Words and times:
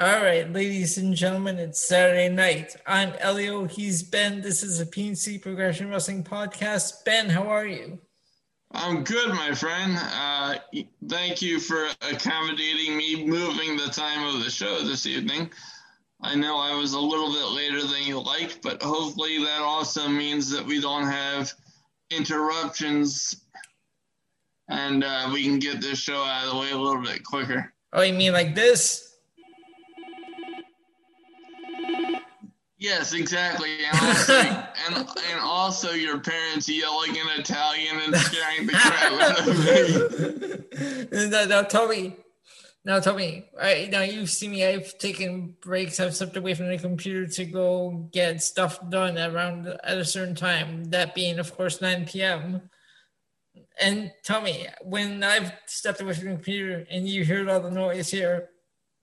All 0.00 0.22
right, 0.22 0.50
ladies 0.50 0.96
and 0.96 1.14
gentlemen, 1.14 1.58
it's 1.58 1.86
Saturday 1.86 2.30
night. 2.30 2.74
I'm 2.86 3.12
Elio. 3.18 3.66
He's 3.66 4.02
Ben. 4.02 4.40
This 4.40 4.62
is 4.62 4.80
a 4.80 4.86
PNC 4.86 5.42
Progression 5.42 5.90
Wrestling 5.90 6.24
podcast. 6.24 7.04
Ben, 7.04 7.28
how 7.28 7.42
are 7.42 7.66
you? 7.66 7.98
I'm 8.72 9.04
good, 9.04 9.28
my 9.28 9.52
friend. 9.52 9.98
Uh, 9.98 10.54
thank 11.06 11.42
you 11.42 11.60
for 11.60 11.88
accommodating 12.00 12.96
me 12.96 13.26
moving 13.26 13.76
the 13.76 13.88
time 13.92 14.26
of 14.34 14.42
the 14.42 14.48
show 14.48 14.82
this 14.82 15.04
evening. 15.04 15.50
I 16.22 16.34
know 16.34 16.56
I 16.56 16.74
was 16.74 16.94
a 16.94 16.98
little 16.98 17.30
bit 17.30 17.54
later 17.54 17.86
than 17.86 18.04
you 18.04 18.22
liked, 18.22 18.62
but 18.62 18.82
hopefully 18.82 19.36
that 19.44 19.60
also 19.60 20.08
means 20.08 20.48
that 20.48 20.64
we 20.64 20.80
don't 20.80 21.08
have 21.08 21.52
interruptions 22.10 23.44
and 24.70 25.04
uh, 25.04 25.28
we 25.30 25.44
can 25.44 25.58
get 25.58 25.82
this 25.82 25.98
show 25.98 26.24
out 26.24 26.46
of 26.46 26.54
the 26.54 26.58
way 26.58 26.70
a 26.70 26.78
little 26.78 27.02
bit 27.02 27.22
quicker. 27.22 27.70
Oh, 27.92 28.00
you 28.00 28.14
mean 28.14 28.32
like 28.32 28.54
this? 28.54 29.09
Yes, 32.80 33.12
exactly. 33.12 33.76
And 33.92 34.00
also, 34.00 34.32
and, 34.32 34.96
and 35.30 35.40
also 35.40 35.90
your 35.92 36.18
parents 36.18 36.66
yelling 36.68 37.14
in 37.14 37.26
Italian 37.38 38.00
and 38.00 38.16
scaring 38.16 38.66
the 38.66 38.72
crap 38.72 39.12
out 39.12 39.48
of 41.10 41.18
me. 41.20 41.28
now, 41.28 41.44
now 41.44 41.62
tell 41.62 41.86
me, 41.86 42.16
now 42.86 42.98
tell 42.98 43.14
me, 43.14 43.44
I, 43.60 43.90
now 43.92 44.00
you've 44.00 44.30
seen 44.30 44.52
me, 44.52 44.64
I've 44.64 44.96
taken 44.96 45.54
breaks, 45.60 46.00
I've 46.00 46.16
stepped 46.16 46.38
away 46.38 46.54
from 46.54 46.68
the 46.68 46.78
computer 46.78 47.26
to 47.26 47.44
go 47.44 48.08
get 48.12 48.42
stuff 48.42 48.80
done 48.88 49.18
around 49.18 49.66
at 49.66 49.98
a 49.98 50.04
certain 50.04 50.34
time, 50.34 50.84
that 50.84 51.14
being, 51.14 51.38
of 51.38 51.54
course, 51.54 51.82
9 51.82 52.06
p.m. 52.06 52.62
And 53.78 54.10
tell 54.24 54.40
me, 54.40 54.66
when 54.80 55.22
I've 55.22 55.52
stepped 55.66 56.00
away 56.00 56.14
from 56.14 56.24
the 56.24 56.34
computer 56.34 56.86
and 56.90 57.06
you 57.06 57.26
heard 57.26 57.50
all 57.50 57.60
the 57.60 57.70
noise 57.70 58.10
here, 58.10 58.48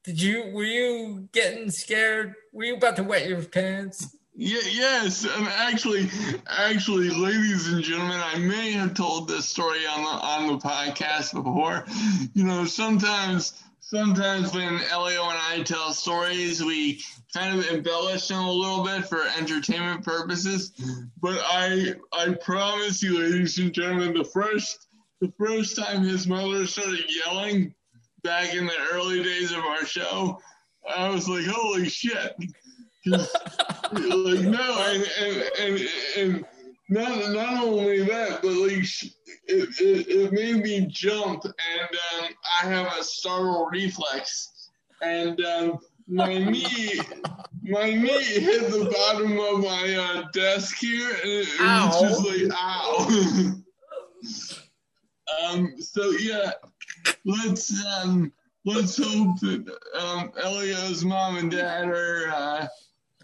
did 0.07 0.21
you 0.21 0.49
were 0.53 0.63
you 0.63 1.27
getting 1.33 1.69
scared? 1.69 2.33
Were 2.53 2.63
you 2.63 2.77
about 2.77 2.95
to 2.95 3.03
wet 3.03 3.27
your 3.27 3.43
pants? 3.43 4.15
Yeah, 4.33 4.61
yes, 4.71 5.25
and 5.25 5.47
actually, 5.49 6.09
actually, 6.47 7.09
ladies 7.09 7.67
and 7.67 7.83
gentlemen, 7.83 8.21
I 8.23 8.37
may 8.37 8.71
have 8.71 8.93
told 8.93 9.27
this 9.27 9.49
story 9.49 9.85
on 9.85 10.03
the 10.03 10.09
on 10.09 10.47
the 10.47 10.57
podcast 10.59 11.33
before. 11.33 11.85
You 12.33 12.45
know, 12.45 12.63
sometimes, 12.63 13.61
sometimes 13.81 14.53
when 14.53 14.79
Elio 14.89 15.23
and 15.23 15.39
I 15.39 15.61
tell 15.63 15.91
stories, 15.91 16.63
we 16.63 17.03
kind 17.33 17.59
of 17.59 17.67
embellish 17.67 18.29
them 18.29 18.45
a 18.45 18.51
little 18.51 18.85
bit 18.85 19.05
for 19.07 19.23
entertainment 19.37 20.05
purposes. 20.05 20.71
But 21.21 21.41
I, 21.43 21.95
I 22.13 22.33
promise 22.35 23.03
you, 23.03 23.19
ladies 23.19 23.59
and 23.59 23.73
gentlemen, 23.73 24.13
the 24.13 24.23
first, 24.23 24.87
the 25.19 25.33
first 25.37 25.75
time 25.75 26.03
his 26.03 26.27
mother 26.27 26.65
started 26.65 27.03
yelling, 27.09 27.75
back 28.23 28.53
in 28.53 28.65
the 28.65 28.77
early 28.91 29.23
days 29.23 29.51
of 29.51 29.59
our 29.59 29.85
show, 29.85 30.39
I 30.95 31.09
was 31.09 31.27
like, 31.27 31.45
holy 31.45 31.89
shit. 31.89 32.35
like, 33.05 33.29
no, 33.91 34.85
and, 34.89 35.09
and, 35.21 35.49
and, 35.59 35.89
and 36.17 36.45
not, 36.89 37.31
not 37.31 37.63
only 37.63 38.03
that, 38.03 38.39
but 38.41 38.51
like, 38.51 38.83
it, 39.47 39.69
it, 39.79 40.07
it 40.07 40.31
made 40.31 40.63
me 40.63 40.87
jump, 40.87 41.43
and 41.45 42.23
um, 42.23 42.29
I 42.61 42.67
have 42.67 42.87
a 42.97 43.03
startle 43.03 43.67
reflex. 43.71 44.69
And 45.01 45.39
um, 45.41 45.79
my 46.07 46.37
knee, 46.37 46.99
my 47.63 47.91
knee 47.93 48.23
hit 48.23 48.71
the 48.71 48.91
bottom 48.93 49.37
of 49.39 49.59
my 49.61 49.95
uh, 49.95 50.23
desk 50.33 50.77
here, 50.77 51.09
and 51.09 51.31
it, 51.31 51.47
it 51.47 51.61
was 51.61 52.01
just 52.01 52.25
like, 52.25 52.51
ow. 52.59 53.53
um, 55.51 55.73
so 55.79 56.11
yeah, 56.11 56.51
let's 57.25 57.85
um, 57.85 58.31
let's 58.65 58.97
hope 58.97 59.39
that 59.41 59.65
um, 59.99 60.31
Elio's 60.43 61.03
mom 61.03 61.37
and 61.37 61.51
dad 61.51 61.87
are 61.87 62.29
uh, 62.29 62.67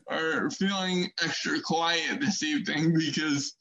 are 0.09 0.49
feeling 0.51 1.09
extra 1.23 1.59
quiet 1.61 2.19
this 2.19 2.43
evening 2.43 2.93
because 2.93 3.55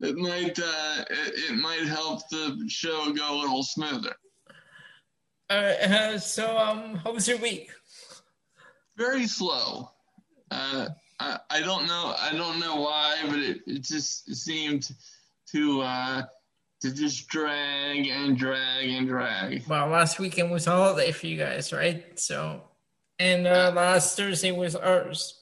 it 0.00 0.16
might 0.16 0.58
uh, 0.58 1.04
it, 1.10 1.50
it 1.50 1.56
might 1.56 1.86
help 1.86 2.28
the 2.30 2.64
show 2.68 3.12
go 3.12 3.34
a 3.34 3.40
little 3.40 3.62
smoother. 3.62 4.14
Uh, 5.50 6.18
so 6.18 6.56
um, 6.58 6.96
how 6.96 7.12
was 7.12 7.28
your 7.28 7.38
week? 7.38 7.70
Very 8.96 9.26
slow. 9.26 9.90
Uh, 10.50 10.88
I, 11.20 11.38
I 11.50 11.60
don't 11.60 11.86
know 11.86 12.14
I 12.18 12.32
don't 12.32 12.60
know 12.60 12.76
why, 12.76 13.18
but 13.26 13.38
it, 13.38 13.58
it 13.66 13.82
just 13.82 14.34
seemed 14.34 14.90
to 15.52 15.82
uh, 15.82 16.22
to 16.84 16.92
just 16.92 17.28
drag 17.28 18.06
and 18.08 18.36
drag 18.36 18.90
and 18.90 19.08
drag. 19.08 19.66
Well, 19.66 19.88
last 19.88 20.18
weekend 20.18 20.50
was 20.50 20.66
holiday 20.66 21.12
for 21.12 21.26
you 21.26 21.38
guys, 21.38 21.72
right? 21.72 22.18
So, 22.20 22.60
and 23.18 23.46
uh, 23.46 23.72
last 23.74 24.18
Thursday 24.18 24.52
was 24.52 24.76
ours. 24.76 25.40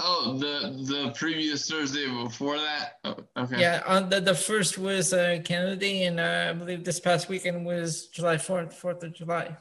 Oh, 0.00 0.36
the 0.36 0.82
the 0.92 1.12
previous 1.14 1.70
Thursday 1.70 2.08
before 2.08 2.58
that. 2.58 2.98
Oh, 3.04 3.16
okay. 3.36 3.60
Yeah, 3.60 3.84
on 3.86 4.08
the 4.08 4.20
the 4.20 4.34
first 4.34 4.76
was 4.76 5.12
uh, 5.12 5.38
Canada 5.44 5.76
Day, 5.76 6.02
and 6.02 6.18
uh, 6.18 6.48
I 6.50 6.52
believe 6.52 6.82
this 6.82 6.98
past 6.98 7.28
weekend 7.28 7.64
was 7.64 8.08
July 8.08 8.38
fourth, 8.38 8.74
Fourth 8.74 9.04
of 9.04 9.14
July. 9.14 9.56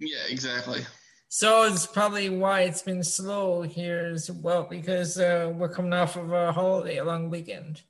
Yeah, 0.00 0.24
exactly. 0.30 0.86
So 1.28 1.64
it's 1.64 1.86
probably 1.86 2.30
why 2.30 2.62
it's 2.62 2.82
been 2.82 3.02
slow 3.02 3.60
here 3.60 4.10
as 4.14 4.30
well 4.30 4.66
because 4.70 5.18
uh, 5.18 5.52
we're 5.54 5.68
coming 5.68 5.92
off 5.92 6.16
of 6.16 6.32
a 6.32 6.50
holiday, 6.50 6.96
a 6.96 7.04
long 7.04 7.28
weekend. 7.28 7.82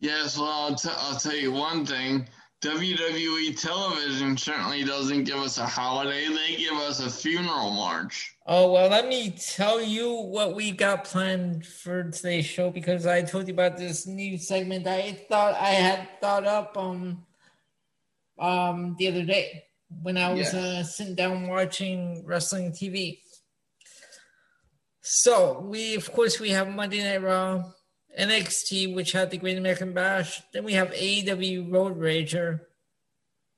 Yes, 0.00 0.36
well, 0.36 0.48
I'll, 0.48 0.74
t- 0.74 0.88
I'll 0.96 1.18
tell 1.18 1.34
you 1.34 1.52
one 1.52 1.86
thing. 1.86 2.28
WWE 2.62 3.60
television 3.60 4.38
certainly 4.38 4.84
doesn't 4.84 5.24
give 5.24 5.36
us 5.36 5.58
a 5.58 5.66
holiday, 5.66 6.28
they 6.28 6.56
give 6.56 6.72
us 6.72 7.00
a 7.00 7.10
funeral 7.10 7.70
march. 7.72 8.34
Oh, 8.46 8.72
well, 8.72 8.88
let 8.88 9.06
me 9.06 9.36
tell 9.54 9.82
you 9.82 10.14
what 10.14 10.54
we 10.54 10.70
got 10.70 11.04
planned 11.04 11.66
for 11.66 12.10
today's 12.10 12.46
show 12.46 12.70
because 12.70 13.06
I 13.06 13.20
told 13.20 13.48
you 13.48 13.54
about 13.54 13.76
this 13.76 14.06
new 14.06 14.38
segment 14.38 14.86
I 14.86 15.12
thought 15.28 15.54
I 15.54 15.70
had 15.70 16.08
thought 16.22 16.46
up 16.46 16.76
um, 16.78 17.26
um, 18.38 18.96
the 18.98 19.08
other 19.08 19.24
day 19.24 19.64
when 20.02 20.16
I 20.16 20.32
was 20.32 20.52
yes. 20.52 20.54
uh, 20.54 20.82
sitting 20.84 21.14
down 21.14 21.48
watching 21.48 22.24
wrestling 22.26 22.72
TV. 22.72 23.18
So, 25.02 25.60
we, 25.60 25.96
of 25.96 26.10
course, 26.12 26.40
we 26.40 26.48
have 26.50 26.68
Monday 26.68 27.02
Night 27.02 27.22
Raw, 27.22 27.72
NXT, 28.18 28.94
which 28.94 29.12
had 29.12 29.30
the 29.30 29.38
Great 29.38 29.58
American 29.58 29.92
Bash. 29.92 30.42
Then 30.52 30.64
we 30.64 30.74
have 30.74 30.92
AEW 30.92 31.72
Road 31.72 31.98
Rager, 31.98 32.60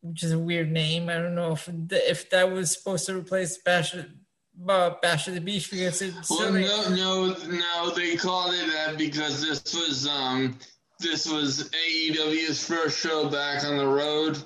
which 0.02 0.22
is 0.22 0.32
a 0.32 0.38
weird 0.38 0.70
name. 0.70 1.08
I 1.08 1.14
don't 1.14 1.34
know 1.34 1.52
if 1.52 1.68
if 1.90 2.30
that 2.30 2.50
was 2.50 2.72
supposed 2.72 3.06
to 3.06 3.16
replace 3.16 3.58
Bash 3.58 3.94
uh, 3.94 4.90
Bash 5.02 5.28
at 5.28 5.34
the 5.34 5.40
Beach 5.40 5.70
because 5.70 6.00
it's 6.00 6.30
well, 6.30 6.52
no, 6.52 6.88
no, 6.90 7.36
no. 7.48 7.90
They 7.90 8.16
called 8.16 8.54
it 8.54 8.72
that 8.72 8.96
because 8.96 9.42
this 9.42 9.74
was 9.74 10.06
um 10.06 10.58
this 10.98 11.26
was 11.30 11.70
AEW's 11.70 12.66
first 12.66 12.98
show 12.98 13.28
back 13.28 13.64
on 13.64 13.76
the 13.76 13.86
road 13.86 14.42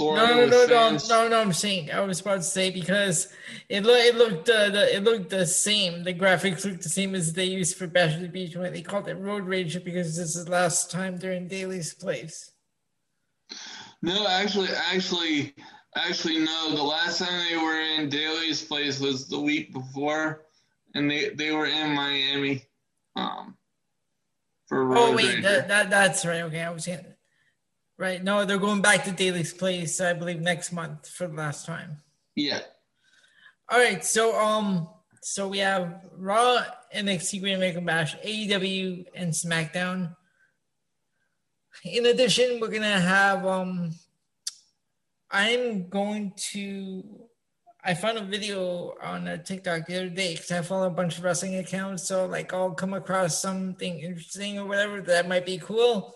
no, 0.00 0.14
no, 0.14 0.46
no, 0.46 0.66
no, 0.66 0.98
no, 1.08 1.28
no. 1.28 1.40
I'm 1.40 1.52
saying 1.52 1.90
I 1.90 2.00
was 2.00 2.20
about 2.20 2.36
to 2.36 2.42
say 2.42 2.70
because 2.70 3.32
it 3.68 3.84
looked 3.84 4.06
it 4.06 4.14
looked 4.16 4.48
uh, 4.50 4.68
the 4.70 4.96
it 4.96 5.02
looked 5.02 5.30
the 5.30 5.46
same. 5.46 6.04
The 6.04 6.14
graphics 6.14 6.64
looked 6.64 6.82
the 6.82 6.88
same 6.88 7.14
as 7.14 7.32
they 7.32 7.46
used 7.46 7.76
for 7.76 7.86
Bash 7.86 8.14
at 8.14 8.20
the 8.20 8.28
Beach 8.28 8.54
when 8.54 8.72
they 8.72 8.82
called 8.82 9.08
it 9.08 9.14
Road 9.14 9.44
Rage 9.44 9.82
because 9.84 10.16
this 10.16 10.36
is 10.36 10.44
the 10.44 10.50
last 10.50 10.90
time 10.90 11.16
they're 11.16 11.32
in 11.32 11.48
Daily's 11.48 11.94
place. 11.94 12.52
No, 14.02 14.28
actually, 14.28 14.68
actually, 14.92 15.54
actually, 15.96 16.38
no. 16.38 16.74
The 16.74 16.82
last 16.82 17.18
time 17.18 17.44
they 17.48 17.56
were 17.56 17.80
in 17.80 18.10
Daily's 18.10 18.62
place 18.62 19.00
was 19.00 19.26
the 19.26 19.40
week 19.40 19.72
before, 19.72 20.44
and 20.94 21.10
they 21.10 21.30
they 21.30 21.50
were 21.50 21.66
in 21.66 21.94
Miami. 21.94 22.66
Um, 23.16 23.56
for 24.66 24.84
Road 24.84 24.98
oh 24.98 25.16
wait, 25.16 25.42
that, 25.42 25.68
that 25.68 25.88
that's 25.88 26.26
right. 26.26 26.42
Okay, 26.42 26.60
I 26.60 26.70
was 26.70 26.84
getting 26.84 27.14
Right. 27.98 28.22
No, 28.22 28.44
they're 28.44 28.58
going 28.58 28.80
back 28.80 29.04
to 29.04 29.12
Daily's 29.12 29.52
Place, 29.52 30.00
I 30.00 30.12
believe, 30.12 30.40
next 30.40 30.72
month 30.72 31.08
for 31.08 31.26
the 31.26 31.34
last 31.34 31.66
time. 31.66 32.00
Yeah. 32.36 32.60
All 33.68 33.80
right. 33.80 34.04
So 34.04 34.38
um 34.38 34.88
so 35.20 35.48
we 35.48 35.58
have 35.58 36.06
Raw, 36.16 36.64
NXT 36.94 37.40
Great 37.40 37.54
American 37.54 37.84
Bash, 37.84 38.16
AEW, 38.18 39.06
and 39.14 39.32
SmackDown. 39.32 40.14
In 41.84 42.06
addition, 42.06 42.60
we're 42.60 42.68
gonna 42.68 43.00
have 43.00 43.44
um 43.44 43.90
I'm 45.30 45.88
going 45.88 46.32
to 46.52 47.02
I 47.84 47.94
found 47.94 48.18
a 48.18 48.22
video 48.22 48.94
on 49.02 49.26
a 49.26 49.38
TikTok 49.38 49.86
the 49.86 49.96
other 49.96 50.08
day 50.08 50.34
because 50.34 50.52
I 50.52 50.62
follow 50.62 50.86
a 50.86 50.90
bunch 50.90 51.18
of 51.18 51.24
wrestling 51.24 51.56
accounts. 51.56 52.06
So 52.06 52.26
like 52.26 52.52
I'll 52.52 52.72
come 52.72 52.94
across 52.94 53.42
something 53.42 53.98
interesting 53.98 54.58
or 54.58 54.66
whatever 54.66 55.00
that 55.02 55.28
might 55.28 55.46
be 55.46 55.58
cool. 55.58 56.14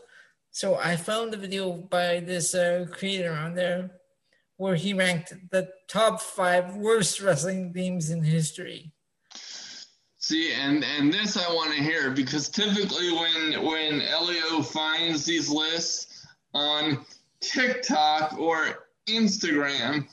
So 0.54 0.76
I 0.76 0.96
found 0.96 1.32
a 1.32 1.38
video 1.38 1.72
by 1.72 2.20
this 2.20 2.54
uh, 2.54 2.84
creator 2.90 3.32
on 3.32 3.54
there 3.54 3.90
where 4.58 4.74
he 4.74 4.92
ranked 4.92 5.32
the 5.50 5.70
top 5.88 6.20
five 6.20 6.76
worst 6.76 7.22
wrestling 7.22 7.72
themes 7.72 8.10
in 8.10 8.22
history. 8.22 8.92
See, 10.18 10.52
and 10.52 10.84
and 10.84 11.12
this 11.12 11.38
I 11.38 11.48
want 11.52 11.74
to 11.74 11.82
hear 11.82 12.10
because 12.10 12.50
typically 12.50 13.10
when 13.12 13.64
when 13.64 14.02
Elio 14.02 14.60
finds 14.62 15.24
these 15.24 15.48
lists 15.48 16.26
on 16.52 17.04
TikTok 17.40 18.38
or 18.38 18.88
Instagram, 19.08 20.06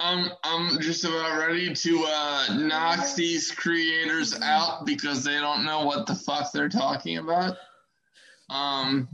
I'm 0.00 0.30
I'm 0.44 0.80
just 0.80 1.04
about 1.04 1.38
ready 1.38 1.74
to 1.74 2.04
uh, 2.08 2.46
knock 2.56 3.14
these 3.14 3.52
creators 3.52 4.40
out 4.40 4.86
because 4.86 5.22
they 5.22 5.38
don't 5.38 5.64
know 5.66 5.84
what 5.84 6.06
the 6.06 6.14
fuck 6.14 6.52
they're 6.52 6.70
talking 6.70 7.18
about. 7.18 7.58
Um, 8.50 9.08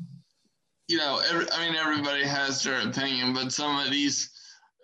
you 0.89 0.99
know, 0.99 1.23
every, 1.29 1.47
I 1.53 1.67
mean, 1.67 1.77
everybody 1.77 2.25
has 2.25 2.63
their 2.63 2.87
opinion, 2.87 3.33
but 3.33 3.53
some 3.53 3.79
of 3.79 3.91
these 3.91 4.31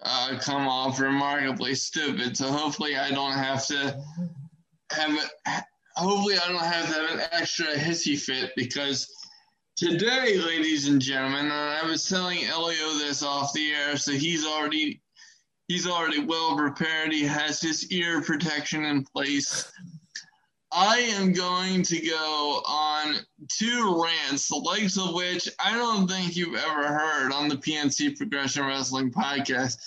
uh, 0.02 0.38
come 0.40 0.66
off 0.68 1.00
remarkably 1.00 1.74
stupid. 1.74 2.36
So 2.36 2.50
hopefully, 2.50 2.96
I 2.96 3.10
don't 3.10 3.32
have 3.32 3.66
to 3.66 4.00
have 4.92 5.10
it. 5.14 5.64
Hopefully, 5.96 6.36
I 6.38 6.48
don't 6.48 6.62
have 6.62 6.86
to 6.86 6.94
have 6.94 7.10
an 7.10 7.26
extra 7.32 7.66
hissy 7.66 8.18
fit 8.18 8.52
because 8.56 9.12
today, 9.76 10.38
ladies 10.38 10.88
and 10.88 11.00
gentlemen, 11.00 11.46
and 11.46 11.52
I 11.52 11.84
was 11.84 12.08
telling 12.08 12.44
Elio 12.44 12.94
this 12.94 13.22
off 13.22 13.52
the 13.52 13.72
air, 13.72 13.96
so 13.96 14.12
he's 14.12 14.46
already 14.46 15.02
he's 15.66 15.86
already 15.86 16.24
well 16.24 16.56
prepared. 16.56 17.12
He 17.12 17.24
has 17.24 17.60
his 17.60 17.90
ear 17.90 18.22
protection 18.22 18.84
in 18.84 19.04
place. 19.04 19.70
I 20.70 20.98
am 20.98 21.32
going 21.32 21.82
to 21.84 21.98
go 22.06 22.62
on 22.66 23.16
two 23.48 24.02
rants, 24.02 24.48
the 24.48 24.56
likes 24.56 24.98
of 24.98 25.14
which 25.14 25.48
I 25.58 25.72
don't 25.72 26.06
think 26.08 26.36
you've 26.36 26.56
ever 26.56 26.86
heard 26.86 27.32
on 27.32 27.48
the 27.48 27.56
PNC 27.56 28.16
Progression 28.16 28.66
Wrestling 28.66 29.10
podcast, 29.10 29.78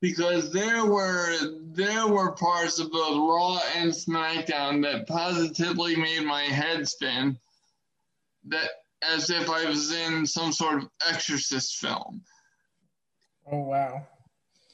because 0.00 0.52
there 0.52 0.84
were 0.84 1.36
there 1.62 2.08
were 2.08 2.32
parts 2.32 2.80
of 2.80 2.90
both 2.90 3.16
Raw 3.18 3.60
and 3.76 3.92
SmackDown 3.92 4.82
that 4.82 5.06
positively 5.06 5.94
made 5.94 6.24
my 6.24 6.42
head 6.42 6.88
spin, 6.88 7.38
that 8.46 8.68
as 9.08 9.30
if 9.30 9.48
I 9.48 9.64
was 9.66 9.92
in 9.92 10.26
some 10.26 10.52
sort 10.52 10.82
of 10.82 10.90
Exorcist 11.08 11.76
film. 11.76 12.22
Oh 13.50 13.60
wow! 13.60 14.06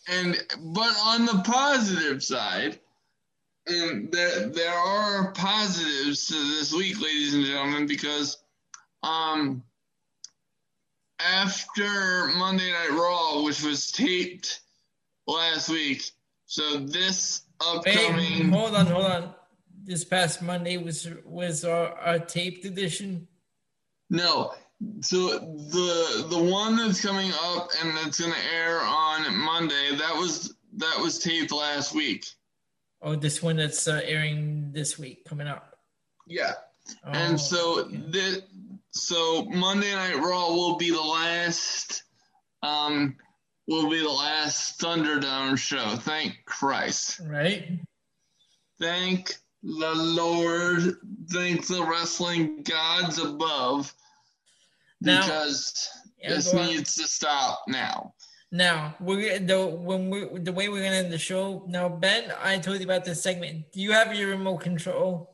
And 0.09 0.35
but 0.61 0.97
on 1.05 1.27
the 1.27 1.43
positive 1.45 2.25
side 2.25 2.81
and 3.67 4.11
there 4.13 4.49
there 4.49 4.75
are 4.75 5.33
positives 5.33 6.27
to 6.29 6.35
this 6.35 6.73
week, 6.73 7.01
ladies 7.01 7.35
and 7.35 7.45
gentlemen, 7.45 7.87
because 7.87 8.39
um 9.03 9.63
after 11.19 12.27
Monday 12.37 12.71
Night 12.71 12.91
Raw, 12.91 13.43
which 13.43 13.63
was 13.63 13.91
taped 13.91 14.61
last 15.27 15.69
week, 15.69 16.11
so 16.47 16.79
this 16.79 17.43
upcoming. 17.61 18.51
Wait, 18.51 18.59
hold 18.59 18.75
on, 18.75 18.87
hold 18.87 19.07
on. 19.07 19.35
This 19.85 20.05
past 20.05 20.43
Monday 20.43 20.77
was 20.77 21.09
was 21.25 21.65
our, 21.65 21.93
our 21.99 22.19
taped 22.19 22.65
edition. 22.65 23.27
No, 24.11 24.53
so 25.01 25.39
the 25.39 26.27
the 26.29 26.39
one 26.39 26.77
that's 26.77 27.01
coming 27.01 27.33
up 27.45 27.69
and 27.83 27.97
that's 27.97 28.21
gonna 28.21 28.35
air 28.55 28.81
on 28.81 29.37
Monday 29.37 29.97
that 29.97 30.15
was 30.15 30.55
that 30.77 30.99
was 31.01 31.19
taped 31.19 31.53
last 31.53 31.95
week. 31.95 32.27
Oh, 33.03 33.15
this 33.15 33.43
one 33.43 33.57
that's 33.57 33.87
uh, 33.87 34.01
airing 34.05 34.73
this 34.73 34.99
week 34.99 35.25
coming 35.25 35.47
up. 35.47 35.77
Yeah. 36.27 36.53
Oh, 37.05 37.11
and 37.11 37.41
so 37.41 37.81
okay. 37.81 37.97
the 37.97 38.43
so 38.91 39.45
Monday 39.47 39.93
Night 39.93 40.17
Raw 40.17 40.49
will 40.49 40.77
be 40.77 40.91
the 40.91 41.01
last 41.01 42.05
um 42.63 43.17
will 43.69 43.91
be 43.91 44.01
the 44.01 44.09
last 44.09 44.81
Thunderdome 44.81 45.59
show. 45.59 45.97
Thank 45.97 46.39
Christ. 46.47 47.21
Right. 47.25 47.81
Thank 48.81 49.35
the 49.63 49.95
Lord. 49.95 50.97
Thank 51.31 51.67
the 51.67 51.85
wrestling 51.85 52.63
gods 52.63 53.19
above. 53.19 53.93
Now, 55.01 55.23
because 55.23 55.89
this 56.27 56.53
needs 56.53 56.97
to 56.97 57.07
stop 57.07 57.63
now. 57.69 58.15
Now 58.53 58.95
we're 59.01 59.39
the 59.39 59.67
when 59.67 60.09
we 60.09 60.27
the 60.39 60.53
way 60.53 60.69
we're 60.69 60.83
gonna 60.83 60.97
end 60.97 61.13
the 61.13 61.19
show. 61.19 61.65
Now, 61.67 61.89
Ben, 61.89 62.33
I 62.43 62.59
told 62.59 62.79
you 62.79 62.85
about 62.85 63.05
this 63.05 63.23
segment. 63.23 63.73
Do 63.73 63.81
you 63.81 63.93
have 63.93 64.15
your 64.15 64.31
remote 64.31 64.59
control? 64.59 65.33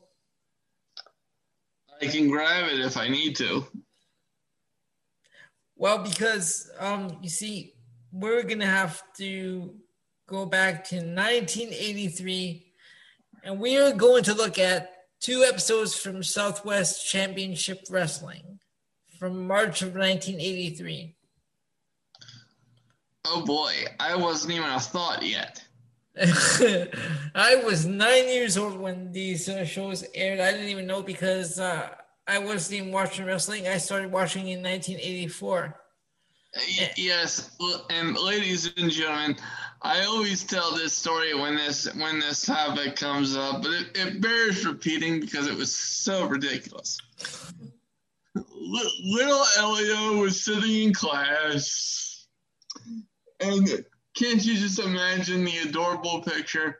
I 2.01 2.07
can 2.07 2.27
grab 2.29 2.71
it 2.71 2.79
if 2.79 2.97
I 2.97 3.07
need 3.07 3.35
to. 3.37 3.65
Well, 5.75 5.99
because 5.99 6.71
um, 6.79 7.17
you 7.21 7.29
see, 7.29 7.75
we're 8.11 8.43
gonna 8.43 8.65
have 8.65 9.01
to 9.17 9.75
go 10.27 10.45
back 10.45 10.83
to 10.85 10.95
1983, 10.95 12.65
and 13.43 13.59
we 13.59 13.77
are 13.77 13.93
going 13.93 14.23
to 14.23 14.33
look 14.33 14.57
at 14.57 14.91
two 15.19 15.43
episodes 15.43 15.95
from 15.95 16.23
Southwest 16.23 17.07
Championship 17.07 17.85
Wrestling 17.89 18.59
from 19.19 19.47
March 19.47 19.81
of 19.81 19.95
1983. 19.95 21.15
Oh 23.25 23.45
boy, 23.45 23.73
I 23.99 24.15
wasn't 24.15 24.53
even 24.53 24.69
a 24.69 24.79
thought 24.79 25.23
yet. 25.23 25.63
I 27.35 27.55
was 27.65 27.85
nine 27.85 28.27
years 28.27 28.57
old 28.57 28.77
when 28.77 29.11
these 29.11 29.49
uh, 29.49 29.65
shows 29.65 30.03
aired. 30.13 30.39
I 30.39 30.51
didn't 30.51 30.67
even 30.67 30.85
know 30.85 31.01
because 31.01 31.59
uh, 31.59 31.89
I 32.27 32.39
wasn't 32.39 32.81
even 32.81 32.91
watching 32.91 33.25
wrestling. 33.25 33.67
I 33.67 33.77
started 33.77 34.11
watching 34.11 34.49
in 34.49 34.61
1984. 34.61 35.79
Yes, 36.97 37.57
and 37.89 38.15
ladies 38.15 38.71
and 38.77 38.91
gentlemen, 38.91 39.37
I 39.81 40.03
always 40.03 40.43
tell 40.43 40.71
this 40.75 40.93
story 40.93 41.33
when 41.33 41.55
this 41.55 41.91
when 41.95 42.19
this 42.19 42.45
topic 42.45 42.95
comes 42.95 43.35
up, 43.35 43.63
but 43.63 43.71
it, 43.71 43.87
it 43.95 44.21
bears 44.21 44.63
repeating 44.63 45.19
because 45.19 45.47
it 45.47 45.55
was 45.55 45.75
so 45.75 46.27
ridiculous. 46.27 46.99
Little 48.35 49.45
Elio 49.57 50.17
was 50.19 50.43
sitting 50.43 50.83
in 50.83 50.93
class 50.93 52.03
and 53.43 53.85
can't 54.15 54.43
you 54.45 54.55
just 54.55 54.79
imagine 54.79 55.43
the 55.43 55.57
adorable 55.59 56.21
picture? 56.21 56.79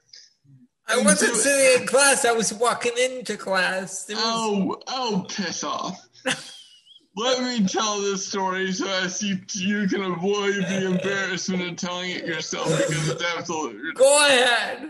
I 0.87 1.01
wasn't 1.01 1.35
sitting 1.35 1.81
in 1.81 1.87
class. 1.87 2.25
I 2.25 2.31
was 2.31 2.53
walking 2.53 2.93
into 2.97 3.37
class. 3.37 4.05
Was... 4.09 4.17
Oh, 4.19 4.77
oh, 4.87 5.25
piss 5.29 5.63
off. 5.63 5.99
Let 7.15 7.43
me 7.43 7.67
tell 7.67 8.01
this 8.01 8.27
story 8.27 8.71
so 8.71 8.87
as 8.87 9.21
you, 9.21 9.37
you 9.53 9.87
can 9.87 10.03
avoid 10.03 10.55
the 10.55 10.87
embarrassment 10.87 11.61
of 11.61 11.75
telling 11.75 12.09
it 12.11 12.25
yourself 12.25 12.67
because 12.67 13.09
it's 13.09 13.23
absolutely. 13.37 13.93
Go 13.93 14.27
ahead. 14.27 14.89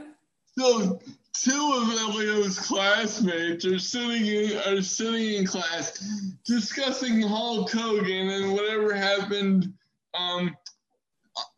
So, 0.58 1.02
two 1.34 1.74
of 1.82 1.90
Elio's 1.90 2.58
classmates 2.60 3.66
are 3.66 3.80
sitting 3.80 4.26
in 4.26 4.58
are 4.60 4.82
sitting 4.82 5.34
in 5.34 5.46
class 5.46 6.00
discussing 6.46 7.22
Hulk 7.22 7.72
Hogan 7.72 8.30
and 8.30 8.54
whatever 8.54 8.94
happened 8.94 9.74
um, 10.18 10.56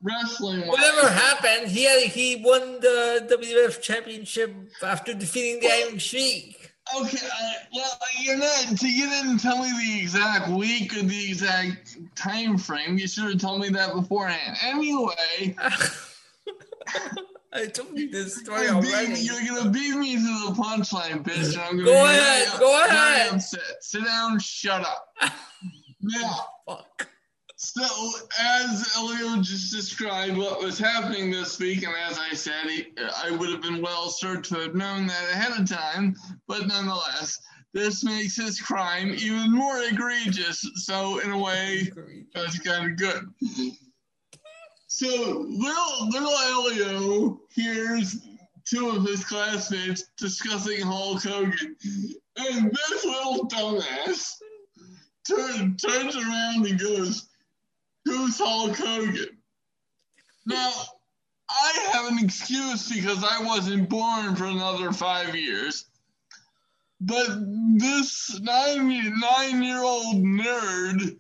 wrestling. 0.06 0.68
Whatever 0.68 1.10
happened, 1.10 1.72
he 1.72 1.84
had 1.84 2.04
he 2.04 2.42
won 2.44 2.80
the 2.80 3.28
WWF 3.30 3.82
championship 3.82 4.54
after 4.84 5.14
defeating 5.14 5.60
the 5.62 5.72
Iron 5.72 5.98
Sheik. 5.98 6.74
Okay, 6.96 7.18
uh, 7.18 7.52
well, 7.74 8.00
you're 8.22 8.38
not 8.38 8.78
to 8.78 8.88
you 8.88 9.10
didn't 9.10 9.40
tell 9.40 9.58
me 9.58 9.72
the 9.72 10.02
exact 10.02 10.50
week 10.50 10.96
or 10.96 11.02
the 11.02 11.30
exact 11.30 11.98
time 12.16 12.58
frame. 12.58 12.98
You 12.98 13.08
should 13.08 13.24
have 13.24 13.42
told 13.42 13.62
me 13.62 13.70
that 13.70 13.94
beforehand. 13.94 14.58
Anyway. 14.62 15.56
I 17.54 17.68
told 17.68 17.98
you 17.98 18.12
this 18.12 18.36
story 18.36 18.68
already. 18.68 19.20
You're 19.20 19.40
gonna 19.48 19.72
beat 19.72 19.96
me 19.96 20.16
to 20.16 20.22
the 20.22 20.54
punchline, 20.62 21.24
bitch. 21.24 21.58
I'm 21.58 21.78
gonna 21.78 21.86
go 21.86 22.06
ahead. 22.06 22.60
Go 22.60 22.86
ahead. 22.86 23.34
Upset. 23.34 23.62
Sit 23.80 24.04
down. 24.04 24.40
Shut 24.40 24.82
up. 24.82 25.16
now, 26.02 26.46
fuck. 26.68 27.08
So, 27.58 27.86
as 28.38 28.92
Elio 28.98 29.42
just 29.42 29.74
described 29.74 30.38
what 30.38 30.62
was 30.62 30.78
happening 30.78 31.32
this 31.32 31.58
week, 31.58 31.84
and 31.84 31.96
as 31.96 32.20
I 32.20 32.36
said, 32.36 32.66
he, 32.68 32.88
I 33.24 33.32
would 33.32 33.50
have 33.50 33.62
been 33.62 33.82
well 33.82 34.10
served 34.10 34.46
to 34.46 34.56
have 34.56 34.76
known 34.76 35.08
that 35.08 35.30
ahead 35.32 35.58
of 35.58 35.70
time, 35.70 36.16
but 36.50 36.68
nonetheless, 36.68 37.40
this 37.74 38.04
makes 38.04 38.36
his 38.36 38.60
crime 38.60 39.14
even 39.18 39.54
more 39.54 39.82
egregious. 39.84 40.70
So, 40.76 41.20
in 41.20 41.32
a 41.32 41.38
way, 41.38 41.90
that's 42.34 42.60
kind 42.60 42.92
of 42.92 42.98
good. 42.98 43.24
So, 44.88 45.46
little, 45.48 46.10
little 46.10 46.38
Elio 46.38 47.40
hears 47.52 48.18
two 48.66 48.90
of 48.90 49.06
his 49.06 49.24
classmates 49.24 50.04
discussing 50.18 50.82
Hulk 50.82 51.24
Hogan, 51.24 51.76
and 52.38 52.72
this 52.72 53.06
little 53.06 53.48
dumbass 53.48 54.34
turn, 55.26 55.78
turns 55.78 56.16
around 56.18 56.66
and 56.66 56.80
goes, 56.80 57.30
who's 58.06 58.38
Hulk 58.38 58.78
Hogan? 58.78 59.38
Now, 60.46 60.72
I 61.50 61.90
have 61.92 62.12
an 62.12 62.24
excuse 62.24 62.92
because 62.92 63.24
I 63.24 63.44
wasn't 63.44 63.90
born 63.90 64.36
for 64.36 64.46
another 64.46 64.92
five 64.92 65.36
years. 65.36 65.86
But 67.02 67.28
this 67.78 68.40
nine, 68.40 69.20
nine 69.20 69.62
year 69.62 69.84
old 69.84 70.18
nerd 70.18 71.18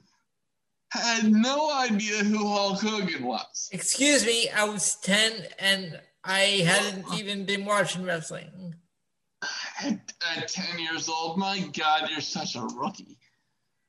had 0.91 1.31
no 1.31 1.71
idea 1.71 2.23
who 2.23 2.47
Hulk 2.47 2.81
Hogan 2.81 3.25
was. 3.25 3.69
Excuse 3.71 4.25
me, 4.25 4.49
I 4.49 4.63
was 4.63 4.95
10 4.95 5.47
and 5.59 5.99
I 6.23 6.63
hadn't 6.65 7.13
even 7.19 7.45
been 7.45 7.65
watching 7.65 8.03
wrestling. 8.03 8.75
At, 9.83 10.13
at 10.35 10.47
10 10.47 10.79
years 10.79 11.09
old, 11.09 11.37
my 11.37 11.59
God, 11.77 12.09
you're 12.09 12.21
such 12.21 12.55
a 12.55 12.61
rookie. 12.61 13.17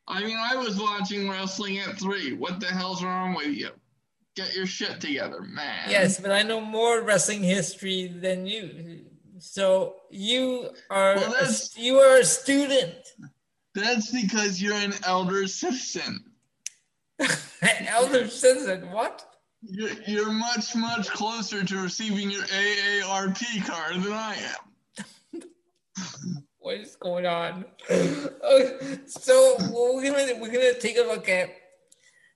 I 0.08 0.24
mean, 0.24 0.36
I 0.38 0.54
was 0.56 0.80
watching 0.80 1.28
wrestling 1.28 1.78
at 1.78 1.98
three. 1.98 2.32
What 2.32 2.60
the 2.60 2.66
hell's 2.66 3.02
wrong 3.02 3.34
with 3.34 3.48
you? 3.48 3.70
get 4.36 4.54
your 4.54 4.66
shit 4.66 5.00
together, 5.00 5.40
man. 5.40 5.90
Yes, 5.90 6.20
but 6.20 6.30
I 6.30 6.42
know 6.42 6.60
more 6.60 7.02
wrestling 7.02 7.42
history 7.42 8.06
than 8.06 8.46
you. 8.46 9.06
So 9.38 9.96
you 10.10 10.70
are 10.90 11.16
Well, 11.16 11.34
a, 11.40 11.80
you 11.80 11.96
are 11.96 12.18
a 12.18 12.24
student. 12.24 12.94
That's 13.74 14.10
because 14.10 14.62
you're 14.62 14.74
an 14.74 14.94
elder 15.04 15.46
citizen. 15.46 16.24
An 17.18 17.28
elder 17.88 18.28
citizen. 18.28 18.90
What? 18.90 19.26
You're, 19.62 19.90
you're 20.06 20.32
much, 20.32 20.76
much 20.76 21.10
closer 21.10 21.64
to 21.64 21.82
receiving 21.82 22.30
your 22.30 22.44
AARP 22.44 23.66
card 23.66 24.02
than 24.02 24.12
I 24.12 24.36
am. 24.36 25.42
What 26.66 26.78
is 26.78 26.96
going 26.96 27.26
on? 27.26 27.64
So 29.06 29.54
we're 29.70 30.02
gonna 30.02 30.40
we're 30.40 30.50
gonna 30.50 30.74
take 30.74 30.98
a 30.98 31.02
look 31.02 31.28
at 31.28 31.48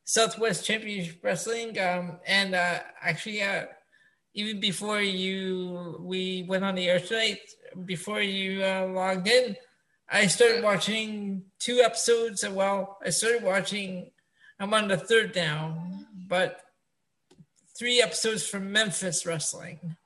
Southwest 0.05 0.65
Championship 0.65 1.19
Wrestling. 1.25 1.77
Um, 1.81 2.21
and 2.25 2.55
uh, 2.55 2.79
actually, 3.03 3.43
uh, 3.43 3.65
even 4.35 4.61
before 4.61 5.01
you 5.01 5.97
we 5.99 6.45
went 6.49 6.65
on 6.65 6.77
the 6.77 6.89
air 6.89 7.01
tonight, 7.01 7.41
before 7.85 8.21
you 8.21 8.63
uh, 8.63 8.87
logged 8.87 9.27
in, 9.27 9.57
I 10.09 10.29
started 10.29 10.63
watching 10.63 11.43
two 11.59 11.81
episodes. 11.81 12.49
Well, 12.49 12.99
I 13.05 13.11
started 13.11 13.43
watching. 13.43 14.13
I'm 14.61 14.73
on 14.73 14.87
the 14.87 14.97
third 14.97 15.35
now, 15.35 15.91
but 16.29 16.61
three 17.77 18.01
episodes 18.01 18.47
from 18.47 18.71
Memphis 18.71 19.27
Wrestling, 19.27 19.97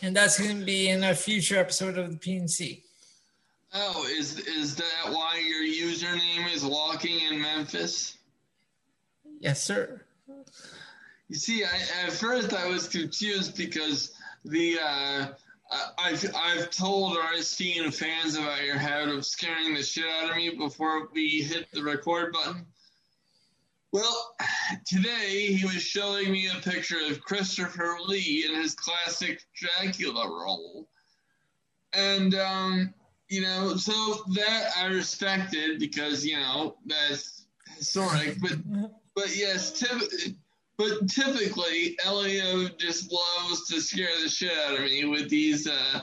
and 0.00 0.14
that's 0.14 0.38
going 0.38 0.60
to 0.60 0.64
be 0.64 0.90
in 0.90 1.02
a 1.02 1.12
future 1.12 1.58
episode 1.58 1.98
of 1.98 2.12
the 2.12 2.18
PNC. 2.18 2.84
Oh, 3.74 4.06
is 4.06 4.38
is 4.38 4.76
that 4.76 5.10
why 5.10 5.42
your 5.46 5.62
username 5.62 6.52
is 6.52 6.64
Walking 6.64 7.20
in 7.30 7.42
Memphis? 7.42 8.16
Yes, 9.40 9.62
sir. 9.62 10.00
You 11.28 11.36
see, 11.36 11.64
I, 11.64 12.06
at 12.06 12.12
first 12.12 12.54
I 12.54 12.66
was 12.66 12.88
confused 12.88 13.56
because 13.56 14.12
the 14.44 14.78
uh, 14.82 15.26
I've 15.98 16.24
I've 16.34 16.70
told 16.70 17.18
our 17.18 17.34
esteemed 17.34 17.94
fans 17.94 18.36
about 18.36 18.64
your 18.64 18.78
habit 18.78 19.14
of 19.14 19.26
scaring 19.26 19.74
the 19.74 19.82
shit 19.82 20.06
out 20.06 20.30
of 20.30 20.36
me 20.36 20.50
before 20.50 21.08
we 21.12 21.42
hit 21.42 21.70
the 21.72 21.82
record 21.82 22.32
button. 22.32 22.64
Well, 23.92 24.34
today 24.86 25.52
he 25.52 25.64
was 25.64 25.82
showing 25.82 26.32
me 26.32 26.48
a 26.48 26.60
picture 26.60 27.00
of 27.10 27.22
Christopher 27.22 27.98
Lee 28.06 28.46
in 28.48 28.54
his 28.54 28.74
classic 28.74 29.42
Dracula 29.54 30.26
role, 30.26 30.88
and 31.92 32.34
um, 32.34 32.94
you 33.28 33.42
know, 33.42 33.76
so 33.76 34.22
that 34.34 34.70
I 34.76 34.86
respected 34.86 35.78
because 35.78 36.24
you 36.24 36.36
know 36.36 36.76
that's 36.86 37.46
historic, 37.76 38.40
but 38.40 38.56
but 39.14 39.36
yes, 39.36 39.80
typ- 39.80 40.34
but 40.78 41.08
typically 41.08 41.98
Elio 42.04 42.68
just 42.78 43.12
loves 43.12 43.68
to 43.68 43.80
scare 43.80 44.08
the 44.22 44.28
shit 44.28 44.56
out 44.58 44.74
of 44.74 44.80
me 44.80 45.04
with 45.04 45.28
these 45.28 45.68
uh, 45.68 46.00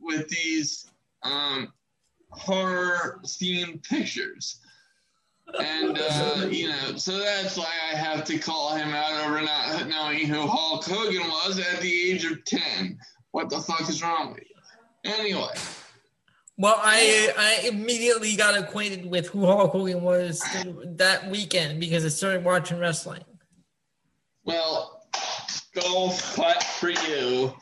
with 0.00 0.28
these 0.28 0.90
um, 1.22 1.72
horror 2.30 3.20
themed 3.24 3.86
pictures. 3.88 4.60
And 5.58 5.98
uh, 5.98 6.48
you 6.50 6.68
know, 6.68 6.96
so 6.96 7.18
that's 7.18 7.56
why 7.56 7.72
I 7.90 7.96
have 7.96 8.24
to 8.24 8.38
call 8.38 8.74
him 8.74 8.92
out 8.92 9.26
over 9.26 9.40
not 9.40 9.88
knowing 9.88 10.26
who 10.26 10.46
Hulk 10.46 10.84
Hogan 10.84 11.26
was 11.26 11.58
at 11.58 11.80
the 11.80 12.10
age 12.10 12.24
of 12.24 12.44
ten. 12.44 12.98
What 13.30 13.48
the 13.48 13.60
fuck 13.60 13.88
is 13.88 14.02
wrong 14.02 14.34
with 14.34 14.42
you? 14.42 15.12
Anyway, 15.12 15.54
Well, 16.60 16.74
I 16.76 17.32
I 17.38 17.68
immediately 17.68 18.34
got 18.34 18.58
acquainted 18.58 19.06
with 19.06 19.28
who 19.28 19.46
Hulk 19.46 19.70
Hogan 19.70 20.02
was 20.02 20.40
that 20.96 21.30
weekend 21.30 21.78
because 21.78 22.04
I 22.04 22.08
started 22.08 22.44
watching 22.44 22.80
wrestling. 22.80 23.22
well, 24.44 25.06
go 25.72 26.10
clap 26.10 26.60
for 26.64 26.90
you. 26.90 27.54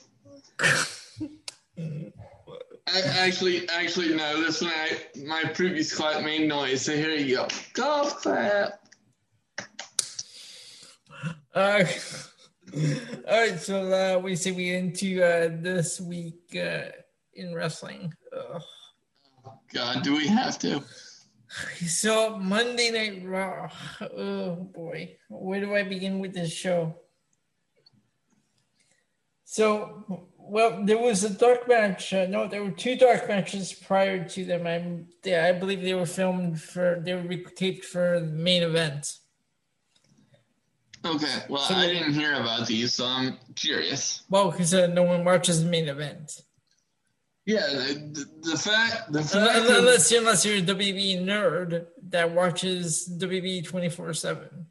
I, 2.89 3.01
actually, 3.19 3.69
actually, 3.69 4.15
no. 4.15 4.43
This 4.43 4.63
I, 4.63 5.03
my 5.27 5.45
previous 5.53 5.95
clap 5.95 6.25
made 6.25 6.49
noise. 6.49 6.81
So 6.81 6.97
here 6.97 7.11
you 7.11 7.37
go. 7.37 7.49
Golf 7.75 8.23
clap. 8.23 8.81
Uh, 11.55 11.85
all 13.29 13.41
right, 13.41 13.61
so 13.61 13.93
uh, 13.93 14.19
we 14.21 14.37
say 14.37 14.53
we 14.53 14.75
into 14.75 15.23
uh, 15.23 15.51
this 15.61 16.01
week 16.01 16.57
uh, 16.57 16.93
in 17.35 17.55
wrestling. 17.55 18.15
Ugh. 18.35 18.63
God, 19.77 20.03
do 20.03 20.17
we 20.17 20.27
have 20.27 20.59
to? 20.61 20.83
So 21.87 22.39
Monday 22.39 22.91
Night 22.91 23.23
Raw. 23.27 23.69
Oh 24.01 24.55
boy, 24.75 25.17
where 25.29 25.61
do 25.61 25.75
I 25.77 25.83
begin 25.83 26.19
with 26.19 26.33
this 26.35 26.53
show? 26.53 26.95
So, 29.45 30.29
well, 30.39 30.85
there 30.85 30.99
was 30.99 31.25
a 31.25 31.31
dark 31.31 31.69
match. 31.69 32.13
Uh, 32.13 32.27
no, 32.27 32.49
there 32.49 32.65
were 32.65 32.73
two 32.73 32.97
dark 32.97 33.29
matches 33.29 33.73
prior 33.73 34.27
to 34.31 34.45
them. 34.45 34.67
I'm, 34.67 35.09
they, 35.23 35.39
I 35.39 35.53
believe 35.53 35.83
they 35.83 35.95
were 35.95 36.05
filmed 36.07 36.61
for, 36.61 37.01
they 37.05 37.15
were 37.15 37.37
taped 37.55 37.85
for 37.85 38.19
the 38.21 38.27
main 38.27 38.63
event. 38.63 39.13
Okay. 41.05 41.43
Well, 41.49 41.63
So- 41.63 41.75
I 41.75 41.87
didn't 41.87 42.15
hear 42.15 42.35
about 42.35 42.67
these, 42.67 42.95
so 42.95 43.07
I'm 43.07 43.39
curious. 43.55 44.25
Well, 44.29 44.51
because 44.51 44.75
uh, 44.75 44.89
no 44.89 45.05
one 45.05 45.25
watches 45.25 45.63
the 45.63 45.71
main 45.71 45.89
event. 45.89 46.33
Yeah, 47.47 47.61
the, 47.61 48.27
the, 48.43 48.51
the 48.51 48.59
fact, 48.59 49.05
Unless, 49.07 49.33
fact 49.33 49.69
that, 49.69 49.79
unless, 49.79 50.11
unless 50.11 50.45
you're 50.45 50.57
a 50.57 50.63
WB 50.63 51.25
nerd 51.25 51.87
that 52.09 52.33
watches 52.33 53.09
WB 53.21 53.65
24 53.65 54.15
7. 54.15 54.67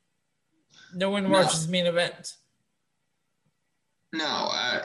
No 0.94 1.10
one 1.10 1.30
watches 1.30 1.66
the 1.66 1.72
main 1.72 1.86
event. 1.86 2.34
no, 4.14 4.26
I, 4.26 4.82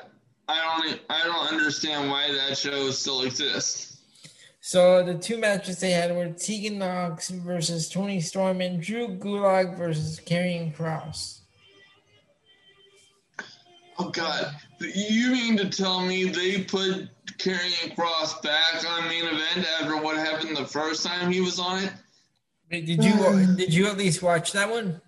I 0.48 0.78
don't, 0.86 1.00
I 1.10 1.24
don't 1.24 1.48
understand 1.48 2.10
why 2.10 2.32
that 2.32 2.56
show 2.56 2.90
still 2.90 3.22
exists. 3.22 3.98
So 4.60 5.02
the 5.02 5.14
two 5.14 5.38
matches 5.38 5.80
they 5.80 5.90
had 5.90 6.14
were 6.14 6.28
Tegan 6.28 6.78
Knox 6.78 7.30
versus 7.30 7.88
Toni 7.88 8.20
Storm 8.20 8.60
and 8.60 8.80
Drew 8.80 9.16
Gulak 9.18 9.76
versus 9.76 10.20
Karrion 10.20 10.76
Kross. 10.76 11.40
Oh 13.98 14.10
God, 14.10 14.54
you 14.80 15.32
mean 15.32 15.56
to 15.56 15.68
tell 15.68 16.00
me 16.00 16.24
they 16.24 16.62
put 16.62 17.08
Karrion 17.42 17.94
Kross 17.96 18.40
back 18.42 18.84
on 18.88 19.08
main 19.08 19.24
event 19.24 19.66
after 19.80 19.96
what 19.96 20.16
happened 20.16 20.56
the 20.56 20.64
first 20.66 21.04
time 21.04 21.30
he 21.32 21.40
was 21.40 21.58
on 21.58 21.82
it? 21.84 21.92
Wait, 22.70 22.86
Did 22.86 23.02
you 23.02 23.56
did 23.56 23.74
you 23.74 23.86
at 23.88 23.96
least 23.98 24.22
watch 24.22 24.52
that 24.52 24.70
one? 24.70 25.00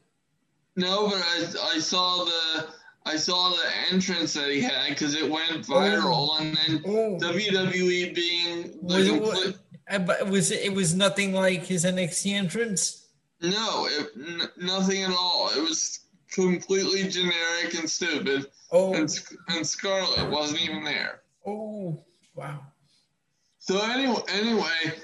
No, 0.76 1.08
but 1.08 1.16
I, 1.22 1.74
I 1.76 1.78
saw 1.78 2.24
the 2.24 2.66
I 3.04 3.16
saw 3.16 3.50
the 3.50 3.92
entrance 3.92 4.32
that 4.34 4.48
he 4.48 4.60
had 4.60 4.88
because 4.90 5.14
it 5.14 5.28
went 5.30 5.50
viral, 5.66 6.40
and 6.40 6.56
then 6.56 6.82
Oh, 6.86 7.18
WWE 7.20 8.14
being 8.14 8.62
the 8.82 8.94
was 8.94 9.06
it, 9.08 9.10
complete, 9.22 9.56
wa- 9.90 9.94
uh, 9.96 9.98
but 9.98 10.20
it 10.20 10.26
was 10.28 10.50
it 10.50 10.72
was 10.72 10.94
nothing 10.94 11.32
like 11.34 11.64
his 11.64 11.84
NXT 11.84 12.32
entrance? 12.32 13.06
no, 13.40 13.86
it, 13.90 14.08
n- 14.16 14.48
nothing 14.56 15.02
at 15.02 15.10
all. 15.10 15.50
It 15.56 15.60
was 15.60 16.00
completely 16.30 17.08
generic 17.08 17.74
and 17.78 17.88
stupid, 17.90 18.46
Oh, 18.70 18.94
and 18.94 19.10
Sc- 19.10 19.34
and 19.48 19.66
Scarlett 19.66 20.30
wasn't 20.30 20.62
even 20.62 20.82
there. 20.84 21.20
oh, 21.46 22.02
wow. 22.34 22.60
So 23.58 23.80
anyway, 23.80 24.22
anyway, 24.28 24.94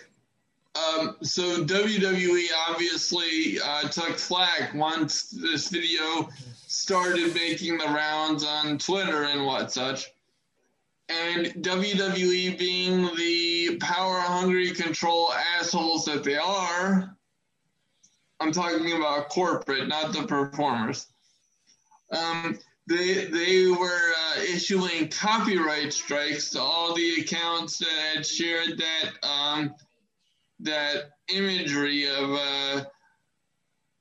um, 0.74 1.16
so 1.22 1.64
WWE 1.64 2.46
obviously 2.68 3.58
uh, 3.64 3.88
took 3.88 4.18
flack 4.18 4.74
once 4.74 5.30
this 5.30 5.68
video 5.68 6.28
started 6.66 7.34
making 7.34 7.78
the 7.78 7.86
rounds 7.86 8.44
on 8.44 8.78
Twitter 8.78 9.24
and 9.24 9.44
what 9.46 9.72
such. 9.72 10.10
And 11.08 11.46
WWE, 11.64 12.58
being 12.58 13.08
the 13.16 13.78
power 13.78 14.20
hungry 14.20 14.72
control 14.72 15.32
assholes 15.56 16.04
that 16.04 16.22
they 16.22 16.36
are, 16.36 17.16
I'm 18.40 18.52
talking 18.52 18.92
about 18.92 19.30
corporate, 19.30 19.88
not 19.88 20.12
the 20.12 20.24
performers. 20.24 21.06
Um, 22.12 22.58
they 22.88 23.26
they 23.26 23.66
were 23.66 24.12
uh, 24.18 24.40
issuing 24.40 25.08
copyright 25.08 25.92
strikes 25.92 26.50
to 26.50 26.60
all 26.60 26.94
the 26.94 27.20
accounts 27.20 27.78
that 27.78 28.14
had 28.14 28.26
shared 28.26 28.78
that 28.78 29.28
um, 29.28 29.74
that 30.60 31.10
imagery 31.28 32.08
of 32.08 32.30
uh, 32.32 32.84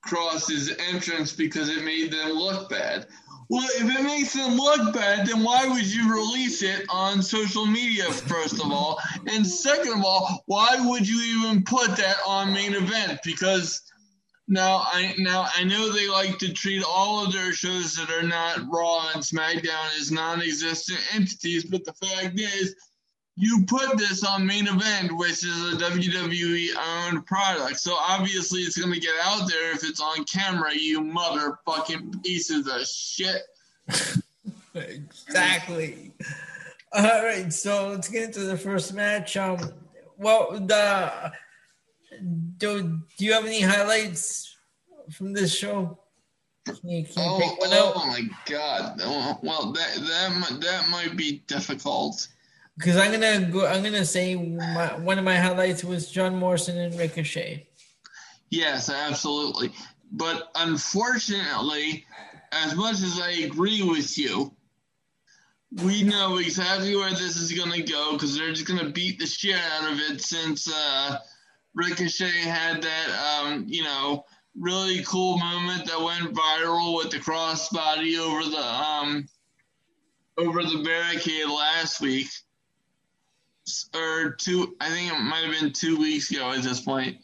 Kross's 0.06 0.74
entrance 0.90 1.32
because 1.32 1.68
it 1.68 1.84
made 1.84 2.10
them 2.10 2.32
look 2.32 2.70
bad. 2.70 3.06
Well, 3.50 3.66
if 3.76 3.98
it 3.98 4.02
makes 4.02 4.34
them 4.34 4.56
look 4.56 4.92
bad, 4.92 5.26
then 5.26 5.42
why 5.42 5.66
would 5.66 5.86
you 5.86 6.12
release 6.12 6.62
it 6.62 6.84
on 6.90 7.22
social 7.22 7.64
media, 7.64 8.04
first 8.04 8.54
of 8.54 8.70
all? 8.70 8.98
And 9.26 9.46
second 9.46 9.94
of 9.94 10.04
all, 10.04 10.42
why 10.46 10.76
would 10.78 11.08
you 11.08 11.20
even 11.22 11.64
put 11.64 11.96
that 11.96 12.16
on 12.26 12.52
main 12.52 12.74
event? 12.74 13.20
Because 13.24 13.82
now 14.48 14.82
I 14.92 15.14
now 15.18 15.46
I 15.54 15.64
know 15.64 15.92
they 15.92 16.08
like 16.08 16.38
to 16.38 16.52
treat 16.52 16.82
all 16.82 17.24
of 17.24 17.32
their 17.32 17.52
shows 17.52 17.94
that 17.96 18.10
are 18.10 18.26
not 18.26 18.60
Raw 18.70 19.10
and 19.14 19.22
SmackDown 19.22 20.00
as 20.00 20.10
non-existent 20.10 21.00
entities, 21.14 21.64
but 21.64 21.84
the 21.84 21.92
fact 21.92 22.40
is, 22.40 22.74
you 23.36 23.64
put 23.66 23.96
this 23.98 24.24
on 24.24 24.46
main 24.46 24.66
event, 24.66 25.16
which 25.16 25.44
is 25.44 25.74
a 25.74 25.76
WWE 25.76 26.68
owned 26.76 27.26
product. 27.26 27.78
So 27.78 27.94
obviously 27.94 28.62
it's 28.62 28.78
gonna 28.78 28.98
get 28.98 29.14
out 29.22 29.48
there 29.48 29.72
if 29.72 29.84
it's 29.84 30.00
on 30.00 30.24
camera, 30.24 30.74
you 30.74 31.02
motherfucking 31.02 32.24
pieces 32.24 32.66
of 32.66 32.86
shit. 32.86 33.42
exactly. 34.74 36.12
All 36.92 37.22
right, 37.22 37.52
so 37.52 37.90
let's 37.90 38.08
get 38.08 38.24
into 38.24 38.40
the 38.40 38.56
first 38.56 38.94
match. 38.94 39.36
Um, 39.36 39.58
well, 40.16 40.58
the 40.58 41.32
do 42.58 43.00
do 43.16 43.24
you 43.24 43.32
have 43.32 43.46
any 43.46 43.60
highlights 43.60 44.56
from 45.10 45.32
this 45.32 45.54
show? 45.54 45.98
Can 46.64 46.88
you, 46.88 47.04
can 47.04 47.14
oh, 47.18 47.56
oh 47.62 48.06
my 48.06 48.22
god! 48.46 49.00
Well, 49.42 49.72
that 49.72 49.94
that 49.96 50.60
that 50.60 50.88
might 50.90 51.16
be 51.16 51.42
difficult 51.46 52.28
because 52.78 52.96
I'm 52.96 53.10
gonna 53.10 53.50
go. 53.50 53.66
I'm 53.66 53.82
gonna 53.82 54.04
say 54.04 54.36
my, 54.36 54.96
one 54.98 55.18
of 55.18 55.24
my 55.24 55.36
highlights 55.36 55.82
was 55.82 56.10
John 56.10 56.36
Morrison 56.36 56.78
and 56.78 56.94
Ricochet. 56.94 57.66
Yes, 58.50 58.88
absolutely. 58.88 59.72
But 60.12 60.50
unfortunately, 60.54 62.06
as 62.52 62.74
much 62.76 63.02
as 63.02 63.20
I 63.20 63.30
agree 63.46 63.82
with 63.82 64.16
you, 64.16 64.54
we 65.82 66.02
know 66.02 66.38
exactly 66.38 66.96
where 66.96 67.10
this 67.10 67.36
is 67.36 67.52
gonna 67.52 67.82
go 67.82 68.12
because 68.12 68.36
they're 68.36 68.52
just 68.52 68.66
gonna 68.66 68.90
beat 68.90 69.18
the 69.18 69.26
shit 69.26 69.56
out 69.56 69.92
of 69.92 69.98
it 69.98 70.20
since 70.22 70.70
uh, 70.72 71.18
Ricochet 71.78 72.40
had 72.40 72.82
that, 72.82 73.40
um, 73.40 73.64
you 73.68 73.84
know, 73.84 74.24
really 74.58 75.04
cool 75.04 75.38
moment 75.38 75.86
that 75.86 76.00
went 76.00 76.34
viral 76.34 76.96
with 76.96 77.12
the 77.12 77.18
crossbody 77.18 78.18
over 78.18 78.50
the 78.50 78.66
um, 78.66 79.28
over 80.36 80.64
the 80.64 80.82
barricade 80.84 81.46
last 81.46 82.00
week 82.00 82.26
or 83.94 84.32
two. 84.32 84.74
I 84.80 84.88
think 84.88 85.12
it 85.12 85.20
might 85.20 85.44
have 85.44 85.60
been 85.60 85.72
two 85.72 85.96
weeks 85.96 86.32
ago 86.32 86.50
at 86.50 86.62
this 86.62 86.80
point. 86.80 87.18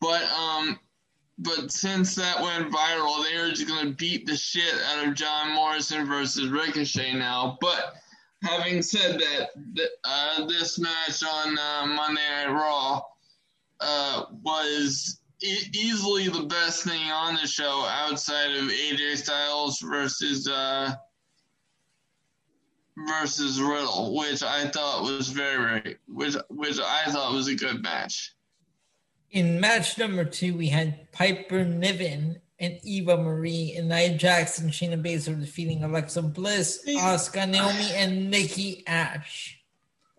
But 0.00 0.22
um, 0.22 0.78
but 1.38 1.72
since 1.72 2.14
that 2.14 2.40
went 2.40 2.72
viral, 2.72 3.24
they 3.24 3.36
are 3.38 3.50
just 3.50 3.66
gonna 3.66 3.90
beat 3.90 4.24
the 4.24 4.36
shit 4.36 4.72
out 4.86 5.08
of 5.08 5.14
John 5.14 5.52
Morrison 5.52 6.06
versus 6.06 6.48
Ricochet 6.48 7.14
now. 7.14 7.58
But 7.60 7.94
having 8.40 8.82
said 8.82 9.18
that, 9.18 9.88
uh, 10.04 10.46
this 10.46 10.78
match 10.78 11.24
on 11.24 11.58
uh, 11.58 11.86
Monday 11.86 12.22
Night 12.30 12.52
Raw 12.52 13.02
uh, 13.80 14.24
was 14.42 15.20
e- 15.42 15.68
easily 15.72 16.28
the 16.28 16.44
best 16.44 16.84
thing 16.84 17.10
on 17.10 17.34
the 17.34 17.46
show 17.46 17.84
outside 17.86 18.50
of 18.52 18.64
AJ 18.64 19.18
Styles 19.18 19.78
versus 19.80 20.48
uh, 20.48 20.92
versus 23.08 23.60
Riddle, 23.60 24.16
which 24.16 24.42
I 24.42 24.66
thought 24.68 25.02
was 25.02 25.28
very, 25.28 25.80
very 25.80 25.96
which 26.06 26.36
which 26.50 26.78
I 26.78 27.10
thought 27.10 27.32
was 27.32 27.48
a 27.48 27.54
good 27.54 27.82
match. 27.82 28.34
In 29.30 29.60
match 29.60 29.98
number 29.98 30.24
two, 30.24 30.56
we 30.56 30.68
had 30.68 31.10
Piper 31.10 31.64
Niven 31.64 32.40
and 32.60 32.78
Eva 32.84 33.16
Marie 33.16 33.74
and 33.76 33.88
Nia 33.88 34.16
Jackson, 34.16 34.70
Shayna 34.70 35.02
Baszler 35.02 35.38
defeating 35.40 35.82
Alexa 35.82 36.22
Bliss, 36.22 36.84
Asuka 36.86 37.48
Naomi, 37.48 37.90
and 37.94 38.30
Nikki 38.30 38.84
Ash. 38.86 39.58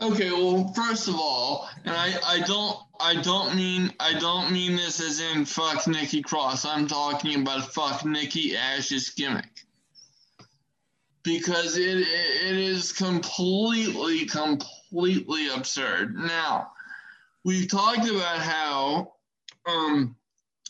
Okay, 0.02 0.30
well, 0.30 0.74
first 0.74 1.08
of 1.08 1.16
all, 1.16 1.70
and 1.86 1.96
I, 1.96 2.14
I 2.26 2.40
don't 2.42 2.78
I 3.00 3.22
don't 3.22 3.56
mean 3.56 3.94
I 4.00 4.18
don't 4.20 4.52
mean 4.52 4.76
this 4.76 5.00
as 5.00 5.22
in 5.22 5.46
fuck 5.46 5.88
Nikki 5.88 6.22
Cross. 6.22 6.66
I'm 6.66 6.88
talking 6.88 7.42
about 7.42 7.74
fuck 7.74 8.06
Nikki 8.06 8.58
Ash's 8.58 9.10
gimmick 9.10 9.66
because 11.24 11.78
it 11.78 12.00
it 12.00 12.58
is 12.58 12.92
completely 12.92 14.26
completely 14.26 15.50
absurd. 15.50 16.16
Now, 16.16 16.72
we've 17.44 17.70
talked 17.70 18.08
about 18.08 18.40
how 18.40 19.14
um, 19.66 20.16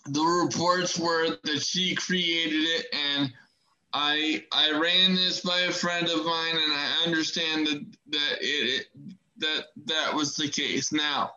the 0.05 0.21
reports 0.21 0.99
were 0.99 1.37
that 1.43 1.61
she 1.63 1.95
created 1.95 2.63
it, 2.63 2.85
and 2.93 3.33
I 3.93 4.43
I 4.51 4.71
ran 4.71 5.15
this 5.15 5.41
by 5.41 5.61
a 5.61 5.71
friend 5.71 6.07
of 6.07 6.25
mine, 6.25 6.55
and 6.55 6.73
I 6.73 7.03
understand 7.05 7.67
that 7.67 7.85
that 8.07 8.37
it, 8.41 8.85
that 9.37 9.65
that 9.85 10.13
was 10.13 10.35
the 10.35 10.49
case. 10.49 10.91
Now, 10.91 11.31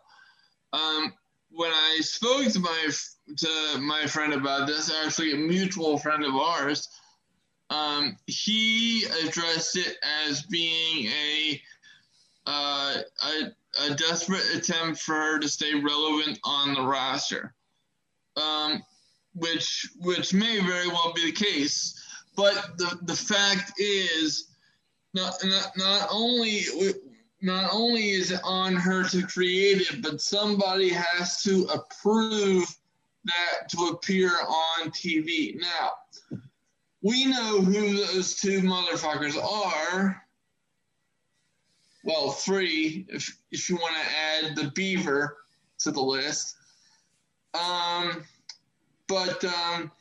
um, 0.73 1.13
when 1.51 1.71
I 1.71 1.99
spoke 2.01 2.51
to 2.51 2.59
my 2.59 2.89
to 3.37 3.79
my 3.79 4.05
friend 4.05 4.33
about 4.33 4.67
this, 4.67 4.91
actually 5.03 5.33
a 5.33 5.37
mutual 5.37 5.97
friend 5.97 6.23
of 6.23 6.35
ours 6.35 6.87
um, 7.69 8.17
he 8.25 9.05
addressed 9.23 9.77
it 9.77 9.97
as 10.27 10.43
being 10.43 11.05
a, 11.07 11.61
uh, 12.47 12.95
a, 13.23 13.85
a 13.85 13.95
desperate 13.95 14.55
attempt 14.55 14.99
for 14.99 15.13
her 15.13 15.39
to 15.39 15.47
stay 15.47 15.75
relevant 15.75 16.39
on 16.43 16.73
the 16.73 16.81
roster, 16.81 17.53
um, 18.37 18.81
which 19.35 19.87
which 19.99 20.33
may 20.33 20.59
very 20.59 20.87
well 20.87 21.13
be 21.13 21.25
the 21.25 21.31
case. 21.31 22.03
But 22.35 22.77
the 22.77 22.97
the 23.03 23.15
fact 23.15 23.73
is, 23.77 24.47
not 25.13 25.35
not, 25.43 25.71
not 25.77 26.07
only 26.11 26.63
not 27.41 27.69
only 27.71 28.09
is 28.09 28.31
it 28.31 28.41
on 28.43 28.75
her 28.75 29.03
to 29.09 29.25
create 29.25 29.81
it, 29.81 30.01
but 30.01 30.21
somebody 30.21 30.89
has 30.89 31.41
to 31.43 31.65
approve 31.73 32.65
that 33.25 33.69
to 33.69 33.93
appear 33.93 34.29
on 34.29 34.91
TV. 34.91 35.55
Now, 35.59 36.39
we 37.01 37.25
know 37.25 37.61
who 37.61 37.97
those 38.05 38.35
two 38.35 38.61
motherfuckers 38.61 39.41
are. 39.41 40.21
Well, 42.03 42.31
three, 42.31 43.05
if 43.09 43.37
if 43.51 43.69
you 43.69 43.75
want 43.75 43.95
to 43.95 44.47
add 44.47 44.55
the 44.55 44.71
beaver 44.71 45.37
to 45.79 45.91
the 45.91 46.01
list. 46.01 46.55
Um, 47.53 48.23
but 49.07 49.43
um, 49.43 49.91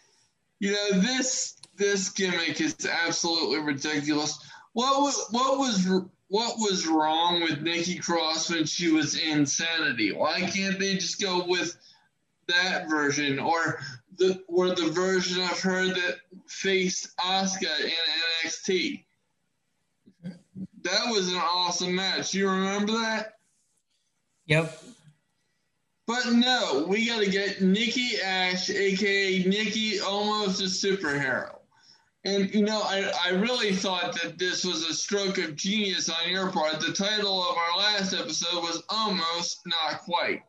you 0.59 0.73
know 0.73 1.01
this 1.01 1.57
this 1.77 2.11
gimmick 2.11 2.61
is 2.61 2.77
absolutely 2.87 3.59
ridiculous. 3.61 4.39
What 4.73 5.01
was 5.01 5.27
what 5.31 5.59
was 5.59 5.89
what 6.29 6.59
was 6.59 6.87
wrong 6.87 7.41
with 7.43 7.63
Nikki 7.63 7.99
Cross 7.99 8.51
when 8.51 8.65
she 8.65 8.91
was 8.91 9.19
insanity? 9.19 10.13
Why 10.13 10.41
can't 10.41 10.79
they 10.79 10.95
just 10.95 11.21
go 11.21 11.45
with 11.47 11.77
that 12.49 12.89
version 12.89 13.39
or 13.39 13.81
the 14.19 14.43
or 14.49 14.75
the 14.75 14.91
version 14.91 15.43
of 15.43 15.61
her 15.61 15.87
that 15.87 16.17
faced 16.47 17.17
Asuka 17.19 17.81
in 17.85 17.91
NXT. 18.45 19.05
That 20.83 21.11
was 21.11 21.33
an 21.33 21.39
awesome 21.39 21.95
match. 21.95 22.35
You 22.35 22.51
remember 22.51 22.93
that? 22.93 23.35
Yep. 24.47 24.83
But 26.07 26.33
no, 26.33 26.87
we 26.89 27.07
got 27.07 27.23
to 27.23 27.31
get 27.31 27.61
Nikki 27.61 28.21
Ash, 28.23 28.71
aka 28.71 29.45
Nikki, 29.45 30.01
almost 30.01 30.61
a 30.61 30.65
superhero. 30.65 31.58
And 32.25 32.53
you 32.53 32.63
know, 32.63 32.81
I, 32.83 33.13
I 33.27 33.31
really 33.31 33.73
thought 33.73 34.21
that 34.23 34.39
this 34.39 34.65
was 34.65 34.85
a 34.85 34.95
stroke 34.95 35.39
of 35.39 35.57
genius 35.57 36.09
on 36.09 36.31
your 36.31 36.51
part. 36.51 36.81
The 36.81 36.93
title 36.93 37.43
of 37.43 37.57
our 37.57 37.79
last 37.79 38.13
episode 38.13 38.63
was 38.63 38.83
almost 38.91 39.61
not 39.67 40.01
quite 40.01 40.43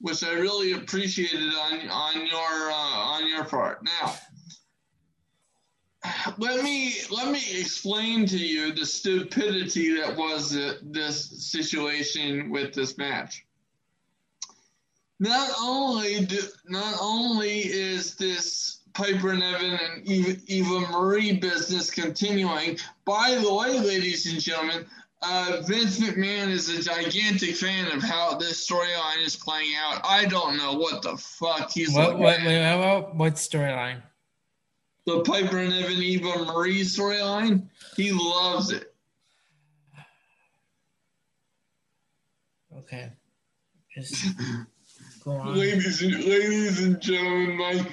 which 0.00 0.22
I 0.22 0.32
really 0.32 0.72
appreciated 0.72 1.54
on 1.54 1.88
on 1.88 2.26
your 2.26 2.70
uh, 2.70 2.96
on 3.14 3.28
your 3.28 3.44
part. 3.44 3.82
Now, 3.82 4.14
let 6.38 6.62
me 6.62 6.94
let 7.10 7.30
me 7.32 7.40
explain 7.58 8.26
to 8.26 8.38
you 8.38 8.72
the 8.72 8.86
stupidity 8.86 9.96
that 10.00 10.16
was 10.16 10.56
uh, 10.56 10.74
this 10.82 11.50
situation 11.50 12.50
with 12.50 12.74
this 12.74 12.96
match. 12.96 13.44
Not 15.20 15.50
only 15.60 16.24
do, 16.24 16.40
not 16.66 16.94
only 17.00 17.58
is 17.58 18.14
this 18.14 18.77
Piper 18.98 19.32
Niven 19.32 19.78
and 19.80 20.08
Eva, 20.08 20.36
Eva 20.48 20.80
Marie 20.90 21.32
business 21.32 21.88
continuing. 21.88 22.76
By 23.04 23.38
the 23.40 23.54
way, 23.54 23.78
ladies 23.78 24.26
and 24.30 24.40
gentlemen, 24.40 24.86
uh, 25.22 25.62
Vince 25.68 26.00
McMahon 26.00 26.48
is 26.48 26.68
a 26.68 26.82
gigantic 26.82 27.54
fan 27.54 27.86
of 27.92 28.02
how 28.02 28.34
this 28.34 28.68
storyline 28.68 29.24
is 29.24 29.36
playing 29.36 29.70
out. 29.78 30.00
I 30.02 30.24
don't 30.24 30.56
know 30.56 30.72
what 30.74 31.02
the 31.02 31.16
fuck 31.16 31.70
he's 31.70 31.94
what, 31.94 32.18
what, 32.18 32.42
what, 32.42 33.14
what 33.14 33.34
storyline? 33.34 34.02
The 35.06 35.20
Piper 35.20 35.58
and 35.58 35.72
Evan 35.72 36.02
Eva 36.02 36.44
Marie 36.46 36.80
storyline. 36.80 37.68
He 37.96 38.10
loves 38.10 38.72
it. 38.72 38.92
Okay. 42.76 43.12
Just 43.94 44.26
go 45.24 45.30
on. 45.32 45.56
Ladies 45.56 46.02
and, 46.02 46.14
ladies 46.24 46.82
and 46.82 47.00
gentlemen, 47.00 47.56
my 47.56 47.86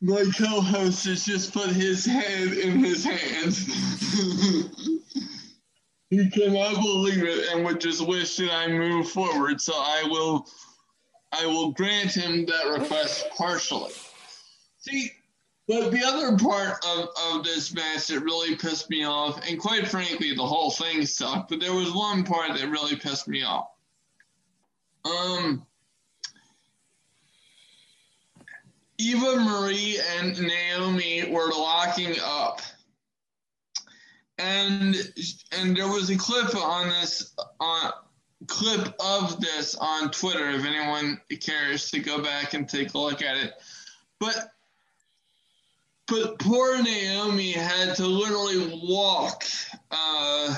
my 0.00 0.24
co-host 0.36 1.04
has 1.06 1.24
just 1.24 1.52
put 1.52 1.68
his 1.70 2.06
head 2.06 2.52
in 2.52 2.78
his 2.78 3.04
hands. 3.04 3.68
He 6.10 6.28
cannot 6.28 6.74
believe 6.74 7.22
it 7.22 7.52
and 7.52 7.64
would 7.64 7.80
just 7.80 8.04
wish 8.06 8.36
that 8.36 8.52
I 8.52 8.66
move 8.66 9.08
forward. 9.08 9.60
So 9.60 9.72
I 9.76 10.02
will, 10.10 10.48
I 11.30 11.46
will 11.46 11.70
grant 11.70 12.10
him 12.10 12.46
that 12.46 12.64
request 12.64 13.28
partially. 13.36 13.92
See, 14.78 15.12
But 15.68 15.92
the 15.92 16.04
other 16.04 16.36
part 16.36 16.84
of, 16.84 17.10
of 17.30 17.44
this 17.44 17.72
match 17.72 18.08
that 18.08 18.24
really 18.24 18.56
pissed 18.56 18.90
me 18.90 19.04
off, 19.04 19.40
and 19.48 19.60
quite 19.60 19.86
frankly, 19.86 20.34
the 20.34 20.44
whole 20.44 20.72
thing 20.72 21.06
sucked, 21.06 21.48
but 21.48 21.60
there 21.60 21.74
was 21.74 21.92
one 21.92 22.24
part 22.24 22.58
that 22.58 22.68
really 22.68 22.96
pissed 22.96 23.28
me 23.28 23.44
off. 23.44 23.68
Um, 25.04 25.64
Eva 29.00 29.36
Marie 29.36 29.98
and 30.18 30.38
Naomi 30.38 31.30
were 31.30 31.50
locking 31.52 32.14
up. 32.22 32.60
And 34.38 34.94
and 35.52 35.76
there 35.76 35.88
was 35.88 36.10
a 36.10 36.16
clip 36.16 36.54
on 36.54 36.88
this 36.88 37.34
on 37.60 37.92
clip 38.46 38.94
of 39.00 39.40
this 39.40 39.74
on 39.74 40.10
Twitter 40.10 40.50
if 40.50 40.64
anyone 40.64 41.20
cares 41.40 41.90
to 41.90 42.00
go 42.00 42.22
back 42.22 42.52
and 42.54 42.68
take 42.68 42.92
a 42.92 42.98
look 42.98 43.22
at 43.22 43.36
it. 43.36 43.54
But 44.18 44.50
but 46.06 46.38
poor 46.38 46.82
Naomi 46.82 47.52
had 47.52 47.94
to 47.96 48.06
literally 48.06 48.80
walk 48.82 49.44
uh, 49.90 50.54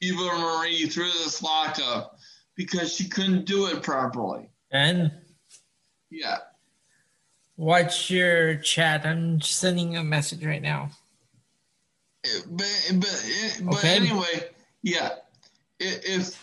Eva 0.00 0.38
Marie 0.38 0.86
through 0.86 1.12
this 1.12 1.42
lockup 1.42 2.18
because 2.56 2.94
she 2.94 3.08
couldn't 3.08 3.46
do 3.46 3.66
it 3.66 3.82
properly. 3.82 4.50
And 4.70 5.12
yeah, 6.10 6.38
What's 7.58 8.08
your 8.08 8.54
chat? 8.54 9.04
I'm 9.04 9.40
sending 9.40 9.96
a 9.96 10.04
message 10.04 10.46
right 10.46 10.62
now. 10.62 10.90
But 12.46 12.92
but 12.94 13.24
but 13.62 13.78
okay. 13.78 13.96
anyway, 13.96 14.50
yeah. 14.82 15.16
If 15.80 16.40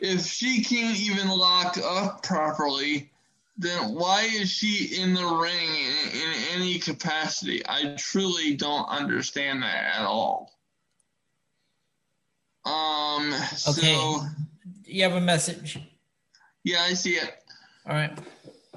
if 0.00 0.26
she 0.26 0.64
can't 0.64 0.98
even 0.98 1.28
lock 1.28 1.78
up 1.78 2.24
properly, 2.24 3.12
then 3.56 3.94
why 3.94 4.22
is 4.22 4.50
she 4.50 5.00
in 5.00 5.14
the 5.14 5.24
ring 5.24 5.52
in, 5.52 6.20
in 6.20 6.60
any 6.60 6.80
capacity? 6.80 7.62
I 7.68 7.94
truly 7.96 8.56
don't 8.56 8.88
understand 8.88 9.62
that 9.62 9.94
at 9.94 10.04
all. 10.04 10.52
Um. 12.64 13.28
Okay. 13.68 13.94
So, 13.94 14.20
you 14.84 15.04
have 15.04 15.14
a 15.14 15.20
message. 15.20 15.78
Yeah, 16.64 16.80
I 16.80 16.94
see 16.94 17.12
it. 17.12 17.44
All 17.88 17.94
right. 17.94 18.18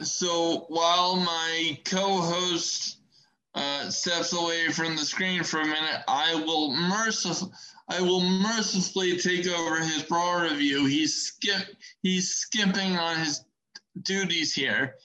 So 0.03 0.65
while 0.69 1.15
my 1.15 1.79
co-host 1.85 2.97
uh, 3.55 3.89
steps 3.89 4.33
away 4.33 4.69
from 4.69 4.95
the 4.95 5.05
screen 5.05 5.43
for 5.43 5.61
a 5.61 5.65
minute, 5.65 6.03
I 6.07 6.35
will 6.35 6.75
mercifully 6.75 7.51
I 7.91 8.01
will 8.01 8.21
mercifully 8.21 9.17
take 9.17 9.47
over 9.47 9.77
his 9.77 10.05
Raw 10.11 10.41
review. 10.41 10.85
He's 10.85 11.15
skip 11.15 11.75
he's 12.03 12.29
skipping 12.29 12.97
on 12.97 13.17
his 13.17 13.43
duties 14.03 14.53
here 14.53 14.95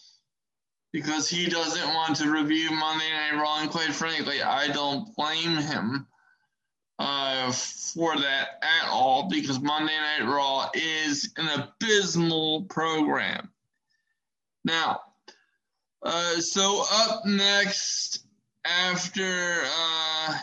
because 0.93 1.29
he 1.29 1.47
doesn't 1.49 1.95
want 1.95 2.17
to 2.17 2.31
review 2.31 2.71
Monday 2.71 3.11
Night 3.11 3.41
Raw, 3.41 3.61
and 3.61 3.71
quite 3.71 3.93
frankly, 3.93 4.43
I 4.43 4.69
don't 4.69 5.15
blame 5.17 5.57
him 5.57 6.07
uh, 6.99 7.51
for 7.51 8.17
that 8.17 8.63
at 8.63 8.89
all 8.89 9.29
because 9.29 9.61
Monday 9.61 9.97
Night 9.97 10.29
Raw 10.29 10.71
is 10.75 11.33
an 11.37 11.49
abysmal 11.49 12.65
program. 12.65 13.51
Now, 14.65 15.01
uh, 16.03 16.41
so 16.41 16.85
up 16.91 17.27
next 17.27 18.27
after, 18.65 19.63
uh, 19.65 20.39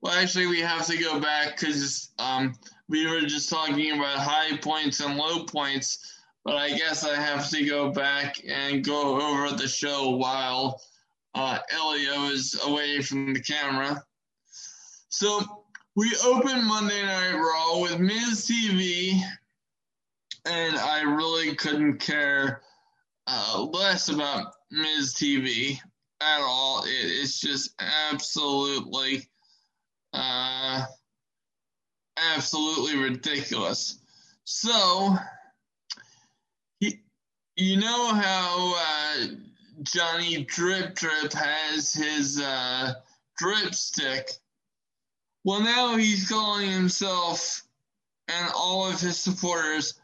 well, 0.00 0.14
actually, 0.14 0.46
we 0.46 0.60
have 0.60 0.86
to 0.86 0.96
go 0.96 1.20
back 1.20 1.58
because 1.58 2.10
um, 2.18 2.54
we 2.88 3.06
were 3.06 3.22
just 3.22 3.50
talking 3.50 3.92
about 3.92 4.18
high 4.18 4.56
points 4.58 5.00
and 5.00 5.16
low 5.16 5.44
points, 5.44 6.20
but 6.44 6.56
I 6.56 6.70
guess 6.70 7.04
I 7.04 7.16
have 7.16 7.48
to 7.50 7.64
go 7.66 7.90
back 7.90 8.36
and 8.48 8.84
go 8.84 9.20
over 9.20 9.54
the 9.56 9.68
show 9.68 10.10
while 10.10 10.80
uh, 11.34 11.58
Elio 11.70 12.26
is 12.26 12.58
away 12.64 13.02
from 13.02 13.34
the 13.34 13.40
camera. 13.40 14.02
So 15.08 15.42
we 15.96 16.14
open 16.24 16.66
Monday 16.66 17.04
Night 17.04 17.34
Raw 17.34 17.80
with 17.80 17.98
Miz 17.98 18.48
TV, 18.48 19.20
and 20.46 20.76
I 20.76 21.02
really 21.02 21.54
couldn't 21.54 21.98
care 21.98 22.62
uh, 23.26 23.66
less 23.72 24.08
about 24.08 24.52
Miz 24.70 25.14
TV 25.14 25.78
at 26.20 26.40
all. 26.40 26.84
It, 26.84 26.90
it's 26.90 27.40
just 27.40 27.74
absolutely, 27.78 29.28
uh, 30.12 30.84
absolutely 32.34 32.98
ridiculous. 32.98 33.98
So, 34.44 35.16
he, 36.80 37.00
you 37.56 37.78
know 37.78 38.14
how 38.14 38.74
uh, 38.76 39.26
Johnny 39.82 40.44
Drip 40.44 40.94
Drip 40.94 41.32
has 41.32 41.92
his 41.92 42.40
uh, 42.40 42.94
drip 43.36 43.74
stick. 43.74 44.30
Well, 45.44 45.60
now 45.60 45.96
he's 45.96 46.28
calling 46.28 46.70
himself 46.70 47.62
and 48.28 48.50
all 48.54 48.88
of 48.88 49.00
his 49.00 49.18
supporters 49.18 49.94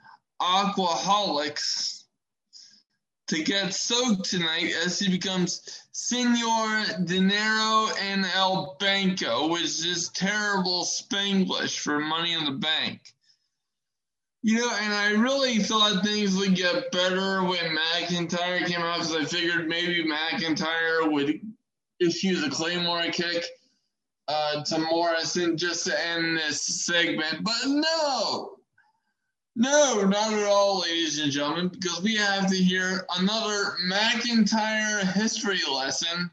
aquaholics 0.40 2.01
to 3.28 3.42
get 3.42 3.74
soaked 3.74 4.28
tonight 4.28 4.72
as 4.84 4.98
he 4.98 5.10
becomes 5.10 5.82
Senor 5.92 6.84
Dinero 7.04 7.88
and 8.00 8.24
El 8.34 8.76
Banco, 8.80 9.48
which 9.48 9.84
is 9.84 10.10
terrible 10.14 10.84
Spanglish 10.84 11.78
for 11.78 11.98
money 11.98 12.32
in 12.32 12.44
the 12.44 12.52
bank. 12.52 13.00
You 14.42 14.58
know, 14.58 14.76
and 14.82 14.92
I 14.92 15.12
really 15.12 15.58
thought 15.58 16.04
things 16.04 16.36
would 16.36 16.56
get 16.56 16.90
better 16.90 17.44
when 17.44 17.76
McIntyre 17.76 18.66
came 18.66 18.80
out 18.80 18.98
because 18.98 19.14
I 19.14 19.24
figured 19.24 19.68
maybe 19.68 20.04
McIntyre 20.04 21.10
would 21.12 21.40
issue 22.00 22.40
the 22.40 22.50
Claymore 22.50 23.04
kick 23.12 23.44
uh, 24.26 24.64
to 24.64 24.78
Morrison 24.78 25.56
just 25.56 25.86
to 25.86 26.06
end 26.06 26.38
this 26.38 26.62
segment. 26.84 27.44
But 27.44 27.66
no, 27.66 28.56
no, 29.54 30.02
not 30.06 30.32
at 30.32 30.46
all, 30.46 30.80
ladies 30.80 31.18
and 31.18 31.30
gentlemen, 31.30 31.68
because 31.68 32.00
we 32.02 32.16
have 32.16 32.50
to 32.50 32.56
hear 32.56 33.06
another 33.18 33.76
McIntyre 33.86 35.02
history 35.12 35.60
lesson 35.72 36.30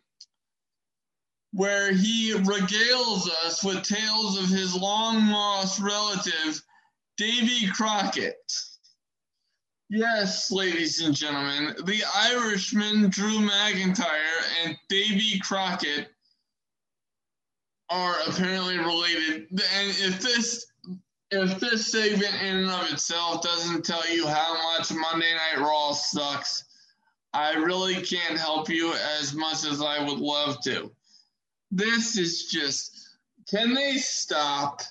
where 1.51 1.91
he 1.91 2.33
regales 2.33 3.27
us 3.45 3.63
with 3.63 3.83
tales 3.83 4.37
of 4.37 4.49
his 4.49 4.75
long 4.75 5.29
lost 5.29 5.79
relative, 5.79 6.61
Davy 7.17 7.67
Crockett. 7.67 8.53
Yes, 9.89 10.51
ladies 10.51 11.01
and 11.01 11.15
gentlemen, 11.15 11.75
the 11.85 12.03
Irishman 12.15 13.09
Drew 13.09 13.39
McIntyre 13.39 14.63
and 14.63 14.77
Davy 14.87 15.39
Crockett 15.39 16.09
are 17.89 18.15
apparently 18.27 18.77
related. 18.77 19.47
And 19.51 19.89
if 19.89 20.21
this 20.21 20.68
if 21.31 21.59
this 21.59 21.91
segment 21.91 22.35
in 22.41 22.57
and 22.57 22.69
of 22.69 22.91
itself 22.91 23.43
doesn't 23.43 23.85
tell 23.85 24.07
you 24.11 24.27
how 24.27 24.53
much 24.53 24.91
Monday 24.91 25.33
Night 25.33 25.61
Raw 25.61 25.91
sucks, 25.91 26.63
I 27.33 27.53
really 27.53 28.01
can't 28.01 28.37
help 28.37 28.69
you 28.69 28.93
as 29.19 29.33
much 29.33 29.65
as 29.65 29.81
I 29.81 30.03
would 30.03 30.19
love 30.19 30.61
to. 30.61 30.91
This 31.71 32.17
is 32.17 32.45
just, 32.45 33.17
can 33.49 33.75
they 33.75 33.97
stop? 33.97 34.81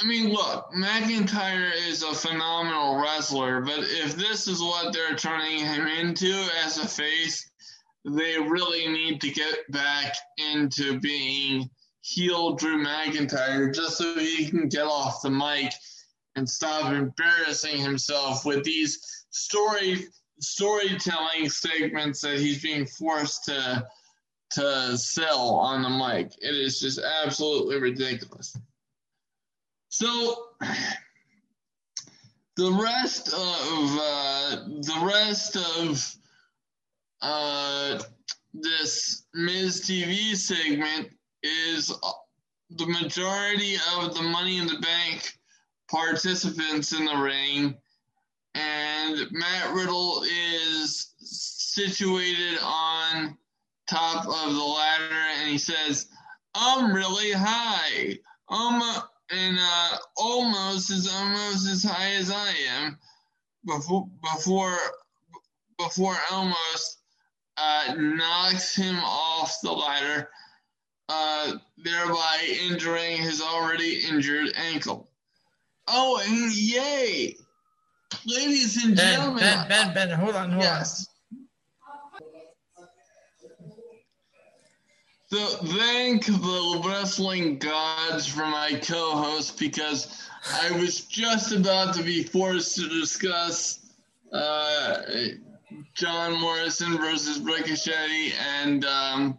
I 0.00 0.04
mean, 0.04 0.30
look, 0.30 0.70
McIntyre 0.72 1.72
is 1.88 2.04
a 2.04 2.14
phenomenal 2.14 3.00
wrestler, 3.00 3.60
but 3.60 3.80
if 3.80 4.14
this 4.14 4.46
is 4.46 4.60
what 4.60 4.92
they're 4.92 5.16
turning 5.16 5.58
him 5.58 5.86
into 5.86 6.32
as 6.64 6.78
a 6.78 6.86
face, 6.86 7.50
they 8.04 8.38
really 8.38 8.88
need 8.88 9.20
to 9.20 9.30
get 9.30 9.70
back 9.70 10.14
into 10.38 11.00
being 11.00 11.68
heel 12.02 12.54
Drew 12.54 12.84
McIntyre 12.84 13.74
just 13.74 13.96
so 13.96 14.14
he 14.18 14.48
can 14.48 14.68
get 14.68 14.84
off 14.84 15.22
the 15.22 15.30
mic 15.30 15.72
and 16.36 16.48
stop 16.48 16.92
embarrassing 16.92 17.78
himself 17.78 18.44
with 18.44 18.64
these 18.64 19.24
story 19.30 20.06
storytelling 20.40 21.48
segments 21.48 22.20
that 22.20 22.38
he's 22.38 22.62
being 22.62 22.86
forced 22.86 23.44
to 23.44 23.86
to 24.50 24.98
sell 24.98 25.54
on 25.54 25.82
the 25.82 25.88
mic. 25.88 26.32
It 26.40 26.54
is 26.54 26.80
just 26.80 26.98
absolutely 26.98 27.80
ridiculous. 27.80 28.54
So 29.88 30.48
the 32.56 32.72
rest 32.72 33.28
of 33.28 33.34
uh, 33.38 34.64
the 34.66 35.00
rest 35.04 35.56
of 35.56 36.16
uh, 37.22 38.02
this 38.52 39.24
Miz 39.32 39.82
TV 39.82 40.36
segment 40.36 41.10
is 41.42 41.90
uh, 41.90 42.12
the 42.70 42.86
majority 42.86 43.76
of 43.96 44.14
the 44.14 44.22
Money 44.22 44.58
in 44.58 44.66
the 44.66 44.78
Bank 44.78 45.38
participants 45.90 46.92
in 46.92 47.04
the 47.04 47.16
ring, 47.16 47.76
and 48.54 49.26
Matt 49.30 49.74
Riddle 49.74 50.24
is 50.24 51.12
situated 51.18 52.58
on 52.62 53.36
top 53.88 54.26
of 54.26 54.54
the 54.54 54.64
ladder, 54.64 55.14
and 55.38 55.50
he 55.50 55.58
says, 55.58 56.08
"I'm 56.54 56.94
really 56.94 57.32
high. 57.32 58.18
Um, 58.48 58.82
and 59.30 59.58
uh, 59.58 59.96
Omos 60.18 60.90
is 60.90 61.10
almost 61.12 61.68
as 61.68 61.82
high 61.82 62.12
as 62.12 62.30
I 62.30 62.50
am." 62.70 62.98
Before 63.64 64.08
before 64.22 64.76
before 65.78 66.14
Omos 66.30 66.96
uh, 67.56 67.94
knocks 67.96 68.74
him 68.74 68.98
off 69.04 69.56
the 69.62 69.72
ladder, 69.72 70.30
uh, 71.12 71.52
thereby 71.78 72.38
injuring 72.70 73.18
his 73.18 73.42
already 73.42 74.02
injured 74.08 74.52
ankle. 74.56 75.08
Oh, 75.88 76.20
and 76.26 76.54
yay! 76.54 77.36
Ladies 78.26 78.84
and 78.84 78.96
Ben, 78.96 79.14
gentlemen. 79.14 79.40
Ben, 79.40 79.68
Ben, 79.68 79.94
Ben, 79.94 80.18
hold 80.18 80.34
on, 80.36 80.50
hold 80.50 80.62
Yes. 80.62 81.08
So 85.26 85.38
thank 85.38 86.26
the 86.26 86.82
wrestling 86.84 87.58
gods 87.58 88.26
for 88.26 88.44
my 88.44 88.78
co-host 88.82 89.58
because 89.58 90.28
I 90.62 90.70
was 90.72 91.00
just 91.00 91.52
about 91.52 91.94
to 91.94 92.02
be 92.02 92.22
forced 92.22 92.76
to 92.76 92.88
discuss 92.88 93.80
uh, 94.30 95.00
John 95.94 96.38
Morrison 96.38 96.98
versus 96.98 97.40
Ricochet, 97.40 98.32
and 98.56 98.84
um, 98.84 99.38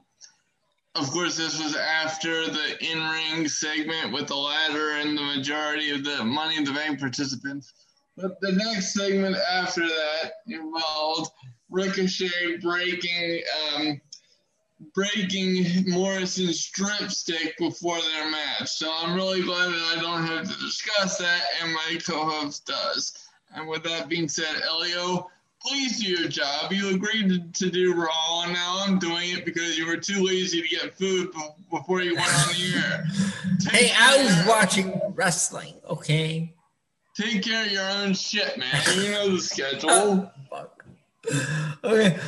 of 0.96 1.10
course 1.10 1.38
this 1.38 1.62
was 1.62 1.76
after 1.76 2.48
the 2.48 2.92
in-ring 2.92 3.48
segment 3.48 4.12
with 4.14 4.28
the 4.28 4.36
ladder 4.36 4.92
and 4.92 5.18
the 5.18 5.24
majority 5.24 5.92
of 5.92 6.04
the 6.04 6.24
Money 6.24 6.58
in 6.58 6.64
the 6.64 6.72
Bank 6.72 7.00
participants. 7.00 7.74
But 8.16 8.40
the 8.42 8.52
next 8.52 8.94
segment 8.94 9.36
after 9.36 9.82
that 9.82 10.34
involved 10.46 11.32
Ricochet 11.70 12.58
breaking 12.62 13.42
um, 13.76 14.02
breaking 14.94 15.90
Morrison's 15.90 16.70
dripstick 16.70 17.58
before 17.58 18.00
their 18.02 18.30
match. 18.30 18.70
So 18.70 18.92
I'm 18.96 19.16
really 19.16 19.42
glad 19.42 19.72
that 19.72 19.98
I 19.98 20.02
don't 20.02 20.28
have 20.28 20.48
to 20.48 20.60
discuss 20.60 21.18
that, 21.18 21.42
and 21.62 21.74
my 21.74 22.00
co-host 22.06 22.66
does. 22.66 23.14
And 23.56 23.68
with 23.68 23.84
that 23.84 24.10
being 24.10 24.28
said, 24.28 24.62
Elio, 24.62 25.30
please 25.66 26.00
do 26.00 26.10
your 26.10 26.28
job. 26.28 26.72
You 26.72 26.96
agreed 26.96 27.30
to, 27.30 27.66
to 27.66 27.72
do 27.72 27.94
Raw, 27.94 28.44
and 28.44 28.54
now 28.54 28.84
I'm 28.86 29.00
doing 29.00 29.30
it 29.30 29.46
because 29.46 29.78
you 29.78 29.88
were 29.88 29.98
too 29.98 30.24
lazy 30.24 30.62
to 30.62 30.68
get 30.68 30.94
food 30.98 31.32
before 31.72 32.02
you 32.02 32.16
went 32.16 32.28
on 32.28 32.54
the 32.54 32.74
air. 32.76 33.06
Hey, 33.70 33.88
Take 33.88 34.02
I 34.02 34.24
was 34.24 34.48
watching 34.48 35.02
wrestling, 35.16 35.76
okay? 35.90 36.54
Take 37.16 37.44
care 37.44 37.66
of 37.66 37.72
your 37.72 37.90
own 37.90 38.14
shit, 38.14 38.58
man. 38.58 38.82
You 38.96 39.12
know 39.12 39.30
the 39.30 39.40
schedule. 39.40 39.90
Oh, 39.90 40.32
fuck. 40.50 40.86
Okay. 41.84 42.20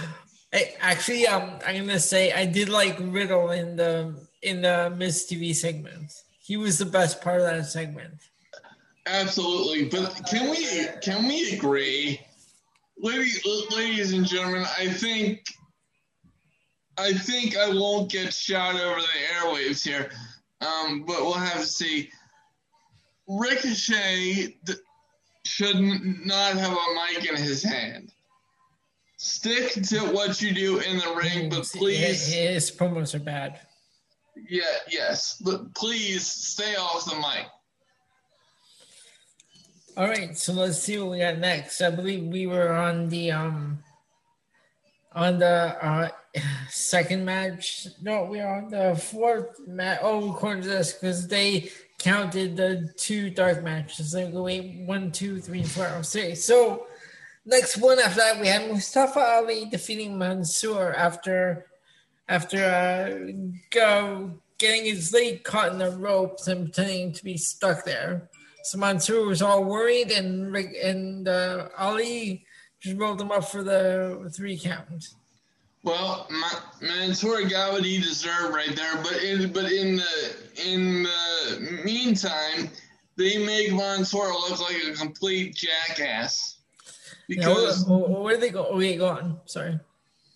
Hey, 0.52 0.76
actually, 0.80 1.28
um, 1.28 1.60
I'm 1.68 1.86
gonna 1.86 2.00
say 2.00 2.32
I 2.32 2.46
did 2.46 2.70
like 2.70 2.98
Riddle 3.00 3.52
in 3.52 3.76
the 3.76 4.16
in 4.42 4.62
the 4.62 4.94
Miz 4.96 5.28
TV 5.30 5.54
segment. 5.54 6.14
He 6.40 6.56
was 6.56 6.78
the 6.78 6.86
best 6.86 7.22
part 7.22 7.42
of 7.42 7.48
that 7.48 7.66
segment. 7.66 8.14
Absolutely, 9.08 9.90
but 9.90 10.22
can 10.30 10.50
we 10.50 10.66
can 11.02 11.28
we 11.28 11.52
agree, 11.52 12.22
ladies, 12.98 13.46
ladies 13.72 14.14
and 14.14 14.26
gentlemen? 14.26 14.66
I 14.78 14.88
think 14.90 15.44
I 16.98 17.14
think 17.14 17.58
I 17.58 17.70
won't 17.70 18.10
get 18.12 18.34
shot 18.34 18.76
over 18.76 19.00
the 19.00 19.08
airwaves 19.36 19.84
here, 19.86 20.10
um, 20.62 21.04
but 21.06 21.22
we'll 21.22 21.34
have 21.34 21.62
to 21.62 21.68
see. 21.68 22.10
Ricochet 23.28 24.56
th- 24.66 24.80
should 25.46 25.76
n- 25.78 26.22
not 26.26 26.54
have 26.58 26.72
a 26.72 26.86
mic 27.14 27.28
in 27.28 27.36
his 27.36 27.64
hand. 27.64 28.12
Stick 29.18 29.72
to 29.90 30.00
what 30.14 30.42
you 30.42 30.54
do 30.54 30.78
in 30.80 30.98
the 31.00 31.14
ring, 31.16 31.50
but 31.50 31.64
please, 31.64 32.00
his, 32.00 32.28
his 32.34 32.72
promos 32.72 33.16
are 33.16 33.20
bad. 33.20 33.60
yeah, 34.50 34.62
yes, 34.90 35.42
but 35.44 35.74
please 35.74 36.26
stay 36.28 36.76
off 36.76 37.06
the 37.06 37.16
mic. 37.16 37.48
All 39.98 40.10
right, 40.10 40.38
so 40.38 40.52
let's 40.52 40.80
see 40.80 40.98
what 41.00 41.12
we 41.12 41.20
got 41.20 41.38
next. 41.38 41.82
I 41.82 41.90
believe 41.90 42.26
we 42.26 42.48
were 42.48 42.74
on 42.74 43.08
the 43.08 43.32
um 43.32 43.80
on 45.14 45.40
the 45.40 45.48
uh 45.48 46.10
second 46.70 47.24
match. 47.24 47.88
No, 48.02 48.26
we 48.26 48.42
are 48.42 48.58
on 48.58 48.70
the 48.70 49.02
fourth 49.02 49.58
match. 49.66 50.00
Oh, 50.02 50.32
according 50.32 50.64
to 50.64 50.70
this, 50.70 50.92
because 50.92 51.30
they 51.30 51.70
counted 51.98 52.58
the 52.58 52.92
two 52.98 53.30
dark 53.30 53.64
matches. 53.64 54.12
They 54.12 54.26
Like 54.26 54.34
wait, 54.34 54.82
one, 54.86 55.14
two, 55.14 55.40
three, 55.40 55.64
four, 55.64 55.90
oh, 55.96 56.02
six. 56.02 56.44
So 56.44 56.88
next 57.46 57.78
one 57.78 57.98
after 57.98 58.20
that, 58.20 58.42
we 58.42 58.48
had 58.48 58.70
Mustafa 58.70 59.20
Ali 59.20 59.64
defeating 59.72 60.18
Mansoor 60.18 60.94
after 60.94 61.68
after 62.28 62.66
uh 62.66 63.32
go 63.70 64.42
getting 64.58 64.84
his 64.84 65.14
leg 65.14 65.46
caught 65.46 65.72
in 65.72 65.78
the 65.78 65.92
ropes 65.92 66.48
and 66.50 66.66
pretending 66.66 67.14
to 67.14 67.24
be 67.24 67.38
stuck 67.38 67.86
there. 67.86 68.30
So 68.66 68.80
Mansoor 68.80 69.28
was 69.28 69.44
all 69.44 69.64
worried, 69.64 70.10
and 70.10 70.56
and 70.56 71.28
uh, 71.28 71.70
Ali 71.78 72.46
just 72.80 72.98
rolled 72.98 73.22
him 73.22 73.32
up 73.32 73.48
for 73.52 73.64
the 73.64 74.32
three 74.36 74.58
count. 74.58 75.06
Well, 75.84 76.26
Ma- 76.32 76.62
Mansoor 76.82 77.48
got 77.48 77.74
what 77.74 77.86
he 77.86 78.00
deserved 78.02 78.56
right 78.56 78.76
there, 78.76 78.96
but 79.04 79.22
in 79.22 79.54
but 79.54 79.72
in 79.72 79.98
the 79.98 80.36
in 80.66 81.04
the 81.04 81.82
meantime, 81.86 82.72
they 83.18 83.38
make 83.46 83.72
Mansoor 83.72 84.30
look 84.30 84.60
like 84.60 84.78
a 84.84 84.94
complete 84.94 85.56
jackass. 85.56 86.58
Because 87.28 87.86
where, 87.88 88.00
where 88.00 88.34
did 88.34 88.42
they 88.42 88.50
go? 88.50 88.68
Oh, 88.68 88.80
yeah, 88.80 88.96
go 88.96 89.10
on. 89.10 89.40
Sorry. 89.46 89.80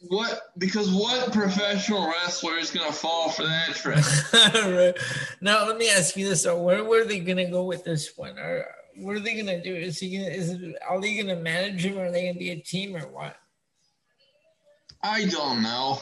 What? 0.08 0.52
Because 0.58 0.90
what 0.92 1.34
professional 1.34 2.08
wrestler 2.08 2.58
is 2.58 2.72
gonna 2.72 2.92
fall 2.92 3.30
for 3.30 3.44
that 3.44 3.76
trick? 3.76 4.04
Right. 4.54 4.98
now 5.42 5.66
let 5.68 5.78
me 5.78 5.90
ask 5.90 6.16
you 6.16 6.30
this: 6.30 6.44
though. 6.44 6.62
Where, 6.62 7.02
are 7.02 7.06
they 7.06 7.20
gonna 7.20 7.50
go 7.50 7.64
with 7.64 7.84
this 7.84 8.12
one? 8.16 8.38
Or 8.38 8.66
what 8.96 9.16
are 9.16 9.20
they 9.20 9.36
gonna 9.36 9.62
do? 9.62 9.76
Is 9.76 10.00
he 10.00 10.18
gonna? 10.18 10.30
Is 10.30 10.56
are 10.88 11.02
they 11.02 11.18
gonna 11.18 11.36
manage 11.36 11.86
him? 11.86 11.98
Or 11.98 12.06
are 12.06 12.12
they 12.12 12.28
gonna 12.28 12.40
be 12.40 12.52
a 12.52 12.60
team 12.60 12.96
or 12.96 13.08
what? 13.08 13.36
I 15.04 15.26
don't 15.26 15.62
know. 15.62 16.00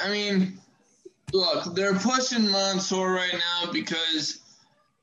I 0.00 0.10
mean, 0.10 0.58
look, 1.32 1.74
they're 1.74 1.94
pushing 1.94 2.50
Mansoor 2.50 3.12
right 3.12 3.32
now 3.32 3.72
because 3.72 4.40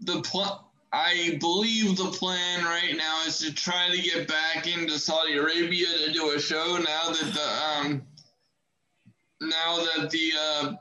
the 0.02 0.22
pl- 0.22 0.68
I 0.94 1.38
believe 1.40 1.96
the 1.96 2.06
plan 2.06 2.64
right 2.66 2.96
now 2.98 3.22
is 3.26 3.40
to 3.40 3.54
try 3.54 3.90
to 3.90 4.02
get 4.02 4.28
back 4.28 4.68
into 4.68 5.00
Saudi 5.00 5.38
Arabia 5.38 5.88
to 6.06 6.12
do 6.12 6.32
a 6.32 6.40
show 6.40 6.78
now 6.78 7.12
that 7.12 7.34
the 7.34 7.88
um 7.88 8.02
now 9.42 9.78
that 9.78 10.10
the 10.12 10.32
uh, 10.40 10.74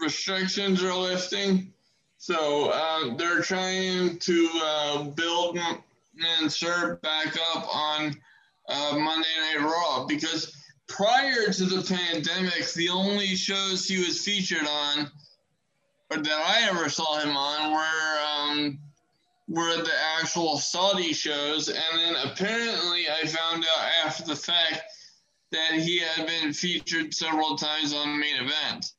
restrictions 0.00 0.82
are 0.82 0.94
lifting. 0.94 1.72
So 2.18 2.70
uh, 2.70 3.14
they're 3.16 3.42
trying 3.42 4.18
to 4.18 4.50
uh, 4.64 5.02
build 5.04 5.58
and 5.58 5.78
Mansoor 6.14 6.96
back 7.02 7.36
up 7.54 7.68
on 7.72 8.14
uh, 8.68 8.98
Monday 8.98 9.28
Night 9.38 9.60
Raw 9.60 10.06
because 10.06 10.56
prior 10.88 11.52
to 11.52 11.64
the 11.64 11.82
pandemic, 11.82 12.72
the 12.72 12.88
only 12.88 13.36
shows 13.36 13.86
he 13.86 13.98
was 13.98 14.24
featured 14.24 14.66
on, 14.66 15.10
or 16.10 16.16
that 16.16 16.32
I 16.32 16.68
ever 16.70 16.88
saw 16.88 17.20
him 17.20 17.36
on, 17.36 17.72
were 17.72 18.18
um, 18.24 18.78
were 19.48 19.76
the 19.76 19.92
actual 20.18 20.58
Saudi 20.58 21.12
shows, 21.12 21.68
and 21.68 21.78
then 21.94 22.16
apparently 22.24 23.06
I 23.10 23.26
found 23.26 23.64
out 23.64 23.90
after 24.04 24.24
the 24.24 24.36
fact 24.36 24.82
that 25.52 25.72
he 25.72 25.98
had 26.00 26.26
been 26.26 26.52
featured 26.52 27.14
several 27.14 27.56
times 27.56 27.92
on 27.94 28.18
main 28.18 28.36
event. 28.36 28.92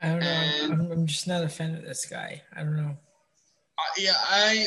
I 0.00 0.08
don't 0.08 0.20
know. 0.20 0.26
And- 0.26 0.72
I'm, 0.72 0.92
I'm 0.92 1.06
just 1.06 1.26
not 1.26 1.44
a 1.44 1.48
fan 1.48 1.74
of 1.74 1.82
this 1.82 2.06
guy. 2.06 2.42
I 2.54 2.62
don't 2.62 2.76
know. 2.76 2.96
Uh, 3.78 3.92
yeah, 3.98 4.12
I 4.16 4.66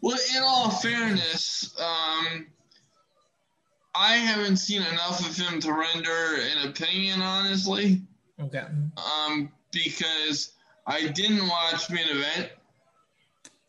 well, 0.00 0.16
in 0.36 0.42
all 0.42 0.70
fairness, 0.70 1.74
um, 1.78 2.46
I 3.94 4.16
haven't 4.16 4.56
seen 4.56 4.82
enough 4.82 5.20
of 5.28 5.36
him 5.36 5.60
to 5.60 5.72
render 5.72 6.36
an 6.40 6.68
opinion, 6.68 7.20
honestly. 7.22 8.02
Okay. 8.40 8.64
um, 8.98 9.50
because 9.72 10.52
I 10.86 11.08
didn't 11.08 11.48
watch 11.48 11.90
main 11.90 12.08
event. 12.08 12.50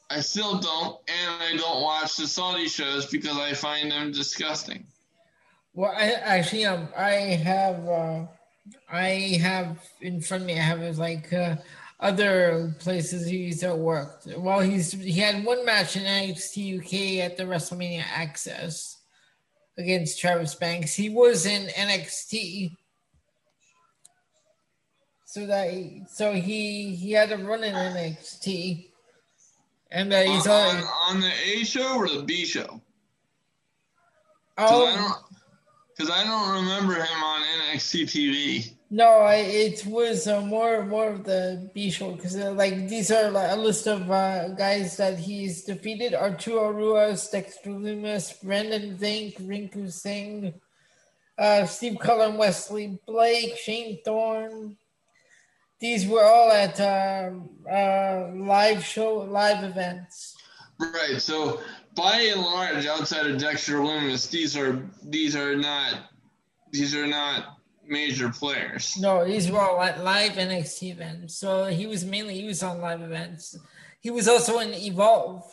I 0.09 0.21
still 0.21 0.59
don't, 0.59 0.97
and 1.07 1.43
I 1.43 1.57
don't 1.57 1.81
watch 1.81 2.15
the 2.15 2.27
Saudi 2.27 2.67
shows 2.69 3.05
because 3.07 3.37
I 3.37 3.53
find 3.53 3.91
them 3.91 4.11
disgusting. 4.11 4.85
Well, 5.77 5.93
I 5.95 6.09
actually 6.09 6.65
um 6.65 6.87
I 6.97 7.11
have 7.45 7.87
uh, 7.87 8.25
I 8.89 9.37
have 9.39 9.79
in 10.01 10.21
front 10.21 10.41
of 10.41 10.47
me 10.47 10.55
I 10.55 10.63
have 10.63 10.97
like 10.97 11.31
uh, 11.31 11.57
other 11.99 12.73
places 12.79 13.27
he's 13.27 13.63
uh, 13.63 13.75
worked. 13.75 14.25
Well, 14.37 14.59
he's 14.59 14.93
he 14.93 15.19
had 15.19 15.45
one 15.45 15.63
match 15.65 15.95
in 15.95 16.01
NXT 16.01 16.79
UK 16.79 17.23
at 17.23 17.37
the 17.37 17.43
WrestleMania 17.43 18.01
Axxess 18.01 18.95
against 19.77 20.19
Travis 20.19 20.55
Banks. 20.55 20.95
He 20.95 21.09
was 21.09 21.45
in 21.45 21.67
NXT. 21.67 22.71
So 25.25 25.45
that 25.45 25.69
he, 25.69 26.01
so 26.09 26.33
he 26.33 26.95
he 26.95 27.11
had 27.11 27.31
a 27.31 27.37
run 27.37 27.63
in 27.63 27.75
NXT, 27.75 28.89
and 29.91 30.11
uh, 30.11 30.23
he's 30.23 30.47
on, 30.47 30.77
on. 30.77 30.83
on 31.09 31.21
the 31.21 31.31
A 31.45 31.63
show 31.63 31.97
or 31.97 32.09
the 32.09 32.23
B 32.23 32.45
show? 32.45 32.81
Oh 34.57 35.26
because 35.97 36.11
I 36.11 36.23
don't 36.23 36.63
remember 36.63 36.93
him 36.93 37.23
on 37.23 37.41
NXT 37.41 38.03
TV. 38.03 38.73
No, 38.89 39.09
I, 39.09 39.35
it 39.35 39.85
was 39.85 40.27
uh, 40.27 40.41
more 40.41 40.85
more 40.85 41.09
of 41.09 41.23
the 41.23 41.69
B 41.73 41.89
show 41.89 42.11
because 42.11 42.37
uh, 42.37 42.51
like 42.53 42.87
these 42.87 43.11
are 43.11 43.29
like 43.31 43.51
a 43.51 43.55
list 43.55 43.87
of 43.87 44.09
uh, 44.09 44.49
guys 44.49 44.97
that 44.97 45.17
he's 45.17 45.63
defeated: 45.63 46.13
Arturo 46.13 46.71
Ruas, 46.71 47.29
Dexter 47.29 47.71
Lumis, 47.71 48.41
Brandon 48.41 48.97
Zink, 48.97 49.35
Rinku 49.37 49.91
Singh, 49.91 50.53
uh, 51.37 51.65
Steve 51.65 51.97
Cullen, 51.99 52.37
Wesley 52.37 52.99
Blake, 53.05 53.57
Shane 53.57 53.99
Thorne. 54.05 54.77
These 55.79 56.07
were 56.07 56.23
all 56.23 56.51
at 56.51 56.79
uh, 56.79 57.31
uh, 57.69 58.31
live 58.33 58.83
show, 58.83 59.15
live 59.15 59.63
events. 59.63 60.35
Right. 60.79 61.19
So 61.19 61.59
by 61.97 62.21
and 62.21 62.41
large, 62.41 62.85
outside 62.85 63.25
of 63.25 63.39
Dexter 63.39 63.79
Lumis, 63.79 64.29
these 64.29 64.55
are 64.55 64.81
these 65.03 65.35
are 65.35 65.57
not 65.57 66.11
these 66.71 66.95
are 66.95 67.07
not 67.07 67.57
major 67.85 68.29
players. 68.29 68.95
No, 68.99 69.25
these 69.25 69.49
were 69.49 69.59
all 69.59 69.81
at 69.81 70.03
live 70.03 70.33
NXT 70.33 70.91
events. 70.91 71.35
So 71.35 71.65
he 71.65 71.87
was 71.87 72.05
mainly 72.05 72.39
he 72.39 72.45
was 72.45 72.61
on 72.61 72.79
live 72.79 73.01
events. 73.01 73.57
He 73.99 74.11
was 74.11 74.27
also 74.27 74.59
in 74.59 74.73
Evolve. 74.73 75.43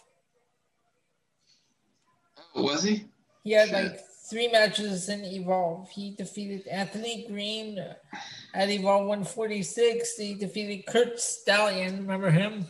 Oh, 2.55 2.63
was 2.63 2.83
he? 2.83 3.07
He 3.43 3.53
had 3.53 3.69
Shit. 3.69 3.85
like 3.85 4.01
three 4.31 4.49
matches 4.49 5.09
in 5.09 5.25
Evolve. 5.25 5.89
He 5.91 6.15
defeated 6.15 6.67
Anthony 6.69 7.27
Green 7.27 7.79
at 8.55 8.71
Evolve 8.71 9.07
146. 9.07 10.17
He 10.17 10.35
defeated 10.35 10.87
Curt 10.87 11.19
Stallion. 11.19 11.99
Remember 11.99 12.31
him? 12.31 12.67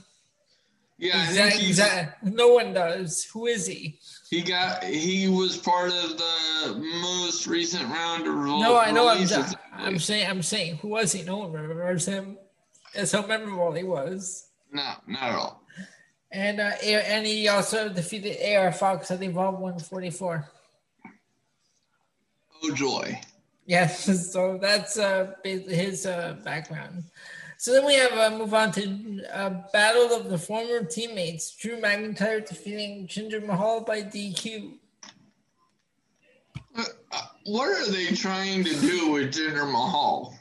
Yeah, 0.98 1.28
exactly. 1.28 1.66
Exact, 1.66 2.22
no 2.22 2.48
one 2.48 2.72
does. 2.72 3.24
Who 3.32 3.46
is 3.46 3.66
he? 3.66 3.98
He 4.30 4.42
got. 4.42 4.84
He 4.84 5.28
was 5.28 5.56
part 5.56 5.90
of 5.90 6.16
the 6.16 6.80
most 7.02 7.46
recent 7.46 7.88
round 7.88 8.26
of. 8.26 8.34
No, 8.34 8.76
I 8.76 8.90
know. 8.90 9.08
I'm, 9.08 9.26
I'm 9.74 9.98
saying. 9.98 10.28
I'm 10.28 10.42
saying. 10.42 10.76
Who 10.76 10.88
was 10.88 11.12
he? 11.12 11.22
No 11.22 11.38
one 11.38 11.52
remembers 11.52 12.06
him. 12.06 12.38
That's 12.94 13.12
how 13.12 13.26
memorable 13.26 13.72
he 13.72 13.82
was. 13.82 14.48
No, 14.72 14.94
not 15.06 15.22
at 15.22 15.34
all. 15.34 15.62
And 16.30 16.60
uh, 16.60 16.72
and 16.82 17.26
he 17.26 17.48
also 17.48 17.88
defeated 17.88 18.56
AR 18.56 18.72
Fox 18.72 19.10
at 19.10 19.20
the 19.20 19.26
Evolve 19.26 19.54
144. 19.54 20.48
Oh 22.62 22.74
joy! 22.74 23.20
Yes, 23.66 24.30
so 24.32 24.58
that's 24.60 24.98
uh, 24.98 25.32
his 25.44 26.06
uh, 26.06 26.36
background. 26.44 27.04
So 27.64 27.72
then 27.72 27.86
we 27.86 27.94
have 27.94 28.12
uh, 28.12 28.36
move 28.36 28.52
on 28.52 28.72
to 28.72 29.24
uh, 29.32 29.62
battle 29.72 30.14
of 30.14 30.28
the 30.28 30.36
former 30.36 30.84
teammates. 30.84 31.56
Drew 31.56 31.80
McIntyre 31.80 32.46
defeating 32.46 33.06
Jinder 33.06 33.42
Mahal 33.42 33.80
by 33.80 34.02
DQ. 34.02 34.74
Uh, 36.76 36.84
uh, 37.10 37.22
what 37.46 37.68
are 37.68 37.90
they 37.90 38.08
trying 38.08 38.64
to 38.64 38.80
do 38.80 39.12
with 39.12 39.32
Jinder 39.32 39.64
Mahal? 39.64 40.34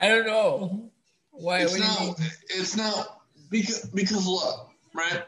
I 0.00 0.08
don't 0.08 0.26
know. 0.26 0.90
Why? 1.30 1.60
It's 1.60 1.78
not. 1.78 2.20
It's 2.48 2.76
not 2.76 3.20
because 3.48 3.86
because 3.90 4.26
look, 4.26 4.68
right? 4.94 5.22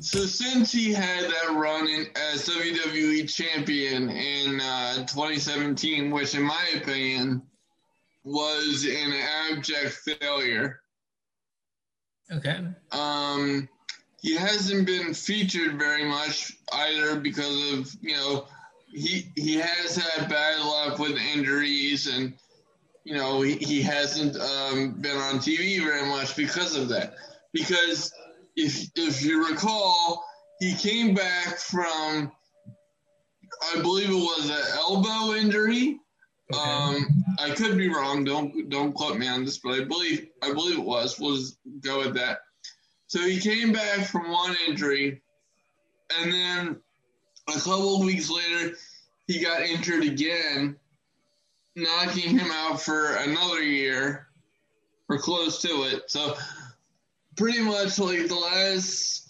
So 0.00 0.26
since 0.26 0.72
he 0.72 0.92
had 0.92 1.26
that 1.26 1.52
run 1.52 1.88
in, 1.88 2.08
as 2.16 2.48
WWE 2.48 3.32
champion 3.32 4.10
in 4.10 4.60
uh, 4.60 5.06
2017, 5.06 6.10
which 6.10 6.34
in 6.34 6.42
my 6.42 6.72
opinion 6.74 7.42
was 8.24 8.84
an 8.84 9.12
abject 9.50 9.92
failure. 9.92 10.80
Okay. 12.30 12.60
Um, 12.92 13.68
he 14.20 14.36
hasn't 14.36 14.86
been 14.86 15.12
featured 15.12 15.78
very 15.78 16.04
much 16.04 16.56
either 16.72 17.18
because 17.18 17.72
of 17.72 17.94
you 18.00 18.16
know 18.16 18.46
he 18.90 19.30
he 19.34 19.56
has 19.56 19.96
had 19.96 20.28
bad 20.28 20.60
luck 20.60 20.98
with 20.98 21.16
injuries 21.34 22.06
and 22.06 22.32
you 23.04 23.14
know 23.14 23.42
he, 23.42 23.56
he 23.56 23.82
hasn't 23.82 24.36
um, 24.36 24.92
been 25.00 25.16
on 25.16 25.38
TV 25.38 25.82
very 25.82 26.06
much 26.06 26.36
because 26.36 26.76
of 26.76 26.88
that. 26.88 27.14
Because 27.52 28.12
if 28.56 28.88
if 28.94 29.24
you 29.24 29.48
recall, 29.48 30.24
he 30.60 30.74
came 30.74 31.14
back 31.14 31.58
from 31.58 32.30
I 33.74 33.82
believe 33.82 34.10
it 34.10 34.14
was 34.14 34.48
an 34.48 34.76
elbow 34.78 35.34
injury 35.34 35.98
um, 36.54 37.24
I 37.38 37.50
could 37.50 37.76
be 37.76 37.88
wrong. 37.88 38.24
Don't 38.24 38.68
don't 38.68 38.92
quote 38.92 39.18
me 39.18 39.28
on 39.28 39.44
this, 39.44 39.58
but 39.58 39.80
I 39.80 39.84
believe 39.84 40.28
I 40.42 40.52
believe 40.52 40.78
it 40.78 40.84
was. 40.84 41.18
Was 41.18 41.58
go 41.80 41.98
with 41.98 42.14
that. 42.14 42.40
So 43.06 43.20
he 43.20 43.40
came 43.40 43.72
back 43.72 44.06
from 44.06 44.30
one 44.30 44.56
injury, 44.66 45.22
and 46.18 46.32
then 46.32 46.80
a 47.48 47.58
couple 47.60 47.96
of 47.96 48.04
weeks 48.04 48.30
later, 48.30 48.76
he 49.26 49.40
got 49.40 49.62
injured 49.62 50.04
again, 50.04 50.76
knocking 51.76 52.38
him 52.38 52.50
out 52.50 52.80
for 52.80 53.16
another 53.16 53.62
year, 53.62 54.28
or 55.08 55.18
close 55.18 55.60
to 55.62 55.84
it. 55.84 56.10
So 56.10 56.36
pretty 57.36 57.60
much 57.60 57.98
like 57.98 58.28
the 58.28 58.34
last 58.34 59.28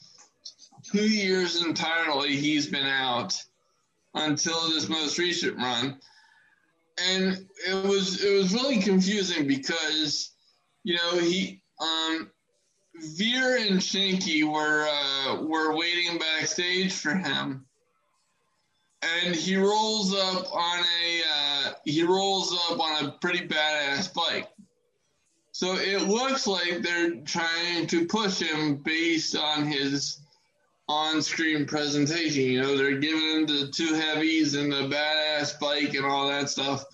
two 0.92 1.08
years 1.08 1.64
entirely, 1.64 2.36
he's 2.36 2.66
been 2.66 2.86
out 2.86 3.34
until 4.14 4.68
this 4.70 4.88
most 4.88 5.18
recent 5.18 5.56
run 5.56 5.98
and 6.98 7.46
it 7.66 7.86
was 7.86 8.22
it 8.22 8.32
was 8.32 8.52
really 8.52 8.80
confusing 8.80 9.46
because 9.46 10.32
you 10.84 10.96
know 10.96 11.18
he 11.18 11.62
um 11.80 12.30
Veer 12.94 13.56
and 13.56 13.80
Shanky 13.80 14.44
were 14.44 14.86
uh, 14.86 15.42
were 15.42 15.74
waiting 15.74 16.18
backstage 16.18 16.92
for 16.92 17.14
him, 17.14 17.64
and 19.02 19.34
he 19.34 19.56
rolls 19.56 20.14
up 20.14 20.54
on 20.54 20.78
a 20.78 21.22
uh, 21.34 21.72
he 21.84 22.02
rolls 22.02 22.52
up 22.70 22.78
on 22.78 23.06
a 23.06 23.12
pretty 23.12 23.46
badass 23.48 24.12
bike. 24.12 24.48
So 25.52 25.74
it 25.74 26.02
looks 26.02 26.46
like 26.46 26.82
they're 26.82 27.16
trying 27.22 27.86
to 27.88 28.06
push 28.06 28.40
him 28.40 28.76
based 28.76 29.36
on 29.36 29.66
his 29.66 30.18
on-screen 30.88 31.66
presentation. 31.66 32.42
You 32.42 32.62
know, 32.62 32.76
they're 32.76 32.98
giving 32.98 33.46
the 33.46 33.70
two 33.72 33.94
heavies 33.94 34.54
and 34.54 34.72
the 34.72 34.88
badass 34.88 35.58
bike 35.60 35.94
and 35.94 36.04
all 36.04 36.28
that 36.28 36.50
stuff. 36.50 36.84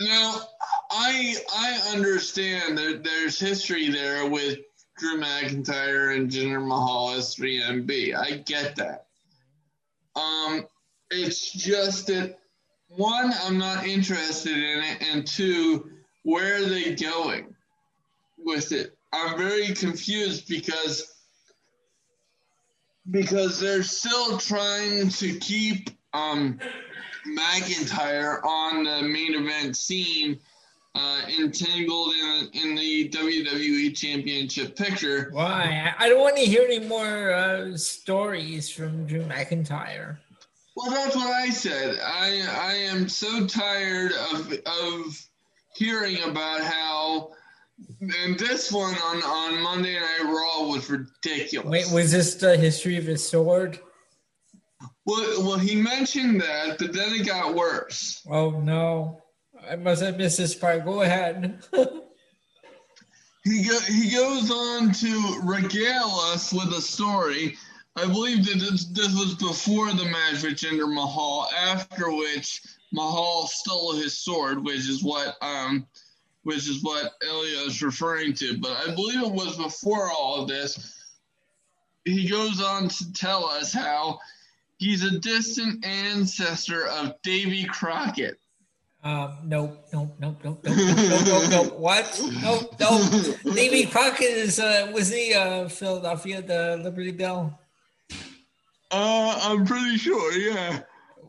Now, 0.00 0.40
I 0.90 1.36
I 1.56 1.92
understand 1.92 2.76
that 2.78 3.02
there's 3.04 3.38
history 3.38 3.90
there 3.90 4.28
with 4.28 4.58
Drew 4.98 5.20
McIntyre 5.20 6.16
and 6.16 6.30
Jinder 6.30 6.66
Mahal 6.66 7.10
as 7.12 7.34
3MB. 7.36 8.14
I 8.16 8.38
get 8.38 8.76
that. 8.76 9.06
Um, 10.16 10.66
it's 11.10 11.52
just 11.52 12.08
that 12.08 12.38
one, 12.88 13.32
I'm 13.44 13.58
not 13.58 13.86
interested 13.86 14.56
in 14.56 14.84
it, 14.84 15.02
and 15.02 15.26
two, 15.26 15.90
where 16.24 16.56
are 16.56 16.66
they 16.66 16.94
going 16.94 17.54
with 18.38 18.72
it? 18.72 18.96
I'm 19.12 19.38
very 19.38 19.74
confused 19.74 20.48
because 20.48 21.11
because 23.10 23.58
they're 23.58 23.82
still 23.82 24.38
trying 24.38 25.08
to 25.08 25.38
keep 25.38 25.90
um, 26.12 26.58
McIntyre 27.26 28.44
on 28.44 28.84
the 28.84 29.02
main 29.02 29.34
event 29.34 29.76
scene, 29.76 30.38
uh, 30.94 31.22
entangled 31.38 32.12
in 32.14 32.50
in 32.52 32.74
the 32.74 33.08
WWE 33.08 33.96
Championship 33.96 34.76
picture. 34.76 35.30
Why? 35.32 35.92
I 35.98 36.08
don't 36.08 36.20
want 36.20 36.36
to 36.36 36.44
hear 36.44 36.62
any 36.62 36.80
more 36.80 37.32
uh, 37.32 37.76
stories 37.76 38.68
from 38.68 39.06
Drew 39.06 39.22
McIntyre. 39.22 40.18
Well, 40.76 40.90
that's 40.90 41.16
what 41.16 41.30
I 41.30 41.50
said. 41.50 41.98
I 42.02 42.46
I 42.50 42.74
am 42.74 43.08
so 43.08 43.46
tired 43.46 44.12
of 44.32 44.52
of 44.52 45.28
hearing 45.74 46.22
about 46.24 46.60
how 46.60 47.30
and 48.00 48.38
this 48.38 48.72
one 48.72 48.94
on, 48.94 49.22
on 49.22 49.62
Monday 49.62 49.94
Night 49.94 50.24
Raw 50.24 50.66
was 50.66 50.88
ridiculous. 50.90 51.68
Wait, 51.68 51.90
was 51.92 52.12
this 52.12 52.34
the 52.34 52.56
history 52.56 52.96
of 52.96 53.04
his 53.04 53.26
sword? 53.26 53.78
Well, 55.04 55.44
well, 55.44 55.58
he 55.58 55.76
mentioned 55.76 56.40
that, 56.40 56.78
but 56.78 56.92
then 56.92 57.12
it 57.14 57.26
got 57.26 57.54
worse. 57.54 58.22
Oh 58.30 58.50
no, 58.50 59.22
I 59.68 59.76
must 59.76 60.02
have 60.02 60.16
missed 60.16 60.38
this 60.38 60.54
part. 60.54 60.84
Go 60.84 61.02
ahead. 61.02 61.62
he 63.44 63.64
go, 63.64 63.78
he 63.80 64.10
goes 64.10 64.50
on 64.50 64.92
to 64.92 65.40
regale 65.44 66.18
us 66.32 66.52
with 66.52 66.72
a 66.72 66.80
story. 66.80 67.56
I 67.96 68.06
believe 68.06 68.46
that 68.46 68.58
this, 68.58 68.86
this 68.86 69.14
was 69.14 69.34
before 69.34 69.92
the 69.92 70.06
match 70.06 70.42
with 70.42 70.54
Jinder 70.54 70.92
Mahal. 70.92 71.48
After 71.56 72.10
which 72.10 72.62
Mahal 72.92 73.46
stole 73.48 73.92
his 73.92 74.18
sword, 74.18 74.64
which 74.64 74.88
is 74.88 75.02
what 75.02 75.36
um 75.42 75.86
which 76.42 76.68
is 76.68 76.82
what 76.82 77.12
Elia 77.22 77.60
is 77.66 77.82
referring 77.82 78.34
to. 78.34 78.58
But 78.58 78.72
I 78.72 78.94
believe 78.94 79.22
it 79.22 79.32
was 79.32 79.56
before 79.56 80.10
all 80.10 80.42
of 80.42 80.48
this. 80.48 80.98
He 82.04 82.28
goes 82.28 82.60
on 82.60 82.88
to 82.88 83.12
tell 83.12 83.44
us 83.44 83.72
how 83.72 84.18
he's 84.78 85.04
a 85.04 85.18
distant 85.20 85.84
ancestor 85.84 86.86
of 86.88 87.14
Davy 87.22 87.64
Crockett. 87.64 88.38
Um, 89.04 89.38
nope, 89.44 89.84
nope, 89.92 90.14
nope, 90.20 90.40
nope, 90.44 90.60
nope, 90.64 90.76
nope, 90.76 91.26
nope, 91.26 91.50
nope. 91.50 91.78
What? 91.78 92.20
Nope, 92.40 92.76
nope. 92.78 93.54
Davy 93.54 93.86
Crockett 93.86 94.30
is 94.30 94.60
uh 94.60 94.90
was 94.94 95.10
he 95.10 95.34
uh 95.34 95.68
Philadelphia 95.68 96.40
the 96.40 96.80
Liberty 96.82 97.10
Bell? 97.10 97.58
Uh, 98.92 99.40
I'm 99.42 99.64
pretty 99.64 99.96
sure, 99.96 100.32
yeah. 100.32 100.80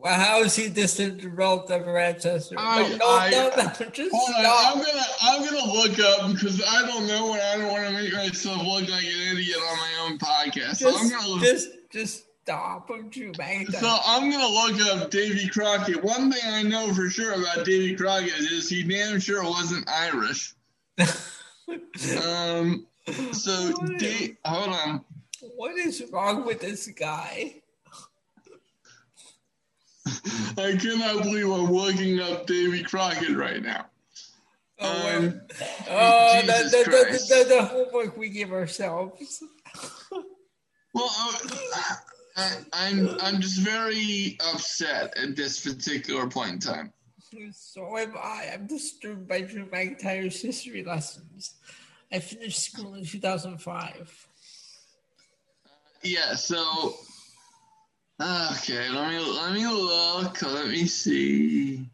Well, 0.04 0.20
how 0.20 0.42
is 0.42 0.54
he 0.54 0.68
distant 0.68 1.24
relative 1.24 1.88
or 1.88 1.98
ancestor? 1.98 2.56
I, 2.58 2.82
no, 2.82 2.96
no, 2.98 3.06
I, 3.08 3.30
no, 3.30 3.48
no, 3.56 3.90
just 3.90 4.14
hold 4.14 4.34
on. 4.36 4.44
I'm 4.44 4.76
gonna 4.76 5.02
I'm 5.22 5.44
gonna 5.46 5.72
look 5.72 5.98
up 5.98 6.30
because 6.30 6.62
I 6.62 6.86
don't 6.86 7.06
know 7.06 7.32
and 7.32 7.40
I 7.40 7.56
don't 7.56 7.72
want 7.72 7.86
to 7.86 7.92
make 7.94 8.12
myself 8.12 8.58
look 8.58 8.82
like 8.82 9.02
an 9.02 9.32
idiot 9.32 9.56
on 9.56 9.76
my 9.78 9.92
own 10.02 10.18
podcast. 10.18 10.78
Just, 10.78 10.80
so 10.80 10.94
I'm 10.94 11.08
gonna 11.08 11.26
look. 11.26 11.40
just 11.40 11.68
just 11.90 12.24
stop 12.42 12.88
Drew 13.08 13.32
McIntyre. 13.32 13.80
So 13.80 13.96
I'm 14.06 14.30
gonna 14.30 14.46
look 14.46 14.78
up 14.92 15.10
Davy 15.10 15.48
Crockett. 15.48 16.04
One 16.04 16.30
thing 16.30 16.42
I 16.52 16.62
know 16.62 16.92
for 16.92 17.08
sure 17.08 17.32
about 17.32 17.64
Davy 17.64 17.96
Crockett 17.96 18.38
is 18.52 18.68
he 18.68 18.82
damn 18.82 19.18
sure 19.18 19.42
wasn't 19.42 19.88
Irish. 19.88 20.54
um. 22.26 22.86
So, 23.32 23.72
da- 23.98 24.36
hold 24.44 24.68
on. 24.68 25.04
What 25.56 25.76
is 25.76 26.04
wrong 26.10 26.44
with 26.44 26.60
this 26.60 26.88
guy? 26.88 27.62
I 30.26 30.76
cannot 30.80 31.22
believe 31.22 31.50
I'm 31.50 31.70
looking 31.70 32.20
up 32.20 32.46
Davy 32.46 32.82
Crockett 32.82 33.36
right 33.36 33.62
now. 33.62 33.86
Oh, 34.80 35.16
Um, 35.16 35.40
oh 35.90 36.40
the, 36.40 36.52
Jesus 36.52 36.72
the, 36.72 36.78
the, 36.78 36.84
Christ. 36.84 37.28
the, 37.28 37.44
the 37.48 37.64
homework 37.64 38.16
we 38.16 38.28
give 38.30 38.52
ourselves. 38.52 39.42
Well, 40.92 41.10
I, 41.10 41.96
I, 42.36 42.56
I'm 42.72 43.08
I'm 43.20 43.40
just 43.40 43.60
very 43.60 44.38
upset 44.52 45.16
at 45.16 45.34
this 45.36 45.60
particular 45.64 46.28
point 46.28 46.52
in 46.52 46.58
time. 46.60 46.92
So 47.52 47.96
am 47.98 48.14
I. 48.16 48.50
I'm 48.52 48.66
disturbed 48.66 49.26
by 49.28 49.40
Drew 49.40 49.66
McIntyre's 49.66 50.40
history 50.40 50.84
lessons. 50.84 51.54
I 52.12 52.20
finished 52.20 52.60
school 52.60 52.94
in 52.94 53.04
2005. 53.04 54.28
Yeah. 56.02 56.34
So, 56.36 56.94
okay. 58.20 58.88
Let 58.90 59.10
me 59.10 59.18
let 59.18 59.52
me 59.52 59.66
look. 59.66 60.42
Let 60.42 60.68
me 60.68 60.86
see. 60.86 61.88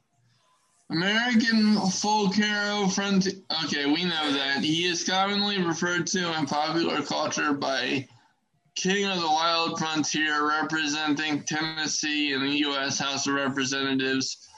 American 0.90 1.76
folk 1.88 2.34
hero 2.34 2.88
front. 2.88 3.28
Okay, 3.64 3.86
we 3.86 4.04
know 4.04 4.32
that 4.32 4.58
he 4.62 4.86
is 4.86 5.04
commonly 5.04 5.62
referred 5.62 6.06
to 6.08 6.38
in 6.38 6.46
popular 6.46 7.00
culture 7.02 7.52
by 7.52 8.08
King 8.74 9.06
of 9.06 9.20
the 9.20 9.26
Wild 9.26 9.78
Frontier, 9.78 10.48
representing 10.48 11.44
Tennessee 11.44 12.32
in 12.32 12.40
the 12.40 12.58
U.S. 12.60 12.98
House 12.98 13.26
of 13.26 13.34
Representatives, 13.34 14.48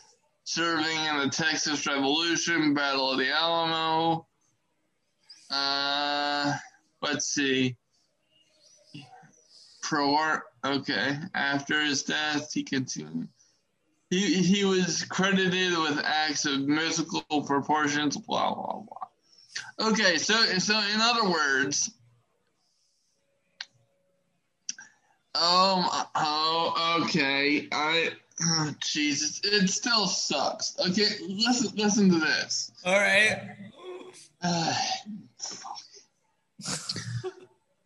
serving 0.44 1.04
in 1.04 1.18
the 1.18 1.28
Texas 1.28 1.86
Revolution, 1.86 2.72
Battle 2.72 3.10
of 3.10 3.18
the 3.18 3.30
Alamo. 3.30 4.26
Uh, 5.50 6.54
let's 7.02 7.26
see. 7.26 7.76
Pro 9.82 10.14
okay. 10.64 11.18
After 11.34 11.80
his 11.80 12.02
death, 12.02 12.52
he 12.52 12.62
continued. 12.62 13.28
He, 14.10 14.42
he 14.42 14.64
was 14.64 15.04
credited 15.04 15.76
with 15.78 16.02
acts 16.04 16.44
of 16.44 16.60
mythical 16.60 17.42
proportions, 17.42 18.16
blah, 18.16 18.54
blah, 18.54 18.80
blah. 18.80 19.88
Okay, 19.88 20.18
so, 20.18 20.34
so 20.58 20.78
in 20.78 21.00
other 21.00 21.30
words, 21.30 21.90
um, 25.34 25.86
oh, 26.14 27.00
okay, 27.04 27.68
I, 27.72 28.10
oh, 28.42 28.74
Jesus, 28.80 29.40
it 29.44 29.68
still 29.70 30.06
sucks. 30.06 30.76
Okay, 30.78 31.08
listen, 31.26 31.74
listen 31.74 32.10
to 32.10 32.18
this. 32.18 32.70
All 32.84 32.98
right. 32.98 33.40
Uh, 34.44 34.74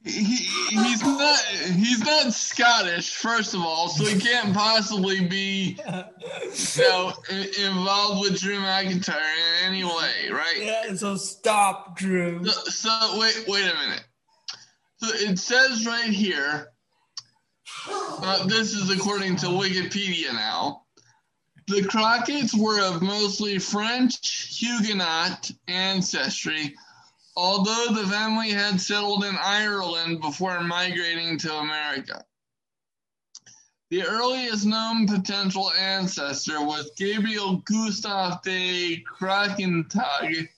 he, 0.07 0.37
he's 0.71 1.03
not 1.03 1.39
he's 1.41 2.01
not 2.01 2.33
Scottish, 2.33 3.15
first 3.15 3.55
of 3.55 3.61
all, 3.61 3.89
so 3.89 4.05
he 4.05 4.19
can't 4.19 4.55
possibly 4.55 5.27
be 5.27 5.79
you 5.87 6.83
know 6.83 7.13
involved 7.59 8.21
with 8.21 8.41
Drew 8.41 8.59
McIntyre 8.59 9.17
in 9.17 9.67
any 9.67 9.85
way, 9.85 10.31
right? 10.31 10.59
Yeah, 10.59 10.95
so 10.95 11.17
stop, 11.17 11.97
Drew. 11.97 12.45
So, 12.45 12.71
so 12.71 13.19
wait 13.19 13.45
wait 13.49 13.65
a 13.65 13.75
minute. 13.75 14.05
So 14.99 15.09
it 15.13 15.39
says 15.39 15.87
right 15.87 16.11
here. 16.11 16.69
Uh, 17.89 18.47
this 18.47 18.75
is 18.75 18.91
according 18.91 19.37
to 19.37 19.47
Wikipedia 19.47 20.33
now. 20.33 20.83
The 21.69 21.83
Crockett's 21.83 22.55
were 22.55 22.81
of 22.81 23.03
mostly 23.03 23.59
French 23.59 24.59
Huguenot 24.59 25.51
ancestry, 25.67 26.75
although 27.37 27.89
the 27.93 28.07
family 28.09 28.51
had 28.51 28.81
settled 28.81 29.25
in 29.25 29.37
Ireland 29.41 30.21
before 30.21 30.61
migrating 30.63 31.39
to 31.39 31.55
America. 31.55 32.25
The 33.91 34.05
earliest 34.05 34.67
known 34.67 35.07
potential 35.07 35.71
ancestor 35.79 36.65
was 36.65 36.91
Gabriel 36.97 37.59
Gustav 37.59 38.43
de 38.43 39.05
Krakentag. 39.05 40.49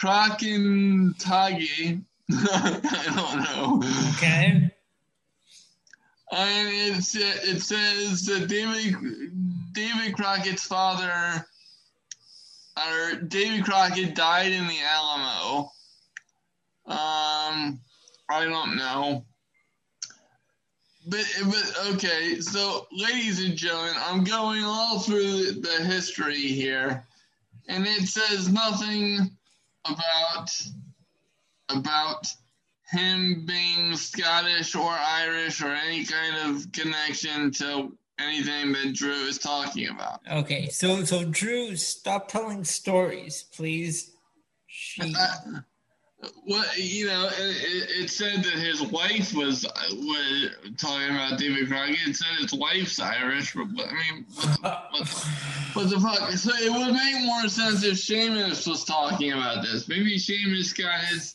Krakentagi. 0.00 1.14
I 2.30 3.04
don't 3.14 3.40
know. 3.42 3.80
Okay. 4.16 4.70
And 6.32 6.68
it, 6.68 6.96
it 6.98 7.62
says 7.62 8.26
that 8.26 8.48
David 8.48 8.96
David 9.72 10.14
Crockett's 10.14 10.66
father, 10.66 11.46
or 12.76 13.14
David 13.14 13.64
Crockett, 13.64 14.14
died 14.16 14.52
in 14.52 14.66
the 14.66 14.80
Alamo. 14.80 15.70
Um, 16.86 17.80
I 18.28 18.44
don't 18.44 18.76
know. 18.76 19.24
But 21.08 21.24
but 21.44 21.94
okay, 21.94 22.40
so 22.40 22.86
ladies 22.90 23.44
and 23.44 23.56
gentlemen, 23.56 23.94
I'm 23.96 24.24
going 24.24 24.64
all 24.64 24.98
through 24.98 25.52
the 25.52 25.84
history 25.84 26.40
here, 26.40 27.04
and 27.68 27.86
it 27.86 28.08
says 28.08 28.48
nothing 28.48 29.30
about 29.84 30.50
about 31.68 32.26
him 32.90 33.44
being 33.46 33.96
Scottish 33.96 34.74
or 34.74 34.90
Irish 34.90 35.62
or 35.62 35.72
any 35.72 36.04
kind 36.04 36.36
of 36.56 36.70
connection 36.72 37.50
to 37.52 37.96
anything 38.18 38.72
that 38.72 38.94
Drew 38.94 39.26
is 39.26 39.38
talking 39.38 39.88
about. 39.88 40.20
Okay, 40.30 40.68
so 40.68 41.04
so 41.04 41.24
Drew, 41.24 41.76
stop 41.76 42.28
telling 42.28 42.64
stories, 42.64 43.44
please. 43.54 44.12
She, 44.66 45.14
Uh, 46.22 46.28
what 46.44 46.78
you 46.78 47.06
know, 47.06 47.28
it, 47.38 47.90
it, 48.04 48.10
said 48.10 48.42
that 48.42 48.54
his 48.54 48.80
wife 48.82 49.34
was 49.34 49.66
was 49.92 50.50
talking 50.78 51.10
about 51.14 51.38
David 51.38 51.68
Crockett. 51.68 51.96
It 52.06 52.16
said 52.16 52.38
his 52.40 52.54
wife's 52.54 52.98
Irish, 52.98 53.52
but 53.54 53.86
I 53.86 53.92
mean, 53.92 54.24
what 54.34 54.62
the, 54.62 54.78
what, 54.90 55.06
the, 55.06 55.28
what 55.74 55.90
the 55.90 56.00
fuck? 56.00 56.30
So 56.32 56.50
it 56.54 56.72
would 56.72 56.94
make 56.94 57.24
more 57.26 57.48
sense 57.48 57.84
if 57.84 57.98
Sheamus 57.98 58.66
was 58.66 58.84
talking 58.84 59.32
about 59.32 59.62
this. 59.62 59.88
Maybe 59.88 60.16
Sheamus 60.18 60.72
got 60.72 61.00
his 61.00 61.34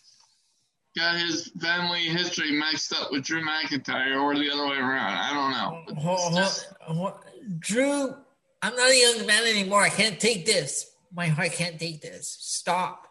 got 0.98 1.16
his 1.16 1.52
family 1.62 2.06
history 2.06 2.52
mixed 2.52 2.92
up 2.94 3.12
with 3.12 3.24
Drew 3.24 3.44
McIntyre, 3.44 4.20
or 4.22 4.36
the 4.36 4.50
other 4.50 4.68
way 4.68 4.78
around. 4.78 5.14
I 5.16 5.32
don't 5.34 5.52
know. 5.52 5.84
But 5.88 5.98
Ho- 6.02 6.14
it's 6.16 6.24
ho- 6.24 6.36
just- 6.36 6.68
ho- 6.82 7.20
Drew, 7.60 8.16
I'm 8.64 8.76
not 8.76 8.90
a 8.90 9.00
young 9.18 9.26
man 9.28 9.44
anymore. 9.44 9.82
I 9.84 9.90
can't 9.90 10.20
take 10.20 10.46
this. 10.46 10.92
My 11.14 11.28
heart 11.28 11.52
can't 11.52 11.80
take 11.80 12.02
this. 12.02 12.36
Stop. 12.40 13.08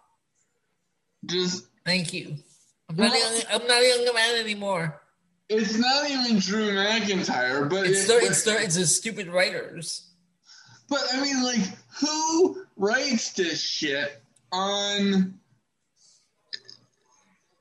Just 1.26 1.66
Thank 1.84 2.12
you. 2.12 2.36
I'm 2.88 2.96
not, 2.96 3.14
a 3.14 3.18
young, 3.18 3.42
I'm 3.52 3.66
not 3.66 3.82
a 3.82 3.88
young 4.04 4.14
man 4.14 4.36
anymore. 4.40 5.00
it's 5.48 5.76
not 5.76 6.10
even 6.10 6.38
Drew 6.38 6.70
McIntyre, 6.72 7.68
but 7.68 7.86
It's 7.86 8.08
it- 8.08 8.08
but- 8.08 8.22
it's 8.30 8.42
the, 8.44 8.62
it's 8.62 8.76
the 8.76 8.86
stupid 8.86 9.28
writers. 9.28 10.06
But 10.88 11.00
I 11.12 11.20
mean, 11.22 11.42
like, 11.44 11.60
who 12.00 12.64
writes 12.76 13.32
this 13.32 13.60
shit 13.62 14.20
on? 14.50 15.38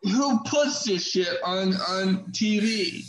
Who 0.02 0.40
puts 0.46 0.84
this 0.86 1.08
shit 1.08 1.38
on 1.44 1.74
on 1.76 2.26
TV? 2.32 3.04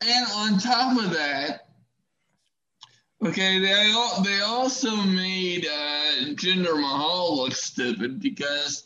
And 0.00 0.26
on 0.32 0.58
top 0.58 0.98
of 0.98 1.12
that, 1.12 1.68
okay, 3.24 3.60
they 3.60 3.90
al- 3.92 4.22
they 4.22 4.40
also 4.40 4.96
made 4.96 5.64
uh, 5.66 6.30
Jinder 6.34 6.80
Mahal 6.80 7.36
look 7.36 7.52
stupid 7.54 8.18
because 8.20 8.84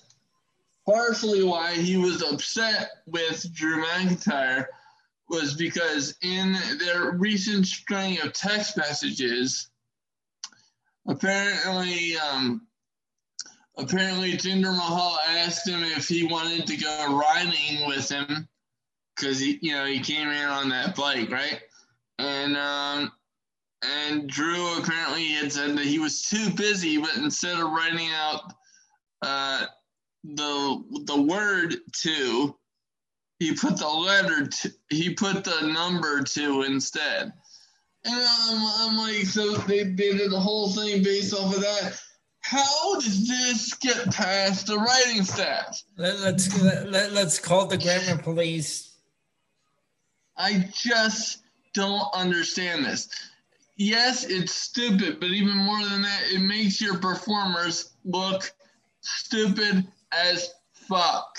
partially 0.87 1.43
why 1.43 1.75
he 1.75 1.97
was 1.97 2.23
upset 2.23 2.91
with 3.07 3.53
Drew 3.55 3.85
McIntyre 3.85 4.67
was 5.29 5.55
because 5.55 6.15
in 6.23 6.57
their 6.79 7.13
recent 7.13 7.67
string 7.67 8.21
of 8.21 8.33
text 8.33 8.77
messages 8.77 9.71
apparently 11.09 12.17
um 12.19 12.67
apparently 13.79 14.33
Jinder 14.35 14.77
Mahal 14.77 15.19
asked 15.27 15.67
him 15.67 15.83
if 15.83 16.09
he 16.09 16.25
wanted 16.25 16.67
to 16.67 16.77
go 16.77 17.19
riding 17.19 17.87
with 17.87 18.09
him 18.11 18.49
because 19.17 19.39
he 19.39 19.59
you 19.63 19.73
know 19.73 19.87
he 19.87 20.01
came 20.01 20.29
in 20.29 20.45
on 20.45 20.69
that 20.69 20.95
bike 20.97 21.31
right? 21.31 21.61
And 22.19 22.57
um 22.57 23.13
and 23.83 24.29
Drew 24.29 24.79
apparently 24.79 25.29
had 25.29 25.53
said 25.53 25.77
that 25.77 25.87
he 25.87 25.99
was 25.99 26.23
too 26.23 26.51
busy 26.51 26.99
but 26.99 27.17
instead 27.17 27.59
of 27.59 27.71
writing 27.71 28.11
out 28.15 28.53
uh 29.23 29.67
the 30.25 31.03
the 31.07 31.23
word 31.23 31.77
two 31.93 32.57
he 33.39 33.55
put 33.55 33.77
the 33.77 33.89
letter 33.89 34.47
two, 34.47 34.71
he 34.89 35.15
put 35.15 35.43
the 35.45 35.67
number 35.67 36.23
two 36.23 36.63
instead 36.63 37.33
and 38.05 38.15
I'm, 38.15 38.91
I'm 38.91 38.99
like, 38.99 39.27
so 39.27 39.53
they, 39.59 39.85
they 39.85 40.13
did 40.17 40.31
the 40.31 40.41
whole 40.41 40.71
thing 40.71 41.03
based 41.03 41.35
off 41.35 41.55
of 41.55 41.61
that. 41.61 42.01
How 42.41 42.95
does 42.95 43.29
this 43.29 43.75
get 43.75 44.13
past 44.13 44.67
the 44.67 44.77
writing 44.77 45.23
staff? 45.23 45.81
Let, 45.97 46.19
let's 46.19 46.63
let, 46.63 46.91
let, 46.91 47.13
let's 47.13 47.39
call 47.39 47.67
the 47.67 47.79
grammar 47.79 48.21
police. 48.21 48.97
I 50.37 50.69
just 50.75 51.43
don't 51.75 52.09
understand 52.15 52.85
this. 52.85 53.09
Yes, 53.77 54.25
it's 54.25 54.53
stupid, 54.53 55.21
but 55.21 55.31
even 55.31 55.57
more 55.57 55.83
than 55.85 56.03
that, 56.03 56.23
it 56.33 56.41
makes 56.41 56.81
your 56.81 56.99
performers 56.99 57.93
look 58.05 58.51
stupid 59.01 59.87
as 60.13 60.51
fuck. 60.73 61.39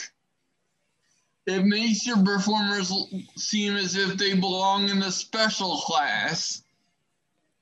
It 1.45 1.65
makes 1.65 2.05
your 2.05 2.23
performers 2.23 2.91
seem 3.35 3.75
as 3.75 3.95
if 3.95 4.17
they 4.17 4.33
belong 4.33 4.89
in 4.89 5.01
a 5.03 5.11
special 5.11 5.77
class. 5.81 6.63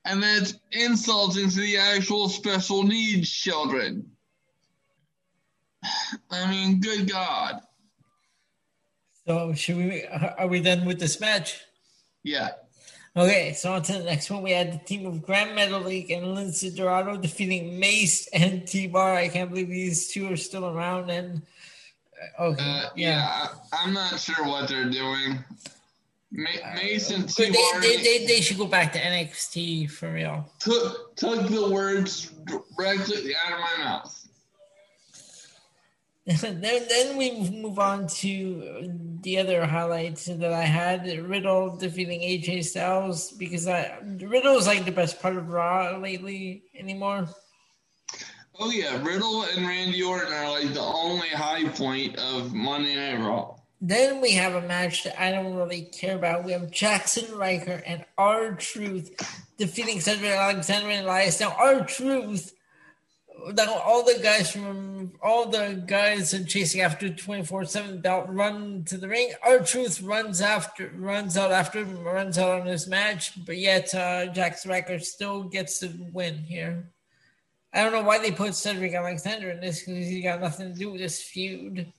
And 0.05 0.21
that's 0.21 0.55
insulting 0.71 1.49
to 1.49 1.59
the 1.59 1.77
actual 1.77 2.29
special 2.29 2.83
needs 2.83 3.29
children. 3.29 4.11
I 6.31 6.49
mean, 6.49 6.79
good 6.79 7.09
God. 7.09 7.61
So, 9.27 9.53
should 9.53 9.77
we? 9.77 10.03
Are 10.05 10.47
we 10.47 10.59
done 10.61 10.85
with 10.85 10.99
this 10.99 11.19
match? 11.19 11.61
Yeah. 12.23 12.49
Okay, 13.15 13.51
so 13.53 13.73
on 13.73 13.81
to 13.83 13.93
the 13.93 14.03
next 14.05 14.31
one. 14.31 14.41
We 14.41 14.51
had 14.51 14.71
the 14.71 14.77
team 14.77 15.05
of 15.05 15.21
Gran 15.21 15.49
Metalik 15.49 16.15
and 16.15 16.27
Lince 16.27 16.73
Dorado 16.73 17.17
defeating 17.17 17.77
Mace 17.77 18.27
and 18.27 18.65
T 18.65 18.87
Bar. 18.87 19.15
I 19.15 19.27
can't 19.27 19.49
believe 19.49 19.67
these 19.67 20.07
two 20.07 20.31
are 20.31 20.37
still 20.37 20.65
around. 20.65 21.09
And 21.09 21.41
uh, 22.39 22.43
okay, 22.43 22.63
uh, 22.63 22.89
yeah. 22.95 23.17
yeah, 23.17 23.47
I'm 23.73 23.93
not 23.93 24.17
sure 24.17 24.45
what 24.45 24.69
they're 24.69 24.89
doing. 24.89 25.39
Ma- 26.31 26.73
Mace 26.75 27.11
and 27.11 27.27
T 27.27 27.51
Bar. 27.51 27.81
They, 27.81 27.97
they, 27.97 28.03
they, 28.03 28.25
they, 28.27 28.41
should 28.41 28.57
go 28.57 28.65
back 28.65 28.93
to 28.93 28.99
NXT 28.99 29.91
for 29.91 30.13
real. 30.13 30.49
Took 30.59 31.13
took 31.17 31.49
the 31.49 31.69
words 31.69 32.31
directly 32.77 33.35
out 33.45 33.53
of 33.53 33.59
my 33.59 33.83
mouth. 33.83 34.20
then, 36.25 36.61
then 36.61 37.17
we 37.17 37.49
move 37.49 37.79
on 37.79 38.07
to 38.07 39.17
the 39.21 39.39
other 39.39 39.65
highlights 39.65 40.25
that 40.25 40.53
I 40.53 40.63
had. 40.63 41.07
Riddle 41.27 41.77
defeating 41.77 42.21
AJ 42.21 42.65
Styles 42.65 43.31
because 43.31 43.67
I 43.67 43.97
Riddle 44.03 44.57
is 44.57 44.67
like 44.67 44.85
the 44.85 44.91
best 44.91 45.19
part 45.19 45.35
of 45.35 45.49
Raw 45.49 45.97
lately 45.97 46.63
anymore. 46.77 47.27
Oh 48.59 48.69
yeah, 48.69 49.01
Riddle 49.03 49.43
and 49.43 49.65
Randy 49.65 50.03
Orton 50.03 50.31
are 50.31 50.51
like 50.51 50.71
the 50.73 50.81
only 50.81 51.29
high 51.29 51.67
point 51.69 52.17
of 52.17 52.53
Monday 52.53 52.95
Night 52.95 53.25
Raw. 53.25 53.55
Then 53.83 54.21
we 54.21 54.33
have 54.33 54.53
a 54.53 54.67
match 54.67 55.03
that 55.05 55.19
I 55.19 55.31
don't 55.31 55.55
really 55.55 55.81
care 55.81 56.15
about. 56.15 56.43
We 56.43 56.51
have 56.51 56.69
Jaxson 56.69 57.35
Ryker 57.35 57.81
and 57.83 58.05
R-Truth 58.15 59.09
defeating 59.57 59.99
Cedric 59.99 60.29
Alexander 60.29 60.91
and 60.91 61.07
Elias. 61.07 61.39
Now 61.39 61.55
R-Truth 61.57 62.53
now 63.55 63.79
all 63.79 64.03
the 64.03 64.19
guys 64.21 64.51
from 64.51 65.11
all 65.21 65.49
the 65.49 65.83
guys 65.85 66.33
are 66.33 66.43
chasing 66.43 66.81
after 66.81 67.09
24-7 67.09 68.01
belt 68.01 68.25
run 68.29 68.83
to 68.85 68.97
the 68.97 69.07
ring 69.07 69.31
R-Truth 69.43 70.01
runs 70.01 70.41
after 70.41 70.91
runs 70.95 71.37
out 71.37 71.51
after 71.51 71.83
runs 71.83 72.37
out 72.37 72.61
on 72.61 72.67
this 72.67 72.87
match 72.87 73.43
but 73.45 73.57
yet 73.57 73.93
uh 73.95 74.27
Jax 74.27 74.65
Ryker 74.65 74.99
still 74.99 75.43
gets 75.43 75.79
the 75.79 75.93
win 76.13 76.37
here. 76.37 76.89
I 77.73 77.83
don't 77.83 77.93
know 77.93 78.03
why 78.03 78.17
they 78.17 78.31
put 78.31 78.53
Cedric 78.53 78.93
Alexander 78.93 79.49
in 79.51 79.61
this 79.61 79.79
because 79.79 80.07
he 80.07 80.21
got 80.21 80.41
nothing 80.41 80.73
to 80.73 80.77
do 80.77 80.91
with 80.91 81.01
this 81.01 81.21
feud. 81.21 81.91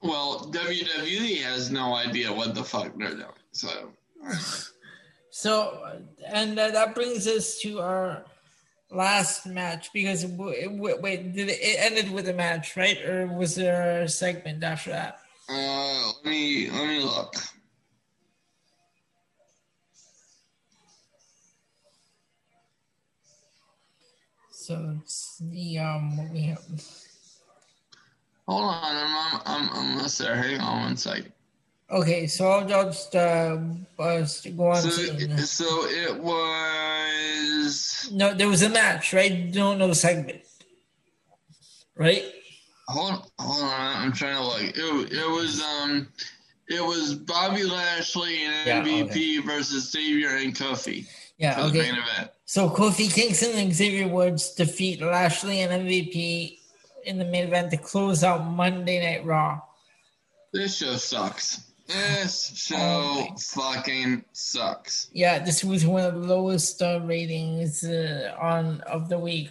Well 0.00 0.50
WWE 0.52 1.42
has 1.42 1.70
no 1.70 1.94
idea 1.94 2.32
what 2.32 2.54
the 2.54 2.64
fuck 2.64 2.96
they're 2.96 3.10
doing 3.10 3.26
so. 3.52 3.90
So 5.30 6.00
and 6.26 6.58
uh, 6.58 6.70
that 6.70 6.94
brings 6.94 7.26
us 7.26 7.58
to 7.60 7.80
our 7.80 8.24
last 8.90 9.46
match 9.46 9.92
because 9.92 10.24
it, 10.24 10.30
it, 10.38 10.72
wait, 10.72 11.32
did 11.32 11.48
it, 11.48 11.58
it, 11.60 11.76
ended 11.80 12.10
with 12.10 12.28
a 12.28 12.32
match, 12.32 12.76
right? 12.76 13.00
Or 13.04 13.26
was 13.26 13.54
there 13.54 14.02
a 14.02 14.08
segment 14.08 14.62
after 14.62 14.90
that? 14.90 15.18
Uh, 15.48 16.12
let 16.24 16.32
me 16.32 16.70
let 16.70 16.86
me 16.86 17.00
look. 17.00 17.34
So 24.50 24.98
it's 25.00 25.40
the 25.40 25.78
um 25.78 26.16
what 26.16 26.30
we 26.30 26.42
have. 26.42 26.64
Hold 28.48 28.64
on, 28.64 28.80
I'm 28.82 29.40
I'm 29.44 29.70
I'm 29.70 29.70
almost 29.70 30.18
there. 30.18 30.34
Hang 30.34 30.60
on 30.60 30.82
one 30.82 30.96
second. 30.96 31.32
Okay, 31.88 32.26
so 32.26 32.48
I'll 32.48 32.66
just 32.66 33.14
uh, 33.14 33.58
uh 33.98 34.26
go 34.56 34.70
on. 34.70 34.82
So, 34.82 34.90
so 34.90 35.86
it 35.86 36.18
was. 36.18 38.10
No, 38.12 38.34
there 38.34 38.48
was 38.48 38.62
a 38.62 38.68
match, 38.68 39.12
right? 39.12 39.54
No, 39.54 39.76
no 39.76 39.92
segment, 39.92 40.42
right? 41.96 42.24
Hold, 42.88 43.30
hold 43.38 43.62
on. 43.62 43.96
I'm 44.02 44.12
trying 44.12 44.36
to 44.36 44.42
look. 44.44 44.62
It, 44.62 45.12
it 45.12 45.30
was 45.30 45.62
um, 45.62 46.08
it 46.68 46.80
was 46.82 47.14
Bobby 47.14 47.62
Lashley 47.62 48.44
and 48.44 48.66
yeah, 48.66 48.82
MVP 48.82 49.10
okay. 49.10 49.38
versus 49.38 49.90
Xavier 49.92 50.36
and 50.36 50.56
Kofi. 50.56 51.06
Yeah, 51.38 51.66
okay. 51.66 51.92
So 52.46 52.68
Kofi 52.68 53.12
Kingston 53.12 53.56
and 53.56 53.72
Xavier 53.72 54.08
Woods 54.08 54.54
defeat 54.54 55.00
Lashley 55.00 55.60
and 55.60 55.86
MVP 55.86 56.58
in 57.04 57.18
the 57.18 57.24
main 57.24 57.44
event 57.44 57.70
to 57.70 57.76
close 57.76 58.24
out 58.24 58.44
Monday 58.44 59.00
Night 59.00 59.24
Raw. 59.24 59.60
This 60.52 60.78
show 60.78 60.96
sucks. 60.96 61.65
This 61.86 62.52
show 62.54 62.76
oh 62.78 63.26
fucking 63.38 64.24
sucks. 64.32 65.08
Yeah, 65.12 65.38
this 65.38 65.62
was 65.62 65.86
one 65.86 66.04
of 66.04 66.14
the 66.14 66.20
lowest 66.20 66.82
uh, 66.82 67.00
ratings 67.04 67.84
uh, 67.84 68.34
on 68.40 68.80
of 68.82 69.08
the 69.08 69.18
week. 69.18 69.50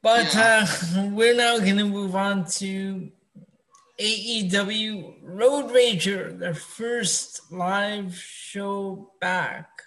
But 0.00 0.32
yeah. 0.32 0.66
uh, 0.96 1.08
we're 1.12 1.34
now 1.34 1.58
going 1.58 1.78
to 1.78 1.84
move 1.84 2.14
on 2.14 2.46
to 2.58 3.10
AEW 3.98 5.16
Road 5.22 5.70
Rager, 5.70 6.38
their 6.38 6.54
first 6.54 7.50
live 7.50 8.14
show 8.14 9.12
back. 9.20 9.77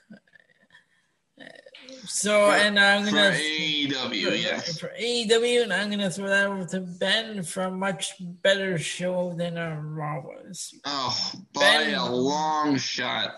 So, 2.05 2.47
for, 2.47 2.55
and 2.55 2.79
I'm 2.79 3.05
gonna 3.05 3.31
for 3.31 3.37
AEW, 3.37 4.41
yes, 4.41 4.79
for 4.79 4.91
AEW, 4.99 5.63
and 5.63 5.73
I'm 5.73 5.89
gonna 5.89 6.09
throw 6.09 6.27
that 6.27 6.47
over 6.47 6.65
to 6.65 6.79
Ben 6.81 7.43
for 7.43 7.63
a 7.63 7.71
much 7.71 8.13
better 8.19 8.77
show 8.77 9.33
than 9.33 9.57
a 9.57 9.79
Raw 9.79 10.21
was. 10.21 10.73
Oh, 10.85 11.31
by 11.53 11.61
ben, 11.61 11.93
a 11.93 12.13
long 12.13 12.77
shot. 12.77 13.35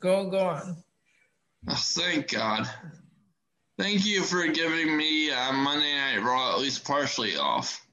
Go, 0.00 0.28
go 0.28 0.38
on. 0.38 0.76
Oh, 1.68 1.74
thank 1.74 2.32
God. 2.32 2.68
Thank 3.78 4.04
you 4.04 4.22
for 4.22 4.46
giving 4.48 4.96
me 4.96 5.30
uh, 5.30 5.52
Monday 5.52 5.94
Night 5.94 6.22
Raw 6.22 6.52
at 6.52 6.60
least 6.60 6.84
partially 6.84 7.36
off. 7.36 7.84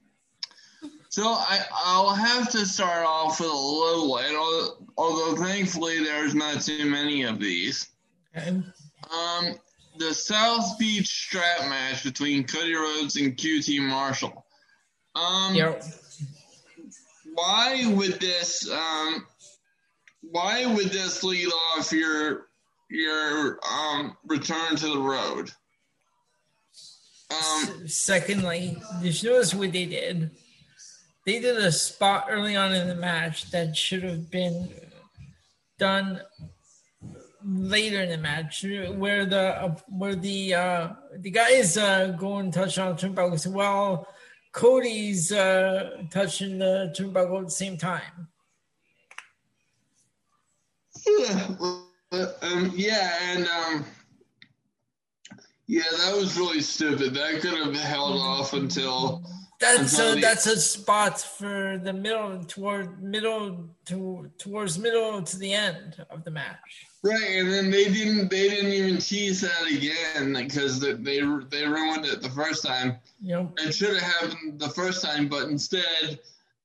So 1.08 1.24
I, 1.24 1.60
I'll 1.74 2.14
have 2.14 2.50
to 2.50 2.64
start 2.64 3.04
off 3.04 3.40
with 3.40 3.48
a 3.48 3.52
little 3.52 4.12
light, 4.12 4.34
although, 4.36 4.86
although 4.96 5.42
thankfully 5.42 5.98
there's 5.98 6.36
not 6.36 6.60
too 6.60 6.84
many 6.86 7.24
of 7.24 7.40
these. 7.40 7.88
Okay. 8.36 8.48
Um, 8.48 9.54
the 10.00 10.14
South 10.14 10.78
Beach 10.78 11.06
strap 11.06 11.68
match 11.68 12.02
between 12.02 12.44
Cody 12.44 12.74
Rhodes 12.74 13.16
and 13.16 13.36
QT 13.36 13.86
Marshall. 13.86 14.46
Um, 15.14 15.54
yep. 15.54 15.84
Why 17.34 17.84
would 17.94 18.18
this? 18.18 18.68
Um, 18.68 19.26
why 20.22 20.66
would 20.66 20.86
this 20.86 21.22
lead 21.22 21.48
off 21.48 21.92
your 21.92 22.46
your 22.88 23.60
um, 23.70 24.16
return 24.26 24.74
to 24.76 24.86
the 24.88 24.98
road? 24.98 25.50
Um, 27.30 27.86
Secondly, 27.86 28.76
did 29.02 29.22
you 29.22 29.30
notice 29.30 29.54
what 29.54 29.72
they 29.72 29.86
did? 29.86 30.30
They 31.26 31.40
did 31.40 31.58
a 31.58 31.70
spot 31.70 32.26
early 32.30 32.56
on 32.56 32.72
in 32.72 32.88
the 32.88 32.94
match 32.94 33.50
that 33.50 33.76
should 33.76 34.02
have 34.02 34.30
been 34.30 34.70
done 35.78 36.22
later 37.44 38.00
in 38.02 38.10
the 38.10 38.18
match 38.18 38.64
where 38.96 39.24
the 39.24 39.62
uh, 39.62 39.74
where 39.88 40.14
the 40.14 40.54
uh, 40.54 40.88
the 41.18 41.30
guys 41.30 41.76
uh, 41.76 42.08
go 42.18 42.38
and 42.38 42.52
touch 42.52 42.78
on 42.78 42.96
the 42.96 43.08
turnbuckle 43.08 43.46
while 43.52 44.06
Cody's 44.52 45.32
uh, 45.32 46.02
touching 46.10 46.58
the 46.58 46.94
turnbuckle 46.96 47.40
at 47.40 47.44
the 47.46 47.50
same 47.50 47.76
time. 47.76 48.28
Yeah, 51.06 51.48
um, 52.42 52.72
yeah, 52.74 53.12
and 53.22 53.46
um, 53.48 53.84
yeah, 55.66 55.82
that 56.04 56.16
was 56.16 56.36
really 56.36 56.60
stupid. 56.60 57.14
That 57.14 57.40
could 57.40 57.54
have 57.54 57.74
held 57.74 58.20
off 58.20 58.52
until 58.52 59.22
that's 59.60 59.98
a, 59.98 60.14
the, 60.14 60.20
that's 60.20 60.46
a 60.46 60.58
spot 60.58 61.20
for 61.20 61.78
the 61.82 61.92
middle 61.92 62.42
toward 62.44 63.02
middle 63.02 63.68
to 63.84 64.30
towards 64.38 64.78
middle 64.78 65.22
to 65.22 65.38
the 65.38 65.52
end 65.52 66.04
of 66.10 66.24
the 66.24 66.30
match. 66.30 66.86
Right, 67.02 67.30
and 67.36 67.50
then 67.50 67.70
they 67.70 67.84
didn't 67.84 68.28
they 68.30 68.48
didn't 68.50 68.72
even 68.72 68.98
tease 68.98 69.40
that 69.40 69.66
again 69.70 70.34
because 70.34 70.80
they 70.80 70.92
they, 70.92 71.20
they 71.48 71.66
ruined 71.66 72.04
it 72.04 72.20
the 72.20 72.30
first 72.30 72.64
time. 72.64 72.98
Yep. 73.22 73.52
It 73.58 73.72
should 73.74 73.96
have 73.96 74.02
happened 74.02 74.60
the 74.60 74.68
first 74.68 75.02
time, 75.02 75.26
but 75.26 75.48
instead, 75.48 76.20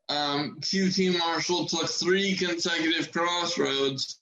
um, 0.10 0.58
QT 0.60 1.18
Marshall 1.18 1.66
took 1.66 1.88
three 1.88 2.36
consecutive 2.36 3.14
Cross 3.14 3.58
Rhodes 3.58 4.20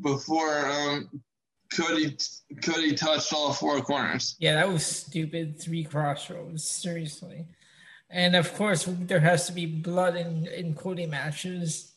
before 0.00 0.66
um, 0.68 1.22
Cody 1.72 2.16
Cody 2.62 2.96
touched 2.96 3.32
all 3.32 3.52
four 3.52 3.80
corners. 3.82 4.34
Yeah, 4.40 4.54
that 4.54 4.68
was 4.68 4.84
stupid. 4.84 5.60
Three 5.60 5.84
Cross 5.84 6.28
Rhodes, 6.30 6.64
seriously. 6.64 7.46
And 8.10 8.34
of 8.34 8.52
course, 8.54 8.84
there 8.88 9.20
has 9.20 9.46
to 9.46 9.52
be 9.52 9.66
blood 9.66 10.16
in 10.16 10.48
in 10.48 10.74
Cody 10.74 11.06
matches 11.06 11.90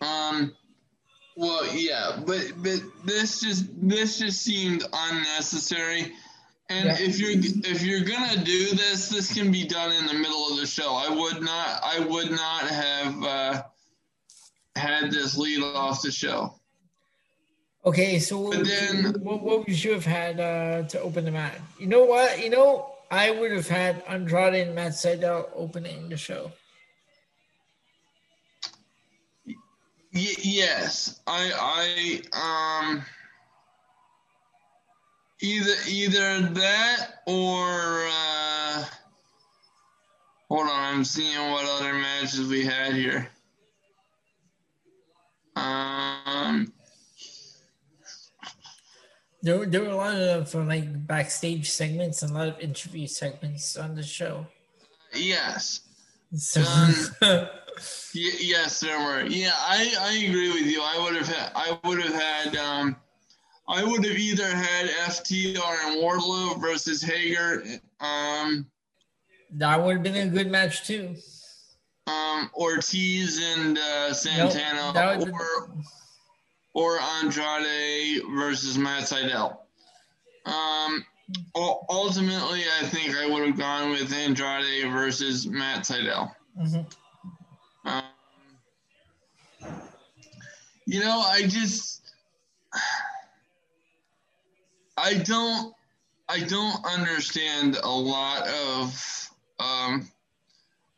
Um, 0.00 0.54
well, 1.40 1.66
yeah, 1.74 2.20
but 2.26 2.52
but 2.58 2.80
this 3.04 3.40
just 3.40 3.66
this 3.88 4.18
just 4.18 4.42
seemed 4.42 4.84
unnecessary. 4.92 6.12
And 6.68 6.86
Yeah. 6.86 6.98
if 7.00 7.18
you're 7.18 7.32
if 7.72 7.82
you're 7.82 8.04
gonna 8.04 8.44
do 8.44 8.66
this, 8.82 9.08
this 9.08 9.32
can 9.32 9.50
be 9.50 9.64
done 9.66 9.92
in 9.92 10.06
the 10.06 10.14
middle 10.14 10.44
of 10.50 10.58
the 10.58 10.66
show. 10.66 10.94
I 10.94 11.08
would 11.08 11.42
not 11.42 11.80
I 11.82 11.98
would 12.00 12.30
not 12.30 12.62
have 12.68 13.24
uh, 13.24 13.62
had 14.76 15.10
this 15.10 15.36
lead 15.36 15.62
off 15.62 16.02
the 16.02 16.12
show. 16.12 16.54
Okay, 17.84 18.18
so 18.18 18.50
then- 18.50 19.14
what, 19.22 19.42
what 19.42 19.66
would 19.66 19.82
you 19.84 19.92
have 19.92 20.04
had 20.04 20.38
uh, 20.38 20.82
to 20.88 21.00
open 21.00 21.24
the 21.24 21.30
match? 21.30 21.56
You 21.78 21.86
know 21.86 22.04
what? 22.04 22.38
You 22.44 22.50
know, 22.50 22.94
I 23.10 23.30
would 23.30 23.52
have 23.52 23.68
had 23.68 24.02
Andrade 24.06 24.54
and 24.66 24.74
Matt 24.74 24.92
Sydal 24.92 25.48
opening 25.56 26.10
the 26.10 26.16
show. 26.18 26.52
Y- 30.12 30.34
yes, 30.42 31.20
I 31.26 31.52
I 32.34 32.88
um 32.88 33.02
either 35.40 35.74
either 35.88 36.40
that 36.40 37.22
or 37.26 38.06
uh, 38.08 38.84
hold 40.48 40.68
on, 40.68 40.94
I'm 40.94 41.04
seeing 41.04 41.38
what 41.50 41.64
other 41.66 41.92
matches 41.94 42.48
we 42.48 42.64
had 42.64 42.94
here. 42.94 43.30
Um, 45.56 46.72
There, 49.42 49.64
there 49.64 49.80
were 49.82 49.88
a 49.88 49.96
lot 49.96 50.16
of 50.16 50.54
like 50.54 51.06
backstage 51.06 51.70
segments 51.70 52.22
and 52.22 52.32
a 52.32 52.34
lot 52.34 52.48
of 52.48 52.60
interview 52.60 53.06
segments 53.06 53.76
on 53.76 53.94
the 53.94 54.02
show. 54.02 54.46
yes, 55.14 55.80
So, 56.34 56.60
y- 57.22 57.48
yes, 58.14 58.80
there 58.80 58.98
were. 58.98 59.22
Yeah, 59.26 59.52
I 59.54 59.94
I 60.00 60.12
agree 60.28 60.48
with 60.52 60.66
you. 60.66 60.80
I 60.82 60.98
would 61.02 61.16
have 61.16 61.28
had 61.28 61.52
I 61.54 61.78
would 61.84 62.02
have 62.02 62.14
had 62.14 62.56
um. 62.56 62.96
I 63.68 63.84
would 63.84 64.04
have 64.04 64.16
either 64.16 64.46
had 64.48 64.88
FTR 64.88 65.54
and 65.86 66.02
Wardlow 66.02 66.60
versus 66.60 67.00
Hager, 67.02 67.62
um, 68.00 68.66
that 69.52 69.80
would 69.80 69.94
have 69.94 70.02
been 70.02 70.16
a 70.16 70.26
good 70.26 70.50
match 70.50 70.84
too. 70.84 71.14
um, 72.08 72.50
Ortiz 72.54 73.40
and 73.54 73.78
uh, 73.78 74.12
Santana, 74.12 75.18
would- 75.20 75.30
or 75.30 75.70
or 76.74 77.00
Andrade 77.00 78.22
versus 78.34 78.76
Matt 78.76 79.04
Sydal. 79.04 79.56
Um, 80.46 81.04
ultimately, 81.54 82.62
I 82.80 82.86
think 82.86 83.16
I 83.16 83.26
would 83.28 83.46
have 83.46 83.56
gone 83.56 83.90
with 83.90 84.12
Andrade 84.12 84.90
versus 84.90 85.46
Matt 85.46 85.84
Sydal. 85.84 86.32
Mhm. 86.60 86.92
Um, 87.84 88.02
you 90.86 91.00
know, 91.00 91.20
I 91.20 91.42
just 91.46 92.00
I 94.96 95.14
don't 95.14 95.74
I 96.28 96.40
don't 96.40 96.84
understand 96.84 97.76
a 97.82 97.90
lot 97.90 98.46
of 98.46 99.30
um, 99.58 100.08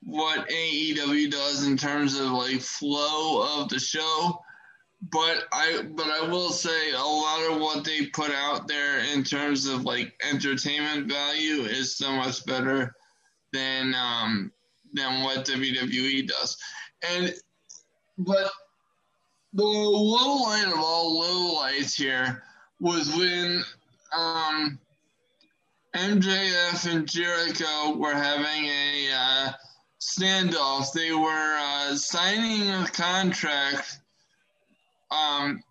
what 0.03 0.49
AEW 0.49 1.30
does 1.30 1.66
in 1.66 1.76
terms 1.76 2.18
of 2.18 2.30
like 2.33 2.61
flow 2.61 3.61
of 3.61 3.68
the 3.68 3.78
show. 3.78 4.41
But 5.11 5.45
I 5.53 5.83
but 5.95 6.07
I 6.07 6.28
will 6.28 6.51
say 6.51 6.93
a 6.93 6.99
lot 6.99 7.51
of 7.51 7.61
what 7.61 7.85
they 7.85 8.07
put 8.07 8.30
out 8.30 8.68
there 8.68 9.01
in 9.12 9.24
terms 9.24 9.66
of 9.66 9.85
like 9.85 10.14
entertainment 10.30 11.09
value 11.09 11.62
is 11.62 11.97
so 11.97 12.12
much 12.12 12.45
better 12.47 12.95
than 13.53 13.95
um, 13.95 14.53
than 14.93 15.24
what 15.24 15.47
WWE 15.47 16.28
does. 16.28 16.57
And 17.11 17.34
but 18.18 18.51
the 19.53 19.64
low 19.64 20.43
light 20.43 20.68
of 20.68 20.78
all 20.78 21.18
low 21.18 21.55
lights 21.55 21.95
here 21.95 22.43
was 22.80 23.14
when 23.16 23.62
um, 24.16 24.78
MJF 25.95 26.90
and 26.90 27.09
Jericho 27.09 27.97
were 27.97 28.14
having 28.14 28.66
a 28.66 29.11
uh, 29.14 29.53
standoff. 30.01 30.93
They 30.93 31.12
were 31.12 31.59
uh, 31.59 31.97
signing 31.97 32.70
a 32.70 32.86
contract 32.86 33.99
um, 35.11 35.62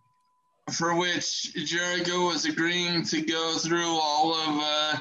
for 0.71 0.95
which 0.95 1.53
Jericho 1.65 2.27
was 2.27 2.45
agreeing 2.45 3.03
to 3.05 3.21
go 3.21 3.57
through 3.57 3.97
all 3.99 4.33
of 4.33 4.59
uh, 4.61 4.97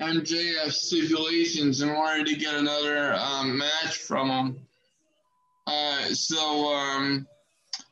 MJF's 0.00 0.88
stipulations 0.88 1.80
in 1.80 1.88
order 1.88 2.24
to 2.24 2.36
get 2.36 2.54
another 2.54 3.14
um, 3.14 3.58
match 3.58 3.96
from 3.96 4.28
him. 4.28 4.60
Uh, 5.66 6.08
so, 6.12 6.74
um, 6.74 7.26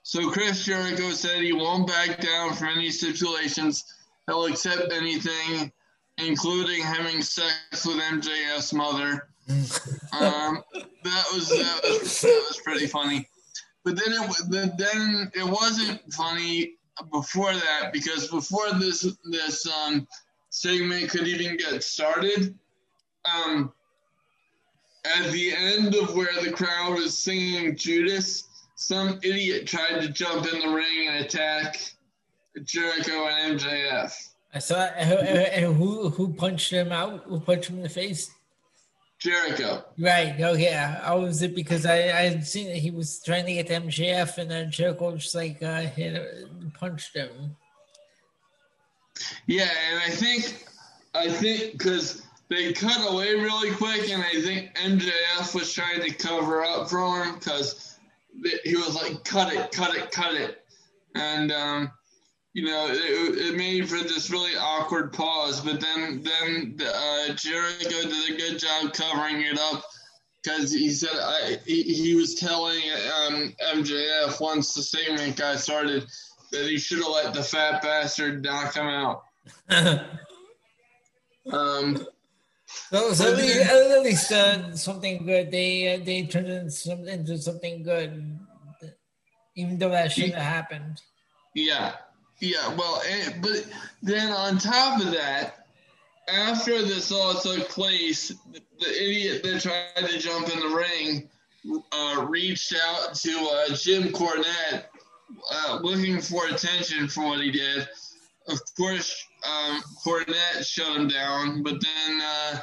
so 0.02 0.30
Chris 0.30 0.64
Jericho 0.64 1.10
said 1.10 1.42
he 1.42 1.52
won't 1.52 1.86
back 1.86 2.20
down 2.20 2.54
from 2.54 2.68
any 2.68 2.90
stipulations. 2.90 3.84
He'll 4.26 4.46
accept 4.46 4.92
anything, 4.92 5.72
including 6.18 6.82
having 6.82 7.22
sex 7.22 7.86
with 7.86 7.98
MJF's 7.98 8.72
mother. 8.72 9.28
Um, 10.14 10.62
that 11.02 11.24
was 11.34 11.48
that 11.48 11.80
was 11.82 12.20
that 12.20 12.44
was 12.48 12.60
pretty 12.64 12.86
funny. 12.86 13.28
But 13.84 13.96
then 13.96 14.14
it 14.14 14.78
then 14.78 15.30
it 15.34 15.44
wasn't 15.44 16.00
funny 16.12 16.76
before 17.10 17.52
that 17.52 17.92
because 17.92 18.28
before 18.28 18.72
this 18.74 19.06
this 19.24 19.66
um, 19.66 20.06
segment 20.54 21.10
could 21.10 21.26
even 21.26 21.56
get 21.56 21.82
started, 21.82 22.54
um, 23.24 23.72
at 25.04 25.32
the 25.32 25.52
end 25.54 25.94
of 25.96 26.14
where 26.14 26.42
the 26.42 26.52
crowd 26.52 26.94
was 26.94 27.18
singing 27.18 27.76
Judas, 27.76 28.44
some 28.76 29.18
idiot 29.22 29.66
tried 29.66 30.00
to 30.00 30.08
jump 30.08 30.46
in 30.50 30.60
the 30.60 30.68
ring 30.68 31.08
and 31.08 31.24
attack 31.24 31.76
Jericho 32.62 33.26
and 33.26 33.58
MJF. 33.58 34.28
I 34.54 34.58
saw 34.60 34.84
and 34.84 35.74
who 35.74 36.10
who 36.10 36.32
punched 36.32 36.70
him 36.70 36.92
out? 36.92 37.24
Who 37.24 37.40
punched 37.40 37.70
him 37.70 37.78
in 37.78 37.82
the 37.82 37.88
face? 37.88 38.30
Jericho. 39.18 39.84
Right. 39.98 40.36
Oh 40.40 40.54
yeah. 40.54 41.00
I 41.02 41.14
was 41.14 41.42
it 41.42 41.56
because 41.56 41.84
I 41.84 41.96
I 41.96 42.30
had 42.30 42.46
seen 42.46 42.68
that 42.68 42.76
he 42.76 42.92
was 42.92 43.20
trying 43.20 43.46
to 43.46 43.54
get 43.54 43.66
to 43.66 43.80
MJF 43.80 44.38
and 44.38 44.50
then 44.50 44.70
Jericho 44.70 45.16
just 45.16 45.34
like 45.34 45.60
uh, 45.62 45.80
hit 45.80 46.22
punched 46.74 47.16
him. 47.16 47.56
Yeah, 49.46 49.68
and 49.90 50.00
I 50.00 50.10
think 50.10 50.66
I 51.14 51.28
think 51.28 51.72
because 51.72 52.22
they 52.48 52.72
cut 52.72 53.10
away 53.10 53.34
really 53.34 53.72
quick, 53.72 54.10
and 54.10 54.22
I 54.22 54.40
think 54.40 54.74
MJF 54.76 55.54
was 55.54 55.72
trying 55.72 56.02
to 56.02 56.12
cover 56.14 56.64
up 56.64 56.90
for 56.90 57.24
him 57.24 57.34
because 57.34 57.98
he 58.64 58.76
was 58.76 58.94
like, 58.94 59.24
"Cut 59.24 59.52
it, 59.52 59.70
cut 59.72 59.94
it, 59.94 60.10
cut 60.10 60.34
it," 60.34 60.64
and 61.14 61.52
um, 61.52 61.92
you 62.52 62.64
know, 62.64 62.88
it, 62.88 62.96
it 62.96 63.56
made 63.56 63.88
for 63.88 63.98
this 63.98 64.30
really 64.30 64.56
awkward 64.56 65.12
pause. 65.12 65.60
But 65.60 65.80
then 65.80 66.22
then 66.22 66.78
uh, 66.80 67.34
Jericho 67.34 68.02
did 68.02 68.30
a 68.30 68.36
good 68.36 68.58
job 68.58 68.92
covering 68.92 69.42
it 69.42 69.58
up 69.58 69.84
because 70.42 70.72
he 70.72 70.90
said 70.90 71.16
I, 71.16 71.58
he, 71.64 71.82
he 71.82 72.14
was 72.14 72.34
telling 72.34 72.82
um, 73.26 73.54
MJF 73.74 74.40
once 74.40 74.74
the 74.74 74.82
segment 74.82 75.36
got 75.36 75.58
started 75.58 76.06
that 76.54 76.66
he 76.68 76.78
should 76.78 76.98
have 76.98 77.08
let 77.08 77.34
the 77.34 77.42
fat 77.42 77.82
bastard 77.82 78.42
knock 78.42 78.74
him 78.74 78.86
out. 78.86 79.24
Um, 81.52 82.06
So, 82.66 83.12
so 83.12 83.32
at 83.32 83.36
least, 83.38 83.60
at 83.70 84.02
least 84.02 84.32
uh, 84.32 84.74
something 84.74 85.26
good. 85.26 85.50
They 85.50 85.94
uh, 85.94 86.04
they 86.04 86.22
turned 86.22 86.48
into 86.48 86.70
some- 86.70 87.06
into 87.06 87.36
something 87.38 87.82
good, 87.82 88.38
even 89.54 89.78
though 89.78 89.90
that 89.90 90.10
shouldn't 90.12 90.34
have 90.34 90.42
happened. 90.52 91.00
yeah, 91.54 91.96
yeah. 92.40 92.74
Well, 92.74 93.02
and, 93.08 93.42
but 93.42 93.66
then 94.02 94.32
on 94.32 94.58
top 94.58 95.00
of 95.02 95.12
that, 95.12 95.66
after 96.28 96.82
this 96.82 97.12
all 97.12 97.34
took 97.34 97.68
place, 97.68 98.28
the, 98.50 98.60
the 98.80 98.88
idiot 99.04 99.42
that 99.44 99.60
tried 99.62 100.08
to 100.08 100.18
jump 100.18 100.48
in 100.48 100.58
the 100.60 100.74
ring 100.74 101.28
uh, 101.92 102.24
reached 102.28 102.74
out 102.82 103.14
to 103.16 103.30
uh, 103.70 103.74
Jim 103.76 104.04
Cornette, 104.04 104.84
uh, 105.52 105.78
looking 105.82 106.20
for 106.20 106.46
attention 106.48 107.08
for 107.08 107.24
what 107.24 107.40
he 107.40 107.50
did. 107.50 107.88
Of 108.48 108.58
course, 108.76 109.26
um, 109.48 109.82
Cornette 110.04 110.66
shut 110.66 110.96
him 110.96 111.08
down, 111.08 111.62
but 111.62 111.74
then 111.80 112.20
uh, 112.22 112.58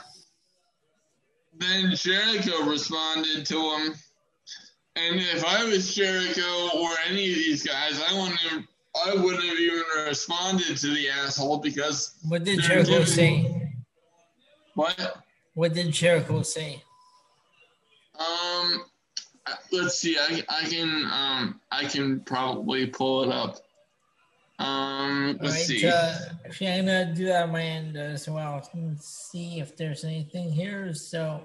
then 1.58 1.92
Jericho 1.96 2.64
responded 2.70 3.46
to 3.48 3.56
him. 3.56 3.94
And 4.98 5.20
if 5.20 5.44
I 5.46 5.64
was 5.66 5.96
Jericho 5.96 6.70
or 6.78 6.90
any 7.08 7.30
of 7.30 7.36
these 7.36 7.64
guys, 7.64 8.02
I 8.10 8.14
wouldn't 8.14 8.40
have, 8.42 8.64
I 9.08 9.16
wouldn't 9.16 9.44
have 9.44 9.58
even 9.60 9.84
responded 10.06 10.78
to 10.78 10.88
the 10.94 11.10
asshole 11.10 11.60
because 11.60 12.16
What 12.28 12.44
did 12.44 12.60
Jericho 12.62 12.90
giving- 13.00 13.06
say? 13.08 13.74
what? 14.76 15.18
What 15.54 15.74
did 15.74 15.92
Jericho 15.92 16.42
say? 16.44 16.84
Um, 18.20 18.84
let's 19.72 20.00
see. 20.00 20.18
I 20.18 20.44
I 20.50 20.64
can 20.66 21.10
um 21.12 21.62
I 21.72 21.86
can 21.86 22.22
probably 22.22 22.88
pull 22.88 23.24
it 23.24 23.30
up. 23.30 23.58
Um, 24.60 25.40
let's 25.42 25.56
right, 25.56 25.64
see. 25.64 25.88
uh, 25.88 26.14
gonna 26.60 27.16
do 27.16 27.26
that 27.26 27.44
on 27.44 27.52
my 27.52 27.64
end 27.64 27.98
as 27.98 28.30
well. 28.30 28.62
Let's 28.76 29.08
see 29.32 29.60
if 29.60 29.76
there's 29.76 30.04
anything 30.04 30.52
here. 30.52 30.94
So, 30.94 31.42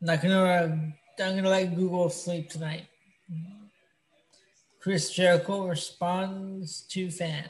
I'm 0.00 0.06
not 0.06 0.22
gonna. 0.22 0.94
I'm 1.20 1.36
gonna 1.36 1.48
let 1.48 1.74
Google 1.74 2.08
sleep 2.08 2.48
tonight. 2.48 2.86
Chris 4.80 5.10
Jericho 5.10 5.66
responds 5.66 6.82
to 6.88 7.10
fan. 7.10 7.44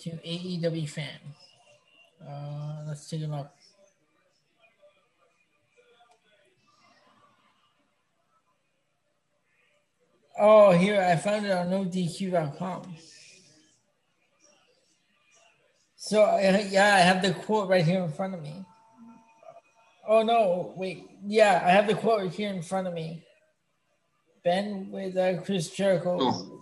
To 0.00 0.10
AEW 0.10 0.88
fan. 0.88 1.20
Uh, 2.28 2.82
let's 2.88 3.08
take 3.08 3.22
a 3.22 3.26
look. 3.26 3.50
Oh, 10.44 10.72
here 10.72 11.00
I 11.00 11.14
found 11.14 11.46
it 11.46 11.52
on 11.52 11.68
NoDQ.com. 11.68 12.96
So 15.94 16.18
yeah, 16.36 16.96
I 16.96 16.98
have 16.98 17.22
the 17.22 17.32
quote 17.32 17.68
right 17.68 17.84
here 17.84 18.02
in 18.02 18.10
front 18.10 18.34
of 18.34 18.42
me. 18.42 18.64
Oh 20.08 20.24
no, 20.24 20.74
wait. 20.76 21.06
Yeah, 21.24 21.62
I 21.64 21.70
have 21.70 21.86
the 21.86 21.94
quote 21.94 22.22
right 22.22 22.32
here 22.32 22.52
in 22.52 22.60
front 22.60 22.88
of 22.88 22.92
me. 22.92 23.22
Ben 24.42 24.90
with 24.90 25.16
uh, 25.16 25.40
Chris 25.42 25.70
Jericho. 25.70 26.18
Oh. 26.20 26.60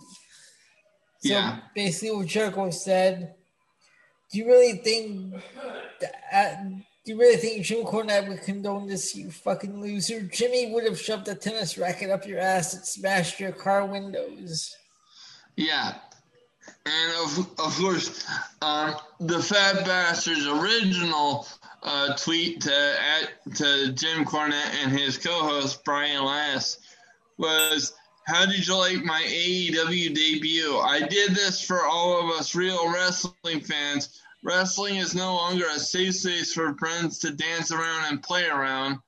So 1.21 1.33
yeah. 1.33 1.57
basically, 1.73 2.15
what 2.17 2.27
Jericho 2.27 2.69
said. 2.69 3.33
Do 4.31 4.37
you 4.37 4.45
really 4.45 4.77
think 4.77 5.41
that, 6.01 6.67
do 7.03 7.13
you 7.13 7.19
really 7.19 7.37
think 7.37 7.65
Jim 7.65 7.83
Cornette 7.83 8.27
would 8.27 8.43
condone 8.43 8.87
this, 8.87 9.15
you 9.15 9.31
fucking 9.31 9.81
loser? 9.81 10.21
Jimmy 10.21 10.71
would 10.71 10.85
have 10.85 10.99
shoved 10.99 11.27
a 11.27 11.35
tennis 11.35 11.77
racket 11.77 12.11
up 12.11 12.27
your 12.27 12.39
ass 12.39 12.75
and 12.75 12.85
smashed 12.85 13.39
your 13.39 13.51
car 13.51 13.85
windows. 13.85 14.75
Yeah. 15.55 15.95
And 16.85 17.13
of, 17.23 17.39
of 17.59 17.75
course, 17.75 18.25
um, 18.61 18.95
the 19.19 19.41
Fat 19.41 19.83
Bastard's 19.83 20.45
original 20.45 21.47
uh, 21.81 22.15
tweet 22.17 22.61
to, 22.61 22.71
at, 22.71 23.55
to 23.55 23.93
Jim 23.93 24.23
Cornette 24.23 24.83
and 24.83 24.91
his 24.91 25.17
co 25.17 25.31
host, 25.31 25.83
Brian 25.83 26.23
Last, 26.23 26.81
was 27.39 27.93
How 28.27 28.45
did 28.45 28.67
you 28.67 28.77
like 28.77 29.03
my 29.03 29.23
AEW 29.27 30.13
debut? 30.13 30.77
I 30.77 30.99
did 30.99 31.31
this 31.31 31.61
for 31.65 31.83
all 31.83 32.19
of 32.23 32.39
us 32.39 32.53
real 32.53 32.93
wrestling 32.93 33.61
fans 33.61 34.21
Wrestling 34.43 34.95
is 34.95 35.13
no 35.13 35.35
longer 35.35 35.65
a 35.67 35.79
safe 35.79 36.15
space 36.15 36.53
for 36.53 36.75
friends 36.75 37.19
to 37.19 37.31
dance 37.31 37.71
around 37.71 38.05
and 38.09 38.23
play 38.23 38.47
around. 38.47 38.99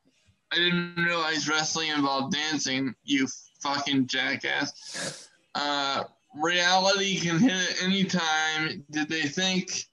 I 0.52 0.58
didn't 0.58 0.96
realize 1.04 1.50
wrestling 1.50 1.90
involved 1.90 2.34
dancing, 2.34 2.94
you 3.04 3.28
fucking 3.62 4.06
jackass. 4.06 5.28
Uh, 5.56 6.04
reality 6.36 7.20
can 7.20 7.40
hit 7.40 7.54
at 7.54 7.84
any 7.84 8.04
time. 8.04 8.86
Did 8.92 9.10
they 9.10 9.24
think 9.24 9.86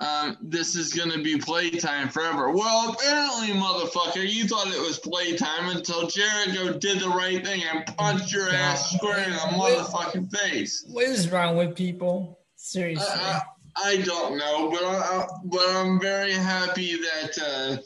um, 0.00 0.36
this 0.42 0.74
is 0.74 0.92
going 0.92 1.12
to 1.12 1.22
be 1.22 1.38
playtime 1.38 2.08
forever? 2.08 2.50
Well, 2.50 2.90
apparently, 2.90 3.54
motherfucker, 3.54 4.28
you 4.28 4.48
thought 4.48 4.66
it 4.66 4.80
was 4.80 4.98
playtime 4.98 5.68
until 5.68 6.08
Jericho 6.08 6.76
did 6.76 6.98
the 6.98 7.08
right 7.08 7.44
thing 7.44 7.62
and 7.72 7.86
punched 7.96 8.32
your 8.32 8.48
ass 8.50 8.96
square 8.96 9.22
in 9.22 9.30
the 9.30 9.38
motherfucking 9.38 10.36
face. 10.36 10.84
What 10.88 11.04
is 11.04 11.30
wrong 11.30 11.56
with 11.56 11.76
people? 11.76 12.40
Seriously. 12.56 13.06
Uh, 13.08 13.40
I 13.76 13.96
don't 13.98 14.38
know, 14.38 14.70
but 14.70 14.84
I, 14.84 15.26
but 15.44 15.68
I'm 15.70 16.00
very 16.00 16.32
happy 16.32 16.96
that 16.96 17.38
uh, 17.38 17.76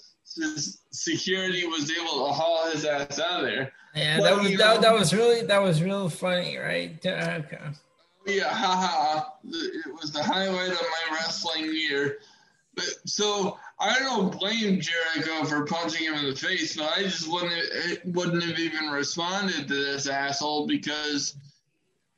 security 0.91 1.67
was 1.67 1.91
able 1.91 2.27
to 2.27 2.33
haul 2.33 2.71
his 2.71 2.85
ass 2.85 3.19
out 3.19 3.41
of 3.41 3.47
there. 3.47 3.73
Yeah, 3.95 4.21
that 4.21 4.37
was 4.37 4.57
that, 4.59 4.81
that, 4.83 4.93
was 4.93 5.15
really 5.15 5.43
that 5.47 5.63
was 5.63 5.83
real 5.83 6.09
funny, 6.09 6.59
right? 6.59 7.05
Uh, 7.05 7.41
okay. 7.45 7.59
Yeah, 8.27 8.49
haha. 8.49 9.31
It 9.45 9.95
was 10.01 10.13
the 10.13 10.23
highlight 10.23 10.73
of 10.73 10.81
my 10.81 11.17
wrestling 11.17 11.73
year. 11.73 12.19
But 12.75 12.85
so 13.07 13.59
I 13.81 13.99
don't 14.01 14.39
blame 14.39 14.81
Jericho 14.81 15.45
for 15.45 15.65
punching 15.65 16.05
him 16.05 16.15
in 16.15 16.27
the 16.27 16.37
face, 16.37 16.77
but 16.77 16.91
I 16.95 17.05
just 17.05 17.31
wouldn't 17.31 18.05
wouldn't 18.05 18.43
have 18.43 18.59
even 18.59 18.91
responded 18.91 19.69
to 19.69 19.75
this 19.75 20.07
asshole 20.09 20.67
because, 20.67 21.37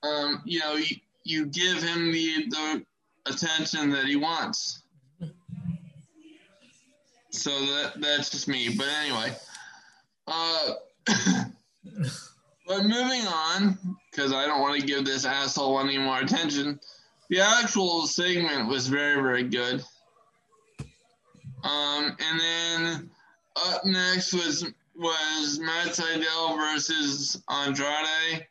um, 0.03 0.43
you 0.45 0.59
know, 0.61 0.75
you, 0.75 0.97
you 1.23 1.47
give 1.47 1.81
him 1.81 2.11
the 2.11 2.47
the 2.49 2.85
attention 3.31 3.91
that 3.91 4.07
he 4.07 4.17
wants. 4.17 4.83
So 7.31 7.51
that 7.51 8.01
that's 8.01 8.31
just 8.31 8.49
me. 8.49 8.75
But 8.77 8.87
anyway, 8.89 9.33
uh, 10.27 10.73
but 12.67 12.83
moving 12.83 13.27
on 13.27 13.79
because 14.11 14.33
I 14.33 14.47
don't 14.47 14.61
want 14.61 14.81
to 14.81 14.87
give 14.87 15.05
this 15.05 15.25
asshole 15.25 15.81
any 15.81 15.99
more 15.99 16.19
attention. 16.21 16.81
The 17.29 17.41
actual 17.41 18.07
segment 18.07 18.69
was 18.69 18.89
very 18.89 19.23
very 19.23 19.45
good. 19.45 19.85
Um, 21.65 22.17
and 22.19 22.41
then 22.41 23.11
up 23.57 23.85
next 23.85 24.33
was 24.33 24.65
was 24.97 25.61
Matt 25.61 25.89
Sydal 25.89 26.57
versus 26.57 27.41
Andrade. 27.49 28.47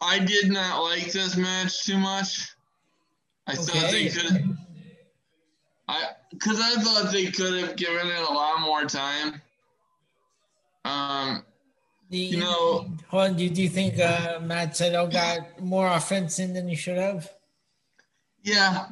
I 0.00 0.18
did 0.18 0.50
not 0.50 0.82
like 0.82 1.12
this 1.12 1.36
match 1.36 1.84
too 1.84 1.98
much. 1.98 2.54
I 3.50 3.54
okay. 3.54 3.62
thought 3.62 3.90
they 3.90 4.08
could. 4.08 4.56
I 5.88 6.08
because 6.30 6.60
I 6.60 6.80
thought 6.80 7.12
they 7.12 7.26
could 7.26 7.60
have 7.60 7.76
given 7.76 8.06
it 8.06 8.28
a 8.28 8.32
lot 8.32 8.60
more 8.60 8.84
time. 8.84 9.40
Um, 10.84 11.44
do 12.10 12.16
you, 12.16 12.36
you 12.36 12.36
know, 12.38 12.90
hold 13.08 13.22
on, 13.22 13.36
do, 13.36 13.48
do 13.50 13.62
you 13.62 13.68
think 13.68 13.98
uh, 13.98 14.38
Matt 14.40 14.72
Sydal 14.72 15.12
got 15.12 15.60
more 15.60 15.88
offense 15.88 16.38
in 16.38 16.54
than 16.54 16.68
he 16.68 16.76
should 16.76 16.96
have? 16.96 17.30
Yeah. 18.42 18.86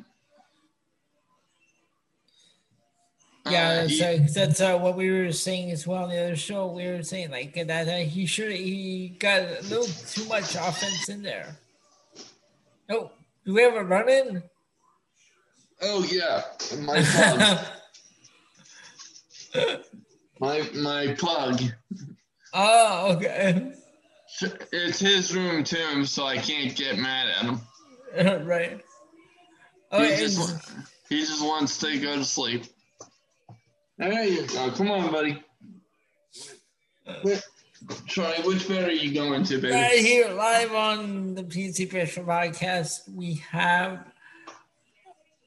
Yeah, 3.50 3.84
uh, 3.84 3.88
so 3.88 4.18
that's 4.18 4.61
uh, 4.61 4.78
what 4.78 4.96
we 4.96 5.11
were 5.11 5.32
saying 5.32 5.70
as 5.70 5.86
well 5.86 6.04
in 6.04 6.11
the 6.11 6.22
other 6.22 6.36
show. 6.36 6.66
We 6.66 6.86
were 6.86 7.02
saying 7.02 7.30
like 7.30 7.54
that 7.54 7.88
uh, 7.88 7.96
he 7.98 8.26
should 8.26 8.52
he 8.52 9.16
got 9.18 9.40
a 9.40 9.62
little 9.62 9.86
too 9.86 10.26
much 10.28 10.54
offense 10.54 11.09
in 11.09 11.22
there. 11.22 11.56
Oh, 12.90 13.11
do 13.45 13.55
we 13.55 13.62
have 13.62 13.74
a 13.74 13.84
run 13.84 14.09
in? 14.09 14.43
Oh 15.80 16.05
yeah, 16.05 16.43
my 16.80 17.03
plug. 17.03 17.59
my 20.41 20.68
my 20.74 21.14
plug. 21.18 21.62
Oh, 22.53 23.12
okay. 23.16 23.72
It's 24.72 25.01
his 25.01 25.34
room 25.34 25.64
too, 25.64 26.05
so 26.05 26.24
I 26.24 26.39
can't 26.39 26.74
get 26.76 26.99
mad 26.99 27.28
at 27.28 27.45
him. 27.45 27.61
right. 28.47 28.80
Oh, 29.91 30.03
he, 30.03 30.16
just, 30.16 30.70
he 31.09 31.20
just 31.20 31.43
wants 31.43 31.78
to 31.78 31.99
go 31.99 32.16
to 32.16 32.24
sleep. 32.24 32.64
There 33.97 34.24
you 34.24 34.43
uh, 34.43 34.47
go. 34.47 34.70
Come 34.72 34.91
on, 34.91 35.11
buddy. 35.11 35.43
Uh, 37.07 37.36
Troy, 38.07 38.33
which 38.45 38.68
bed 38.68 38.89
are 38.89 38.93
you 38.93 39.14
going 39.14 39.45
to, 39.45 39.59
baby? 39.59 39.74
Right 39.74 39.99
here, 39.99 40.29
live 40.31 40.74
on 40.74 41.35
the 41.35 41.45
PC 41.45 41.89
Pressure 41.89 42.22
podcast, 42.22 43.09
we 43.14 43.35
have 43.51 44.05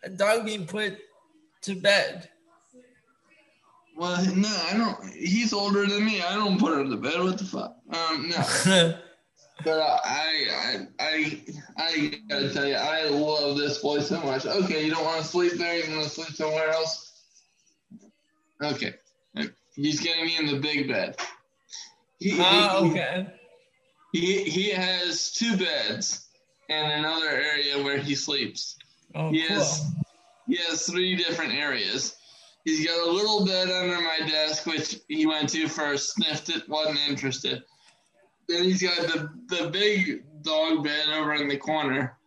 a 0.04 0.10
dog 0.10 0.46
being 0.46 0.66
put 0.66 0.98
to 1.64 1.76
bed. 1.76 2.30
Well, 3.98 4.24
no, 4.36 4.48
I 4.70 4.78
don't. 4.78 5.14
He's 5.14 5.54
older 5.54 5.86
than 5.86 6.06
me. 6.06 6.22
I 6.22 6.36
don't 6.36 6.60
put 6.60 6.80
him 6.80 6.90
to 6.90 6.98
bed. 6.98 7.22
What 7.22 7.38
the 7.38 7.46
fuck? 7.46 7.78
Um, 7.92 8.30
no. 8.30 8.98
but 9.64 9.80
uh, 9.80 10.00
I, 10.04 10.48
I, 10.52 10.88
I, 11.00 11.42
I 11.78 12.14
gotta 12.30 12.54
tell 12.54 12.66
you, 12.66 12.76
I 12.76 13.10
love 13.10 13.58
this 13.58 13.80
boy 13.80 14.00
so 14.00 14.20
much. 14.22 14.46
Okay, 14.46 14.86
you 14.86 14.92
don't 14.92 15.04
want 15.04 15.22
to 15.22 15.28
sleep 15.28 15.54
there. 15.54 15.78
You 15.78 15.96
want 15.96 16.06
to 16.06 16.10
sleep 16.10 16.30
somewhere 16.30 16.70
else. 16.70 17.22
Okay, 18.64 18.94
he's 19.76 20.00
getting 20.00 20.26
me 20.26 20.38
in 20.38 20.46
the 20.48 20.60
big 20.60 20.88
bed. 20.88 21.18
He, 22.22 22.38
ah, 22.40 22.84
okay. 22.86 23.28
He, 24.14 24.44
he 24.44 24.70
has 24.70 25.32
two 25.32 25.58
beds 25.58 26.28
and 26.70 26.92
another 26.94 27.30
area 27.30 27.82
where 27.82 27.98
he 27.98 28.14
sleeps. 28.14 28.78
Oh, 29.16 29.32
he 29.32 29.42
cool. 29.48 29.58
has 29.58 29.92
he 30.48 30.58
has 30.58 30.86
three 30.86 31.16
different 31.16 31.54
areas. 31.54 32.16
He's 32.64 32.86
got 32.86 33.08
a 33.08 33.12
little 33.12 33.44
bed 33.44 33.72
under 33.72 34.00
my 34.02 34.20
desk, 34.28 34.68
which 34.68 35.00
he 35.08 35.26
went 35.26 35.50
to 35.50 35.68
first, 35.68 36.14
sniffed 36.14 36.50
it, 36.50 36.70
wasn't 36.70 37.00
interested. 37.10 37.64
Then 38.48 38.66
he's 38.66 38.84
got 38.84 38.98
the 38.98 39.30
the 39.48 39.70
big 39.72 40.24
dog 40.44 40.84
bed 40.84 41.08
over 41.10 41.34
in 41.34 41.48
the 41.48 41.58
corner, 41.58 42.20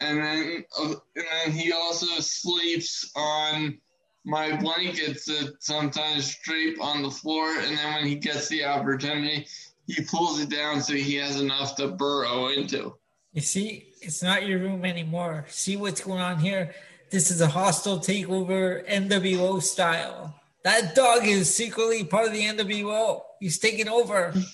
and 0.00 0.18
then 0.18 0.64
and 0.78 0.96
then 1.14 1.52
he 1.52 1.72
also 1.72 2.20
sleeps 2.20 3.10
on 3.16 3.78
my 4.24 4.56
blankets 4.56 5.24
that 5.26 5.56
sometimes 5.60 6.36
drape 6.44 6.80
on 6.80 7.02
the 7.02 7.10
floor, 7.10 7.56
and 7.58 7.76
then 7.76 7.94
when 7.94 8.06
he 8.06 8.14
gets 8.14 8.48
the 8.48 8.64
opportunity, 8.64 9.46
he 9.86 10.02
pulls 10.04 10.40
it 10.40 10.48
down 10.48 10.80
so 10.80 10.94
he 10.94 11.16
has 11.16 11.40
enough 11.40 11.76
to 11.76 11.88
burrow 11.88 12.48
into. 12.48 12.94
You 13.32 13.40
see, 13.40 13.88
it's 14.00 14.22
not 14.22 14.46
your 14.46 14.58
room 14.58 14.84
anymore. 14.84 15.46
See 15.48 15.76
what's 15.76 16.02
going 16.02 16.20
on 16.20 16.38
here? 16.38 16.74
This 17.10 17.30
is 17.30 17.40
a 17.40 17.46
hostile 17.46 17.98
takeover 17.98 18.86
NWO 18.88 19.62
style. 19.62 20.34
That 20.64 20.94
dog 20.94 21.26
is 21.26 21.52
secretly 21.52 22.04
part 22.04 22.28
of 22.28 22.32
the 22.32 22.42
NWO. 22.42 23.22
He's 23.40 23.58
taking 23.58 23.88
over. 23.88 24.32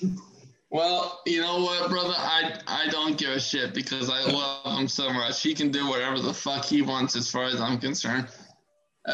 Well, 0.71 1.23
you 1.25 1.41
know 1.41 1.63
what, 1.63 1.89
brother? 1.89 2.13
I 2.15 2.61
I 2.67 2.89
don't 2.91 3.17
give 3.17 3.31
a 3.31 3.41
shit 3.41 3.73
because 3.73 4.11
I 4.11 4.21
love 4.31 4.79
him 4.79 4.87
so 4.87 5.11
much. 5.11 5.43
He 5.43 5.55
can 5.55 5.71
do 5.71 5.89
whatever 5.89 6.21
the 6.21 6.35
fuck 6.35 6.63
he 6.63 6.83
wants 6.83 7.17
as 7.17 7.31
far 7.31 7.45
as 7.45 7.59
I'm 7.59 7.79
concerned. 7.79 8.29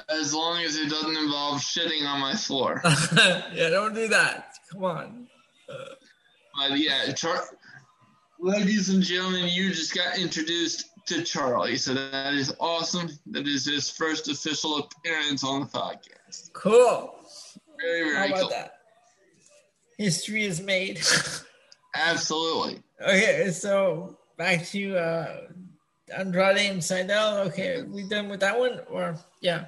As 0.09 0.35
long 0.35 0.63
as 0.63 0.77
it 0.77 0.89
doesn't 0.91 1.17
involve 1.17 1.61
shitting 1.61 2.07
on 2.07 2.21
my 2.21 2.35
floor. 2.35 2.81
yeah, 3.55 3.69
don't 3.71 3.95
do 3.95 4.09
that. 4.09 4.55
Come 4.73 4.85
on. 4.85 5.29
But 6.57 6.79
yeah, 6.79 7.13
Char- 7.13 7.45
ladies 8.39 8.89
and 8.89 9.03
gentlemen, 9.03 9.49
you 9.49 9.71
just 9.71 9.95
got 9.95 10.19
introduced 10.19 10.87
to 11.07 11.23
Charlie, 11.23 11.77
so 11.77 11.95
that 11.95 12.35
is 12.35 12.55
awesome. 12.61 13.11
That 13.27 13.47
is 13.47 13.67
his 13.67 13.91
first 13.91 14.29
official 14.29 14.79
appearance 14.79 15.45
on 15.45 15.61
the 15.61 15.67
podcast. 15.67 16.53
Cool. 16.53 17.15
Very 17.81 18.05
very 18.05 18.17
How 18.17 18.27
about 18.27 18.41
cool. 18.41 18.49
that? 18.51 18.79
History 19.99 20.45
is 20.45 20.61
made. 20.61 21.01
Absolutely. 21.95 22.83
okay, 23.01 23.51
so 23.51 24.19
back 24.37 24.67
to 24.67 24.97
uh, 24.97 25.41
Andrade 26.17 26.71
and 26.71 26.81
Sydal. 26.81 27.47
Okay, 27.47 27.83
we 27.83 28.09
done 28.09 28.29
with 28.29 28.41
that 28.41 28.59
one, 28.59 28.81
or 28.91 29.17
yeah. 29.41 29.67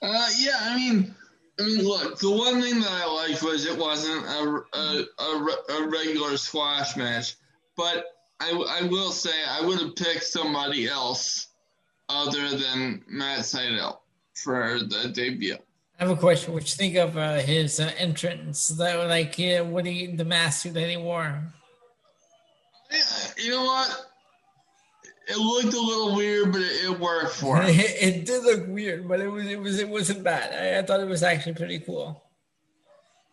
Uh, 0.00 0.28
yeah, 0.38 0.58
I 0.60 0.76
mean, 0.76 1.14
I 1.58 1.64
mean, 1.64 1.84
look, 1.84 2.18
the 2.18 2.30
one 2.30 2.62
thing 2.62 2.80
that 2.80 2.90
I 2.90 3.06
liked 3.06 3.42
was 3.42 3.66
it 3.66 3.76
wasn't 3.76 4.24
a, 4.24 4.62
a, 4.78 5.04
a, 5.18 5.82
a 5.82 5.88
regular 5.88 6.36
squash 6.36 6.96
match, 6.96 7.34
but 7.76 8.06
I, 8.40 8.50
I 8.80 8.86
will 8.86 9.10
say 9.10 9.32
I 9.48 9.64
would 9.64 9.80
have 9.80 9.96
picked 9.96 10.24
somebody 10.24 10.88
else 10.88 11.48
other 12.08 12.56
than 12.56 13.02
Matt 13.08 13.40
Sydal 13.40 13.98
for 14.34 14.78
the 14.78 15.08
debut. 15.12 15.56
I 15.98 16.04
have 16.04 16.10
a 16.10 16.16
question. 16.16 16.54
What 16.54 16.62
you 16.62 16.76
think 16.76 16.94
of 16.94 17.16
uh, 17.16 17.38
his 17.38 17.80
uh, 17.80 17.90
entrance? 17.98 18.68
That 18.68 18.96
like 19.08 19.38
uh, 19.40 19.64
what 19.64 19.84
he 19.84 20.06
the 20.06 20.24
mask 20.24 20.62
that 20.64 20.88
he 20.88 20.96
wore. 20.96 21.42
Yeah, 22.90 22.98
You 23.36 23.50
know 23.50 23.64
what? 23.64 24.06
It 25.28 25.36
looked 25.36 25.74
a 25.74 25.80
little 25.80 26.16
weird, 26.16 26.52
but 26.52 26.62
it, 26.62 26.84
it 26.84 26.98
worked 26.98 27.34
for 27.34 27.56
him. 27.62 27.78
It, 27.78 27.96
it 28.02 28.24
did 28.24 28.44
look 28.44 28.66
weird, 28.66 29.06
but 29.06 29.20
it 29.20 29.28
was 29.28 29.46
it 29.46 29.60
was 29.60 29.78
it 29.78 29.88
wasn't 29.88 30.24
bad. 30.24 30.52
I, 30.54 30.78
I 30.78 30.82
thought 30.82 31.00
it 31.00 31.08
was 31.08 31.22
actually 31.22 31.54
pretty 31.54 31.80
cool. 31.80 32.22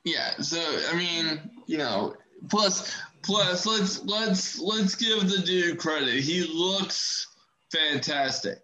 Yeah, 0.03 0.37
so 0.37 0.59
I 0.91 0.95
mean, 0.95 1.49
you 1.65 1.77
know, 1.77 2.15
plus 2.49 2.95
plus 3.21 3.65
let's 3.65 4.03
let's 4.03 4.59
let's 4.59 4.95
give 4.95 5.29
the 5.29 5.39
dude 5.39 5.79
credit. 5.79 6.21
He 6.21 6.43
looks 6.43 7.27
fantastic. 7.71 8.59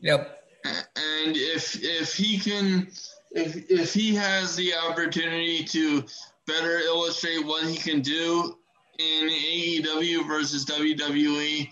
Yep. 0.00 0.34
And 0.64 1.36
if 1.36 1.82
if 1.82 2.14
he 2.14 2.38
can 2.38 2.88
if 3.32 3.70
if 3.70 3.94
he 3.94 4.14
has 4.14 4.56
the 4.56 4.74
opportunity 4.74 5.64
to 5.64 6.04
better 6.46 6.78
illustrate 6.78 7.44
what 7.44 7.66
he 7.66 7.76
can 7.76 8.00
do 8.00 8.56
in 8.98 9.28
AEW 9.28 10.26
versus 10.26 10.64
WWE, 10.64 11.68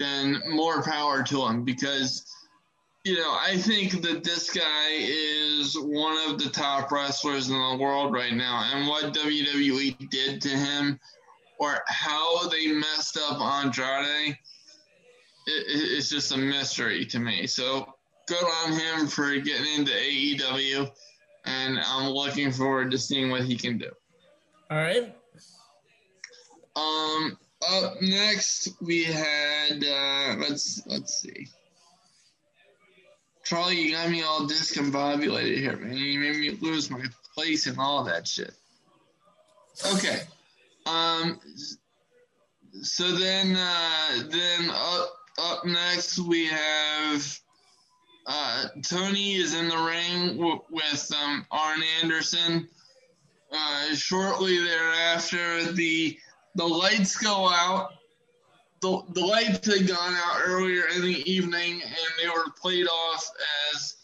then 0.00 0.42
more 0.48 0.82
power 0.82 1.22
to 1.22 1.46
him 1.46 1.62
because 1.64 2.26
you 3.04 3.14
know, 3.16 3.30
I 3.40 3.56
think 3.56 4.02
that 4.02 4.24
this 4.24 4.50
guy 4.50 4.88
is 4.90 5.74
one 5.74 6.18
of 6.28 6.38
the 6.38 6.50
top 6.50 6.90
wrestlers 6.92 7.48
in 7.48 7.54
the 7.54 7.78
world 7.80 8.12
right 8.12 8.34
now. 8.34 8.68
And 8.74 8.86
what 8.86 9.14
WWE 9.14 10.10
did 10.10 10.42
to 10.42 10.48
him, 10.50 11.00
or 11.58 11.78
how 11.88 12.46
they 12.48 12.66
messed 12.72 13.16
up 13.16 13.40
Andrade, 13.40 14.36
it, 14.36 14.36
it- 15.46 15.96
it's 15.96 16.10
just 16.10 16.32
a 16.32 16.36
mystery 16.36 17.06
to 17.06 17.18
me. 17.18 17.46
So 17.46 17.90
good 18.28 18.44
on 18.44 18.72
him 18.74 19.06
for 19.06 19.34
getting 19.36 19.78
into 19.78 19.92
AEW. 19.92 20.90
And 21.46 21.78
I'm 21.80 22.10
looking 22.10 22.52
forward 22.52 22.90
to 22.90 22.98
seeing 22.98 23.30
what 23.30 23.44
he 23.44 23.56
can 23.56 23.78
do. 23.78 23.90
All 24.70 24.76
right. 24.76 25.16
Um, 26.76 27.38
up 27.68 28.00
next 28.00 28.68
we 28.80 29.04
had 29.04 29.84
uh, 29.84 30.36
let's 30.38 30.82
let's 30.86 31.20
see. 31.20 31.48
Charlie, 33.44 33.80
you 33.80 33.92
got 33.92 34.10
me 34.10 34.22
all 34.22 34.42
discombobulated 34.42 35.58
here, 35.58 35.76
man. 35.76 35.96
You 35.96 36.20
made 36.20 36.36
me 36.36 36.50
lose 36.60 36.90
my 36.90 37.02
place 37.34 37.66
and 37.66 37.78
all 37.78 38.04
that 38.04 38.26
shit. 38.28 38.54
Okay. 39.94 40.20
Um. 40.86 41.40
So 42.82 43.10
then, 43.16 43.56
uh, 43.56 44.22
then 44.30 44.70
up 44.70 45.16
up 45.38 45.64
next 45.64 46.18
we 46.18 46.46
have 46.46 47.40
uh, 48.26 48.66
Tony 48.82 49.34
is 49.34 49.54
in 49.54 49.68
the 49.68 49.76
ring 49.76 50.36
w- 50.36 50.62
with 50.70 51.12
um, 51.20 51.44
Arn 51.50 51.80
Anderson. 52.02 52.68
Uh, 53.52 53.94
shortly 53.96 54.62
thereafter, 54.62 55.72
the 55.72 56.16
the 56.54 56.66
lights 56.66 57.16
go 57.16 57.48
out. 57.48 57.92
The, 58.80 59.02
the 59.10 59.20
lights 59.20 59.66
had 59.66 59.86
gone 59.86 60.14
out 60.14 60.40
earlier 60.44 60.84
in 60.94 61.02
the 61.02 61.30
evening 61.30 61.82
and 61.82 62.12
they 62.20 62.28
were 62.28 62.50
played 62.60 62.86
off 62.86 63.30
as 63.74 63.96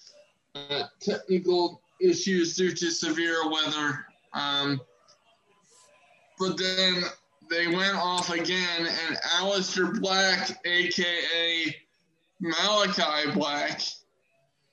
uh, 0.55 0.84
technical 1.01 1.80
issues 2.01 2.57
due 2.57 2.72
to 2.72 2.90
severe 2.90 3.49
weather. 3.51 4.07
Um, 4.34 4.80
but 6.38 6.59
then 6.59 7.03
they 7.49 7.68
went 7.68 7.97
off 7.97 8.30
again, 8.30 8.86
and 9.07 9.16
Aleister 9.38 10.01
Black, 10.01 10.59
aka 10.66 11.76
Malachi 12.40 13.30
Black, 13.32 13.80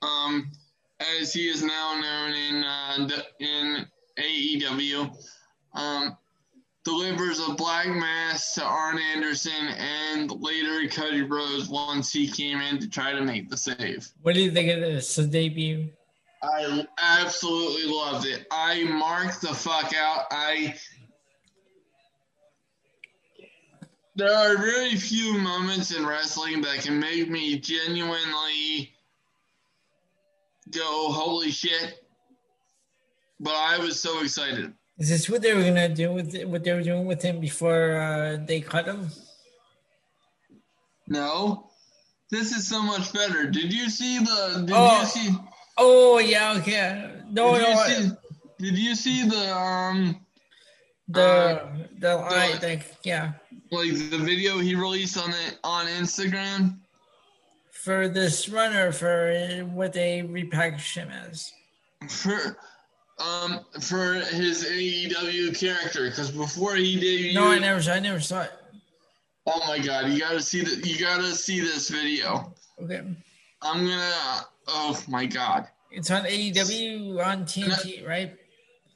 um, 0.02 0.52
as 1.20 1.34
he 1.34 1.48
is 1.48 1.64
now 1.64 2.00
known 2.02 2.34
in 2.34 2.64
uh, 2.64 3.22
in 3.40 3.86
AEW, 4.18 5.16
um, 5.74 6.18
delivers 6.84 7.40
a 7.40 7.54
black 7.54 7.88
mass 7.88 8.54
to 8.56 8.64
Arn 8.64 9.00
Anderson 9.00 9.68
and 9.78 10.32
later 10.42 10.88
Cody 10.90 11.22
Rhodes 11.22 11.70
once 11.70 12.12
he 12.12 12.28
came 12.28 12.60
in 12.60 12.80
to 12.80 12.90
try 12.90 13.14
to 13.14 13.22
make 13.22 13.50
the 13.50 13.58
save. 13.58 14.10
What 14.22 14.36
do 14.36 14.42
you 14.42 14.52
think 14.52 14.70
of 14.70 14.82
this 14.82 15.16
the 15.16 15.26
debut? 15.26 15.90
I 16.44 16.86
absolutely 17.02 17.86
loved 17.86 18.28
it. 18.28 18.46
I 18.52 18.84
marked 18.84 19.42
the 19.42 19.54
fuck 19.54 19.94
out. 19.96 20.26
I 20.30 20.76
there 24.16 24.34
are 24.34 24.58
very 24.58 24.96
few 24.96 25.38
moments 25.40 25.96
in 25.96 26.06
wrestling 26.06 26.62
that 26.62 26.82
can 26.84 27.00
make 27.00 27.30
me 27.30 27.58
genuinely 27.58 28.94
go 30.70 31.12
holy 31.12 31.50
shit. 31.50 32.06
But 33.40 33.56
I 33.56 33.80
was 33.80 34.00
so 34.00 34.22
excited. 34.22 34.74
Is 35.00 35.10
this 35.10 35.30
what 35.30 35.42
they 35.42 35.54
were 35.54 35.64
gonna 35.64 35.90
do 35.90 36.12
with 36.14 36.36
what 36.46 36.64
they 36.64 36.74
were 36.74 36.84
doing 36.84 37.06
with 37.06 37.22
him 37.22 37.40
before 37.40 38.00
uh, 38.00 38.38
they 38.46 38.62
cut 38.62 38.86
him? 38.86 39.10
No, 41.08 41.70
this 42.32 42.52
is 42.52 42.68
so 42.68 42.82
much 42.82 43.12
better. 43.14 43.50
Did 43.50 43.74
you 43.74 43.90
see 43.90 44.20
the? 44.20 44.64
Did 44.66 44.76
Oh. 44.76 45.00
you 45.02 45.06
see? 45.08 45.30
Oh 45.78 46.20
yeah, 46.20 46.54
okay. 46.60 47.12
No, 47.30 47.54
did 47.56 47.62
no, 47.64 47.68
you 47.70 47.76
I- 47.76 47.88
see? 47.90 48.12
Did 48.60 48.78
you 48.78 48.96
see 48.96 49.28
the 49.28 49.56
um 49.56 50.26
the 51.10 51.88
the 52.00 52.18
I 52.18 52.54
think 52.60 52.86
yeah 53.04 53.34
like 53.72 53.92
the 53.92 54.20
video 54.20 54.60
he 54.60 54.74
released 54.76 55.18
on 55.18 55.32
it 55.32 55.58
on 55.64 55.88
Instagram? 55.88 56.80
for 57.72 58.08
this 58.08 58.48
runner 58.48 58.94
for 58.94 59.34
what 59.74 59.92
they 59.92 60.22
repackaged 60.22 60.96
him 60.96 61.10
as. 61.10 61.52
for 62.08 62.56
um 63.24 63.60
for 63.80 64.14
his 64.16 64.66
AEW 64.66 65.58
character 65.60 66.10
because 66.10 66.32
before 66.32 66.76
he 66.76 66.98
debuted, 67.00 67.36
No, 67.36 67.48
I 67.52 67.60
never 67.60 67.82
saw. 67.82 67.94
I 67.94 68.00
never 68.00 68.20
saw 68.20 68.42
it. 68.42 68.52
oh 69.48 69.62
my 69.68 69.80
god, 69.80 70.10
you 70.12 70.20
gotta 70.20 70.42
see 70.42 70.62
that. 70.62 70.86
You 70.86 71.00
gotta 71.00 71.34
see 71.36 71.60
this 71.60 71.90
video. 71.90 72.54
Okay, 72.82 73.02
I'm 73.62 73.86
gonna. 73.88 74.42
Oh 74.68 75.02
my 75.08 75.26
god. 75.26 75.68
it's 75.92 76.10
on 76.12 76.24
AEW 76.26 77.26
on 77.26 77.46
TNT, 77.46 78.08
right? 78.08 78.34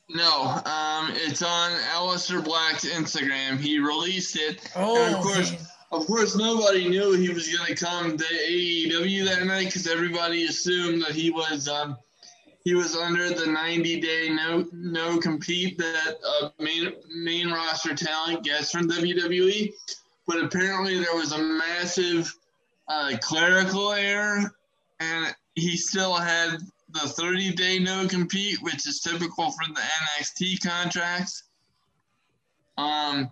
No, 0.09 0.43
um, 0.65 1.11
it's 1.15 1.41
on 1.43 1.71
Aleister 1.93 2.41
Black's 2.43 2.86
Instagram. 2.86 3.57
He 3.59 3.78
released 3.80 4.38
it, 4.38 4.61
Oh, 4.75 5.05
and 5.05 5.15
of 5.15 5.21
course, 5.21 5.51
okay. 5.51 5.61
of 5.91 6.05
course, 6.07 6.36
nobody 6.38 6.88
knew 6.88 7.11
he 7.13 7.30
was 7.30 7.53
gonna 7.53 7.75
come 7.75 8.17
to 8.17 8.23
AEW 8.23 9.25
that 9.25 9.45
night 9.45 9.65
because 9.65 9.86
everybody 9.86 10.45
assumed 10.45 11.01
that 11.01 11.11
he 11.11 11.30
was 11.30 11.67
um, 11.67 11.97
he 12.68 12.76
was 12.76 12.97
under 12.97 13.30
the 13.30 13.45
90 13.45 14.01
day 14.01 14.28
no 14.28 14.68
no 14.74 15.18
compete 15.20 15.78
that 15.78 16.18
uh, 16.28 16.49
main 16.59 16.91
main 17.15 17.49
roster 17.49 17.95
talent 17.95 18.43
gets 18.43 18.72
from 18.72 18.89
WWE. 18.89 19.72
But 20.28 20.43
apparently, 20.43 20.99
there 20.99 21.15
was 21.15 21.32
a 21.32 21.38
massive 21.38 22.30
uh, 22.89 23.13
clerical 23.22 23.93
error, 23.93 24.53
and 24.99 25.34
he 25.55 25.78
still 25.78 26.15
had 26.15 26.57
the 26.89 27.07
30 27.07 27.53
day 27.53 27.80
no 27.80 28.05
compete, 28.05 28.61
which 28.61 28.86
is 28.86 28.99
typical 28.99 29.49
for 29.49 29.74
the 29.74 29.80
NXT 30.20 30.61
contracts. 30.61 31.43
Um, 32.78 33.30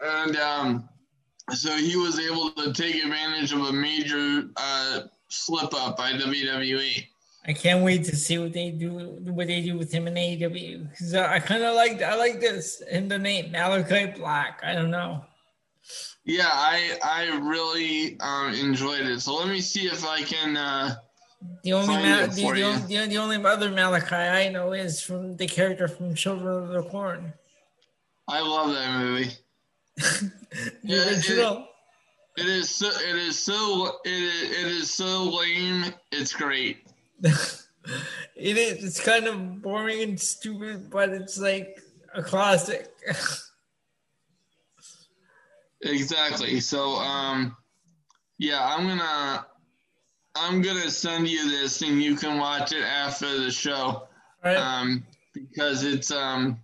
and 0.00 0.36
um, 0.38 0.88
so 1.50 1.76
he 1.76 1.96
was 1.96 2.18
able 2.18 2.50
to 2.52 2.72
take 2.72 2.94
advantage 3.04 3.52
of 3.52 3.60
a 3.60 3.72
major 3.74 4.44
uh, 4.56 5.00
slip 5.28 5.74
up 5.74 5.98
by. 5.98 6.12
WWE. 6.12 7.08
I 7.46 7.52
can't 7.52 7.84
wait 7.84 8.04
to 8.04 8.16
see 8.16 8.38
what 8.38 8.52
they 8.54 8.70
do. 8.70 8.90
What 9.24 9.46
they 9.48 9.60
do 9.60 9.76
with 9.76 9.92
him 9.92 10.06
in 10.08 10.14
AEW 10.14 10.90
because 10.90 11.14
I 11.14 11.38
kind 11.40 11.62
of 11.62 11.74
like. 11.74 12.00
I 12.02 12.14
like 12.16 12.40
this 12.40 12.80
in 12.90 13.08
the 13.08 13.18
name 13.18 13.52
Malachi 13.52 14.06
Black. 14.18 14.60
I 14.64 14.74
don't 14.74 14.90
know. 14.90 15.24
Yeah, 16.24 16.48
I 16.50 16.98
I 17.04 17.24
really 17.38 18.18
um, 18.20 18.54
enjoyed 18.54 19.02
it. 19.02 19.20
So 19.20 19.34
let 19.36 19.48
me 19.48 19.60
see 19.60 19.86
if 19.86 20.06
I 20.06 20.22
can. 20.22 20.56
Uh, 20.56 20.94
The 21.62 21.74
only 21.74 21.86
Find 21.88 22.02
Ma- 22.08 22.18
it 22.24 22.30
the, 22.30 22.50
the, 22.52 22.62
only, 22.62 22.96
the, 22.96 23.06
the 23.08 23.18
only 23.18 23.44
other 23.44 23.70
Malachi 23.70 24.14
I 24.16 24.48
know 24.48 24.72
is 24.72 25.02
from 25.02 25.36
the 25.36 25.46
character 25.46 25.86
from 25.86 26.14
Children 26.14 26.62
of 26.64 26.68
the 26.70 26.82
Corn. 26.84 27.34
I 28.26 28.40
love 28.40 28.72
that 28.72 28.98
movie. 29.00 29.30
Yeah, 30.82 31.02
it- 31.02 31.64
It 32.36 32.46
is 32.46 32.70
so. 32.70 32.90
It 33.06 33.16
is 33.16 33.38
so. 33.38 33.98
It 34.04 34.10
is, 34.10 34.42
it 34.50 34.66
is 34.66 34.90
so 34.90 35.24
lame. 35.24 35.92
It's 36.10 36.32
great. 36.32 36.83
it 38.36 38.56
is. 38.56 38.84
It's 38.84 39.04
kind 39.04 39.26
of 39.26 39.62
boring 39.62 40.02
and 40.02 40.20
stupid, 40.20 40.90
but 40.90 41.08
it's 41.10 41.38
like 41.38 41.80
a 42.14 42.22
classic. 42.22 42.90
Exactly. 45.86 46.60
So, 46.60 46.94
um, 46.94 47.54
yeah, 48.38 48.64
I'm 48.64 48.86
gonna, 48.88 49.46
I'm 50.34 50.62
gonna 50.62 50.90
send 50.90 51.28
you 51.28 51.48
this, 51.50 51.82
and 51.82 52.02
you 52.02 52.16
can 52.16 52.38
watch 52.38 52.72
it 52.72 52.82
after 52.82 53.38
the 53.38 53.50
show, 53.50 54.08
right? 54.42 54.56
um, 54.56 55.04
because 55.34 55.84
it's 55.84 56.10
um, 56.10 56.58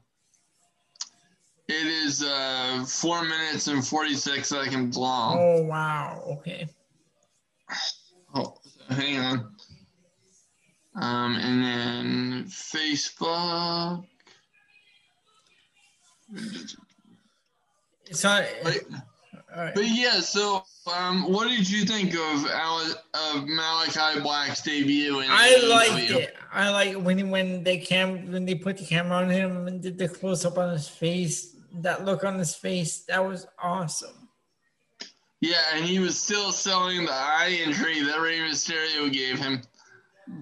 it 1.69 1.87
is 1.87 2.23
uh 2.23 2.83
four 2.89 3.23
minutes 3.23 3.69
and 3.69 3.87
forty 3.87 4.15
six 4.15 4.49
seconds 4.49 4.97
long. 4.97 5.37
oh 5.39 5.63
wow. 5.65 6.23
Okay. 6.39 6.67
Oh, 8.35 8.55
hang 8.89 9.19
on. 9.19 9.50
Um, 11.01 11.37
and 11.37 11.63
then 11.63 12.45
Facebook. 12.49 14.05
It's 18.07 18.23
not. 18.23 18.45
But, 18.63 18.77
right. 19.57 19.75
but 19.75 19.89
yeah, 19.89 20.21
so 20.21 20.63
um, 20.95 21.33
what 21.33 21.49
did 21.49 21.69
you 21.69 21.85
think 21.85 22.13
of 22.15 22.47
Ale- 22.47 22.95
of 23.15 23.45
Malakai 23.45 24.23
Black's 24.23 24.61
debut? 24.63 25.21
I 25.21 25.59
AEW? 25.63 25.69
liked 25.71 26.11
it. 26.11 26.37
I 26.53 26.69
like 26.71 26.97
when 26.97 27.31
when 27.31 27.65
they 27.65 27.79
cam 27.79 28.31
when 28.31 28.45
they 28.45 28.55
put 28.55 28.77
the 28.77 28.85
camera 28.85 29.19
on 29.19 29.31
him 29.31 29.67
and 29.69 29.81
did 29.81 29.97
the 29.97 30.09
close 30.09 30.45
up 30.45 30.59
on 30.59 30.71
his 30.71 30.89
face. 30.89 31.57
That 31.73 32.05
look 32.05 32.25
on 32.25 32.37
his 32.37 32.55
face, 32.55 33.05
that 33.05 33.25
was 33.25 33.47
awesome. 33.63 34.29
Yeah, 35.41 35.63
and 35.73 35.85
he 35.85 36.01
was 36.01 36.19
still 36.19 36.51
selling 36.51 37.07
the 37.07 37.13
eye 37.13 37.61
injury 37.65 38.03
that 38.03 38.21
Rey 38.21 38.41
Mysterio 38.41 39.11
gave 39.11 39.39
him, 39.39 39.63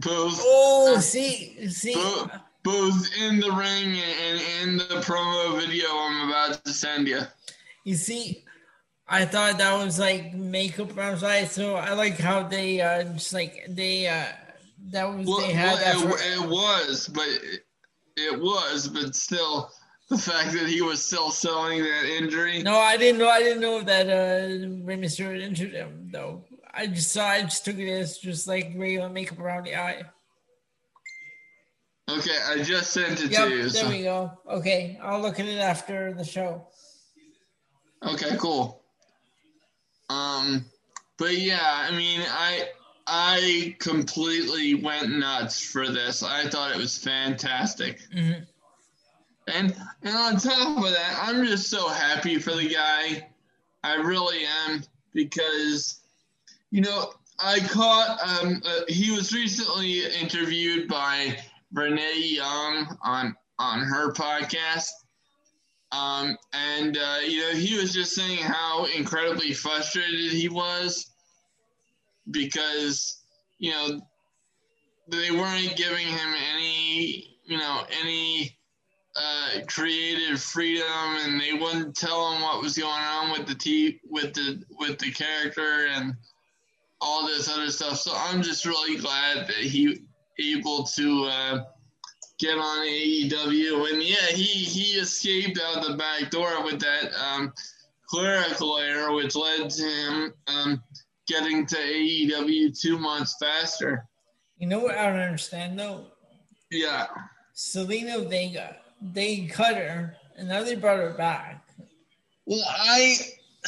both 0.00 0.38
Oh, 0.40 0.98
see, 1.00 1.68
see, 1.70 1.94
both, 1.94 2.30
both 2.62 3.08
in 3.20 3.40
the 3.40 3.50
ring 3.50 3.98
and 3.98 4.40
in 4.62 4.76
the 4.76 5.00
promo 5.02 5.58
video 5.58 5.88
I'm 5.90 6.28
about 6.28 6.64
to 6.64 6.72
send 6.72 7.08
you. 7.08 7.20
you 7.84 7.94
see. 7.94 8.44
I 9.10 9.24
thought 9.24 9.56
that 9.58 9.72
was 9.82 9.98
like 9.98 10.34
makeup 10.34 10.96
outside, 10.98 11.48
so 11.48 11.76
I 11.76 11.94
like 11.94 12.18
how 12.18 12.42
they 12.42 12.80
uh 12.80 13.04
just 13.04 13.32
like 13.32 13.64
they 13.68 14.06
uh 14.06 14.26
that 14.90 15.04
was 15.04 15.26
Well, 15.26 15.40
they 15.40 15.52
had 15.52 15.78
that 15.78 15.96
well, 15.96 16.10
for, 16.10 16.18
it, 16.18 16.42
it 16.42 16.48
was, 16.48 17.08
but 17.08 17.26
it, 17.26 17.64
it 18.16 18.40
was, 18.40 18.88
but 18.88 19.14
still, 19.14 19.70
the 20.10 20.18
fact 20.18 20.52
that 20.52 20.66
he 20.68 20.82
was 20.82 21.04
still 21.04 21.30
selling 21.30 21.82
that 21.82 22.04
injury. 22.04 22.62
No, 22.62 22.76
I 22.78 22.96
didn't 22.96 23.18
know. 23.18 23.28
I 23.28 23.40
didn't 23.40 23.60
know 23.60 23.82
that 23.82 24.06
uh, 24.08 24.84
Rey 24.84 24.96
Mysterio 24.96 25.40
injured 25.40 25.72
him 25.72 26.10
though. 26.12 26.44
I 26.78 26.86
just 26.86 27.10
saw. 27.12 27.26
I 27.26 27.42
just 27.42 27.64
took 27.64 27.76
it 27.76 27.90
as 27.90 28.18
just 28.18 28.46
like 28.46 28.72
regular 28.76 29.08
makeup 29.08 29.40
around 29.40 29.64
the 29.66 29.74
eye. 29.74 30.02
Okay, 32.08 32.36
I 32.48 32.62
just 32.62 32.92
sent 32.92 33.20
it 33.22 33.32
Yep, 33.32 33.48
to 33.48 33.54
you. 33.54 33.62
there 33.68 33.82
so- 33.84 33.88
we 33.90 34.02
go. 34.04 34.30
Okay, 34.48 34.98
I'll 35.02 35.20
look 35.20 35.40
at 35.40 35.46
it 35.46 35.58
after 35.58 36.14
the 36.14 36.24
show. 36.24 36.68
Okay, 38.02 38.36
cool. 38.38 38.80
Um, 40.08 40.64
but 41.18 41.36
yeah, 41.36 41.58
I 41.62 41.90
mean, 41.90 42.20
I 42.26 42.68
I 43.08 43.76
completely 43.80 44.74
went 44.74 45.10
nuts 45.18 45.60
for 45.60 45.88
this. 45.90 46.22
I 46.22 46.48
thought 46.48 46.70
it 46.70 46.78
was 46.78 46.96
fantastic, 46.96 48.00
Mhm. 48.14 48.46
and 49.48 49.76
and 50.02 50.16
on 50.16 50.36
top 50.38 50.78
of 50.78 50.90
that, 50.92 51.18
I'm 51.22 51.44
just 51.44 51.68
so 51.70 51.88
happy 51.88 52.38
for 52.38 52.54
the 52.54 52.68
guy. 52.68 53.28
I 53.82 53.94
really 53.96 54.44
am 54.46 54.84
because, 55.12 56.00
you 56.70 56.80
know, 56.80 57.12
I 57.38 57.60
caught. 57.60 58.18
Um, 58.20 58.62
uh, 58.64 58.80
he 58.88 59.10
was 59.10 59.32
recently 59.32 60.04
interviewed 60.20 60.88
by 60.88 61.38
Renee 61.72 62.20
Young 62.24 62.96
on 63.02 63.36
on 63.58 63.80
her 63.80 64.12
podcast. 64.12 64.90
Um, 65.90 66.36
and 66.52 66.98
uh, 66.98 67.18
you 67.26 67.40
know, 67.40 67.52
he 67.52 67.78
was 67.78 67.92
just 67.94 68.14
saying 68.14 68.38
how 68.38 68.86
incredibly 68.96 69.52
frustrated 69.52 70.32
he 70.32 70.48
was 70.48 71.10
because 72.30 73.22
you 73.58 73.70
know 73.70 74.00
they 75.08 75.30
weren't 75.30 75.76
giving 75.76 76.06
him 76.06 76.34
any 76.54 77.38
you 77.44 77.56
know 77.56 77.84
any 78.02 78.58
uh, 79.16 79.60
creative 79.66 80.40
freedom, 80.40 80.86
and 81.22 81.40
they 81.40 81.54
wouldn't 81.54 81.96
tell 81.96 82.32
him 82.32 82.42
what 82.42 82.62
was 82.62 82.76
going 82.76 82.90
on 82.92 83.32
with 83.32 83.46
the 83.46 83.54
t 83.54 84.00
with 84.04 84.34
the 84.34 84.62
with 84.78 84.98
the 84.98 85.10
character 85.10 85.86
and 85.86 86.14
all 87.00 87.26
this 87.26 87.48
other 87.48 87.70
stuff. 87.70 87.98
So 87.98 88.12
I'm 88.14 88.42
just 88.42 88.64
really 88.66 88.96
glad 88.96 89.46
that 89.46 89.56
he 89.56 90.02
able 90.38 90.84
to. 90.84 91.24
Uh, 91.24 91.64
get 92.38 92.56
on 92.56 92.86
AEW. 92.86 93.92
And 93.92 94.02
yeah, 94.02 94.26
he 94.28 94.44
he 94.44 94.98
escaped 94.98 95.58
out 95.60 95.84
the 95.84 95.94
back 95.94 96.30
door 96.30 96.64
with 96.64 96.80
that 96.80 97.12
um, 97.20 97.52
clerical 98.06 98.78
error, 98.78 99.12
which 99.12 99.34
led 99.36 99.70
to 99.70 99.82
him 99.82 100.34
um, 100.46 100.82
getting 101.26 101.66
to 101.66 101.76
AEW 101.76 102.78
two 102.78 102.98
months 102.98 103.36
faster. 103.40 104.06
You 104.56 104.66
know 104.66 104.80
what 104.80 104.96
I 104.96 105.06
don't 105.06 105.20
understand 105.20 105.78
though? 105.78 106.06
Yeah. 106.70 107.06
Zelina 107.54 108.28
Vega, 108.28 108.76
they 109.00 109.46
cut 109.46 109.76
her, 109.76 110.16
and 110.36 110.48
now 110.48 110.62
they 110.62 110.76
brought 110.76 110.98
her 110.98 111.14
back. 111.14 111.64
Well, 112.46 112.64
I 112.66 113.16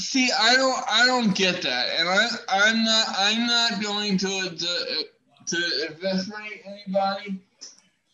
see. 0.01 0.31
I 0.33 0.55
don't. 0.57 0.85
I 0.89 1.07
don't 1.07 1.35
get 1.35 1.63
that, 1.63 1.89
and 1.99 2.09
I. 2.09 2.29
I'm 2.49 2.85
not. 2.85 3.07
I'm 3.17 3.47
not 3.47 3.83
going 3.83 4.19
to 4.19 4.51
to, 4.51 5.07
to 5.47 5.87
investigate 5.89 6.63
anybody, 6.67 7.39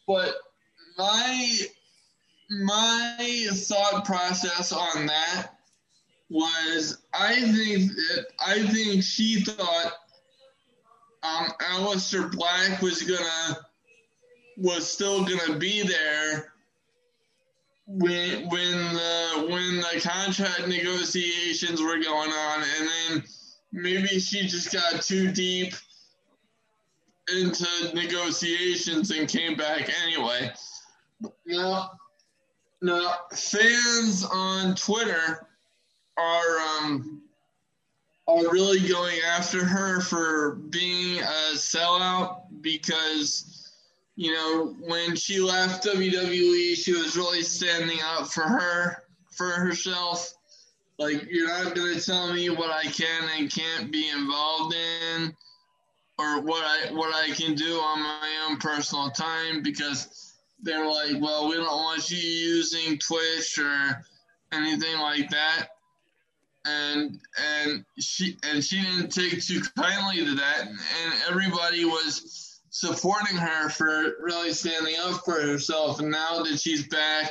but 0.07 0.35
my 0.99 1.59
my 2.51 3.49
thought 3.53 4.05
process 4.05 4.73
on 4.73 5.07
that 5.07 5.53
was 6.29 6.99
I 7.13 7.35
think 7.35 7.93
that 7.93 8.27
I 8.45 8.67
think 8.67 9.03
she 9.03 9.41
thought 9.41 9.93
um 11.23 11.49
Aleister 11.61 12.31
Black 12.33 12.83
was 12.83 13.03
gonna 13.03 13.59
was 14.57 14.91
still 14.91 15.25
gonna 15.25 15.59
be 15.59 15.83
there 15.83 16.53
when 17.87 18.49
when 18.49 18.95
the 18.95 19.47
when 19.49 19.77
the 19.77 20.01
contract 20.01 20.67
negotiations 20.67 21.81
were 21.81 21.99
going 21.99 22.31
on 22.31 22.63
and 22.63 22.89
then 22.89 23.25
maybe 23.73 24.19
she 24.19 24.47
just 24.47 24.73
got 24.73 25.03
too 25.03 25.31
deep 25.31 25.73
into 27.35 27.67
negotiations 27.95 29.11
and 29.11 29.29
came 29.29 29.57
back 29.57 29.91
anyway. 30.05 30.53
Now, 31.45 31.91
now 32.83 33.15
fans 33.33 34.25
on 34.25 34.75
Twitter 34.75 35.47
are 36.17 36.59
um 36.59 37.23
are 38.29 38.51
really 38.51 38.87
going 38.89 39.19
after 39.25 39.65
her 39.65 40.01
for 40.01 40.57
being 40.71 41.21
a 41.21 41.53
sellout 41.55 42.43
because 42.61 43.56
you 44.17 44.33
know 44.33 44.75
when 44.81 45.15
she 45.15 45.41
left 45.41 45.87
WWE 45.87 46.75
she 46.75 46.93
was 46.93 47.17
really 47.17 47.43
standing 47.43 47.99
up 48.03 48.29
for 48.29 48.43
her 48.43 49.05
for 49.31 49.51
herself 49.51 50.33
like 50.99 51.27
you're 51.31 51.49
not 51.49 51.75
going 51.75 51.95
to 51.95 52.01
tell 52.01 52.33
me 52.33 52.49
what 52.49 52.71
I 52.71 52.85
can 52.85 53.29
and 53.37 53.53
can't 53.53 53.93
be 53.93 54.09
involved 54.09 54.75
in 54.75 55.37
or 56.19 56.41
what 56.41 56.65
I 56.65 56.93
what 56.93 57.15
I 57.15 57.31
can 57.35 57.55
do 57.55 57.79
on 57.79 58.03
my 58.03 58.47
own 58.49 58.57
personal 58.57 59.11
time 59.11 59.63
because 59.63 60.35
they're 60.63 60.87
like, 60.87 61.21
well, 61.21 61.49
we 61.49 61.57
don't 61.57 61.67
want 61.67 62.11
you 62.11 62.17
using 62.17 62.99
Twitch 62.99 63.59
or 63.59 64.03
anything 64.53 64.99
like 64.99 65.29
that. 65.31 65.69
And 66.65 67.21
and 67.39 67.85
she 68.01 68.39
and 68.43 68.65
she 68.65 68.81
didn't 68.81 69.11
take 69.11 69.45
too 69.45 69.61
kindly 69.79 70.25
to 70.25 70.35
that, 70.35 70.67
and 70.67 71.15
everybody 71.29 71.85
was 71.85 72.46
supporting 72.77 73.39
her 73.39 73.71
for 73.71 74.17
really 74.21 74.53
standing 74.53 74.97
up 75.01 75.25
for 75.25 75.41
herself. 75.41 75.99
And 75.99 76.11
now 76.11 76.43
that 76.43 76.61
she's 76.61 76.87
back 76.89 77.31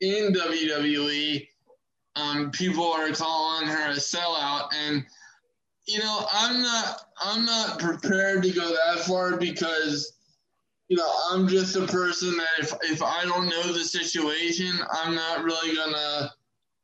in 0.00 0.32
WWE, 0.32 1.46
um, 2.16 2.50
people 2.50 2.90
are 2.90 3.12
calling 3.12 3.68
her 3.68 3.90
a 3.90 3.94
sellout, 3.94 4.70
and 4.74 5.04
you 5.86 6.00
know, 6.00 6.26
I'm 6.32 6.62
not 6.62 7.00
I'm 7.22 7.44
not 7.44 7.78
prepared 7.78 8.42
to 8.42 8.50
go 8.50 8.68
that 8.68 9.04
far 9.04 9.36
because 9.36 10.12
you 10.88 10.96
know, 10.96 11.12
I'm 11.30 11.46
just 11.46 11.76
a 11.76 11.86
person 11.86 12.36
that 12.36 12.48
if 12.58 12.72
if 12.82 13.02
I 13.02 13.22
don't 13.24 13.48
know 13.48 13.72
the 13.72 13.84
situation, 13.84 14.72
I'm 14.90 15.14
not 15.14 15.44
really 15.44 15.76
gonna 15.76 16.32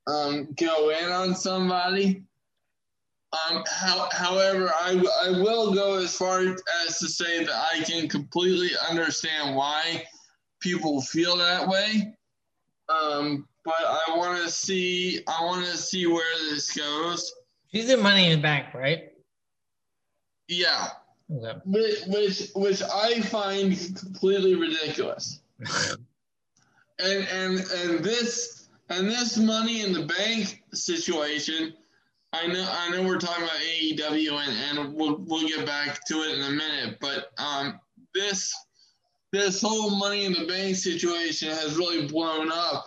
um, 0.07 0.55
go 0.57 0.91
in 0.91 1.11
on 1.11 1.35
somebody. 1.35 2.23
Um, 3.33 3.65
how, 3.67 4.09
however, 4.13 4.71
I, 4.75 5.03
I 5.25 5.31
will 5.31 5.73
go 5.73 5.99
as 5.99 6.15
far 6.15 6.41
as 6.87 6.99
to 6.99 7.09
say 7.09 7.45
that 7.45 7.69
I 7.73 7.81
can 7.83 8.07
completely 8.09 8.71
understand 8.91 9.57
why 9.57 10.05
people 10.61 11.01
feel 11.01 11.39
that 11.39 11.67
way. 11.67 12.15
Um, 12.91 13.49
but 13.65 13.75
I 13.79 14.17
want 14.17 14.43
to 14.43 14.51
see. 14.51 15.23
I 15.27 15.45
want 15.45 15.65
to 15.65 15.77
see 15.77 16.07
where 16.07 16.25
this 16.51 16.77
goes. 16.77 17.33
She's 17.73 17.89
in 17.89 18.03
Money 18.03 18.27
in 18.27 18.39
the 18.39 18.43
Bank, 18.43 18.75
right? 18.75 19.13
Yeah, 20.49 20.89
Okay. 21.35 21.59
which 21.65 22.01
which, 22.09 22.51
which 22.55 22.83
I 22.83 23.21
find 23.23 23.75
completely 23.97 24.55
ridiculous. 24.55 25.41
and 26.99 27.27
and 27.33 27.61
and 27.61 28.05
this 28.05 28.69
and 28.91 29.09
this 29.09 29.39
money 29.39 29.81
in 29.83 29.93
the 29.93 30.05
bank 30.05 30.63
situation. 30.75 31.75
I 32.33 32.47
know 32.47 32.67
I 32.71 32.89
know 32.91 33.03
we're 33.03 33.19
talking 33.19 33.45
about 33.45 33.57
AEW 33.57 34.33
and, 34.33 34.79
and 34.81 34.95
we'll 34.95 35.17
we'll 35.27 35.47
get 35.49 35.67
back 35.67 36.05
to 36.07 36.15
it 36.23 36.39
in 36.39 36.45
a 36.45 36.51
minute, 36.51 36.99
but 37.01 37.27
um, 37.39 37.79
this 38.15 38.55
this 39.33 39.61
whole 39.61 39.91
money 39.97 40.25
in 40.25 40.33
the 40.33 40.47
bank 40.47 40.77
situation 40.77 41.49
has 41.49 41.77
really 41.77 42.07
blown 42.07 42.51
up 42.53 42.87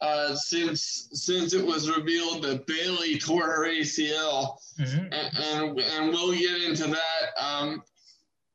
uh, 0.00 0.34
since 0.34 1.08
since 1.12 1.52
it 1.54 1.64
was 1.64 1.90
revealed 1.90 2.42
that 2.44 2.66
Bayley 2.66 3.18
tore 3.18 3.44
her 3.44 3.66
ACL, 3.66 4.56
Mhm. 4.78 5.08
and 5.12 5.38
and, 5.38 5.80
and 5.80 6.08
we'll 6.10 6.32
get 6.32 6.62
into 6.62 6.86
that 6.86 7.42
um, 7.44 7.82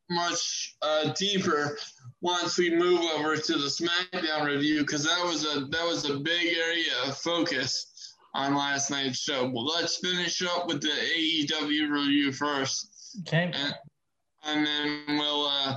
much 0.10 0.76
uh, 0.82 1.14
deeper 1.14 1.78
once 2.22 2.58
we 2.58 2.70
move 2.70 3.02
over 3.16 3.36
to 3.36 3.54
the 3.54 3.68
SmackDown 3.68 4.46
review 4.46 4.82
because 4.82 5.04
that 5.04 5.24
was 5.24 5.46
a 5.46 5.62
that 5.66 5.86
was 5.86 6.10
a 6.10 6.16
big 6.18 6.56
area 6.58 6.92
of 7.06 7.18
focus 7.18 7.92
on 8.34 8.56
last 8.56 8.90
night's 8.90 9.20
show. 9.20 9.48
But 9.48 9.62
let's 9.62 9.98
finish 9.98 10.42
up 10.42 10.68
with 10.68 10.82
the 10.82 10.90
AEW 10.90 11.90
review 11.90 12.32
first 12.32 12.90
Okay. 13.22 13.52
and, 13.54 13.76
and 14.46 14.66
then 14.66 15.04
we'll 15.18 15.46
uh, 15.48 15.76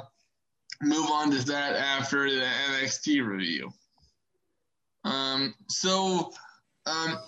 move 0.82 1.10
on 1.10 1.30
to 1.30 1.44
that 1.46 1.74
after 1.76 2.30
the 2.30 2.46
NXT 2.70 3.26
review. 3.26 3.70
Um, 5.04 5.54
so, 5.68 6.32
um, 6.86 7.18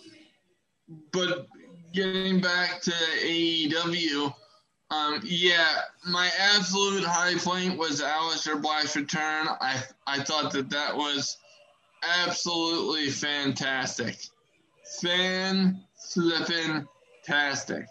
but 1.13 1.47
getting 1.93 2.41
back 2.41 2.81
to 2.83 2.91
AEW, 2.91 4.35
um, 4.91 5.21
yeah, 5.23 5.83
my 6.07 6.31
absolute 6.39 7.05
high 7.05 7.37
point 7.37 7.79
was 7.79 8.01
Aleister 8.01 8.61
Black's 8.61 8.97
return. 8.97 9.47
I 9.61 9.83
I 10.07 10.21
thought 10.21 10.51
that 10.53 10.71
that 10.71 10.97
was 10.97 11.37
absolutely 12.03 13.11
fantastic, 13.11 14.17
fan 15.01 15.83
flipping 15.97 16.87
tastic. 17.25 17.87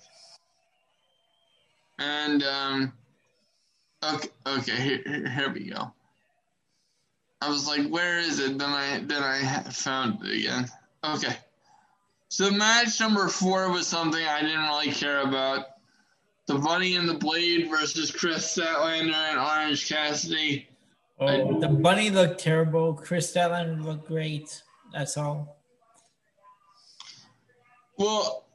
And 2.00 2.44
um, 2.44 2.94
okay, 4.04 4.30
okay, 4.46 4.76
here, 4.76 5.28
here, 5.30 5.52
we 5.54 5.70
go. 5.72 5.92
I 7.42 7.50
was 7.50 7.68
like, 7.68 7.88
where 7.88 8.20
is 8.20 8.40
it? 8.40 8.58
Then 8.58 8.70
I 8.70 9.00
then 9.00 9.24
I 9.24 9.64
found 9.72 10.24
it 10.26 10.40
again. 10.40 10.68
Okay. 11.04 11.36
So 12.30 12.52
match 12.52 13.00
number 13.00 13.28
four 13.30 13.72
was 13.72 13.88
something 13.88 14.24
I 14.24 14.42
didn't 14.42 14.64
really 14.64 14.92
care 14.92 15.22
about. 15.22 15.66
The 16.48 16.56
Bunny 16.56 16.96
and 16.96 17.08
the 17.08 17.14
Blade 17.14 17.70
versus 17.70 18.12
Kris 18.12 18.58
Statlander 18.58 19.14
and 19.14 19.40
Orange 19.40 19.88
Cassidy. 19.88 20.68
Oh, 21.20 21.60
the 21.60 21.68
bunny 21.68 22.12
looked 22.12 22.40
terrible. 22.40 22.94
Kris 22.94 23.34
Statlander 23.34 23.84
looked 23.84 24.08
great. 24.08 24.62
That's 24.94 25.18
all. 25.18 25.57
Well, 27.98 28.46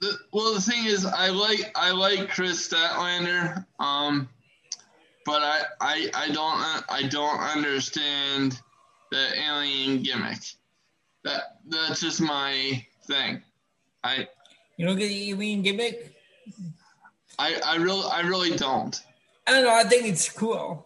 the, 0.00 0.18
well, 0.32 0.54
the 0.54 0.60
thing 0.60 0.84
is, 0.84 1.04
I 1.04 1.28
like 1.28 1.72
I 1.74 1.90
like 1.90 2.28
Kris 2.28 2.68
Statlander, 2.68 3.64
um, 3.78 4.28
but 5.24 5.42
I, 5.42 5.62
I 5.80 6.10
I 6.14 6.28
don't 6.28 6.84
I 6.90 7.08
don't 7.08 7.40
understand 7.40 8.60
the 9.10 9.40
alien 9.40 10.02
gimmick. 10.02 10.38
That 11.24 11.58
that's 11.68 12.00
just 12.00 12.20
my 12.20 12.84
thing. 13.06 13.42
I 14.02 14.28
You 14.76 14.86
don't 14.86 14.98
get 14.98 15.08
the 15.08 15.30
alien 15.30 15.62
gimmick? 15.62 16.14
I 17.38 17.60
I 17.64 17.76
really 17.76 18.06
I 18.12 18.20
really 18.20 18.56
don't. 18.56 19.00
I 19.46 19.52
don't 19.52 19.64
know. 19.64 19.74
I 19.74 19.84
think 19.84 20.06
it's 20.06 20.28
cool. 20.28 20.84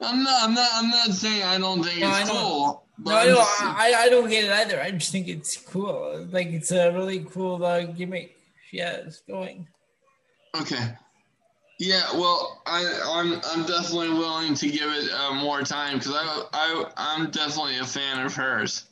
I'm 0.00 0.22
not 0.22 0.42
I'm 0.42 0.54
not 0.54 0.70
I'm 0.74 0.90
not 0.90 1.10
saying 1.12 1.42
I 1.42 1.58
don't 1.58 1.82
think 1.82 2.00
No, 2.00 2.08
it's 2.16 2.30
cool. 2.30 2.85
No, 2.98 3.12
I, 3.12 3.22
I'm 3.60 3.76
I, 3.76 3.94
I 3.98 4.08
don't 4.08 4.28
get 4.28 4.44
it 4.44 4.50
either. 4.50 4.80
I 4.80 4.90
just 4.90 5.12
think 5.12 5.28
it's 5.28 5.56
cool. 5.56 6.26
Like 6.30 6.48
it's 6.48 6.70
a 6.72 6.92
really 6.92 7.20
cool 7.20 7.64
uh, 7.64 7.82
gimmick 7.82 8.36
Yeah, 8.72 8.92
it's 8.92 9.20
going. 9.20 9.68
Okay. 10.60 10.94
Yeah, 11.78 12.10
well, 12.14 12.62
I, 12.66 13.00
I'm 13.04 13.34
I'm 13.44 13.66
definitely 13.66 14.08
willing 14.08 14.54
to 14.54 14.70
give 14.70 14.90
it 14.90 15.10
uh, 15.12 15.34
more 15.34 15.62
time 15.62 15.98
because 15.98 16.14
I 16.14 16.42
I 16.52 16.84
I'm 16.96 17.30
definitely 17.30 17.78
a 17.78 17.84
fan 17.84 18.24
of 18.24 18.34
hers. 18.34 18.84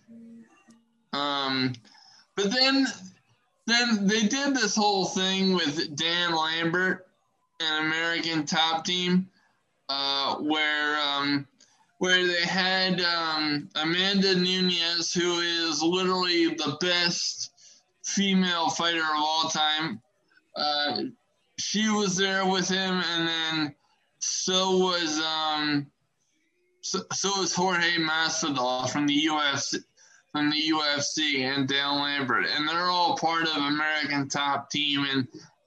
Um, 1.15 1.73
but 2.37 2.53
then 2.53 2.87
then 3.67 4.07
they 4.07 4.27
did 4.27 4.55
this 4.55 4.77
whole 4.77 5.07
thing 5.07 5.55
with 5.55 5.97
Dan 5.97 6.35
Lambert 6.35 7.07
and 7.61 7.87
American 7.87 8.45
Top 8.45 8.85
Team, 8.85 9.31
uh, 9.89 10.37
where 10.37 10.99
um, 11.01 11.47
where 12.05 12.27
they 12.27 12.45
had 12.45 13.01
um, 13.01 13.67
Amanda 13.77 14.35
Nunes, 14.35 15.15
who 15.15 15.39
is 15.39 15.83
literally 15.83 16.49
the 16.49 16.77
best 16.79 17.51
female 18.05 18.69
fighter 18.69 19.01
of 19.01 19.17
all 19.17 19.49
time. 19.49 20.03
Uh, 20.55 21.05
she 21.59 21.89
was 21.89 22.15
there 22.15 22.45
with 22.45 22.69
him, 22.69 23.03
and 23.11 23.27
then 23.27 23.75
so 24.19 24.77
was 24.77 25.19
um, 25.21 25.87
so, 26.83 27.01
so 27.15 27.41
was 27.41 27.55
Jorge 27.55 27.97
Masvidal 27.97 28.91
from 28.91 29.07
the 29.07 29.27
UFC 29.27 29.79
from 30.31 30.51
the 30.51 30.61
UFC 30.61 31.45
and 31.45 31.67
Dan 31.67 32.03
Lambert, 32.03 32.45
and 32.55 32.69
they're 32.69 32.91
all 32.91 33.17
part 33.17 33.49
of 33.49 33.57
American 33.57 34.29
Top 34.29 34.69
Team, 34.69 35.07
and 35.11 35.27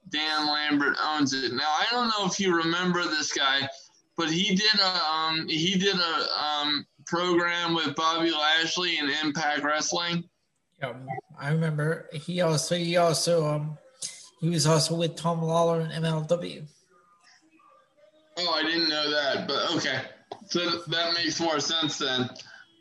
Dan 0.10 0.46
Lambert 0.46 0.98
owns 1.02 1.34
it. 1.34 1.52
Now 1.52 1.64
I 1.64 1.88
don't 1.90 2.10
know 2.10 2.28
if 2.28 2.40
you 2.40 2.56
remember 2.56 3.02
this 3.06 3.34
guy, 3.34 3.68
but 4.18 4.32
he 4.32 4.55
did 4.55 4.80
a 4.80 5.05
um, 5.05 5.47
he 5.47 5.78
did 5.78 5.95
a 5.95 6.43
um, 6.43 6.86
program 7.05 7.76
with 7.76 7.95
Bobby 7.95 8.32
Lashley 8.32 8.97
in 8.97 9.09
Impact 9.24 9.63
Wrestling. 9.63 10.24
Um, 10.82 11.07
I 11.39 11.51
remember 11.51 12.09
he 12.13 12.41
also 12.41 12.76
he 12.76 12.97
also 12.97 13.47
um 13.47 13.78
he 14.41 14.49
was 14.49 14.68
also 14.68 14.95
with 14.95 15.15
Tom 15.15 15.41
Lawlor 15.41 15.82
in 15.82 16.03
MLW. 16.03 16.65
Oh, 18.39 18.53
I 18.53 18.63
didn't 18.63 18.89
know 18.89 19.09
that, 19.09 19.47
but 19.47 19.76
okay. 19.76 20.01
So 20.47 20.59
that 20.88 21.13
makes 21.13 21.39
more 21.39 21.59
sense 21.59 21.97
then. 21.97 22.30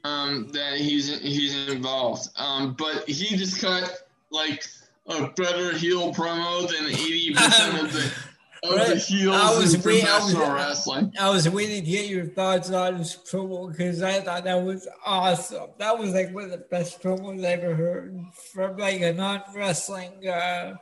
Um, 0.05 0.49
that 0.53 0.78
he's 0.78 1.20
he's 1.20 1.68
involved. 1.68 2.28
Um, 2.37 2.74
but 2.78 3.09
he 3.09 3.37
just 3.37 3.61
cut 3.61 4.08
like 4.30 4.64
a 5.08 5.29
better 5.29 5.76
heel 5.76 6.13
promo 6.14 6.68
than 6.68 6.87
eighty 6.87 7.34
percent 7.34 7.83
of 7.83 7.92
the 7.92 8.13
of 8.62 8.70
the 8.70 8.76
Right. 8.76 8.96
heels 8.96 9.37
I 9.37 9.58
was 9.58 9.84
wait- 9.84 10.04
I 10.04 10.18
was- 10.18 10.34
wrestling. 10.34 11.12
I 11.18 11.30
was 11.30 11.49
waiting 11.49 11.84
to 11.84 11.91
get 11.91 12.07
your 12.07 12.26
thoughts 12.26 12.70
on 12.70 12.96
his 12.96 13.16
promo 13.30 13.70
because 13.70 14.03
I 14.03 14.20
thought 14.20 14.45
that 14.45 14.62
was 14.62 14.88
awesome. 15.04 15.70
That 15.78 15.99
was 15.99 16.11
like 16.11 16.34
one 16.34 16.45
of 16.45 16.50
the 16.50 16.64
best 16.70 17.03
promos 17.03 17.45
I 17.45 17.53
ever 17.53 17.74
heard 17.74 18.18
from 18.53 18.76
like 18.76 19.00
a 19.00 19.12
non 19.12 19.42
wrestling 19.54 20.26
uh, 20.28 20.74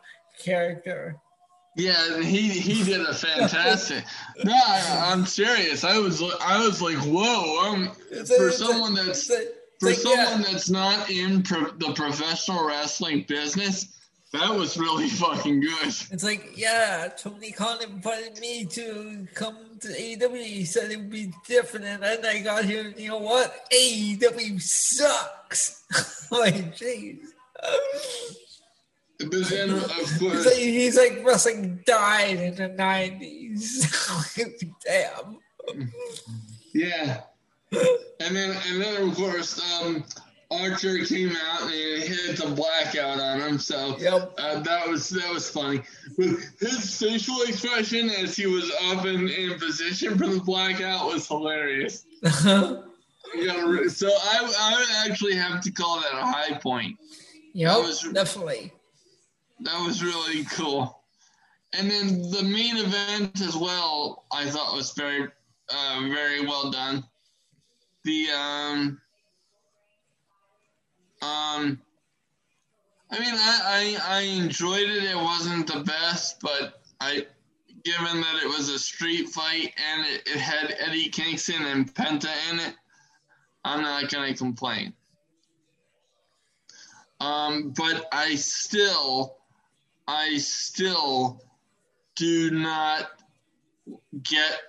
character. 0.43 1.17
Yeah, 1.77 2.21
he 2.21 2.49
he 2.51 2.85
did 2.85 3.01
a 3.01 3.13
fantastic. 3.13 4.05
no, 4.45 4.53
I, 4.55 5.11
I'm 5.13 5.27
serious. 5.27 5.83
I 5.83 5.99
was 5.99 6.23
I 6.41 6.65
was 6.65 6.81
like, 6.81 6.99
whoa. 6.99 7.59
Um, 7.69 7.91
for 8.37 8.51
someone 8.53 8.95
that's 8.95 9.29
it's 9.29 9.31
a- 9.31 9.43
it's 9.43 9.51
for 9.81 9.93
someone 9.93 10.43
that's 10.43 10.71
not 10.71 11.11
in 11.11 11.43
pro, 11.43 11.71
the 11.73 11.93
professional 11.95 12.65
wrestling 12.65 13.25
business, 13.29 13.94
that 14.35 14.53
was 14.53 14.77
really 14.77 15.09
fucking 15.23 15.61
good. 15.61 15.87
It's 15.87 16.25
like, 16.25 16.59
yeah, 16.59 17.09
Tony 17.17 17.53
Khan 17.53 17.81
invited 17.83 18.39
me 18.41 18.65
to 18.67 19.29
come 19.33 19.57
to 19.81 19.89
AEW. 19.89 20.43
He 20.43 20.65
said 20.65 20.91
it 20.91 20.97
would 20.97 21.11
be 21.11 21.33
different, 21.47 21.87
and 21.87 22.03
then 22.03 22.27
I 22.27 22.41
got 22.41 22.65
here. 22.65 22.87
and 22.87 22.99
You 22.99 23.11
know 23.11 23.19
what? 23.19 23.71
AEW 23.71 24.61
sucks. 24.61 25.85
like, 26.33 26.55
jeez. 26.77 27.19
But 29.21 29.49
then, 29.49 29.71
of 29.71 29.91
He's 29.97 30.19
course, 30.19 30.47
like, 30.47 30.57
he's 30.57 30.97
like 30.97 31.21
wrestling 31.25 31.81
died 31.87 32.39
in 32.41 32.55
the 32.57 32.69
nineties. 32.69 33.87
Damn. 34.85 35.39
yeah. 36.75 37.21
And 38.21 38.37
then, 38.37 38.57
and 38.69 38.83
then 38.83 39.09
of 39.09 39.15
course, 39.17 39.61
um, 39.81 40.05
Archer 40.51 41.05
came 41.05 41.35
out 41.37 41.63
and 41.63 42.03
hit 42.03 42.37
the 42.37 42.47
blackout 42.55 43.21
on 43.21 43.41
him. 43.41 43.59
So 43.59 43.97
Yep. 43.99 44.35
uh, 44.39 44.61
that 44.61 44.89
was 44.89 45.09
that 45.11 45.33
was 45.33 45.49
funny. 45.51 45.83
With 46.17 46.59
his 46.61 46.99
facial 46.99 47.41
expression 47.43 48.11
as 48.11 48.37
he 48.37 48.47
was 48.47 48.71
up 48.85 49.05
in, 49.07 49.29
in 49.29 49.59
position 49.59 50.17
for 50.19 50.27
the 50.27 50.41
blackout 50.41 51.07
was 51.07 51.27
hilarious. 51.27 52.07
So 53.89 54.09
I, 54.09 54.55
I 54.61 54.79
would 54.79 55.11
actually 55.11 55.35
have 55.35 55.61
to 55.63 55.71
call 55.73 56.01
that 56.01 56.13
a 56.15 56.25
high 56.25 56.57
point. 56.59 56.97
yep. 57.53 57.79
was- 57.79 58.03
Definitely. 58.13 58.73
That 59.61 59.81
was 59.85 60.03
really 60.05 60.45
cool. 60.45 61.01
And 61.77 61.91
then 61.91 62.31
the 62.31 62.43
main 62.43 62.77
event 62.77 63.41
as 63.41 63.57
well, 63.57 64.25
I 64.31 64.45
thought 64.49 64.77
was 64.77 64.93
very, 64.93 65.29
uh, 65.69 66.01
very 66.03 66.47
well 66.47 66.71
done. 66.71 67.03
The 68.05 68.29
um, 68.31 69.01
Um, 71.25 71.81
I 73.11 73.19
mean, 73.19 73.35
I, 73.35 73.99
I 74.07 74.17
I 74.17 74.21
enjoyed 74.21 74.89
it. 74.91 75.05
It 75.05 75.17
wasn't 75.17 75.67
the 75.73 75.81
best, 75.81 76.41
but 76.41 76.83
I, 77.01 77.27
given 77.85 78.21
that 78.21 78.43
it 78.43 78.49
was 78.49 78.69
a 78.69 78.79
street 78.79 79.29
fight 79.29 79.73
and 79.93 80.07
it, 80.07 80.23
it 80.27 80.39
had 80.39 80.75
Eddie 80.79 81.09
Kingston 81.09 81.65
and 81.65 81.93
Penta 81.95 82.31
in 82.51 82.61
it, 82.61 82.75
I'm 83.65 83.83
not 83.83 84.11
gonna 84.11 84.35
complain. 84.35 84.93
Um, 87.21 87.73
but 87.77 88.07
I 88.13 88.35
still, 88.35 89.37
I 90.07 90.37
still 90.39 91.43
do 92.17 92.51
not 92.51 93.11
get 94.23 94.61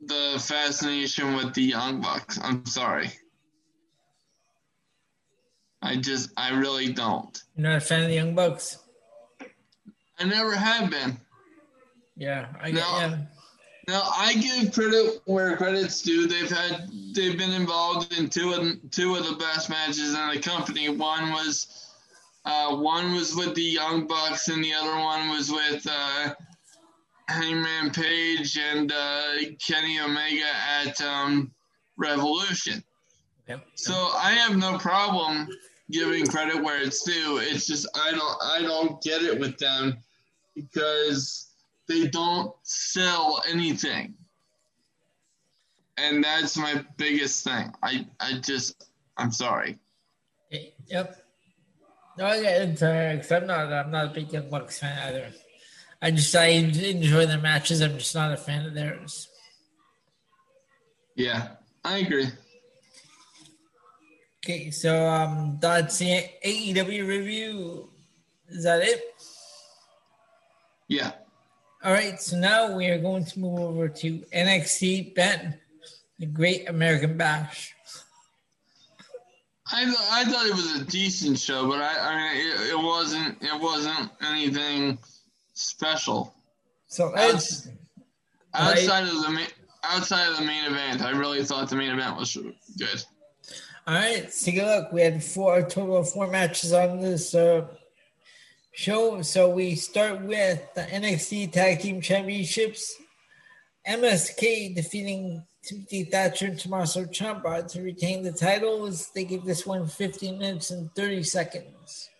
the 0.00 0.36
fascination 0.38 1.34
with 1.34 1.52
the 1.54 1.62
Young 1.62 2.00
Bucks. 2.00 2.38
I'm 2.42 2.64
sorry. 2.64 3.10
I 5.82 5.96
just, 5.96 6.30
I 6.36 6.50
really 6.50 6.92
don't. 6.92 7.42
You're 7.56 7.68
not 7.68 7.76
a 7.78 7.80
fan 7.80 8.02
of 8.02 8.08
the 8.08 8.14
Young 8.14 8.34
Bucks? 8.34 8.78
I 10.18 10.24
never 10.24 10.54
have 10.54 10.90
been. 10.90 11.18
Yeah, 12.16 12.48
I 12.60 12.70
No. 12.70 12.80
yeah. 12.80 13.18
Now 13.88 14.02
I 14.16 14.34
give 14.34 14.72
credit 14.72 15.22
where 15.24 15.56
credit's 15.56 16.02
due. 16.02 16.28
They've 16.28 16.50
had 16.50 16.88
they've 17.12 17.36
been 17.36 17.52
involved 17.52 18.12
in 18.12 18.28
two 18.28 18.52
of 18.52 18.90
two 18.92 19.16
of 19.16 19.26
the 19.26 19.34
best 19.36 19.68
matches 19.68 20.14
in 20.14 20.28
the 20.28 20.38
company. 20.38 20.90
One 20.90 21.32
was 21.32 21.88
uh, 22.44 22.76
one 22.76 23.14
was 23.14 23.34
with 23.34 23.54
the 23.54 23.62
Young 23.62 24.06
Bucks, 24.06 24.48
and 24.48 24.62
the 24.62 24.72
other 24.74 24.94
one 24.96 25.30
was 25.30 25.50
with 25.50 25.84
uh, 25.90 26.34
Hangman 27.28 27.90
Page 27.90 28.56
and 28.58 28.92
uh, 28.92 29.32
Kenny 29.58 29.98
Omega 29.98 30.52
at 30.84 31.00
um, 31.00 31.50
Revolution. 31.96 32.84
Yep. 33.48 33.66
So 33.74 33.94
I 33.94 34.32
have 34.32 34.56
no 34.56 34.78
problem 34.78 35.48
giving 35.90 36.26
credit 36.26 36.62
where 36.62 36.80
it's 36.80 37.02
due. 37.02 37.38
It's 37.38 37.66
just 37.66 37.86
I 37.94 38.10
don't 38.10 38.42
I 38.42 38.62
don't 38.62 39.02
get 39.02 39.22
it 39.22 39.38
with 39.38 39.58
them 39.58 39.98
because 40.54 41.50
they 41.88 42.06
don't 42.06 42.54
sell 42.62 43.42
anything. 43.48 44.14
And 45.96 46.24
that's 46.24 46.56
my 46.56 46.84
biggest 46.96 47.44
thing. 47.44 47.72
I 47.82 48.06
I 48.20 48.40
just 48.40 48.88
I'm 49.16 49.32
sorry. 49.32 49.78
Yep. 50.86 51.16
No, 52.18 52.26
I 52.26 52.40
get 52.40 52.62
into 52.62 52.92
it 52.92 53.16
because 53.16 53.32
I'm 53.32 53.46
not. 53.46 53.72
I'm 53.72 53.90
not 53.90 54.06
a 54.06 54.08
big 54.08 54.32
Young 54.32 54.50
Bucks 54.50 54.78
fan 54.78 54.98
either. 55.08 55.28
I 56.02 56.10
just 56.10 56.34
I 56.34 56.46
enjoy 56.46 57.26
their 57.26 57.38
matches. 57.38 57.80
I'm 57.80 57.98
just 57.98 58.14
not 58.14 58.32
a 58.32 58.36
fan 58.36 58.66
of 58.66 58.74
theirs. 58.74 59.28
Yeah, 61.14 61.48
I 61.84 61.98
agree. 61.98 62.28
Okay, 64.44 64.70
so 64.70 65.06
um, 65.06 65.58
that's 65.60 65.98
the 65.98 66.24
AEW 66.44 67.06
review. 67.06 67.90
Is 68.48 68.64
that 68.64 68.82
it? 68.82 69.02
Yeah. 70.88 71.12
All 71.84 71.92
right, 71.92 72.20
so 72.20 72.36
now 72.38 72.74
we 72.74 72.86
are 72.88 72.98
going 72.98 73.24
to 73.24 73.38
move 73.38 73.60
over 73.60 73.88
to 73.88 74.18
NXT 74.34 75.14
Ben, 75.14 75.58
the 76.18 76.26
Great 76.26 76.68
American 76.68 77.16
Bash. 77.16 77.74
I, 79.72 79.84
th- 79.84 79.96
I 80.10 80.24
thought 80.24 80.46
it 80.46 80.54
was 80.54 80.80
a 80.80 80.84
decent 80.84 81.38
show, 81.38 81.68
but 81.68 81.80
I, 81.80 81.94
I 81.98 82.16
mean 82.16 82.46
it, 82.46 82.70
it 82.70 82.82
wasn't 82.82 83.38
it 83.40 83.60
wasn't 83.60 84.10
anything 84.20 84.98
special. 85.52 86.34
So 86.88 87.12
it's 87.14 87.68
Outside 88.52 89.04
of 89.04 89.10
the 89.10 89.46
outside 89.84 90.28
of 90.28 90.38
the 90.38 90.44
main 90.44 90.64
event, 90.64 91.02
I 91.02 91.10
really 91.10 91.44
thought 91.44 91.70
the 91.70 91.76
main 91.76 91.92
event 91.92 92.16
was 92.16 92.36
good. 92.76 93.04
All 93.90 93.96
right. 93.96 94.22
Let's 94.22 94.44
take 94.44 94.56
a 94.56 94.62
look. 94.62 94.92
We 94.92 95.00
had 95.00 95.22
four 95.22 95.58
a 95.58 95.68
total 95.68 95.96
of 95.96 96.08
four 96.08 96.28
matches 96.28 96.72
on 96.72 97.00
this 97.00 97.34
uh, 97.34 97.66
show. 98.70 99.20
So 99.22 99.50
we 99.50 99.74
start 99.74 100.22
with 100.22 100.62
the 100.74 100.82
NXT 100.82 101.50
Tag 101.50 101.80
Team 101.80 102.00
Championships. 102.00 102.94
MSK 103.88 104.76
defeating 104.76 105.44
Timothy 105.64 106.04
Thatcher 106.04 106.46
and 106.46 106.58
Tommaso 106.58 107.04
Ciampa 107.06 107.68
to 107.72 107.82
retain 107.82 108.22
the 108.22 108.30
titles. 108.30 109.10
They 109.12 109.24
give 109.24 109.44
this 109.44 109.66
one 109.66 109.88
15 109.88 110.38
minutes 110.38 110.70
and 110.70 110.94
30 110.94 111.24
seconds. 111.24 112.10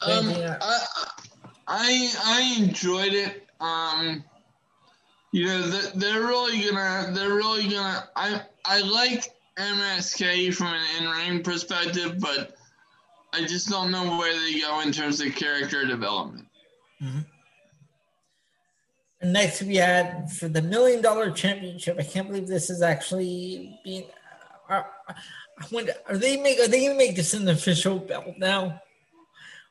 Um, 0.00 0.32
I, 0.32 0.86
I 1.68 2.14
I 2.24 2.56
enjoyed 2.62 3.12
it. 3.12 3.46
Um, 3.60 4.24
you 5.36 5.44
know, 5.46 5.60
they- 5.68 5.98
they're 5.98 6.22
really 6.22 6.62
gonna, 6.64 7.12
they're 7.12 7.34
really 7.34 7.68
gonna. 7.68 8.08
I 8.16 8.40
I 8.64 8.80
like 8.80 9.22
MSK 9.58 10.54
from 10.54 10.68
an 10.68 10.82
in-ring 10.98 11.42
perspective, 11.42 12.18
but 12.18 12.56
I 13.34 13.44
just 13.44 13.68
don't 13.68 13.90
know 13.90 14.16
where 14.18 14.32
they 14.40 14.60
go 14.60 14.80
in 14.80 14.92
terms 14.92 15.20
of 15.20 15.34
character 15.34 15.84
development. 15.84 16.46
Mm-hmm. 17.02 17.18
And 19.20 19.32
next 19.32 19.62
we 19.62 19.76
had 19.76 20.30
for 20.30 20.48
the 20.48 20.62
million 20.62 21.02
dollar 21.02 21.30
championship. 21.30 21.96
I 21.98 22.02
can't 22.02 22.28
believe 22.28 22.46
this 22.46 22.70
is 22.70 22.80
actually 22.80 23.78
being. 23.84 24.04
Uh, 24.70 24.72
are, 24.74 24.86
I 25.58 25.64
wonder, 25.70 25.92
are 26.08 26.16
they 26.16 26.38
make? 26.38 26.58
Are 26.60 26.68
they 26.68 26.84
gonna 26.86 26.96
make 26.98 27.14
this 27.16 27.34
an 27.34 27.48
official 27.48 27.98
belt 27.98 28.34
now, 28.38 28.80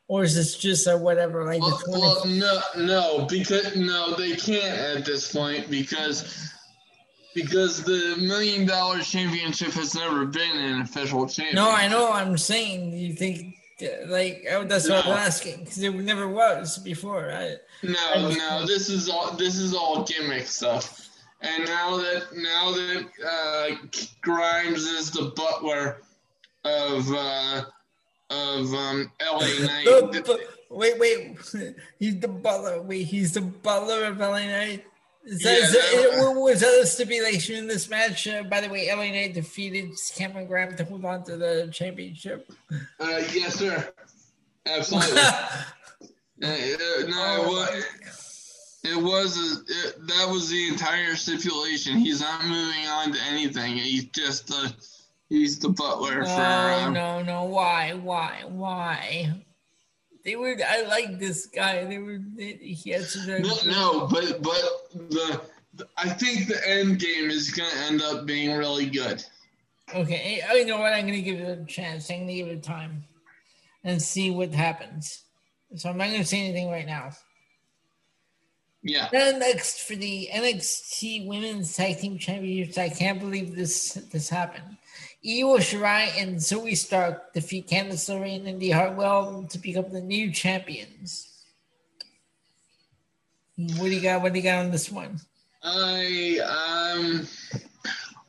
or 0.08 0.22
is 0.24 0.34
this 0.34 0.56
just 0.56 0.86
a 0.86 0.96
whatever? 0.96 1.44
Like 1.44 1.60
Well, 1.60 1.80
20, 1.84 2.00
well, 2.00 2.24
no, 2.26 2.60
no, 2.84 3.26
because 3.26 3.76
no, 3.76 4.14
they 4.14 4.36
can't 4.36 4.78
at 4.78 5.04
this 5.04 5.32
point 5.32 5.70
because 5.70 6.52
because 7.34 7.84
the 7.84 8.16
million 8.18 8.66
dollar 8.66 9.00
championship 9.00 9.72
has 9.72 9.94
never 9.94 10.24
been 10.24 10.56
an 10.56 10.80
official 10.80 11.26
championship. 11.26 11.54
no, 11.54 11.70
I 11.70 11.88
know. 11.88 12.12
I'm 12.12 12.38
saying. 12.38 12.92
You 12.96 13.12
think? 13.14 13.56
uh, 13.82 14.06
Like 14.06 14.46
oh, 14.50 14.64
that's 14.64 14.88
what 14.88 15.06
I'm 15.06 15.12
asking 15.12 15.60
because 15.60 15.82
it 15.82 15.94
never 15.94 16.28
was 16.28 16.78
before. 16.78 17.30
I, 17.30 17.56
No, 17.82 18.30
no, 18.30 18.66
this 18.66 18.88
is 18.88 19.08
all 19.08 19.32
this 19.32 19.56
is 19.56 19.74
all 19.74 20.04
gimmick 20.04 20.46
stuff. 20.46 21.02
And 21.42 21.66
now 21.66 21.96
that 21.98 22.28
now 22.34 22.72
that 22.72 23.06
uh, 23.26 23.86
Grimes 24.22 24.84
is 24.84 25.10
the 25.10 25.32
butler 25.36 25.98
of 26.64 27.12
uh, 27.12 27.64
of 28.30 28.72
um, 28.74 29.10
LA 29.22 29.38
Knight, 29.60 29.84
The 30.12 30.22
bu- 30.26 30.76
wait, 30.76 30.98
wait. 30.98 31.36
He's 31.98 32.18
the 32.20 32.28
butler. 32.28 32.82
Wait, 32.82 33.06
he's 33.06 33.32
the 33.34 33.40
butler 33.42 34.04
of 34.06 34.18
LA 34.18 34.44
Knight. 34.46 34.84
Is 35.24 35.40
that, 35.42 35.58
is 35.58 35.74
Yeah, 35.74 35.80
that- 36.10 36.16
that- 36.22 36.40
was 36.40 36.60
that 36.60 36.80
a 36.82 36.86
stipulation 36.86 37.56
in 37.56 37.66
this 37.66 37.88
match? 37.90 38.26
Uh, 38.28 38.42
by 38.44 38.60
the 38.60 38.68
way, 38.68 38.88
LA 38.92 39.10
Knight 39.10 39.34
defeated 39.34 39.90
Cameron 40.14 40.46
Grimes 40.46 40.76
to 40.76 40.84
hold 40.84 41.04
on 41.04 41.24
to 41.24 41.36
the 41.36 41.68
championship. 41.72 42.50
uh, 43.00 43.22
yes, 43.32 43.56
sir, 43.56 43.92
absolutely. 44.66 45.18
uh, 45.20 45.62
uh, 46.42 47.06
no, 47.08 47.42
it 47.42 47.46
was 47.46 47.84
it 48.84 48.96
was 49.02 49.36
a, 49.36 49.88
it, 49.88 50.06
that 50.06 50.28
was 50.30 50.48
the 50.48 50.68
entire 50.68 51.16
stipulation. 51.16 51.96
He's 51.98 52.20
not 52.20 52.44
moving 52.44 52.86
on 52.86 53.12
to 53.12 53.18
anything. 53.28 53.74
He's 53.76 54.04
just 54.06 54.46
the 54.46 54.72
he's 55.28 55.58
the 55.58 55.68
butler 55.68 56.24
for. 56.24 56.28
No, 56.30 56.82
Um, 56.86 56.92
no, 56.94 57.22
no. 57.22 57.44
Why? 57.44 57.94
Why? 57.94 58.42
Why? 58.46 59.32
They 60.24 60.36
were. 60.36 60.56
I 60.66 60.82
like 60.82 61.18
this 61.18 61.46
guy. 61.46 61.84
They 61.84 61.98
were. 61.98 62.18
They, 62.34 62.54
he 62.54 62.90
had 62.90 63.04
such 63.04 63.28
a. 63.28 63.38
No, 63.40 63.56
no, 63.66 64.06
but 64.08 64.42
but 64.42 64.90
the, 64.94 65.40
the 65.74 65.88
I 65.96 66.08
think 66.08 66.48
the 66.48 66.60
end 66.68 66.98
game 66.98 67.30
is 67.30 67.50
going 67.50 67.70
to 67.70 67.78
end 67.86 68.02
up 68.02 68.26
being 68.26 68.56
really 68.56 68.86
good. 68.86 69.24
Okay, 69.94 70.42
I 70.48 70.54
you 70.54 70.66
know 70.66 70.78
what. 70.78 70.92
I'm 70.92 71.06
gonna 71.06 71.20
give 71.20 71.38
it 71.38 71.58
a 71.60 71.64
chance. 71.64 72.10
I'm 72.10 72.20
gonna 72.20 72.32
give 72.34 72.48
it 72.48 72.62
time, 72.64 73.04
and 73.84 74.02
see 74.02 74.32
what 74.32 74.52
happens. 74.52 75.22
So 75.76 75.88
I'm 75.88 75.96
not 75.96 76.10
gonna 76.10 76.24
say 76.24 76.40
anything 76.40 76.70
right 76.70 76.86
now. 76.86 77.10
Yeah, 78.82 79.08
Then 79.10 79.40
next 79.40 79.80
for 79.80 79.96
the 79.96 80.28
NXT 80.32 81.26
Women's 81.26 81.74
Tag 81.74 81.98
Team 81.98 82.18
Championships, 82.18 82.78
I 82.78 82.88
can't 82.88 83.18
believe 83.18 83.56
this 83.56 83.94
this 84.12 84.28
happened. 84.28 84.76
Io 85.26 85.58
Shirai 85.58 86.22
and 86.22 86.36
Zoey 86.36 86.76
Stark 86.76 87.32
defeat 87.32 87.68
Candice 87.68 88.08
LeRae 88.08 88.36
and 88.36 88.46
Indy 88.48 88.70
Hartwell 88.70 89.44
to 89.50 89.58
become 89.58 89.90
the 89.90 90.00
new 90.00 90.30
champions. 90.30 91.28
What 93.56 93.86
do 93.86 93.90
you 93.90 94.02
got? 94.02 94.22
What 94.22 94.32
do 94.32 94.38
you 94.38 94.44
got 94.44 94.64
on 94.64 94.70
this 94.70 94.90
one? 94.90 95.18
I 95.62 96.38
um. 96.92 97.26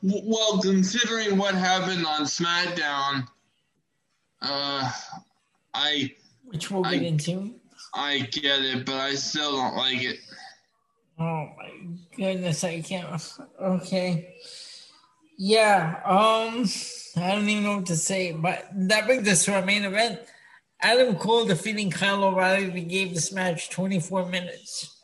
Well, 0.02 0.60
considering 0.60 1.36
what 1.36 1.54
happened 1.54 2.06
on 2.06 2.22
SmackDown, 2.22 3.26
uh, 4.42 4.90
I 5.74 6.14
Which 6.44 6.70
we'll 6.70 6.86
I- 6.86 6.94
get 6.94 7.02
into. 7.02 7.54
I 7.94 8.20
get 8.20 8.60
it, 8.64 8.84
but 8.86 8.96
I 8.96 9.14
still 9.14 9.52
don't 9.52 9.76
like 9.76 10.02
it. 10.02 10.18
Oh 11.18 11.48
my 11.56 11.70
goodness, 12.16 12.62
I 12.64 12.80
can't. 12.80 13.38
Okay. 13.60 14.34
Yeah, 15.40 16.00
um, 16.04 16.64
I 17.16 17.32
don't 17.32 17.48
even 17.48 17.62
know 17.62 17.76
what 17.76 17.86
to 17.86 17.96
say, 17.96 18.32
but 18.32 18.66
that 18.74 19.06
brings 19.06 19.28
us 19.28 19.44
to 19.44 19.54
our 19.54 19.64
main 19.64 19.84
event. 19.84 20.18
Adam 20.80 21.14
Cole 21.14 21.44
defeating 21.44 21.90
Kyle 21.90 22.24
O'Reilly 22.24 22.70
We 22.70 22.80
gave 22.82 23.14
this 23.14 23.32
match 23.32 23.70
24 23.70 24.26
minutes. 24.26 24.96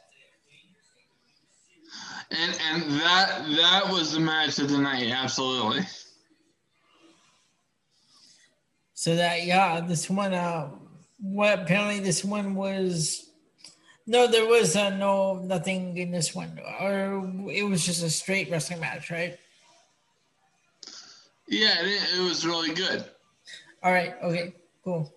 And 2.32 2.59
and 2.73 3.01
that 3.01 3.44
that 3.56 3.89
was 3.93 4.12
the 4.12 4.20
match 4.20 4.59
of 4.59 4.70
the 4.70 4.78
night, 4.78 5.09
absolutely. 5.12 5.82
So 8.94 9.15
that 9.15 9.44
yeah, 9.44 9.81
this 9.81 10.11
one 10.11 10.35
uh 10.35 10.70
what 11.20 11.61
apparently 11.61 12.01
this 12.01 12.24
one 12.24 12.56
was 12.56 13.31
no, 14.06 14.27
there 14.27 14.47
was 14.47 14.74
uh, 14.77 14.90
no 14.90 15.35
nothing 15.35 15.97
in 15.97 16.11
this 16.11 16.35
one, 16.35 16.59
or 16.81 17.51
it 17.51 17.62
was 17.62 17.86
just 17.86 18.02
a 18.02 18.11
straight 18.11 18.51
wrestling 18.51 18.81
match, 18.81 19.11
right? 19.11 19.39
Yeah, 21.49 21.75
it, 21.81 22.19
it 22.19 22.23
was 22.23 22.47
really 22.47 22.75
good. 22.75 23.05
All 23.83 23.93
right. 23.93 24.15
Okay. 24.23 24.55
Cool. 24.83 25.12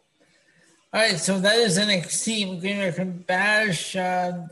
All 0.94 1.02
right. 1.02 1.18
So 1.18 1.40
that 1.40 1.56
is 1.56 1.78
NXT 1.78 2.60
Great 2.60 2.74
American 2.74 3.24
Bash. 3.28 3.96
Uh, 3.96 4.48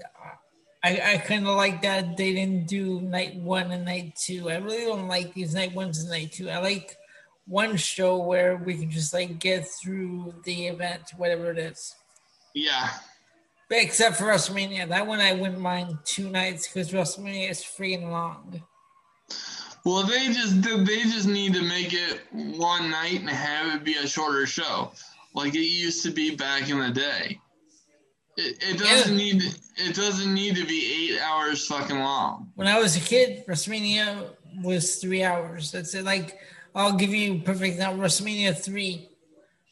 I, 0.83 1.13
I 1.13 1.17
kind 1.17 1.47
of 1.47 1.55
like 1.55 1.81
that 1.81 2.15
they 2.15 2.33
didn't 2.33 2.67
do 2.67 3.01
night 3.01 3.35
one 3.37 3.71
and 3.71 3.85
night 3.85 4.15
two. 4.15 4.49
I 4.49 4.57
really 4.57 4.85
don't 4.85 5.07
like 5.07 5.33
these 5.33 5.55
night 5.55 5.73
ones 5.73 5.99
and 5.99 6.09
night 6.09 6.31
two. 6.31 6.49
I 6.49 6.59
like 6.59 6.95
one 7.47 7.75
show 7.75 8.17
where 8.17 8.57
we 8.57 8.75
can 8.75 8.89
just 8.89 9.13
like 9.13 9.39
get 9.39 9.67
through 9.67 10.35
the 10.43 10.67
event, 10.67 11.13
whatever 11.17 11.51
it 11.51 11.57
is. 11.57 11.95
Yeah. 12.53 12.89
But 13.67 13.79
except 13.79 14.17
for 14.17 14.25
WrestleMania, 14.25 14.87
that 14.89 15.07
one 15.07 15.19
I 15.19 15.33
wouldn't 15.33 15.59
mind 15.59 15.97
two 16.05 16.29
nights 16.29 16.67
because 16.67 16.91
WrestleMania 16.91 17.49
is 17.49 17.61
freaking 17.61 18.11
long. 18.11 18.61
Well, 19.85 20.01
they 20.03 20.33
just 20.33 20.63
they 20.63 21.03
just 21.03 21.27
need 21.27 21.53
to 21.53 21.61
make 21.61 21.93
it 21.93 22.21
one 22.33 22.89
night 22.89 23.19
and 23.19 23.29
have 23.29 23.75
it 23.75 23.83
be 23.83 23.95
a 23.95 24.07
shorter 24.07 24.47
show, 24.47 24.91
like 25.35 25.53
it 25.53 25.59
used 25.59 26.03
to 26.05 26.11
be 26.11 26.35
back 26.35 26.69
in 26.71 26.79
the 26.79 26.89
day. 26.89 27.39
It, 28.35 28.57
it 28.61 28.79
doesn't 28.79 29.17
yeah. 29.17 29.33
need 29.33 29.43
it 29.77 29.95
doesn't 29.95 30.33
need 30.33 30.55
to 30.55 30.65
be 30.65 31.11
eight 31.13 31.21
hours 31.21 31.67
fucking 31.67 31.99
long. 31.99 32.51
When 32.55 32.67
I 32.67 32.79
was 32.79 32.97
a 32.97 32.99
kid, 32.99 33.45
WrestleMania 33.45 34.27
was 34.63 34.95
three 34.95 35.23
hours. 35.23 35.71
That's 35.71 35.93
it. 35.93 36.03
Like 36.03 36.39
I'll 36.73 36.97
give 36.97 37.13
you 37.13 37.41
perfect 37.41 37.77
now. 37.77 37.93
WrestleMania 37.93 38.57
three, 38.57 39.07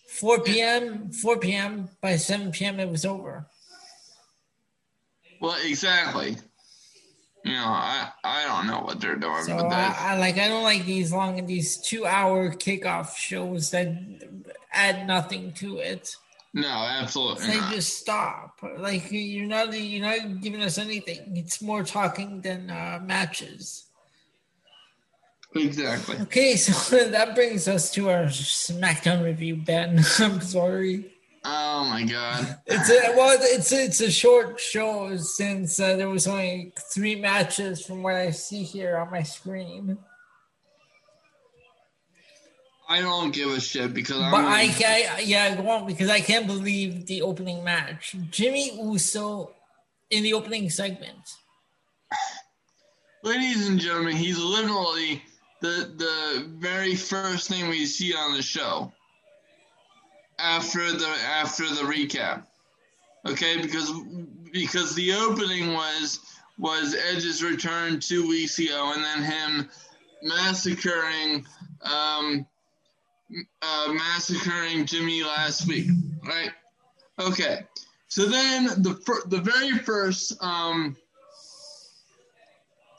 four 0.08 0.42
p.m. 0.42 1.12
Four 1.12 1.38
p.m. 1.40 1.90
By 2.02 2.18
seven 2.18 2.52
p.m. 2.52 2.80
it 2.80 2.88
was 2.88 3.04
over. 3.04 3.48
Well, 5.42 5.58
exactly. 5.66 6.38
You 7.44 7.54
know, 7.54 7.66
I, 7.66 8.10
I 8.24 8.46
don't 8.46 8.68
know 8.68 8.82
what 8.86 9.02
they're 9.02 9.18
doing. 9.18 9.44
So 9.44 9.58
I, 9.58 9.96
I, 9.98 10.18
like 10.18 10.38
I 10.38 10.48
don't 10.48 10.64
like 10.64 10.86
these 10.86 11.12
long 11.12 11.46
these 11.46 11.78
two 11.78 12.06
hour 12.06 12.52
kickoff 12.52 13.18
shows 13.18 13.72
that 13.72 13.88
add 14.72 15.06
nothing 15.06 15.52
to 15.54 15.80
it. 15.80 16.16
No, 16.54 16.70
absolutely. 16.70 17.48
They 17.48 17.60
just 17.72 17.98
stop. 17.98 18.60
Like 18.78 19.12
you're 19.12 19.48
not 19.48 19.74
you're 19.78 20.06
not 20.06 20.40
giving 20.42 20.62
us 20.62 20.78
anything. 20.78 21.36
It's 21.36 21.62
more 21.62 21.84
talking 21.84 22.42
than 22.42 22.70
uh, 22.70 23.02
matches. 23.04 23.86
Exactly. 25.56 26.18
Okay, 26.22 26.56
so 26.58 27.10
that 27.10 27.36
brings 27.36 27.68
us 27.68 27.92
to 27.92 28.10
our 28.10 28.26
SmackDown 28.26 29.24
review, 29.24 29.58
Ben. 29.58 29.98
I'm 30.20 30.42
sorry. 30.42 31.13
Oh 31.46 31.84
my 31.90 32.04
god! 32.04 32.58
It's 32.66 32.90
a 32.90 33.16
well, 33.18 33.38
it's 33.42 33.72
a, 33.72 33.84
it's 33.84 34.00
a 34.00 34.12
short 34.12 34.60
show 34.60 35.18
since 35.18 35.80
uh, 35.80 35.98
there 35.98 36.10
was 36.10 36.28
only 36.28 36.74
three 36.94 37.16
matches 37.16 37.86
from 37.86 38.02
what 38.02 38.16
I 38.16 38.32
see 38.32 38.64
here 38.64 38.98
on 38.98 39.12
my 39.12 39.24
screen. 39.24 39.98
I 42.88 43.02
don't 43.02 43.34
give 43.34 43.50
a 43.50 43.60
shit 43.60 43.94
because 43.94 44.22
I'm. 44.22 44.32
But 44.32 44.46
I, 44.46 44.74
I 45.18 45.20
yeah, 45.26 45.56
I 45.58 45.62
won't 45.62 45.88
because 45.88 46.10
I 46.10 46.22
can't 46.22 46.48
believe 46.48 47.08
the 47.08 47.22
opening 47.22 47.64
match. 47.64 48.16
Jimmy 48.30 48.78
Uso 48.82 49.52
in 50.12 50.24
the 50.24 50.34
opening 50.34 50.70
segment. 50.70 51.36
Ladies 53.24 53.68
and 53.68 53.80
gentlemen, 53.80 54.16
he's 54.16 54.38
literally 54.38 55.22
the 55.62 55.92
the 55.98 56.48
very 56.58 56.96
first 56.96 57.50
thing 57.50 57.68
we 57.68 57.86
see 57.86 58.14
on 58.14 58.34
the 58.34 58.42
show 58.42 58.92
after 60.44 60.92
the 60.92 61.08
after 61.08 61.64
the 61.64 61.82
recap. 61.82 62.44
Okay, 63.26 63.62
because 63.62 63.92
because 64.52 64.94
the 64.94 65.14
opening 65.14 65.74
was 65.74 66.20
was 66.60 66.96
Edge's 66.96 67.42
return 67.42 68.00
two 68.00 68.28
weeks 68.28 68.60
ago, 68.60 68.92
and 68.94 69.04
then 69.04 69.24
him 69.24 69.70
massacring 70.22 71.46
um, 71.82 72.46
uh, 73.62 73.94
massacring 73.94 74.86
Jimmy 74.86 75.24
last 75.24 75.68
week, 75.68 75.88
right? 76.28 76.52
Okay, 77.20 77.62
so 78.10 78.26
then 78.26 78.66
the 78.84 79.00
fir- 79.06 79.24
the 79.28 79.40
very 79.40 79.78
first 79.80 80.34
um, 80.44 80.96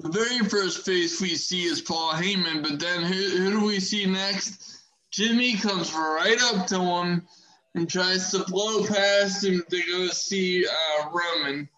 the 0.01 0.11
very 0.11 0.39
first 0.41 0.85
face 0.85 1.21
we 1.21 1.35
see 1.35 1.65
is 1.65 1.81
Paul 1.81 2.13
Heyman, 2.13 2.63
but 2.63 2.79
then 2.79 3.03
who, 3.03 3.13
who 3.13 3.51
do 3.51 3.65
we 3.65 3.81
see 3.81 4.07
next? 4.07 4.84
Jimmy 5.15 5.57
comes 5.57 5.95
right 5.95 6.39
up 6.43 6.67
to 6.67 6.81
him 6.81 7.29
and 7.77 7.89
tries 7.89 8.33
to 8.33 8.45
blow 8.49 8.85
past 8.85 9.45
him 9.45 9.63
to 9.71 9.83
go 9.89 10.09
see 10.09 10.67
uh, 10.67 11.09
Roman, 11.09 11.69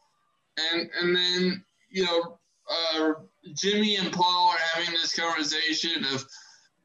and 0.57 0.91
and 0.99 1.15
then 1.15 1.65
you 1.91 2.05
know 2.05 2.39
uh, 2.71 3.13
Jimmy 3.53 3.97
and 3.97 4.11
Paul 4.11 4.53
are 4.53 4.59
having 4.73 4.91
this 4.93 5.15
conversation 5.15 6.03
of 6.15 6.25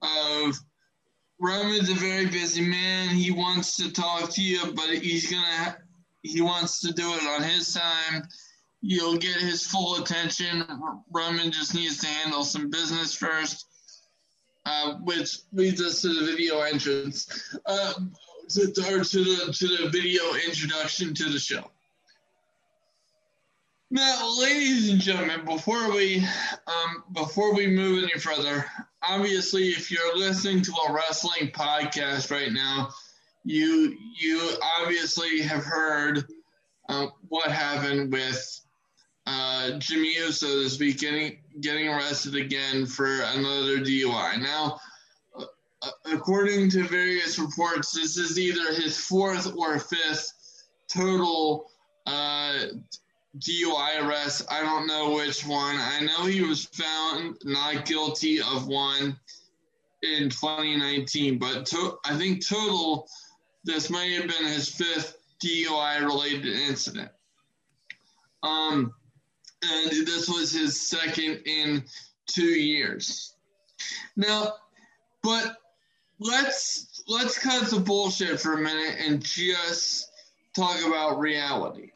of 0.01 0.59
Roman's 1.39 1.89
a 1.89 1.93
very 1.93 2.25
busy 2.25 2.61
man. 2.61 3.15
He 3.15 3.31
wants 3.31 3.77
to 3.77 3.89
talk 3.89 4.29
to 4.31 4.41
you, 4.41 4.73
but 4.73 4.89
he's 4.89 5.31
gonna 5.31 5.77
he 6.21 6.41
wants 6.41 6.81
to 6.81 6.91
do 6.91 7.13
it 7.13 7.23
on 7.29 7.43
his 7.43 7.73
time. 7.73 8.23
You'll 8.81 9.17
get 9.17 9.37
his 9.37 9.65
full 9.65 10.01
attention. 10.01 10.65
Roman 11.13 11.49
just 11.51 11.73
needs 11.73 11.99
to 11.99 12.07
handle 12.07 12.43
some 12.43 12.69
business 12.69 13.15
first 13.15 13.70
uh, 14.65 14.95
which 14.95 15.39
leads 15.53 15.81
us 15.81 16.01
to 16.01 16.13
the 16.13 16.25
video 16.25 16.59
entrance, 16.61 17.57
uh, 17.65 17.93
to, 18.49 18.61
or 18.89 19.03
to 19.03 19.23
the 19.23 19.53
to 19.53 19.67
the 19.67 19.89
video 19.89 20.23
introduction 20.47 21.13
to 21.13 21.29
the 21.29 21.39
show. 21.39 21.69
Now, 23.93 24.37
ladies 24.39 24.89
and 24.89 25.01
gentlemen, 25.01 25.43
before 25.43 25.91
we 25.91 26.25
um, 26.65 27.03
before 27.11 27.53
we 27.53 27.67
move 27.67 28.03
any 28.03 28.19
further, 28.19 28.65
obviously, 29.03 29.69
if 29.69 29.91
you're 29.91 30.17
listening 30.17 30.61
to 30.61 30.71
a 30.87 30.93
wrestling 30.93 31.51
podcast 31.51 32.31
right 32.31 32.51
now, 32.51 32.89
you 33.43 33.97
you 34.17 34.57
obviously 34.79 35.41
have 35.41 35.65
heard 35.65 36.23
uh, 36.87 37.07
what 37.27 37.51
happened 37.51 38.13
with 38.13 38.61
uh, 39.25 39.71
Jimmy 39.79 40.15
Uso 40.15 40.63
this 40.63 40.79
week 40.79 41.03
getting 41.59 41.87
arrested 41.87 42.35
again 42.35 42.85
for 42.85 43.21
another 43.21 43.77
DUI. 43.79 44.41
Now, 44.41 44.79
uh, 45.37 45.89
according 46.05 46.69
to 46.71 46.87
various 46.87 47.37
reports, 47.37 47.91
this 47.91 48.17
is 48.17 48.39
either 48.39 48.73
his 48.73 48.97
fourth 48.97 49.53
or 49.55 49.79
fifth 49.79 50.33
total 50.87 51.69
uh, 52.05 52.65
DUI 53.39 54.05
arrest. 54.05 54.43
I 54.49 54.61
don't 54.61 54.87
know 54.87 55.13
which 55.13 55.45
one. 55.45 55.77
I 55.77 56.01
know 56.01 56.25
he 56.25 56.41
was 56.41 56.65
found 56.65 57.37
not 57.43 57.85
guilty 57.85 58.41
of 58.41 58.67
one 58.67 59.17
in 60.03 60.29
2019, 60.29 61.37
but 61.37 61.65
to, 61.67 61.97
I 62.05 62.17
think 62.17 62.45
total 62.45 63.07
this 63.63 63.89
might 63.89 64.11
have 64.13 64.27
been 64.27 64.47
his 64.47 64.69
fifth 64.69 65.17
DUI 65.43 66.01
related 66.01 66.45
incident. 66.45 67.11
Um, 68.43 68.93
and 69.63 69.91
this 70.07 70.27
was 70.27 70.51
his 70.51 70.79
second 70.79 71.41
in 71.45 71.83
two 72.27 72.43
years. 72.43 73.35
Now, 74.15 74.53
but 75.23 75.57
let's 76.19 77.03
let's 77.07 77.37
cut 77.37 77.69
the 77.69 77.79
bullshit 77.79 78.39
for 78.39 78.53
a 78.53 78.61
minute 78.61 78.95
and 78.99 79.21
just 79.21 80.11
talk 80.55 80.77
about 80.85 81.19
reality. 81.19 81.91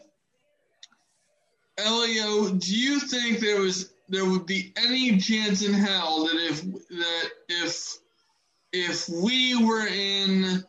Elio, 1.77 2.49
do 2.49 2.75
you 2.75 2.99
think 2.99 3.39
there 3.39 3.59
was 3.59 3.93
there 4.07 4.25
would 4.25 4.45
be 4.45 4.73
any 4.77 5.17
chance 5.17 5.63
in 5.63 5.73
hell 5.73 6.25
that 6.25 6.37
if 6.37 6.61
that 6.89 7.29
if 7.49 7.97
if 8.71 9.09
we 9.09 9.63
were 9.63 9.87
in 9.87 10.63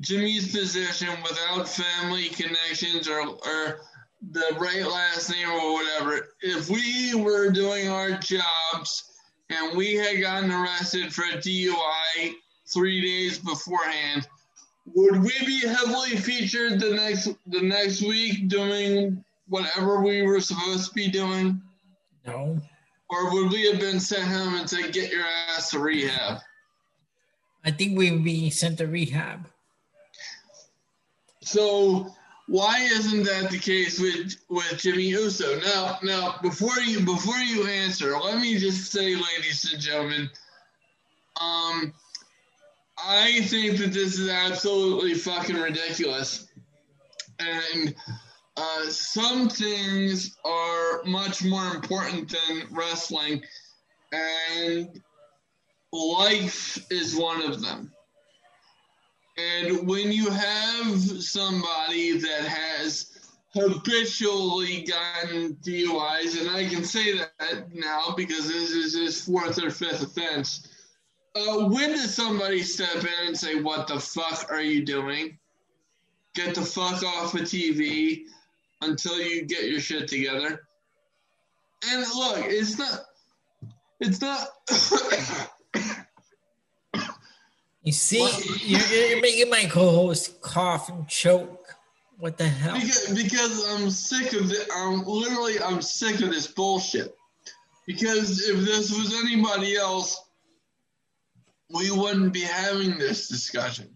Jimmy's 0.00 0.50
position 0.52 1.08
without 1.22 1.68
family 1.68 2.28
connections 2.28 3.08
or 3.08 3.20
or 3.20 3.80
the 4.30 4.56
right 4.58 4.86
last 4.86 5.30
name 5.30 5.48
or 5.48 5.72
whatever, 5.72 6.28
if 6.40 6.68
we 6.68 7.14
were 7.14 7.50
doing 7.50 7.88
our 7.88 8.10
jobs 8.18 9.12
and 9.48 9.76
we 9.76 9.94
had 9.94 10.20
gotten 10.20 10.50
arrested 10.50 11.12
for 11.12 11.24
a 11.24 11.38
DUI 11.38 12.34
three 12.72 13.00
days 13.00 13.38
beforehand, 13.38 14.26
would 14.94 15.22
we 15.22 15.32
be 15.46 15.60
heavily 15.66 16.16
featured 16.16 16.80
the 16.80 16.94
next 16.94 17.28
the 17.46 17.60
next 17.60 18.02
week 18.02 18.48
doing 18.48 19.24
whatever 19.48 20.00
we 20.00 20.22
were 20.22 20.40
supposed 20.40 20.88
to 20.88 20.94
be 20.94 21.08
doing? 21.08 21.60
No. 22.26 22.60
Or 23.08 23.32
would 23.32 23.52
we 23.52 23.68
have 23.70 23.80
been 23.80 24.00
sent 24.00 24.24
home 24.24 24.54
and 24.56 24.68
said, 24.68 24.92
"Get 24.92 25.10
your 25.10 25.24
ass 25.24 25.70
to 25.70 25.78
rehab"? 25.78 26.40
I 27.64 27.70
think 27.70 27.96
we 27.96 28.10
would 28.10 28.24
be 28.24 28.50
sent 28.50 28.78
to 28.78 28.86
rehab. 28.86 29.48
So 31.42 32.14
why 32.50 32.80
isn't 32.80 33.22
that 33.22 33.48
the 33.48 33.58
case 33.58 34.00
with 34.00 34.34
with 34.48 34.76
Jimmy 34.76 35.04
Uso? 35.04 35.60
Now, 35.60 35.98
now 36.02 36.34
before 36.42 36.80
you 36.80 36.98
before 37.04 37.38
you 37.38 37.68
answer, 37.68 38.18
let 38.18 38.40
me 38.40 38.58
just 38.58 38.90
say, 38.90 39.14
ladies 39.14 39.72
and 39.72 39.80
gentlemen, 39.80 40.28
um, 41.40 41.92
I 42.98 43.42
think 43.42 43.78
that 43.78 43.92
this 43.92 44.18
is 44.18 44.28
absolutely 44.28 45.14
fucking 45.14 45.54
ridiculous. 45.54 46.48
And 47.38 47.94
uh, 48.56 48.86
some 48.88 49.48
things 49.48 50.36
are 50.44 51.04
much 51.04 51.44
more 51.44 51.72
important 51.72 52.30
than 52.30 52.66
wrestling, 52.72 53.44
and 54.10 55.00
life 55.92 56.84
is 56.90 57.14
one 57.14 57.42
of 57.42 57.62
them. 57.62 57.92
And 59.36 59.86
when 59.88 60.12
you 60.12 60.30
have 60.30 61.00
somebody 61.00 62.18
that 62.18 62.44
has 62.44 63.10
habitually 63.54 64.82
gotten 64.82 65.54
DUIs, 65.56 66.40
and 66.40 66.50
I 66.50 66.68
can 66.68 66.84
say 66.84 67.18
that 67.18 67.72
now 67.72 68.14
because 68.16 68.48
this 68.48 68.70
is 68.70 68.94
his 68.94 69.24
fourth 69.24 69.62
or 69.62 69.70
fifth 69.70 70.02
offense. 70.02 70.68
Uh, 71.34 71.68
when 71.68 71.90
does 71.90 72.14
somebody 72.14 72.62
step 72.62 72.96
in 72.96 73.26
and 73.26 73.38
say, 73.38 73.60
What 73.60 73.86
the 73.86 74.00
fuck 74.00 74.50
are 74.50 74.62
you 74.62 74.84
doing? 74.84 75.38
Get 76.34 76.54
the 76.54 76.62
fuck 76.62 77.02
off 77.02 77.34
of 77.34 77.40
TV 77.42 78.22
until 78.82 79.20
you 79.20 79.44
get 79.46 79.64
your 79.64 79.80
shit 79.80 80.08
together. 80.08 80.60
And 81.88 82.00
look, 82.14 82.44
it's 82.46 82.78
not, 82.78 83.00
it's 84.00 84.20
not. 84.20 84.48
you 87.82 87.92
see, 87.92 88.28
you're, 88.66 88.80
you're, 88.80 89.20
making 89.22 89.48
my 89.48 89.64
co-host 89.64 90.40
cough 90.42 90.88
and 90.88 91.08
choke. 91.08 91.76
What 92.18 92.36
the 92.36 92.46
hell? 92.46 92.74
Because, 92.74 93.08
because 93.14 93.68
I'm 93.70 93.90
sick 93.90 94.34
of 94.34 94.50
it. 94.50 94.68
I'm 94.76 95.04
literally, 95.06 95.60
I'm 95.62 95.80
sick 95.80 96.20
of 96.20 96.30
this 96.30 96.46
bullshit. 96.46 97.16
Because 97.86 98.46
if 98.46 98.60
this 98.60 98.90
was 98.90 99.18
anybody 99.24 99.76
else, 99.76 100.22
we 101.70 101.90
wouldn't 101.90 102.32
be 102.32 102.42
having 102.42 102.98
this 102.98 103.28
discussion. 103.28 103.88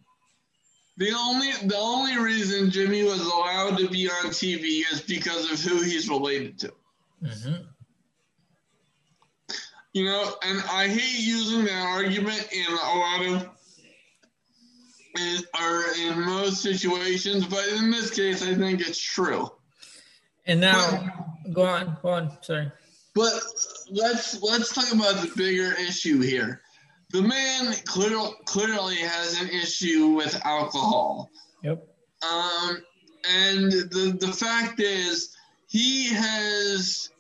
The 0.96 1.12
only 1.12 1.50
the 1.64 1.76
only 1.76 2.16
reason 2.18 2.70
Jimmy 2.70 3.02
was 3.02 3.20
allowed 3.20 3.78
to 3.78 3.88
be 3.88 4.08
on 4.08 4.26
TV 4.26 4.82
is 4.92 5.00
because 5.00 5.50
of 5.50 5.60
who 5.60 5.82
he's 5.82 6.08
related 6.08 6.58
to. 6.60 6.72
Mm-hmm. 7.22 7.62
You 9.92 10.04
know, 10.04 10.34
and 10.42 10.62
I 10.70 10.88
hate 10.88 11.20
using 11.20 11.64
that 11.64 11.86
argument 11.86 12.48
in 12.52 12.66
a 12.66 12.96
lot 12.96 13.26
of 13.26 13.48
in, 15.18 15.42
or 15.60 15.84
in 16.00 16.20
most 16.24 16.62
situations, 16.62 17.46
but 17.46 17.66
in 17.68 17.90
this 17.90 18.10
case, 18.10 18.42
I 18.42 18.54
think 18.54 18.80
it's 18.80 19.00
true. 19.00 19.50
And 20.46 20.60
now, 20.60 21.12
but, 21.44 21.52
go 21.52 21.64
on, 21.64 21.96
go 22.02 22.08
on. 22.10 22.42
Sorry. 22.42 22.70
But 23.14 23.32
let's 23.90 24.42
let's 24.42 24.74
talk 24.74 24.92
about 24.92 25.22
the 25.22 25.32
bigger 25.36 25.72
issue 25.80 26.20
here 26.20 26.60
the 27.14 27.22
man 27.22 27.72
clearly 27.84 28.32
clearly 28.44 28.96
has 28.96 29.40
an 29.40 29.48
issue 29.48 30.08
with 30.08 30.34
alcohol. 30.44 31.30
Yep. 31.62 31.86
Um, 32.28 32.82
and 33.30 33.70
the 33.70 34.16
the 34.20 34.32
fact 34.32 34.80
is, 34.80 35.36
he 35.68 36.12
has 36.12 37.10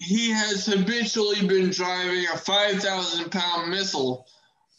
he 0.00 0.30
has 0.30 0.66
habitually 0.66 1.46
been 1.46 1.70
driving 1.70 2.26
a 2.26 2.36
five 2.36 2.82
thousand 2.82 3.30
pound 3.30 3.70
missile 3.70 4.26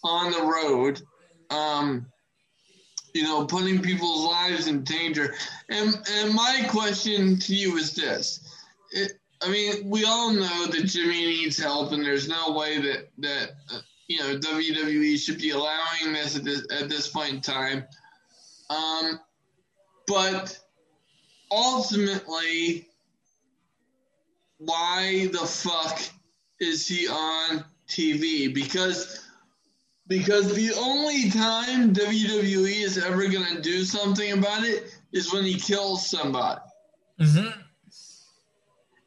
on 0.03 0.34
the 0.34 0.41
road. 0.41 1.02
Um, 1.49 2.07
you 3.13 3.23
know, 3.23 3.45
putting 3.45 3.81
people's 3.81 4.25
lives 4.25 4.67
in 4.67 4.83
danger. 4.83 5.35
And 5.69 5.95
and 6.11 6.33
my 6.33 6.65
question 6.69 7.38
to 7.39 7.55
you 7.55 7.77
is 7.77 7.93
this: 7.93 8.39
it, 8.91 9.13
I 9.41 9.49
mean, 9.49 9.89
we 9.89 10.05
all 10.05 10.31
know 10.31 10.67
that 10.67 10.85
Jimmy 10.85 11.25
needs 11.25 11.57
help, 11.57 11.91
and 11.91 12.03
there's 12.03 12.27
no 12.27 12.51
way 12.51 12.79
that 12.79 13.09
that 13.19 13.51
uh, 13.73 13.79
you 14.07 14.19
know 14.19 14.38
WWE 14.38 15.17
should 15.17 15.39
be 15.39 15.51
allowing 15.51 16.13
this 16.13 16.35
at 16.35 16.43
this 16.43 16.65
at 16.71 16.89
this 16.89 17.07
point 17.07 17.33
in 17.33 17.41
time. 17.41 17.83
Um, 18.69 19.19
but 20.07 20.57
ultimately, 21.51 22.88
why 24.57 25.27
the 25.27 25.39
fuck 25.39 26.01
is 26.59 26.88
he 26.88 27.07
on 27.07 27.65
TV? 27.88 28.53
Because 28.53 29.25
because 30.11 30.53
the 30.53 30.73
only 30.77 31.29
time 31.29 31.93
WWE 31.93 32.81
is 32.83 32.97
ever 32.97 33.29
gonna 33.29 33.61
do 33.61 33.85
something 33.85 34.33
about 34.33 34.65
it 34.65 34.93
is 35.13 35.31
when 35.31 35.45
he 35.45 35.57
kills 35.57 36.09
somebody. 36.09 36.59
Mm-hmm. 37.17 37.61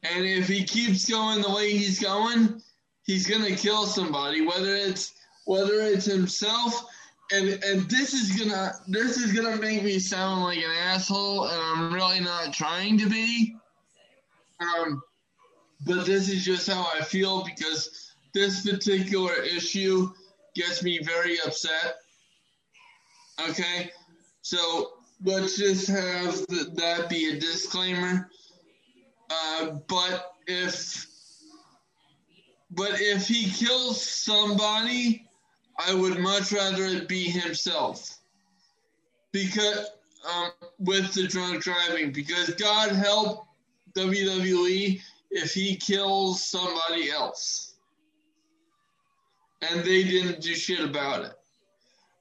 And 0.03 0.25
if 0.25 0.49
he 0.49 0.65
keeps 0.65 1.07
going 1.07 1.43
the 1.43 1.51
way 1.51 1.73
he's 1.73 2.01
going, 2.01 2.63
he's 3.03 3.27
gonna 3.27 3.55
kill 3.55 3.85
somebody, 3.85 4.47
whether 4.47 4.75
it's 4.75 5.13
whether 5.45 5.83
it's 5.83 6.07
himself. 6.07 6.87
And 7.31 7.63
and 7.63 7.83
this 7.91 8.15
is 8.15 8.39
gonna 8.39 8.73
this 8.89 9.19
is 9.19 9.35
gonna 9.39 9.57
make 9.57 9.85
me 9.85 9.99
sound 9.99 10.45
like 10.45 10.57
an 10.57 10.75
asshole, 10.85 11.49
and 11.49 11.61
I'm 11.61 11.93
really 11.93 12.21
not 12.21 12.55
trying 12.55 12.97
to 12.97 13.11
be. 13.11 13.55
Um, 14.59 15.03
but 15.85 16.07
this 16.07 16.31
is 16.31 16.43
just 16.47 16.67
how 16.67 16.89
I 16.99 17.03
feel 17.03 17.45
because 17.45 18.15
this 18.33 18.67
particular 18.67 19.35
issue 19.43 20.11
gets 20.55 20.83
me 20.83 20.99
very 20.99 21.39
upset. 21.41 21.97
Okay, 23.49 23.91
so 24.43 24.93
let's 25.25 25.57
just 25.57 25.89
have 25.89 26.47
that 26.77 27.07
be 27.09 27.31
a 27.31 27.41
disclaimer. 27.41 28.31
Uh, 29.31 29.71
but 29.89 30.35
if 30.47 31.07
but 32.71 33.01
if 33.01 33.29
he 33.29 33.51
kills 33.51 34.03
somebody, 34.03 35.29
I 35.79 35.95
would 35.95 36.19
much 36.19 36.53
rather 36.53 36.85
it 36.85 37.09
be 37.09 37.25
himself. 37.25 38.19
Because 39.33 39.87
um, 40.29 40.51
with 40.79 41.13
the 41.15 41.27
drunk 41.27 41.63
driving, 41.63 42.13
because 42.13 42.51
God 42.55 42.93
help 42.93 43.47
WWE 43.97 45.01
if 45.31 45.53
he 45.53 45.77
kills 45.77 46.45
somebody 46.45 47.11
else. 47.11 47.74
And 49.63 49.81
they 49.81 50.05
didn't 50.05 50.41
do 50.41 50.55
shit 50.55 50.81
about 50.81 51.25
it. 51.25 51.33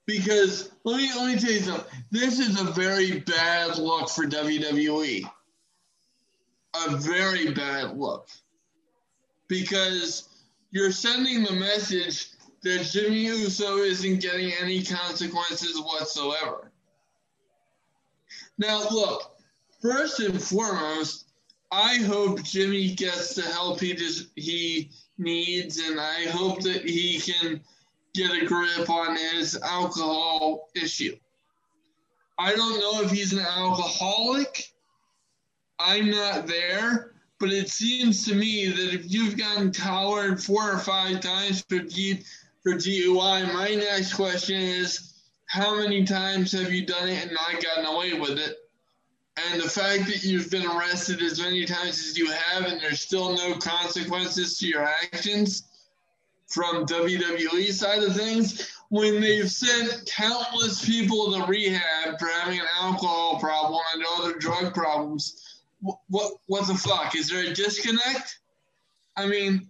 Because 0.06 0.72
let 0.84 0.98
me 0.98 1.10
let 1.16 1.34
me 1.34 1.40
tell 1.40 1.52
you 1.52 1.60
something. 1.60 2.04
This 2.12 2.40
is 2.40 2.60
a 2.60 2.66
very 2.66 3.20
bad 3.22 3.78
look 3.78 4.10
for 4.10 4.26
WWE. 4.26 5.24
A 6.88 6.98
very 6.98 7.52
bad 7.54 7.98
look. 7.98 8.28
Because 9.48 10.30
you're 10.72 10.92
sending 10.92 11.44
the 11.44 11.54
message 11.54 12.30
that 12.64 12.84
Jimmy 12.84 13.26
Uso 13.26 13.78
isn't 13.78 14.22
getting 14.22 14.52
any 14.62 14.84
consequences 14.84 15.80
whatsoever. 15.80 16.72
Now, 18.58 18.84
look, 18.90 19.36
first 19.82 20.20
and 20.20 20.42
foremost, 20.42 21.28
I 21.72 21.98
hope 21.98 22.44
Jimmy 22.44 22.94
gets 22.94 23.36
the 23.36 23.42
help 23.42 23.80
he 23.80 23.94
just, 23.94 24.28
he 24.36 24.92
needs, 25.18 25.80
and 25.80 26.00
I 26.00 26.26
hope 26.30 26.62
that 26.62 26.84
he 26.84 27.20
can 27.20 27.62
get 28.14 28.32
a 28.32 28.46
grip 28.46 28.90
on 28.90 29.16
his 29.16 29.58
alcohol 29.62 30.70
issue. 30.76 31.16
I 32.38 32.56
don't 32.56 32.80
know 32.80 33.02
if 33.02 33.12
he's 33.12 33.34
an 33.34 33.40
alcoholic. 33.40 34.72
I'm 35.80 36.10
not 36.10 36.48
there. 36.48 37.14
But 37.40 37.52
it 37.52 37.70
seems 37.70 38.26
to 38.26 38.36
me 38.36 38.68
that 38.68 38.94
if 38.94 39.12
you've 39.12 39.38
gotten 39.38 39.74
collared 39.74 40.42
four 40.42 40.72
or 40.72 40.80
five 40.80 41.20
times 41.20 41.62
for, 41.68 41.80
D, 41.80 42.24
for 42.62 42.74
DUI, 42.74 43.54
my 43.54 43.76
next 43.76 44.14
question 44.14 44.62
is 44.62 45.14
how 45.48 45.76
many 45.76 46.06
times 46.06 46.54
have 46.54 46.72
you 46.72 46.86
done 46.86 47.10
it 47.10 47.22
and 47.22 47.34
not 47.34 47.62
gotten 47.62 47.86
away 47.86 48.14
with 48.14 48.40
it? 48.40 48.56
And 49.36 49.62
the 49.62 49.70
fact 49.70 50.06
that 50.08 50.24
you've 50.24 50.52
been 50.52 50.66
arrested 50.66 51.22
as 51.22 51.40
many 51.40 51.66
times 51.66 52.00
as 52.00 52.18
you 52.18 52.30
have 52.32 52.66
and 52.66 52.80
there's 52.80 53.02
still 53.02 53.36
no 53.36 53.56
consequences 53.56 54.58
to 54.60 54.68
your 54.68 54.84
actions 54.84 55.64
from 56.48 56.86
WWE 56.86 57.72
side 57.72 58.04
of 58.04 58.16
things, 58.16 58.70
when 58.90 59.20
they've 59.20 59.50
sent 59.50 60.06
countless 60.06 60.86
people 60.86 61.34
to 61.34 61.46
rehab 61.48 62.20
for 62.20 62.28
having 62.28 62.60
an 62.60 62.68
alcohol 62.80 63.40
problem 63.40 63.82
and 63.96 64.04
other 64.18 64.38
drug 64.38 64.74
problems 64.74 65.44
what 66.08 66.34
what 66.48 66.68
the 66.68 66.76
fuck? 66.76 67.16
Is 67.16 67.30
there 67.30 67.44
a 67.44 67.54
disconnect? 67.54 68.40
I 69.16 69.28
mean, 69.28 69.70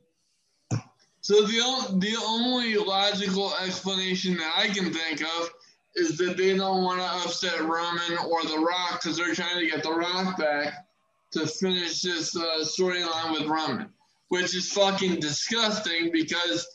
so 1.22 1.42
the 1.42 1.98
the 2.00 2.16
only 2.26 2.76
logical 2.76 3.54
explanation 3.56 4.38
that 4.38 4.54
I 4.56 4.68
can 4.68 4.94
think 4.94 5.22
of 5.22 5.50
is 5.96 6.18
that 6.18 6.38
they 6.38 6.56
don't 6.56 6.84
want 6.84 7.00
to 7.00 7.28
upset 7.28 7.60
Roman 7.60 8.18
or 8.26 8.44
The 8.44 8.60
Rock 8.60 9.02
because 9.02 9.18
they're 9.18 9.36
trying 9.36 9.60
to 9.60 9.68
get 9.70 9.84
The 9.84 9.92
Rock 9.92 10.38
back 10.38 10.88
to 11.32 11.48
finish 11.48 12.02
this 12.02 12.36
uh, 12.36 12.60
storyline 12.62 13.34
with 13.34 13.48
Roman, 13.48 13.90
which 14.30 14.56
is 14.56 14.72
fucking 14.72 15.20
disgusting 15.20 16.12
because 16.12 16.68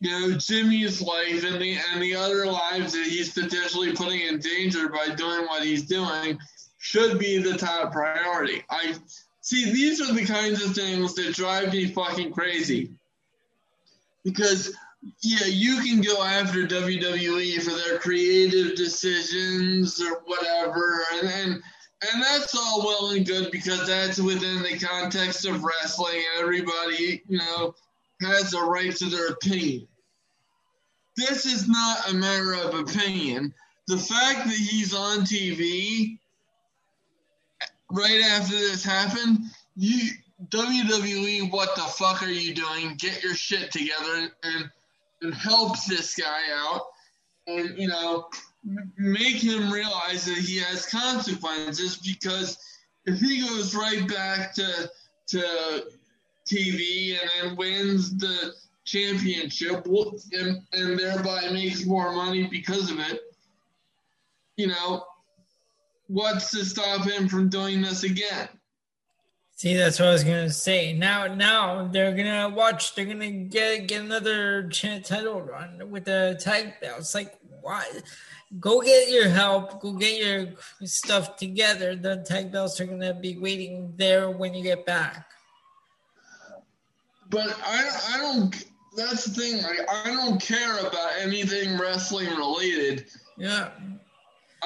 you 0.00 0.10
know 0.10 0.36
Jimmy's 0.36 1.00
life 1.00 1.44
and 1.44 1.60
the 1.60 1.78
and 1.92 2.02
the 2.02 2.16
other 2.16 2.46
lives 2.46 2.92
that 2.92 3.06
he's 3.06 3.32
potentially 3.32 3.92
putting 3.92 4.20
in 4.20 4.38
danger 4.38 4.88
by 4.88 5.14
doing 5.14 5.46
what 5.46 5.62
he's 5.62 5.84
doing 5.84 6.38
should 6.78 7.18
be 7.18 7.38
the 7.38 7.56
top 7.56 7.92
priority. 7.92 8.62
I 8.68 8.94
see 9.40 9.72
these 9.72 10.00
are 10.00 10.12
the 10.12 10.24
kinds 10.24 10.62
of 10.62 10.74
things 10.74 11.14
that 11.14 11.34
drive 11.34 11.72
me 11.72 11.86
fucking 11.86 12.32
crazy. 12.32 12.90
Because 14.24 14.74
yeah, 15.20 15.46
you 15.46 15.80
can 15.80 16.00
go 16.00 16.22
after 16.22 16.66
WWE 16.66 17.60
for 17.62 17.70
their 17.70 17.98
creative 17.98 18.74
decisions 18.76 20.00
or 20.00 20.22
whatever, 20.26 21.04
and 21.14 21.28
and, 21.28 21.52
and 22.12 22.22
that's 22.22 22.54
all 22.54 22.84
well 22.84 23.10
and 23.10 23.26
good 23.26 23.50
because 23.50 23.86
that's 23.86 24.18
within 24.18 24.62
the 24.62 24.78
context 24.78 25.46
of 25.46 25.62
wrestling, 25.64 26.16
and 26.16 26.42
everybody, 26.42 27.22
you 27.28 27.38
know, 27.38 27.74
has 28.22 28.54
a 28.54 28.62
right 28.62 28.94
to 28.96 29.06
their 29.06 29.28
opinion. 29.28 29.86
This 31.16 31.46
is 31.46 31.68
not 31.68 32.10
a 32.10 32.14
matter 32.14 32.54
of 32.54 32.74
opinion. 32.74 33.54
The 33.86 33.98
fact 33.98 34.46
that 34.46 34.56
he's 34.56 34.94
on 34.94 35.20
TV 35.20 36.18
right 37.90 38.22
after 38.32 38.56
this 38.56 38.82
happened, 38.82 39.38
you 39.76 40.10
WWE, 40.48 41.52
what 41.52 41.74
the 41.76 41.82
fuck 41.82 42.22
are 42.22 42.30
you 42.30 42.54
doing? 42.54 42.96
Get 42.98 43.22
your 43.22 43.34
shit 43.34 43.70
together 43.70 44.30
and 44.42 44.70
and 45.24 45.34
help 45.34 45.72
this 45.86 46.14
guy 46.14 46.42
out, 46.52 46.82
and 47.46 47.76
you 47.78 47.88
know, 47.88 48.28
make 48.96 49.36
him 49.36 49.72
realize 49.72 50.24
that 50.26 50.38
he 50.38 50.58
has 50.58 50.86
consequences 50.86 51.96
because 51.96 52.58
if 53.06 53.20
he 53.20 53.40
goes 53.40 53.74
right 53.74 54.06
back 54.08 54.54
to 54.54 54.90
to 55.28 55.84
TV 56.46 57.18
and 57.20 57.30
then 57.48 57.56
wins 57.56 58.16
the 58.18 58.52
championship 58.84 59.86
and, 59.86 60.62
and 60.72 60.98
thereby 60.98 61.48
makes 61.50 61.86
more 61.86 62.12
money 62.12 62.46
because 62.46 62.90
of 62.90 63.00
it, 63.00 63.20
you 64.56 64.66
know, 64.66 65.04
what's 66.08 66.50
to 66.50 66.64
stop 66.64 67.06
him 67.06 67.28
from 67.28 67.48
doing 67.48 67.80
this 67.80 68.04
again? 68.04 68.48
See, 69.56 69.76
that's 69.76 70.00
what 70.00 70.08
I 70.08 70.12
was 70.12 70.24
gonna 70.24 70.50
say. 70.50 70.92
Now, 70.92 71.32
now 71.32 71.86
they're 71.86 72.14
gonna 72.14 72.48
watch. 72.48 72.94
They're 72.94 73.04
gonna 73.04 73.30
get 73.30 73.86
get 73.86 74.02
another 74.02 74.68
title 74.68 75.42
run 75.42 75.90
with 75.90 76.06
the 76.06 76.36
tag 76.40 76.80
belts. 76.80 77.14
Like, 77.14 77.38
why? 77.60 77.86
Go 78.58 78.80
get 78.80 79.10
your 79.10 79.28
help. 79.28 79.80
Go 79.80 79.92
get 79.92 80.20
your 80.20 80.54
stuff 80.84 81.36
together. 81.36 81.94
The 81.94 82.24
tag 82.26 82.50
belts 82.50 82.80
are 82.80 82.86
gonna 82.86 83.14
be 83.14 83.38
waiting 83.38 83.94
there 83.96 84.28
when 84.28 84.54
you 84.54 84.64
get 84.64 84.84
back. 84.86 85.30
But 87.30 87.56
I, 87.64 88.14
I 88.14 88.18
don't. 88.18 88.64
That's 88.96 89.24
the 89.24 89.40
thing. 89.40 89.62
Like, 89.62 89.88
I 89.88 90.06
don't 90.08 90.40
care 90.40 90.78
about 90.78 91.12
anything 91.18 91.78
wrestling 91.78 92.28
related. 92.36 93.06
Yeah. 93.38 93.70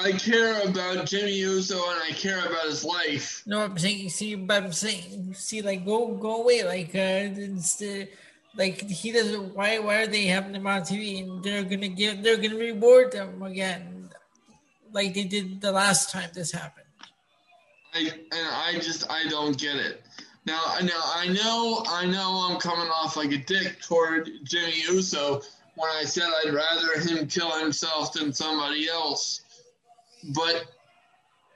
I 0.00 0.12
care 0.12 0.62
about 0.62 1.06
Jimmy 1.06 1.32
Uso 1.32 1.76
and 1.90 2.00
I 2.02 2.12
care 2.12 2.40
about 2.46 2.66
his 2.66 2.84
life. 2.84 3.42
No, 3.46 3.60
I'm 3.60 3.76
saying, 3.78 4.10
see, 4.10 4.34
but 4.34 4.62
I'm 4.62 4.72
saying, 4.72 5.34
see, 5.34 5.62
like, 5.62 5.84
go, 5.84 6.08
go 6.14 6.42
away, 6.42 6.64
like, 6.64 6.94
uh, 6.94 7.34
it's, 7.34 7.82
uh, 7.82 8.04
like 8.56 8.80
he 8.80 9.12
doesn't. 9.12 9.54
Why, 9.54 9.78
why 9.78 10.02
are 10.02 10.06
they 10.06 10.26
having 10.26 10.54
him 10.54 10.66
on 10.66 10.82
TV? 10.82 11.22
And 11.22 11.42
they're 11.42 11.62
gonna 11.62 11.88
give, 11.88 12.22
they're 12.22 12.36
gonna 12.36 12.56
reward 12.56 13.12
them 13.12 13.40
again, 13.42 14.10
like 14.92 15.14
they 15.14 15.24
did 15.24 15.60
the 15.60 15.70
last 15.70 16.10
time 16.10 16.30
this 16.34 16.50
happened. 16.50 16.86
I 17.94 18.00
and 18.00 18.48
I 18.48 18.74
just 18.80 19.10
I 19.10 19.28
don't 19.28 19.56
get 19.56 19.76
it. 19.76 20.02
Now, 20.44 20.74
now 20.82 21.00
I 21.14 21.28
know 21.28 21.84
I 21.88 22.06
know 22.06 22.48
I'm 22.48 22.58
coming 22.58 22.88
off 22.88 23.16
like 23.16 23.32
a 23.32 23.38
dick 23.38 23.80
toward 23.80 24.30
Jimmy 24.44 24.82
Uso 24.88 25.42
when 25.76 25.90
I 25.90 26.04
said 26.04 26.24
I'd 26.44 26.52
rather 26.52 27.00
him 27.00 27.28
kill 27.28 27.56
himself 27.60 28.12
than 28.12 28.32
somebody 28.32 28.88
else 28.88 29.42
but 30.34 30.66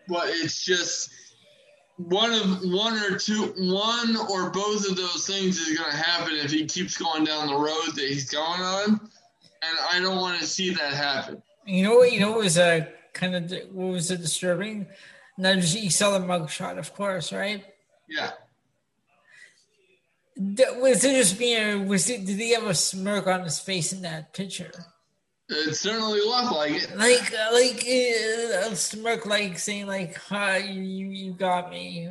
but 0.09 0.29
it's 0.29 0.63
just 0.63 1.11
one 1.97 2.33
of 2.33 2.63
one 2.73 2.99
or 3.03 3.17
two 3.17 3.55
one 3.59 4.17
or 4.31 4.51
both 4.51 4.89
of 4.89 4.97
those 4.97 5.27
things 5.27 5.59
is 5.59 5.79
going 5.79 5.91
to 5.91 5.97
happen 5.97 6.35
if 6.35 6.51
he 6.51 6.67
keeps 6.67 6.97
going 6.97 7.25
down 7.25 7.49
the 7.49 7.55
road 7.55 7.95
that 7.95 8.09
he's 8.09 8.31
going 8.31 8.61
on. 8.61 9.01
And 9.65 9.79
i 9.93 10.01
don't 10.01 10.17
want 10.17 10.41
to 10.41 10.47
see 10.47 10.71
that 10.71 10.93
happen. 10.93 11.43
You 11.67 11.85
know 11.85 11.97
what 11.97 12.13
you 12.13 12.21
know 12.21 12.33
what 12.33 12.41
was 12.41 12.59
a 12.59 12.83
uh, 12.83 12.85
kind 13.13 13.35
of 13.35 13.51
what 13.73 13.93
was 13.93 14.11
it 14.11 14.21
disturbing? 14.21 14.87
Now 15.39 15.51
you 15.53 15.91
saw 15.91 16.19
the 16.19 16.25
mugshot 16.25 16.79
of 16.79 16.93
course 16.95 17.33
right? 17.33 17.65
Yeah. 18.09 18.31
Was 20.37 21.05
it 21.05 21.15
just 21.15 21.39
being 21.39 21.87
was 21.87 22.09
it 22.11 22.25
did 22.25 22.39
he 22.39 22.53
have 22.53 22.67
a 22.67 22.75
smirk 22.75 23.27
on 23.27 23.45
his 23.45 23.61
face 23.61 23.93
in 23.93 24.03
that 24.03 24.33
picture 24.33 24.73
it 25.53 25.75
certainly 25.75 26.21
looked 26.21 26.53
like 26.53 26.73
it. 26.73 26.97
Like, 26.97 27.33
like 27.53 27.85
uh, 27.87 28.73
a 28.73 28.77
smirk, 28.77 29.27
like 29.27 29.59
saying, 29.59 29.87
like, 29.87 30.17
"Hi, 30.17 30.59
you, 30.59 30.83
you 30.83 31.33
got 31.33 31.71
me." 31.71 32.11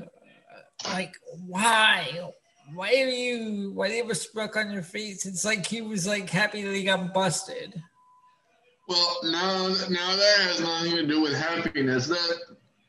Like, 0.86 1.16
why? 1.48 2.32
Why 2.74 2.90
are 2.90 3.10
you? 3.10 3.72
Why 3.74 3.88
do 3.88 3.94
you 3.96 4.04
have 4.04 4.12
a 4.12 4.16
smirk 4.16 4.56
on 4.56 4.72
your 4.72 4.84
face? 4.84 5.26
It's 5.26 5.46
like 5.46 5.66
he 5.66 5.82
was 5.82 6.08
like 6.08 6.30
happy 6.30 6.64
that 6.64 6.74
he 6.74 6.84
got 6.84 7.14
busted. 7.14 7.82
Well, 8.88 9.20
now, 9.24 9.68
now 9.90 10.16
that 10.16 10.38
has 10.40 10.60
nothing 10.60 10.96
to 10.98 11.08
do 11.08 11.22
with 11.22 11.34
happiness. 11.34 12.08
That 12.08 12.40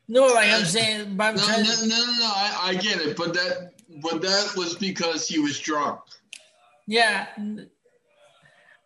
no, 0.07 0.25
like 0.27 0.51
I'm 0.51 0.65
saying, 0.65 1.15
but 1.15 1.23
I'm 1.23 1.35
no, 1.35 1.47
no, 1.47 1.57
no, 1.57 1.85
no, 1.87 2.13
no. 2.19 2.25
I, 2.25 2.59
I 2.63 2.73
get 2.75 2.99
it, 2.99 3.15
but 3.15 3.33
that, 3.33 3.73
but 4.01 4.21
that 4.21 4.53
was 4.57 4.75
because 4.75 5.27
he 5.27 5.39
was 5.39 5.59
drunk. 5.59 6.01
Yeah, 6.87 7.27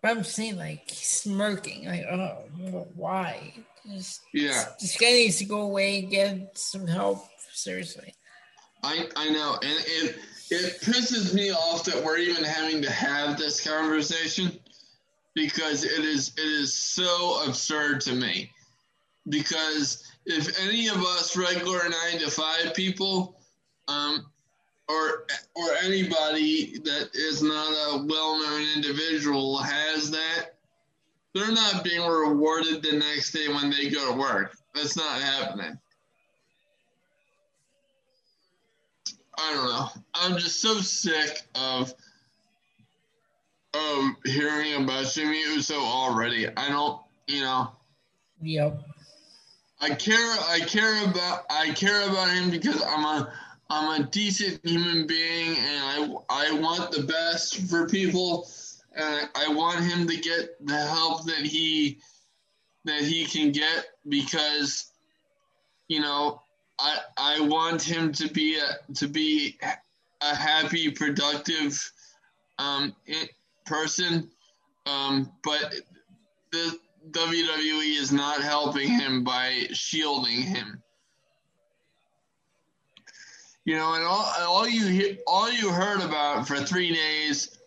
but 0.01 0.11
I'm 0.11 0.23
saying 0.23 0.57
like 0.57 0.83
smirking, 0.87 1.85
like 1.85 2.05
oh, 2.11 2.87
why? 2.95 3.53
Just, 3.89 4.21
yeah, 4.33 4.65
this 4.79 4.97
guy 4.97 5.07
needs 5.07 5.37
to 5.37 5.45
go 5.45 5.61
away, 5.61 5.99
and 5.99 6.09
get 6.09 6.57
some 6.57 6.87
help. 6.87 7.25
Seriously. 7.53 8.13
I 8.83 9.07
I 9.15 9.29
know, 9.29 9.53
and 9.61 9.79
it 9.85 10.15
it 10.49 10.81
pisses 10.81 11.33
me 11.33 11.51
off 11.51 11.83
that 11.85 12.03
we're 12.03 12.17
even 12.17 12.43
having 12.43 12.81
to 12.81 12.91
have 12.91 13.37
this 13.37 13.65
conversation 13.65 14.59
because 15.33 15.83
it 15.83 16.03
is 16.03 16.33
it 16.37 16.45
is 16.45 16.73
so 16.73 17.43
absurd 17.45 18.01
to 18.01 18.13
me. 18.13 18.51
Because 19.29 20.03
if 20.25 20.59
any 20.61 20.87
of 20.87 20.97
us 20.97 21.35
regular 21.35 21.79
nine 21.89 22.19
to 22.19 22.29
five 22.29 22.73
people 22.73 23.39
um, 23.87 24.25
or 24.89 25.25
or 25.55 25.69
anybody 25.83 26.77
that 26.79 27.09
is 27.13 27.41
not 27.41 27.71
a 27.71 28.05
well-known 28.05 28.67
individual 28.75 29.57
has 29.57 30.09
that, 30.11 30.55
they're 31.33 31.51
not 31.51 31.83
being 31.83 32.05
rewarded 32.05 32.81
the 32.81 32.93
next 32.93 33.31
day 33.31 33.47
when 33.47 33.69
they 33.69 33.89
go 33.89 34.11
to 34.11 34.17
work. 34.17 34.55
That's 34.73 34.95
not 34.95 35.21
happening. 35.21 35.77
I 39.37 39.53
don't 39.53 39.65
know. 39.65 39.87
I'm 40.15 40.37
just 40.37 40.61
so 40.61 40.75
sick 40.75 41.41
of 41.55 41.93
of 43.73 44.11
hearing 44.25 44.83
about 44.83 45.05
Jimmy 45.05 45.39
Uso 45.41 45.75
already. 45.75 46.47
I 46.57 46.69
don't, 46.69 46.99
you 47.27 47.41
know. 47.41 47.71
Yep. 48.41 48.81
I 49.79 49.89
care. 49.89 50.35
I 50.49 50.61
care 50.65 51.05
about. 51.05 51.45
I 51.49 51.71
care 51.71 52.09
about 52.09 52.29
him 52.29 52.49
because 52.49 52.81
I'm 52.81 53.05
a 53.05 53.31
I'm 53.69 54.01
a 54.01 54.05
decent 54.05 54.65
human 54.65 55.07
being 55.07 55.57
and 55.57 56.15
I, 56.29 56.47
I 56.47 56.51
want 56.53 56.91
the 56.91 57.03
best 57.03 57.61
for 57.69 57.87
people 57.87 58.47
and 58.95 59.29
I 59.35 59.49
want 59.49 59.83
him 59.83 60.07
to 60.07 60.17
get 60.17 60.65
the 60.65 60.77
help 60.77 61.25
that 61.25 61.45
he 61.45 61.99
that 62.85 63.01
he 63.01 63.25
can 63.25 63.51
get 63.51 63.85
because 64.07 64.91
you 65.87 65.99
know 65.99 66.41
I 66.79 66.97
I 67.17 67.41
want 67.41 67.81
him 67.81 68.13
to 68.13 68.29
be 68.29 68.57
a 68.57 68.93
to 68.95 69.07
be 69.07 69.57
a 70.21 70.35
happy 70.35 70.89
productive 70.91 71.91
um, 72.59 72.95
person 73.65 74.29
um, 74.85 75.31
but 75.43 75.75
the 76.51 76.77
WWE 77.11 77.99
is 77.99 78.11
not 78.11 78.41
helping 78.41 78.87
him 78.87 79.23
by 79.23 79.67
shielding 79.73 80.41
him 80.41 80.81
you 83.67 83.75
know, 83.75 83.95
and 83.95 84.03
all, 84.05 84.31
all 84.47 84.65
you 84.65 85.17
all 85.27 85.51
you 85.51 85.69
heard 85.69 85.99
about 85.99 86.47
for 86.47 86.55
three 86.55 86.93
days 86.93 87.59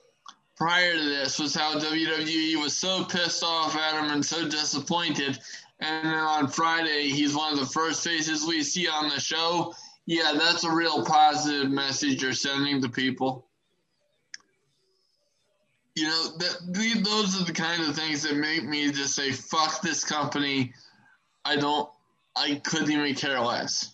prior 0.56 0.94
to 0.94 1.04
this 1.04 1.38
was 1.38 1.54
how 1.54 1.78
WWE 1.78 2.56
was 2.56 2.74
so 2.74 3.04
pissed 3.04 3.44
off 3.44 3.76
at 3.76 4.02
him 4.02 4.10
and 4.10 4.24
so 4.24 4.48
disappointed. 4.48 5.38
And 5.78 6.06
then 6.06 6.14
on 6.14 6.48
Friday, 6.48 7.08
he's 7.10 7.36
one 7.36 7.52
of 7.52 7.58
the 7.58 7.66
first 7.66 8.02
faces 8.02 8.46
we 8.46 8.62
see 8.62 8.88
on 8.88 9.10
the 9.10 9.20
show. 9.20 9.74
Yeah, 10.06 10.32
that's 10.38 10.64
a 10.64 10.72
real 10.72 11.04
positive 11.04 11.70
message 11.70 12.22
you're 12.22 12.32
sending 12.32 12.80
to 12.80 12.88
people. 12.88 13.46
You 15.96 16.04
know, 16.04 16.28
that 16.38 17.02
those 17.04 17.38
are 17.38 17.44
the 17.44 17.52
kind 17.52 17.82
of 17.82 17.94
things 17.94 18.22
that 18.22 18.36
make 18.36 18.64
me 18.64 18.90
just 18.90 19.14
say, 19.14 19.32
"Fuck 19.32 19.82
this 19.82 20.02
company." 20.02 20.72
I 21.44 21.56
don't. 21.56 21.90
I 22.34 22.54
couldn't 22.64 22.90
even 22.90 23.14
care 23.14 23.38
less. 23.38 23.89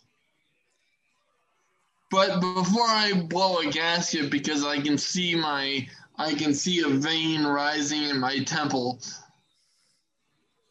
But 2.11 2.41
before 2.41 2.87
I 2.87 3.13
blow 3.29 3.59
a 3.59 3.67
gasket, 3.71 4.31
because 4.31 4.65
I 4.65 4.81
can 4.81 4.97
see 4.97 5.35
my, 5.35 5.87
I 6.17 6.35
can 6.35 6.55
see 6.55 6.81
a 6.83 6.89
vein 6.89 7.45
rising 7.45 8.05
in 8.05 8.21
my 8.21 8.39
temple. 8.45 9.01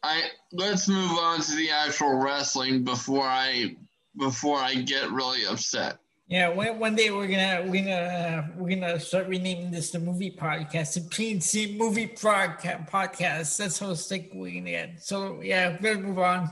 I 0.02 0.22
let's 0.52 0.88
move 0.88 1.12
on 1.12 1.40
to 1.40 1.54
the 1.56 1.70
actual 1.70 2.14
wrestling 2.14 2.84
before 2.84 3.24
I, 3.24 3.76
before 4.16 4.58
I 4.58 4.74
get 4.74 5.10
really 5.10 5.44
upset. 5.44 5.98
Yeah, 6.28 6.48
one, 6.48 6.80
one 6.80 6.96
day 6.96 7.10
we're 7.10 7.28
gonna 7.28 7.62
we're 7.70 7.84
gonna 7.84 7.92
uh, 7.92 8.46
we're 8.56 8.70
gonna 8.70 8.98
start 8.98 9.28
renaming 9.28 9.70
this 9.70 9.92
the 9.92 10.00
movie 10.00 10.32
podcast, 10.32 10.94
the 10.94 11.00
PNC 11.00 11.76
movie 11.76 12.08
podcast. 12.08 12.90
Podcast. 12.90 13.56
That's 13.58 13.78
how 13.78 13.94
sick 13.94 14.32
we're 14.34 14.52
gonna 14.52 14.70
get. 14.70 15.04
So 15.04 15.40
yeah, 15.40 15.76
we're 15.80 15.94
gonna 15.94 16.08
move 16.08 16.18
on. 16.18 16.50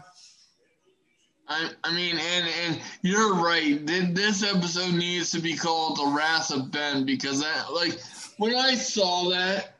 I, 1.49 1.71
I 1.83 1.95
mean, 1.95 2.19
and 2.19 2.49
and 2.65 2.81
you're 3.03 3.35
right. 3.35 3.85
This 3.87 4.43
episode 4.43 4.95
needs 4.95 5.31
to 5.33 5.41
be 5.41 5.57
called 5.57 5.99
"The 5.99 6.13
Wrath 6.17 6.51
of 6.53 6.71
Ben" 6.71 7.05
because 7.05 7.43
I 7.45 7.69
like 7.71 8.01
when 8.39 8.55
I 8.55 8.75
saw 8.75 9.29
that, 9.31 9.75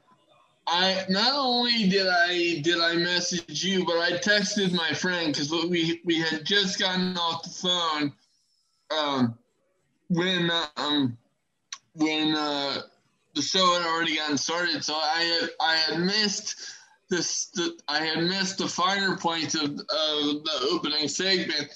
I 0.67 1.05
not 1.09 1.35
only 1.35 1.89
did 1.89 2.07
I 2.07 2.61
did 2.63 2.79
I 2.81 2.97
message 2.97 3.65
you, 3.65 3.85
but 3.85 3.99
I 3.99 4.13
texted 4.13 4.73
my 4.73 4.93
friend 4.93 5.33
because 5.33 5.51
we 5.51 6.01
we 6.05 6.21
had 6.21 6.45
just 6.45 6.79
gotten 6.79 7.17
off 7.17 7.43
the 7.43 7.51
phone. 7.51 8.13
Um, 8.91 9.39
when 10.09 10.51
um 10.77 11.17
when 11.95 12.35
uh, 12.35 12.83
the 13.35 13.43
show 13.43 13.65
had 13.75 13.87
already 13.87 14.17
gotten 14.17 14.37
started, 14.37 14.85
so 14.85 14.95
I 14.95 15.49
I 15.61 15.77
had 15.77 16.01
missed 16.01 16.57
this. 17.15 17.47
The, 17.55 17.79
I 17.89 18.05
had 18.05 18.25
missed 18.25 18.59
the 18.59 18.69
finer 18.69 19.17
points 19.17 19.55
of, 19.55 19.65
of 19.65 19.79
the 19.79 20.69
opening 20.71 21.09
segment. 21.09 21.69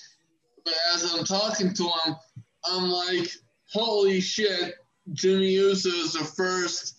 But 0.65 0.75
as 0.95 1.13
I'm 1.13 1.25
talking 1.25 1.73
to 1.75 1.85
him, 1.85 2.17
I'm 2.65 2.91
like, 2.91 3.31
"Holy 3.73 4.21
shit!" 4.21 4.75
Jimmy 5.13 5.51
Uso 5.51 5.89
is 5.89 6.13
the 6.13 6.25
first 6.25 6.97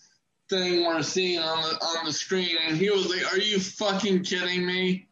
thing 0.50 0.86
we're 0.86 1.04
seeing 1.04 1.40
on 1.40 1.62
the 1.62 1.86
on 1.86 2.06
the 2.06 2.14
screen, 2.14 2.58
and 2.68 2.78
he 2.78 2.90
was 2.90 3.08
like, 3.08 3.32
"Are 3.32 3.38
you 3.38 3.60
fucking 3.60 4.24
kidding 4.24 4.66
me?" 4.66 5.08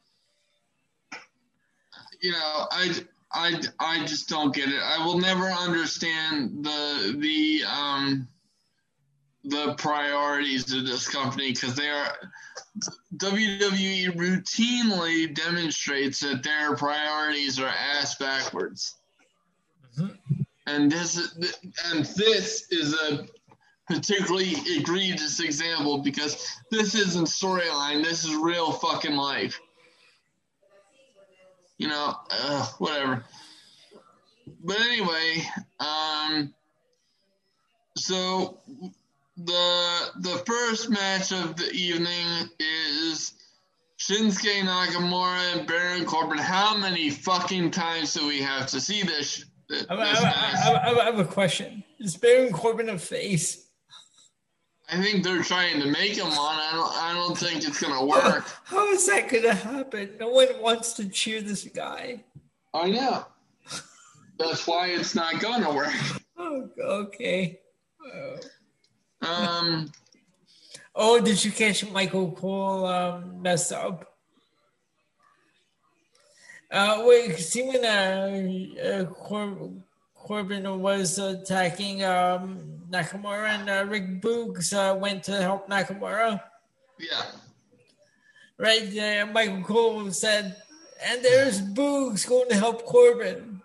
You 2.22 2.32
know, 2.32 2.68
I 2.72 2.96
I, 3.32 3.62
I 3.80 4.06
just 4.06 4.30
don't 4.30 4.56
get 4.56 4.70
it. 4.70 4.82
I 4.82 5.06
will 5.06 5.20
never 5.20 5.46
understand 5.46 6.66
the 6.66 7.16
the 7.18 7.62
um 7.66 8.28
the 9.44 9.76
priorities 9.76 10.74
of 10.74 10.86
this 10.86 11.08
company 11.08 11.52
because 11.52 11.76
they 11.76 11.90
are 11.90 12.16
WWE 13.18 14.16
routinely 14.16 15.34
demonstrates 15.34 16.20
that 16.20 16.44
their 16.44 16.76
priorities 16.76 17.60
are 17.60 17.68
ass 17.68 18.16
backwards. 18.16 18.96
Mm-hmm. 19.98 20.42
And 20.68 20.92
this 20.92 21.16
and 21.86 22.06
this 22.06 22.68
is 22.72 22.94
a 22.94 23.26
particularly 23.88 24.54
egregious 24.66 25.40
example 25.40 26.00
because 26.00 26.46
this 26.72 26.94
isn't 26.94 27.26
storyline. 27.26 28.04
This 28.04 28.26
is 28.26 28.36
real 28.36 28.72
fucking 28.72 29.16
life 29.16 29.60
you 31.78 31.88
know, 31.88 32.16
uh, 32.32 32.66
whatever. 32.80 33.24
But 34.64 34.80
anyway, 34.80 35.44
um, 35.80 36.54
so 37.96 38.60
the 39.38 40.12
the 40.20 40.44
first 40.46 40.90
match 40.90 41.32
of 41.32 41.56
the 41.56 41.70
evening 41.72 42.50
is 42.60 43.34
Shinsuke 44.00 44.62
Nakamura 44.62 45.58
and 45.58 45.68
Baron 45.68 46.06
Corbin. 46.06 46.38
How 46.38 46.76
many 46.76 47.10
fucking 47.10 47.72
times 47.72 48.14
do 48.14 48.28
we 48.28 48.42
have 48.42 48.68
to 48.68 48.82
see 48.82 49.04
this? 49.04 49.46
this 49.70 49.86
I, 49.90 49.96
I, 49.96 50.80
I, 50.80 51.02
I 51.02 51.06
have 51.06 51.20
a 51.20 51.26
question. 51.26 51.84
Is 52.00 52.18
Baron 52.18 52.52
Corbin 52.52 52.90
a 52.90 52.98
face? 52.98 53.68
I 54.90 55.02
think 55.02 55.24
they're 55.24 55.44
trying 55.44 55.82
to 55.82 55.88
make 55.88 56.16
him 56.18 56.28
one. 56.28 56.36
I 56.38 56.72
don't. 56.74 56.94
I 56.94 57.14
don't 57.14 57.38
think 57.38 57.64
it's 57.64 57.82
gonna 57.82 58.06
work. 58.06 58.46
How 58.64 58.88
is 58.92 59.06
that 59.08 59.30
gonna 59.30 59.54
happen? 59.54 60.12
No 60.20 60.30
one 60.30 60.48
wants 60.62 60.94
to 60.94 61.10
cheer 61.10 61.42
this 61.42 61.66
guy. 61.66 62.24
I 62.74 62.90
know. 62.90 63.26
That's 64.40 64.66
why 64.66 64.88
it's 64.88 65.16
not 65.16 65.40
gonna 65.40 65.74
work. 65.74 65.94
Oh, 66.40 66.70
okay. 66.80 67.60
Oh. 68.06 68.36
Um. 69.22 69.92
oh, 70.96 71.20
did 71.20 71.44
you 71.44 71.52
catch 71.52 71.90
Michael 71.90 72.32
Cole 72.32 72.86
um, 72.86 73.42
messed 73.42 73.72
up? 73.72 74.14
Uh, 76.70 77.04
wait, 77.06 77.38
see 77.38 77.64
when 77.64 77.84
uh, 77.86 78.84
uh 78.84 79.06
Cor- 79.06 79.72
Corbin 80.14 80.82
was 80.82 81.18
attacking 81.18 82.04
um 82.04 82.78
Nakamura 82.90 83.50
and 83.50 83.70
uh, 83.70 83.86
Rick 83.88 84.22
Boogs 84.22 84.74
uh, 84.74 84.96
went 84.96 85.24
to 85.24 85.42
help 85.42 85.70
Nakamura. 85.70 86.42
Yeah. 87.00 87.24
Right 88.58 88.90
there, 88.92 89.26
Michael 89.26 89.64
Cole 89.64 90.12
said, 90.12 90.56
and 91.06 91.24
there's 91.24 91.62
Boogs 91.62 92.28
going 92.28 92.50
to 92.50 92.56
help 92.56 92.86
Corbin. 92.86 93.62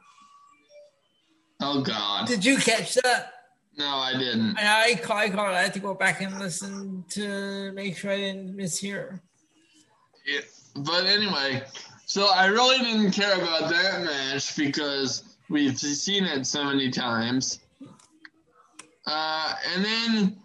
Oh, 1.61 1.81
God. 1.81 2.27
Did 2.27 2.45
you 2.45 2.57
catch 2.57 2.95
that? 2.97 3.33
No, 3.77 3.87
I 3.87 4.13
didn't. 4.13 4.59
I, 4.59 4.91
I, 4.91 4.95
caught, 4.97 5.35
I 5.35 5.63
had 5.63 5.75
to 5.75 5.81
go 5.81 5.95
back 5.95 6.21
and 6.21 6.39
listen 6.39 7.05
to 7.11 7.73
make 7.73 7.97
sure 7.97 8.11
I 8.11 8.19
didn't 8.19 8.57
mishear. 8.57 9.21
Yeah, 10.27 10.41
but 10.77 11.07
anyway, 11.07 11.63
so 12.05 12.29
I 12.33 12.47
really 12.47 12.79
didn't 12.79 13.13
care 13.13 13.35
about 13.37 13.71
that 13.71 14.05
match 14.05 14.57
because 14.57 15.37
we've 15.49 15.79
seen 15.79 16.25
it 16.25 16.47
so 16.47 16.65
many 16.65 16.91
times. 16.91 17.61
Uh, 19.07 19.55
and 19.75 19.85
then 19.85 20.37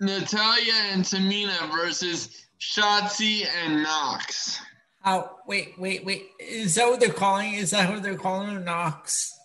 Natalya 0.00 0.72
and 0.92 1.02
Tamina 1.02 1.70
versus 1.72 2.46
Shotzi 2.60 3.46
and 3.64 3.82
Nox. 3.82 4.60
Oh, 5.04 5.30
wait, 5.46 5.78
wait, 5.78 6.04
wait. 6.04 6.30
Is 6.40 6.74
that 6.76 6.88
what 6.88 7.00
they're 7.00 7.10
calling? 7.10 7.54
Is 7.54 7.70
that 7.70 7.90
what 7.90 8.02
they're 8.02 8.16
calling 8.16 8.48
her? 8.48 9.35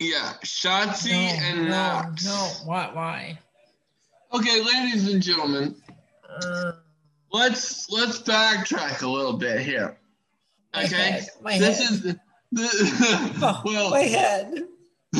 Yeah, 0.00 0.32
Shotzi 0.42 1.10
no, 1.10 1.44
and 1.44 1.64
no, 1.64 1.68
Nox. 1.68 2.24
No, 2.24 2.48
why? 2.64 2.90
Why? 2.92 3.38
Okay, 4.32 4.62
ladies 4.62 5.12
and 5.12 5.22
gentlemen, 5.22 5.76
uh, 6.26 6.72
let's 7.30 7.90
let's 7.90 8.22
backtrack 8.22 9.02
a 9.02 9.06
little 9.06 9.34
bit 9.34 9.60
here. 9.60 9.98
Okay, 10.74 10.86
my 10.90 10.96
head, 10.96 11.28
my 11.42 11.58
this 11.58 11.82
head. 11.82 11.90
is 11.90 12.02
the, 12.02 12.20
the 12.52 13.38
oh, 13.42 13.62
well, 13.62 13.90
my 13.90 14.00
head. 14.00 14.54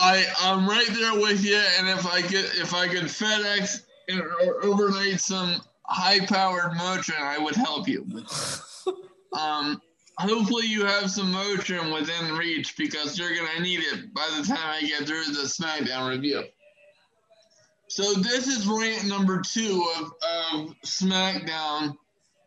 I 0.00 0.26
I'm 0.42 0.68
right 0.68 0.88
there 0.92 1.14
with 1.14 1.44
you, 1.44 1.60
and 1.78 1.88
if 1.88 2.06
I 2.06 2.20
get 2.20 2.44
if 2.54 2.72
I 2.72 2.86
could 2.86 3.04
FedEx 3.04 3.82
or 4.12 4.64
overnight 4.64 5.18
some 5.18 5.60
high 5.86 6.24
powered 6.24 6.72
Motrin, 6.72 7.20
I 7.20 7.38
would 7.38 7.56
help 7.56 7.88
you. 7.88 8.06
um, 9.32 9.82
hopefully 10.20 10.66
you 10.66 10.84
have 10.84 11.10
some 11.10 11.32
Motrin 11.32 11.92
within 11.92 12.36
reach 12.36 12.76
because 12.76 13.18
you're 13.18 13.34
gonna 13.34 13.60
need 13.60 13.80
it 13.80 14.12
by 14.14 14.28
the 14.36 14.46
time 14.46 14.58
I 14.58 14.80
get 14.82 15.06
through 15.06 15.24
the 15.24 15.42
SmackDown 15.42 16.10
review. 16.10 16.44
So 17.88 18.14
this 18.14 18.46
is 18.46 18.66
rant 18.66 19.06
number 19.06 19.40
two 19.40 19.84
of, 19.98 20.04
of 20.04 20.74
SmackDown 20.84 21.96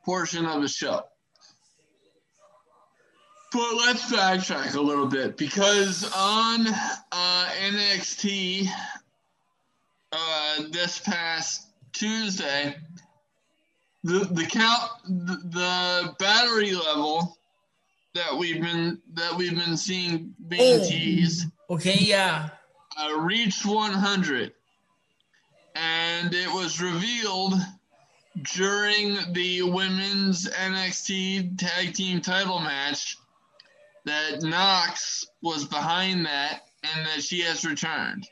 portion 0.05 0.45
of 0.45 0.61
the 0.61 0.67
show. 0.67 1.03
But 3.51 3.75
let's 3.75 4.11
backtrack 4.11 4.75
a 4.75 4.81
little 4.81 5.05
bit 5.05 5.37
because 5.37 6.03
on 6.15 6.65
uh, 7.11 7.49
NXT 7.61 8.67
uh, 10.11 10.63
this 10.69 10.99
past 10.99 11.67
Tuesday, 11.91 12.75
the 14.03 14.19
the 14.19 14.45
count 14.45 14.89
the, 15.07 15.37
the, 15.49 16.15
battery 16.19 16.73
level 16.73 17.37
that 18.14 18.38
we've 18.38 18.61
been 18.61 19.02
that 19.14 19.35
we've 19.35 19.56
been 19.56 19.77
seeing 19.77 20.34
being 20.48 20.81
oh, 20.81 20.88
teased. 20.88 21.48
Okay, 21.69 21.98
yeah. 21.99 22.49
Uh, 22.95 23.19
reached 23.19 23.65
100, 23.65 24.53
and 25.76 26.34
it 26.34 26.48
was 26.49 26.80
revealed 26.80 27.56
during 28.53 29.18
the 29.34 29.64
women's 29.64 30.48
NXT 30.48 31.57
Tag 31.57 31.94
Team 31.94 32.22
Title 32.22 32.60
match 32.60 33.18
that 34.06 34.44
Nox 34.44 35.26
was 35.41 35.65
behind 35.65 36.26
that 36.26 36.61
and 36.84 37.06
that 37.07 37.23
she 37.23 37.41
has 37.41 37.65
returned. 37.65 38.27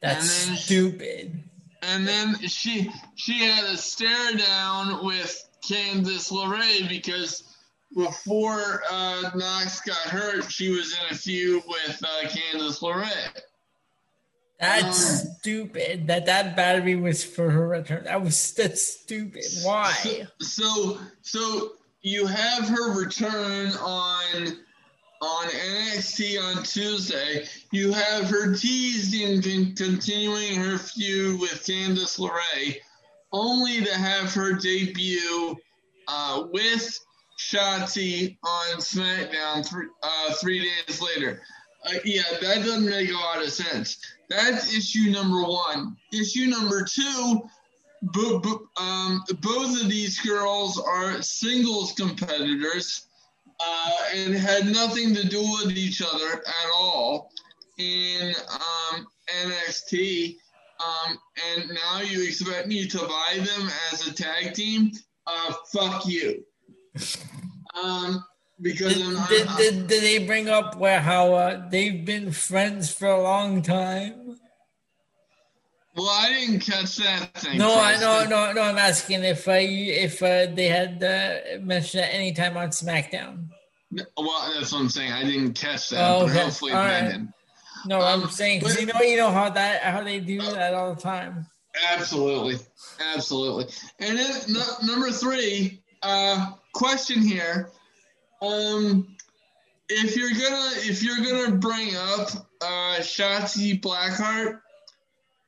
That's 0.00 0.48
and 0.48 0.56
stupid. 0.58 1.32
She, 1.32 1.88
and 1.88 2.08
then 2.08 2.38
she 2.48 2.90
she 3.14 3.40
had 3.40 3.64
a 3.64 3.76
stare 3.76 4.32
down 4.36 5.04
with 5.04 5.48
Candice 5.62 6.30
LeRae 6.30 6.88
because 6.88 7.42
before 7.94 8.82
uh, 8.90 9.30
Nox 9.34 9.80
got 9.80 9.96
hurt, 9.96 10.50
she 10.50 10.70
was 10.70 10.92
in 10.92 11.14
a 11.14 11.14
feud 11.14 11.62
with 11.66 12.02
uh, 12.02 12.28
Candice 12.28 12.80
LeRae. 12.80 13.40
That's 14.60 15.22
um, 15.22 15.30
stupid. 15.40 16.06
That 16.06 16.26
that 16.26 16.56
battery 16.56 16.96
was 16.96 17.24
for 17.24 17.50
her 17.50 17.68
return. 17.68 18.04
That 18.04 18.22
was 18.22 18.52
that's 18.54 18.82
stupid. 18.82 19.44
Why? 19.62 19.92
So 19.92 20.26
so, 20.40 20.98
so 21.22 21.72
you 22.02 22.26
have 22.26 22.68
her 22.68 22.98
return 22.98 23.72
on 23.72 24.56
on 25.20 25.46
NXT 25.46 26.40
on 26.42 26.62
Tuesday. 26.62 27.46
You 27.72 27.92
have 27.92 28.24
her 28.28 28.54
teasing 28.54 29.42
continuing 29.74 30.54
her 30.56 30.78
feud 30.78 31.40
with 31.40 31.64
Candice 31.64 32.18
LeRae, 32.18 32.76
only 33.32 33.84
to 33.84 33.94
have 33.94 34.32
her 34.34 34.52
debut 34.52 35.56
uh, 36.08 36.44
with 36.52 37.03
Shotzi 37.38 38.36
on 38.42 38.78
SmackDown 38.78 39.66
three, 39.66 39.86
uh, 40.02 40.32
three 40.34 40.60
days 40.60 41.00
later. 41.00 41.42
Uh, 41.84 41.98
yeah, 42.04 42.22
that 42.40 42.64
doesn't 42.64 42.88
make 42.88 43.10
a 43.10 43.14
lot 43.14 43.42
of 43.42 43.50
sense. 43.50 43.98
That's 44.30 44.74
issue 44.74 45.10
number 45.10 45.42
one. 45.42 45.96
Issue 46.12 46.46
number 46.46 46.84
two, 46.84 47.42
bo- 48.02 48.38
bo- 48.38 48.68
um, 48.76 49.22
both 49.40 49.80
of 49.82 49.90
these 49.90 50.18
girls 50.20 50.78
are 50.78 51.20
singles 51.20 51.92
competitors 51.92 53.06
uh, 53.60 53.90
and 54.14 54.34
had 54.34 54.66
nothing 54.66 55.14
to 55.14 55.26
do 55.28 55.40
with 55.40 55.76
each 55.76 56.02
other 56.02 56.38
at 56.38 56.70
all 56.74 57.30
in 57.78 58.34
um, 58.50 59.06
NXT. 59.44 60.36
Um, 60.80 61.18
and 61.52 61.70
now 61.70 62.00
you 62.00 62.24
expect 62.26 62.66
me 62.68 62.86
to 62.88 62.98
buy 62.98 63.36
them 63.36 63.70
as 63.92 64.06
a 64.06 64.14
tag 64.14 64.54
team? 64.54 64.92
Uh, 65.26 65.52
fuck 65.72 66.06
you. 66.06 66.44
Um, 67.82 68.24
because 68.60 68.94
Did, 68.94 69.02
I'm, 69.06 69.28
did, 69.28 69.46
I'm- 69.48 69.56
did, 69.56 69.86
did 69.88 70.02
they 70.02 70.26
bring 70.26 70.48
up 70.48 70.76
where 70.76 71.00
how 71.00 71.34
uh, 71.34 71.68
they've 71.68 72.04
been 72.04 72.30
friends 72.32 72.92
for 72.92 73.06
a 73.08 73.22
long 73.22 73.62
time? 73.62 74.38
well, 75.96 76.08
I 76.08 76.28
didn't 76.32 76.60
catch 76.60 76.96
that 76.96 77.34
thing. 77.34 77.58
No, 77.58 77.78
I 77.78 77.96
no 78.00 78.24
no 78.28 78.52
no. 78.52 78.62
I'm 78.62 78.78
asking 78.78 79.22
if 79.24 79.46
uh, 79.48 79.52
if 79.58 80.22
uh, 80.22 80.46
they 80.54 80.68
had 80.68 81.02
uh, 81.02 81.60
mentioned 81.64 82.02
that 82.04 82.14
any 82.14 82.32
time 82.32 82.56
on 82.56 82.68
SmackDown. 82.68 83.48
Well, 84.16 84.52
that's 84.58 84.72
what 84.72 84.80
I'm 84.80 84.88
saying. 84.88 85.12
I 85.12 85.22
didn't 85.24 85.52
catch 85.54 85.90
that. 85.90 86.00
Oh, 86.10 86.22
but 86.26 86.30
okay. 86.30 86.40
hopefully 86.44 86.72
All 86.72 86.82
they 86.84 86.88
right. 87.02 87.12
did. 87.12 87.28
No, 87.86 88.00
Um, 88.00 88.22
I'm 88.24 88.30
saying 88.30 88.60
'cause 88.60 88.74
but- 88.74 88.80
you 88.80 88.86
know 88.92 89.00
you 89.02 89.16
know 89.16 89.30
how 89.30 89.50
that 89.50 89.82
how 89.82 90.02
they 90.02 90.20
do 90.20 90.40
that 90.40 90.74
all 90.74 90.94
the 90.94 91.00
time. 91.00 91.46
Absolutely, 91.90 92.56
absolutely. 93.14 93.66
And 93.98 94.16
then 94.18 94.30
no, 94.48 94.62
number 94.84 95.10
three, 95.10 95.82
uh, 96.02 96.52
question 96.74 97.22
here: 97.22 97.70
um, 98.42 99.16
if 99.88 100.16
you're 100.16 100.30
gonna 100.30 100.70
if 100.76 101.02
you're 101.02 101.24
gonna 101.24 101.56
bring 101.56 101.94
up 101.96 102.28
uh, 102.60 102.96
Shotzi 103.00 103.80
Blackheart, 103.80 104.60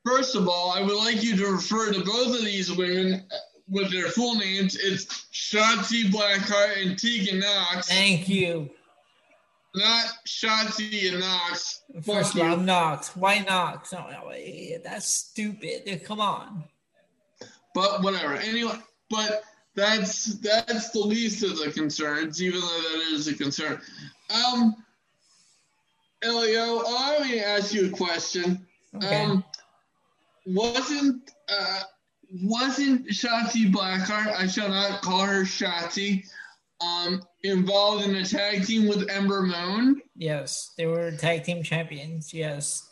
first 0.07 0.35
of 0.35 0.49
all, 0.49 0.71
I 0.71 0.83
would 0.83 0.97
like 0.97 1.23
you 1.23 1.37
to 1.37 1.47
refer 1.53 1.93
to 1.93 2.05
both 2.05 2.39
of 2.39 2.45
these 2.45 2.73
women 2.73 3.25
uh, 3.31 3.37
with 3.69 3.91
their 3.91 4.09
full 4.09 4.37
names. 4.37 4.77
It's 4.77 5.27
Shotzi 5.33 6.05
Blackheart 6.05 6.83
and 6.87 6.99
Tegan 6.99 7.41
Nox, 7.41 7.89
Thank 7.89 8.29
you. 8.29 8.71
not 9.75 10.07
Shotzi 10.27 11.11
and 11.11 11.21
Nox. 11.21 11.83
First 12.03 12.35
of 12.35 12.41
all, 12.43 12.57
you. 12.59 12.63
Nox. 12.65 13.17
Why 13.17 13.41
Nox? 13.41 13.93
No, 13.93 14.07
that's 14.85 15.07
stupid. 15.07 16.03
Come 16.05 16.21
on. 16.21 16.65
But 17.75 18.03
whatever. 18.03 18.37
Anyway, 18.37 18.79
but 19.11 19.43
that's 19.77 20.25
that's 20.39 20.91
the 20.91 21.01
least 21.01 21.45
of 21.45 21.59
the 21.59 21.71
concerns, 21.71 22.43
even 22.43 22.61
though 22.61 22.67
that 22.67 23.13
is 23.13 23.29
a 23.29 23.35
concern. 23.35 23.81
Um, 24.31 24.75
Elio, 26.23 26.79
let 26.79 27.23
me 27.23 27.41
ask 27.41 27.75
you 27.75 27.87
a 27.87 27.91
question. 27.91 28.67
Okay. 28.97 29.25
Um, 29.25 29.45
wasn't 30.47 31.31
uh, 31.49 31.81
wasn't 32.43 33.09
Shotzi 33.09 33.71
Blackheart? 33.71 34.35
I 34.35 34.47
shall 34.47 34.71
not 34.71 35.03
call 35.03 35.25
her 35.27 35.43
Shotzi. 35.43 36.25
Um, 36.79 37.23
involved 37.43 38.05
in 38.05 38.15
a 38.17 38.25
tag 38.25 38.67
team 38.67 38.87
with 38.87 39.09
Ember 39.09 39.43
Moon. 39.43 40.03
yes, 40.15 40.75
they 40.77 40.85
were 40.85 41.11
tag 41.11 41.45
team 41.45 41.63
champions. 41.63 42.35
Yes. 42.35 42.87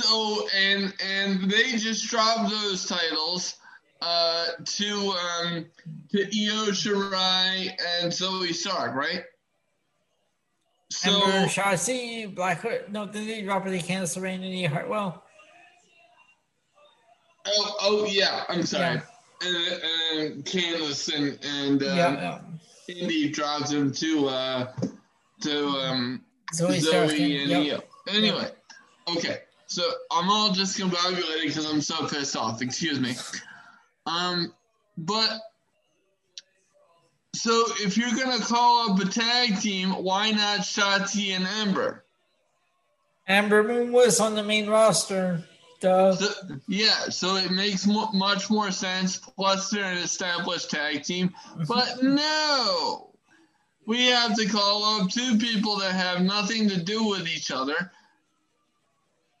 So 0.00 0.48
and 0.56 0.92
and 1.04 1.50
they 1.50 1.72
just 1.76 2.08
dropped 2.08 2.50
those 2.50 2.86
titles 2.86 3.54
uh, 4.02 4.46
to 4.64 5.14
um, 5.42 5.66
to 6.10 6.22
Io 6.22 6.70
Shirai 6.70 7.70
and 8.00 8.12
Zoey 8.12 8.54
Stark, 8.54 8.94
right? 8.94 9.22
So 10.90 11.22
Ember, 11.22 11.46
Blackheart. 11.46 12.88
No, 12.88 13.06
did 13.06 13.28
they 13.28 13.42
drop? 13.42 13.64
They 13.64 13.78
Candice 13.78 14.18
LeRae 14.18 14.34
and 14.34 14.44
Indi 14.44 14.64
Hartwell. 14.64 15.22
oh 17.46 17.76
oh 17.80 18.06
yeah, 18.06 18.44
I'm 18.48 18.64
sorry. 18.64 18.96
Yeah. 18.96 19.02
And, 19.42 19.82
and 20.34 20.44
Candice 20.44 21.14
and 21.14 21.38
and 21.44 21.82
um, 21.82 21.96
yeah, 21.96 22.40
yeah. 22.88 22.94
Indy 22.94 23.30
dropped 23.30 23.70
him 23.70 23.92
to 23.92 24.28
uh, 24.28 24.72
to 25.42 25.66
um, 25.66 26.24
Zoe, 26.54 26.80
Zoe, 26.80 27.42
and 27.42 27.50
yep. 27.50 27.80
Io. 28.08 28.14
Anyway, 28.14 28.50
okay. 29.16 29.38
So 29.66 29.88
I'm 30.10 30.28
all 30.28 30.50
just 30.50 30.76
discombobulated 30.76 31.42
because 31.46 31.70
I'm 31.70 31.80
so 31.80 32.08
pissed 32.08 32.36
off. 32.36 32.60
Excuse 32.60 32.98
me. 32.98 33.14
Um, 34.10 34.52
but 34.98 35.40
so 37.34 37.64
if 37.80 37.96
you're 37.96 38.10
gonna 38.10 38.44
call 38.44 38.90
up 38.90 39.00
a 39.00 39.06
tag 39.06 39.60
team, 39.60 39.90
why 39.90 40.30
not 40.32 40.60
Shotzi 40.60 41.30
and 41.30 41.46
Ember? 41.46 42.04
Amber 43.28 43.62
Moon 43.62 43.92
was 43.92 44.18
on 44.20 44.34
the 44.34 44.42
main 44.42 44.68
roster. 44.68 45.44
Duh. 45.80 46.14
So, 46.14 46.28
yeah, 46.68 47.08
so 47.08 47.36
it 47.36 47.50
makes 47.50 47.86
mo- 47.86 48.10
much 48.12 48.50
more 48.50 48.70
sense. 48.70 49.16
Plus, 49.16 49.70
they're 49.70 49.92
an 49.92 49.98
established 49.98 50.70
tag 50.70 51.04
team. 51.04 51.32
But 51.66 52.02
no, 52.02 53.10
we 53.86 54.06
have 54.06 54.36
to 54.36 54.46
call 54.46 54.84
up 54.84 55.10
two 55.10 55.38
people 55.38 55.78
that 55.78 55.92
have 55.92 56.22
nothing 56.22 56.68
to 56.68 56.82
do 56.82 57.04
with 57.04 57.26
each 57.26 57.50
other, 57.50 57.92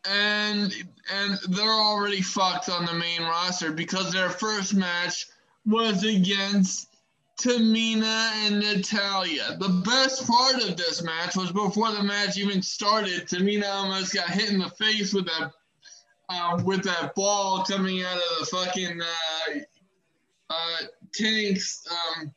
and 0.08 0.72
and 1.12 1.38
they're 1.48 1.68
already 1.68 2.22
fucked 2.22 2.68
on 2.68 2.86
the 2.86 2.94
main 2.94 3.22
roster 3.22 3.72
because 3.72 4.12
their 4.12 4.30
first 4.30 4.74
match 4.74 5.26
was 5.66 6.04
against 6.04 6.88
Tamina 7.40 8.30
and 8.46 8.60
Natalya. 8.60 9.56
The 9.58 9.82
best 9.84 10.26
part 10.26 10.56
of 10.56 10.76
this 10.76 11.02
match 11.02 11.36
was 11.36 11.52
before 11.52 11.90
the 11.92 12.02
match 12.02 12.38
even 12.38 12.62
started. 12.62 13.26
Tamina 13.26 13.68
almost 13.68 14.14
got 14.14 14.28
hit 14.30 14.50
in 14.50 14.58
the 14.58 14.70
face 14.70 15.12
with 15.14 15.26
that 15.26 15.50
uh, 16.28 16.62
with 16.64 16.82
that 16.84 17.14
ball 17.14 17.64
coming 17.64 18.02
out 18.02 18.16
of 18.16 18.38
the 18.40 18.46
fucking 18.46 19.00
uh, 19.00 19.58
uh, 20.50 20.86
tanks. 21.12 21.86
Um, 21.90 22.32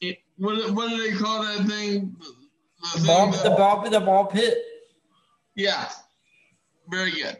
it, 0.00 0.18
what 0.36 0.70
what 0.72 0.90
do 0.90 1.02
they 1.10 1.16
call 1.16 1.42
that 1.42 1.66
thing? 1.66 2.16
The, 2.20 3.00
The 3.00 3.06
ball, 3.06 3.32
thing 3.32 3.50
the 3.50 3.56
ball, 3.56 3.90
the 3.90 4.00
ball 4.00 4.26
pit. 4.26 4.58
yeah, 5.56 5.90
very 6.88 7.10
good. 7.10 7.36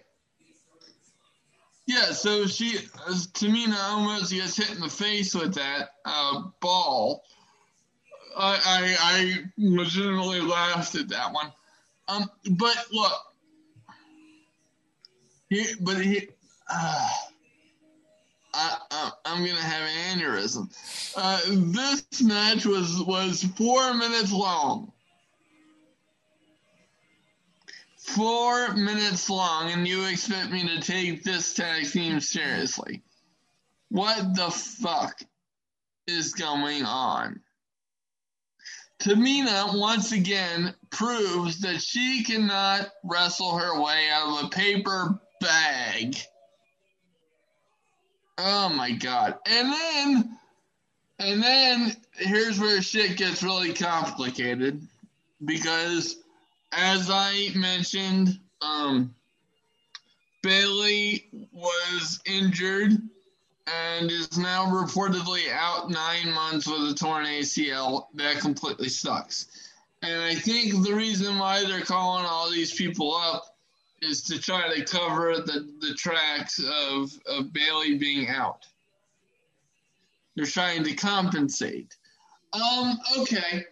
Yeah, 1.86 2.12
so 2.12 2.46
she, 2.46 2.78
Tamina 3.32 3.76
almost 3.90 4.32
gets 4.32 4.56
hit 4.56 4.70
in 4.74 4.80
the 4.80 4.90
face 4.90 5.34
with 5.34 5.54
that 5.54 5.90
uh, 6.04 6.42
ball. 6.60 7.24
I, 8.36 8.60
I, 8.64 8.96
I 9.00 9.44
legitimately 9.56 10.42
laughed 10.42 10.94
at 10.96 11.08
that 11.08 11.32
one. 11.32 11.50
Um, 12.08 12.30
but 12.50 12.76
look, 12.92 13.12
he, 15.48 15.64
but 15.80 15.96
he, 15.96 16.28
uh, 16.70 17.08
I, 18.52 19.10
I'm 19.24 19.46
gonna 19.46 19.60
have 19.60 19.82
an 19.82 20.18
aneurysm. 20.18 20.70
Uh, 21.16 21.40
this 21.46 22.22
match 22.22 22.66
was 22.66 23.02
was 23.02 23.44
four 23.56 23.94
minutes 23.94 24.32
long. 24.32 24.92
Four 28.14 28.74
minutes 28.74 29.28
long, 29.28 29.70
and 29.70 29.86
you 29.86 30.06
expect 30.06 30.50
me 30.50 30.66
to 30.66 30.80
take 30.80 31.22
this 31.22 31.52
tag 31.52 31.90
team 31.90 32.20
seriously? 32.20 33.02
What 33.90 34.34
the 34.34 34.50
fuck 34.50 35.20
is 36.06 36.32
going 36.32 36.84
on? 36.84 37.40
Tamina 38.98 39.78
once 39.78 40.12
again 40.12 40.74
proves 40.90 41.60
that 41.60 41.82
she 41.82 42.24
cannot 42.24 42.88
wrestle 43.04 43.56
her 43.56 43.80
way 43.80 44.08
out 44.10 44.38
of 44.38 44.46
a 44.46 44.48
paper 44.48 45.20
bag. 45.40 46.16
Oh 48.38 48.70
my 48.70 48.92
god. 48.92 49.38
And 49.46 49.70
then 49.70 50.38
and 51.18 51.42
then 51.42 51.96
here's 52.14 52.58
where 52.58 52.80
shit 52.80 53.18
gets 53.18 53.42
really 53.42 53.74
complicated 53.74 54.80
because 55.44 56.16
as 56.72 57.10
I 57.10 57.50
mentioned, 57.54 58.38
um 58.60 59.14
Bayley 60.42 61.28
was 61.52 62.20
injured 62.24 62.92
and 63.66 64.10
is 64.10 64.38
now 64.38 64.66
reportedly 64.66 65.50
out 65.52 65.90
nine 65.90 66.32
months 66.32 66.66
with 66.66 66.90
a 66.90 66.94
torn 66.94 67.26
ACL. 67.26 68.06
That 68.14 68.38
completely 68.38 68.88
sucks. 68.88 69.46
And 70.02 70.22
I 70.22 70.34
think 70.34 70.84
the 70.84 70.94
reason 70.94 71.38
why 71.38 71.64
they're 71.64 71.80
calling 71.80 72.24
all 72.24 72.50
these 72.50 72.72
people 72.72 73.14
up 73.14 73.56
is 74.00 74.22
to 74.22 74.40
try 74.40 74.72
to 74.74 74.84
cover 74.84 75.34
the, 75.44 75.68
the 75.80 75.94
tracks 75.94 76.60
of, 76.60 77.10
of 77.26 77.52
Bayley 77.52 77.98
being 77.98 78.28
out. 78.28 78.64
They're 80.36 80.46
trying 80.46 80.84
to 80.84 80.94
compensate. 80.94 81.96
Um, 82.52 82.98
okay. 83.18 83.64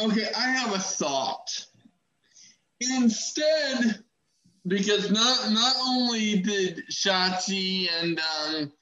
Okay, 0.00 0.28
I 0.36 0.50
have 0.50 0.74
a 0.74 0.78
thought. 0.78 1.66
Instead, 2.80 4.04
because 4.66 5.10
not 5.10 5.50
not 5.50 5.76
only 5.80 6.38
did 6.38 6.84
Shotzi 6.90 7.88
and 8.00 8.20
um, 8.20 8.72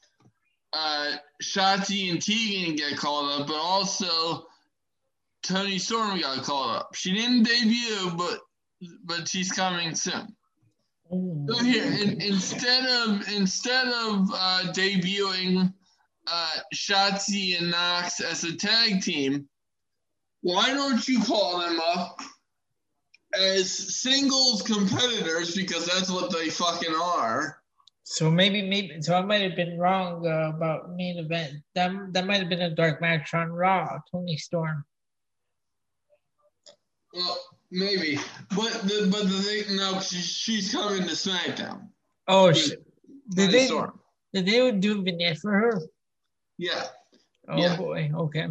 uh, 0.73 1.13
Shotzi 1.43 2.11
and 2.11 2.21
Tegan 2.21 2.77
get 2.77 2.99
called 2.99 3.41
up, 3.41 3.47
but 3.47 3.57
also 3.57 4.47
Toni 5.43 5.79
Storm 5.79 6.21
got 6.21 6.43
called 6.43 6.77
up. 6.77 6.95
She 6.95 7.15
didn't 7.15 7.45
debut, 7.45 8.13
but 8.17 8.41
but 9.05 9.29
she's 9.29 9.51
coming 9.51 9.95
soon. 9.95 10.37
So 11.09 11.59
here, 11.63 11.85
in, 11.85 12.21
instead 12.21 12.85
of 12.85 13.29
instead 13.33 13.87
of 13.87 14.31
uh, 14.35 14.73
debuting 14.73 15.73
uh, 16.27 16.51
Shotzi 16.75 17.59
and 17.59 17.71
Nox 17.71 18.21
as 18.21 18.45
a 18.45 18.57
tag 18.57 19.03
team, 19.03 19.49
why 20.43 20.75
don't 20.75 21.07
you 21.07 21.23
call 21.23 21.61
them 21.61 21.81
up 21.81 22.21
as 23.39 23.97
singles 23.97 24.63
competitors 24.63 25.55
because 25.55 25.87
that's 25.87 26.11
what 26.11 26.33
they 26.33 26.51
fucking 26.51 26.95
are. 26.95 27.61
So 28.09 28.31
maybe, 28.31 28.63
maybe, 28.63 29.03
so 29.03 29.17
I 29.17 29.23
might 29.23 29.43
have 29.43 29.57
been 29.57 29.79
wrong 29.79 30.25
uh, 30.27 30.51
about 30.55 30.95
main 30.95 31.19
event. 31.19 31.55
That 31.75 31.91
that 32.13 32.25
might 32.25 32.39
have 32.39 32.49
been 32.49 32.63
a 32.63 32.71
dark 32.71 33.01
match 33.01 33.35
on 33.35 33.51
Raw. 33.51 33.99
Toni 34.13 34.37
Storm. 34.37 34.85
Well, 37.13 37.39
maybe, 37.73 38.19
but 38.51 38.73
the 38.83 39.09
but 39.11 39.23
the 39.25 39.41
thing, 39.43 39.77
no, 39.77 40.01
she, 40.01 40.17
she's 40.19 40.71
coming 40.71 41.03
to 41.03 41.15
SmackDown. 41.15 41.89
Oh, 42.29 42.53
she, 42.53 42.77
did 43.31 43.51
they 43.51 43.67
Storm. 43.67 43.99
did 44.33 44.47
they 44.47 44.71
do 44.71 45.01
a 45.01 45.03
vignette 45.03 45.39
for 45.39 45.51
her? 45.51 45.83
Yeah. 46.59 46.85
Oh 47.49 47.57
yeah. 47.57 47.77
boy. 47.77 48.11
Okay. 48.15 48.47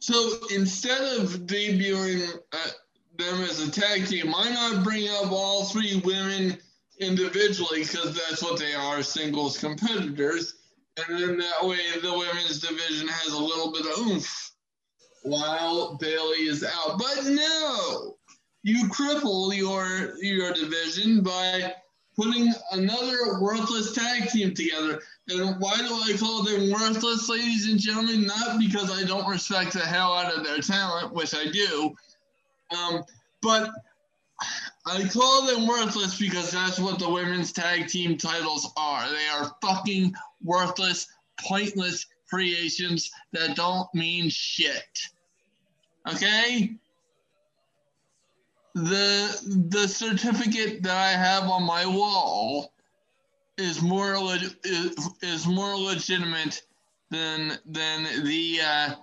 So 0.00 0.38
instead 0.54 1.18
of 1.18 1.30
debuting 1.46 2.28
uh, 2.52 2.68
them 3.18 3.42
as 3.42 3.60
a 3.60 3.70
tag 3.70 4.06
team, 4.06 4.32
why 4.32 4.50
not 4.50 4.84
bring 4.84 5.08
up 5.08 5.30
all 5.32 5.64
three 5.64 6.00
women 6.04 6.58
individually 6.98 7.82
because 7.82 8.14
that's 8.14 8.42
what 8.42 8.58
they 8.58 8.74
are 8.74 9.02
singles 9.02 9.58
competitors. 9.58 10.54
And 10.96 11.20
then 11.20 11.38
that 11.38 11.66
way 11.66 11.78
the 12.00 12.12
women's 12.12 12.60
division 12.60 13.08
has 13.08 13.32
a 13.32 13.38
little 13.38 13.70
bit 13.72 13.84
of 13.86 13.98
oomph 13.98 14.52
while 15.22 15.96
Bayley 15.96 16.46
is 16.46 16.64
out. 16.64 16.98
But 16.98 17.24
no, 17.24 18.16
you 18.62 18.88
cripple 18.88 19.54
your 19.54 20.16
your 20.22 20.52
division 20.52 21.22
by 21.22 21.74
putting 22.16 22.52
another 22.72 23.40
worthless 23.40 23.92
tag 23.92 24.30
team 24.30 24.54
together. 24.54 25.00
And 25.28 25.60
why 25.60 25.76
do 25.76 25.94
I 25.94 26.16
call 26.18 26.44
them 26.44 26.70
worthless, 26.70 27.28
ladies 27.28 27.68
and 27.68 27.78
gentlemen? 27.78 28.26
Not 28.26 28.58
because 28.58 28.90
I 28.90 29.06
don't 29.06 29.28
respect 29.28 29.74
the 29.74 29.80
hell 29.80 30.14
out 30.14 30.34
of 30.34 30.44
their 30.44 30.60
talent, 30.60 31.12
which 31.12 31.34
I 31.34 31.50
do, 31.50 31.94
um, 32.70 33.04
but 33.42 33.70
I 34.86 35.08
call 35.08 35.46
them 35.46 35.66
worthless 35.66 36.18
because 36.18 36.50
that's 36.50 36.78
what 36.78 36.98
the 36.98 37.08
women's 37.08 37.52
tag 37.52 37.88
team 37.88 38.16
titles 38.16 38.70
are. 38.76 39.08
They 39.08 39.26
are 39.28 39.56
fucking 39.62 40.14
worthless, 40.42 41.08
pointless 41.40 42.06
creations 42.28 43.10
that 43.32 43.56
don't 43.56 43.92
mean 43.94 44.28
shit. 44.28 44.98
Okay? 46.08 46.76
The 48.74 49.68
the 49.70 49.88
certificate 49.88 50.82
that 50.82 50.96
I 50.96 51.10
have 51.12 51.44
on 51.44 51.62
my 51.62 51.86
wall 51.86 52.72
is 53.56 53.80
more 53.80 54.18
le- 54.18 54.54
is, 54.64 55.08
is 55.22 55.46
more 55.46 55.74
legitimate 55.74 56.62
than 57.10 57.58
than 57.64 58.24
the 58.24 58.60
uh, 58.62 58.94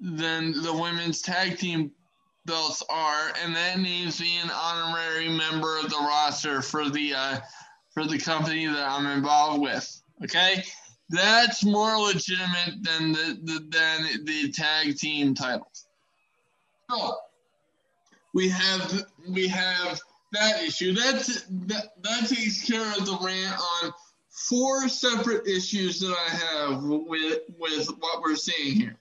than 0.00 0.62
the 0.62 0.72
women's 0.72 1.22
tag 1.22 1.58
team 1.58 1.90
belts 2.46 2.82
are, 2.88 3.32
and 3.42 3.54
that 3.54 3.78
names 3.78 4.20
me 4.20 4.38
an 4.38 4.50
honorary 4.50 5.28
member 5.28 5.78
of 5.78 5.90
the 5.90 5.96
roster 5.96 6.62
for 6.62 6.88
the 6.88 7.14
uh, 7.14 7.38
for 7.92 8.06
the 8.06 8.18
company 8.18 8.66
that 8.66 8.88
I'm 8.88 9.06
involved 9.06 9.60
with. 9.60 10.02
Okay, 10.24 10.62
that's 11.10 11.64
more 11.64 11.96
legitimate 11.98 12.82
than 12.82 13.12
the, 13.12 13.38
the 13.42 13.66
than 13.68 14.24
the 14.24 14.50
tag 14.52 14.96
team 14.96 15.34
titles. 15.34 15.86
So 16.90 17.16
we 18.32 18.48
have 18.48 19.04
we 19.28 19.48
have 19.48 20.00
that 20.32 20.62
issue. 20.62 20.92
That's 20.92 21.42
that 21.44 22.02
that 22.02 22.28
takes 22.28 22.64
care 22.64 22.92
of 22.96 23.06
the 23.06 23.18
rant 23.20 23.58
on 23.82 23.92
four 24.30 24.88
separate 24.88 25.46
issues 25.46 26.00
that 26.00 26.14
I 26.14 26.34
have 26.36 26.84
with 26.84 27.40
with 27.58 27.88
what 27.98 28.20
we're 28.22 28.36
seeing 28.36 28.74
here. 28.74 28.96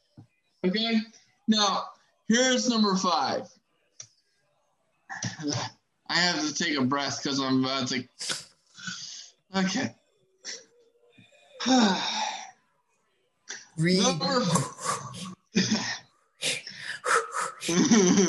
Okay, 0.65 0.99
now 1.47 1.83
Here's 2.27 2.69
number 2.69 2.95
five. 2.95 3.47
I 6.09 6.13
have 6.15 6.47
to 6.47 6.53
take 6.53 6.77
a 6.77 6.83
breath 6.83 7.21
because 7.21 7.39
I'm 7.39 7.63
about 7.63 7.87
to. 7.89 8.03
Okay. 9.55 9.95
Read. 13.77 14.01
Number... 14.01 14.43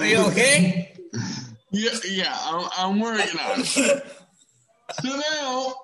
Are 0.01 0.07
you 0.07 0.19
okay? 0.29 0.93
Yeah, 1.71 1.91
yeah, 2.09 2.39
I'm, 2.45 2.69
I'm 2.79 3.01
working 3.01 3.39
on 3.39 3.61
it. 3.61 3.67
so 3.67 5.21
now, 5.31 5.75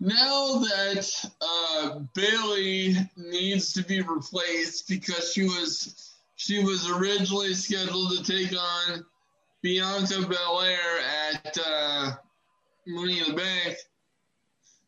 now 0.00 0.58
that 0.58 1.30
uh, 1.42 1.98
Bayley 2.14 2.96
needs 3.16 3.74
to 3.74 3.84
be 3.84 4.00
replaced 4.00 4.88
because 4.88 5.32
she 5.32 5.44
was 5.44 6.14
she 6.36 6.64
was 6.64 6.90
originally 6.90 7.52
scheduled 7.52 8.12
to 8.12 8.24
take 8.24 8.58
on 8.58 9.04
Bianca 9.62 10.26
Belair 10.26 11.00
at 11.34 11.58
uh, 11.62 12.12
Money 12.86 13.20
in 13.20 13.28
the 13.28 13.34
Bank. 13.34 13.76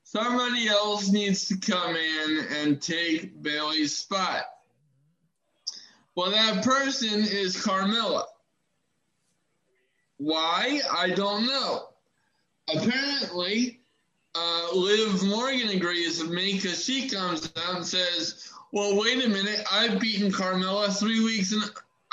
Somebody 0.03 0.69
else 0.69 1.11
needs 1.11 1.47
to 1.49 1.59
come 1.59 1.95
in 1.95 2.47
and 2.51 2.81
take 2.81 3.43
Bayley's 3.43 3.97
spot. 3.97 4.45
Well, 6.17 6.31
that 6.31 6.65
person 6.65 7.21
is 7.21 7.57
Carmella. 7.57 8.25
Why? 10.17 10.81
I 10.91 11.11
don't 11.11 11.47
know. 11.47 11.89
Apparently, 12.69 13.82
uh, 14.35 14.69
Liv 14.75 15.23
Morgan 15.25 15.69
agrees 15.69 16.23
with 16.23 16.31
me 16.31 16.55
because 16.55 16.85
she 16.85 17.09
comes 17.09 17.53
out 17.57 17.77
and 17.77 17.87
says, 17.87 18.51
"Well, 18.73 18.99
wait 18.99 19.25
a 19.25 19.29
minute. 19.29 19.65
I've 19.71 20.01
beaten 20.01 20.33
Carmella 20.33 20.97
three 20.99 21.23
weeks 21.23 21.53
and 21.53 21.63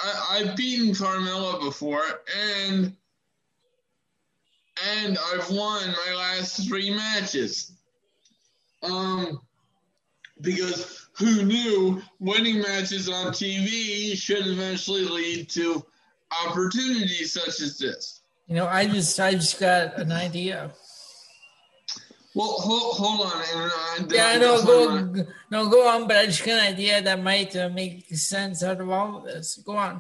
I, 0.02 0.44
have 0.44 0.56
beaten 0.56 0.94
Carmella 0.94 1.62
before, 1.62 2.04
and 2.38 2.96
and 4.96 5.18
I've 5.34 5.50
won 5.50 5.88
my 6.08 6.16
last 6.16 6.68
three 6.68 6.90
matches. 6.90 7.74
Um, 8.82 9.42
because 10.40 11.08
who 11.18 11.44
knew 11.44 12.02
winning 12.20 12.62
matches 12.62 13.10
on 13.10 13.34
TV 13.34 14.16
should 14.16 14.48
eventually 14.48 15.04
lead 15.04 15.50
to 15.50 15.86
opportunities 16.46 17.34
such 17.34 17.62
as 17.62 17.78
this." 17.78 18.22
You 18.48 18.56
know, 18.56 18.68
I 18.68 18.88
just 18.88 19.20
I 19.20 19.34
just 19.34 19.60
got 19.60 20.00
an 20.00 20.12
idea. 20.12 20.72
Well, 22.40 22.56
hold, 22.58 22.96
hold 22.96 23.34
on. 23.34 23.44
And, 23.98 24.14
uh, 24.14 24.16
yeah, 24.16 24.38
no, 24.38 24.64
go, 24.64 25.26
no, 25.52 25.70
go 25.70 25.90
on. 25.90 26.08
But 26.08 26.16
I 26.16 26.26
just 26.28 26.46
got 26.46 26.54
an 26.54 26.74
idea 26.74 27.02
that 27.02 27.22
might 27.22 27.54
uh, 27.54 27.68
make 27.68 28.08
sense 28.16 28.64
out 28.64 28.80
of 28.80 28.90
all 28.90 29.18
of 29.18 29.26
this. 29.26 29.62
Go 29.66 29.76
on. 29.76 30.00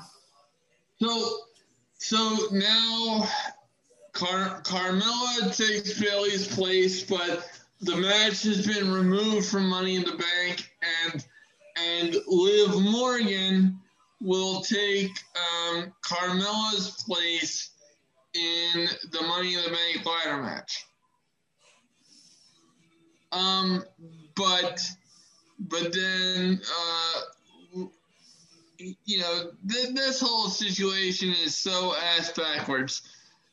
So, 1.02 1.40
so 1.98 2.38
now 2.54 3.28
Car- 4.14 4.62
Carmella 4.62 5.54
takes 5.54 6.00
Bayley's 6.00 6.48
place, 6.48 7.04
but 7.04 7.46
the 7.82 7.98
match 7.98 8.44
has 8.44 8.66
been 8.66 8.90
removed 8.90 9.46
from 9.46 9.68
Money 9.68 9.98
in 9.98 10.04
the 10.04 10.16
Bank, 10.16 10.72
and 11.12 11.26
and 11.76 12.16
Liv 12.26 12.70
Morgan 12.82 13.78
will 14.22 14.62
take 14.62 15.12
um, 15.36 15.94
Carmella's 16.06 17.04
place 17.06 17.72
in 18.34 18.88
the 19.12 19.22
Money 19.24 19.56
in 19.56 19.64
the 19.64 19.72
Bank 19.72 20.06
ladder 20.06 20.42
match. 20.42 20.86
Um, 23.32 23.84
but 24.36 24.82
but 25.60 25.94
then 25.94 26.62
uh, 26.64 27.86
you 29.06 29.20
know 29.20 29.52
th- 29.70 29.94
this 29.94 30.22
whole 30.22 30.50
situation 30.50 31.30
is 31.44 31.58
so 31.58 31.94
ass 31.96 32.32
backwards. 32.32 33.02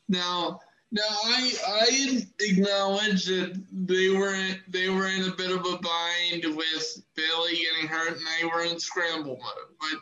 Now 0.07 0.61
now 0.91 1.01
I 1.09 1.53
I 1.67 2.21
acknowledge 2.39 3.25
that 3.25 3.61
they 3.71 4.09
were 4.09 4.33
in, 4.33 4.59
they 4.67 4.89
were 4.89 5.07
in 5.07 5.23
a 5.29 5.35
bit 5.35 5.51
of 5.51 5.65
a 5.65 5.77
bind 5.77 6.55
with 6.55 7.03
Bayley 7.15 7.57
getting 7.57 7.87
hurt 7.87 8.17
and 8.17 8.25
they 8.39 8.45
were 8.45 8.63
in 8.63 8.79
scramble 8.79 9.37
mode. 9.37 9.77
But 9.79 9.99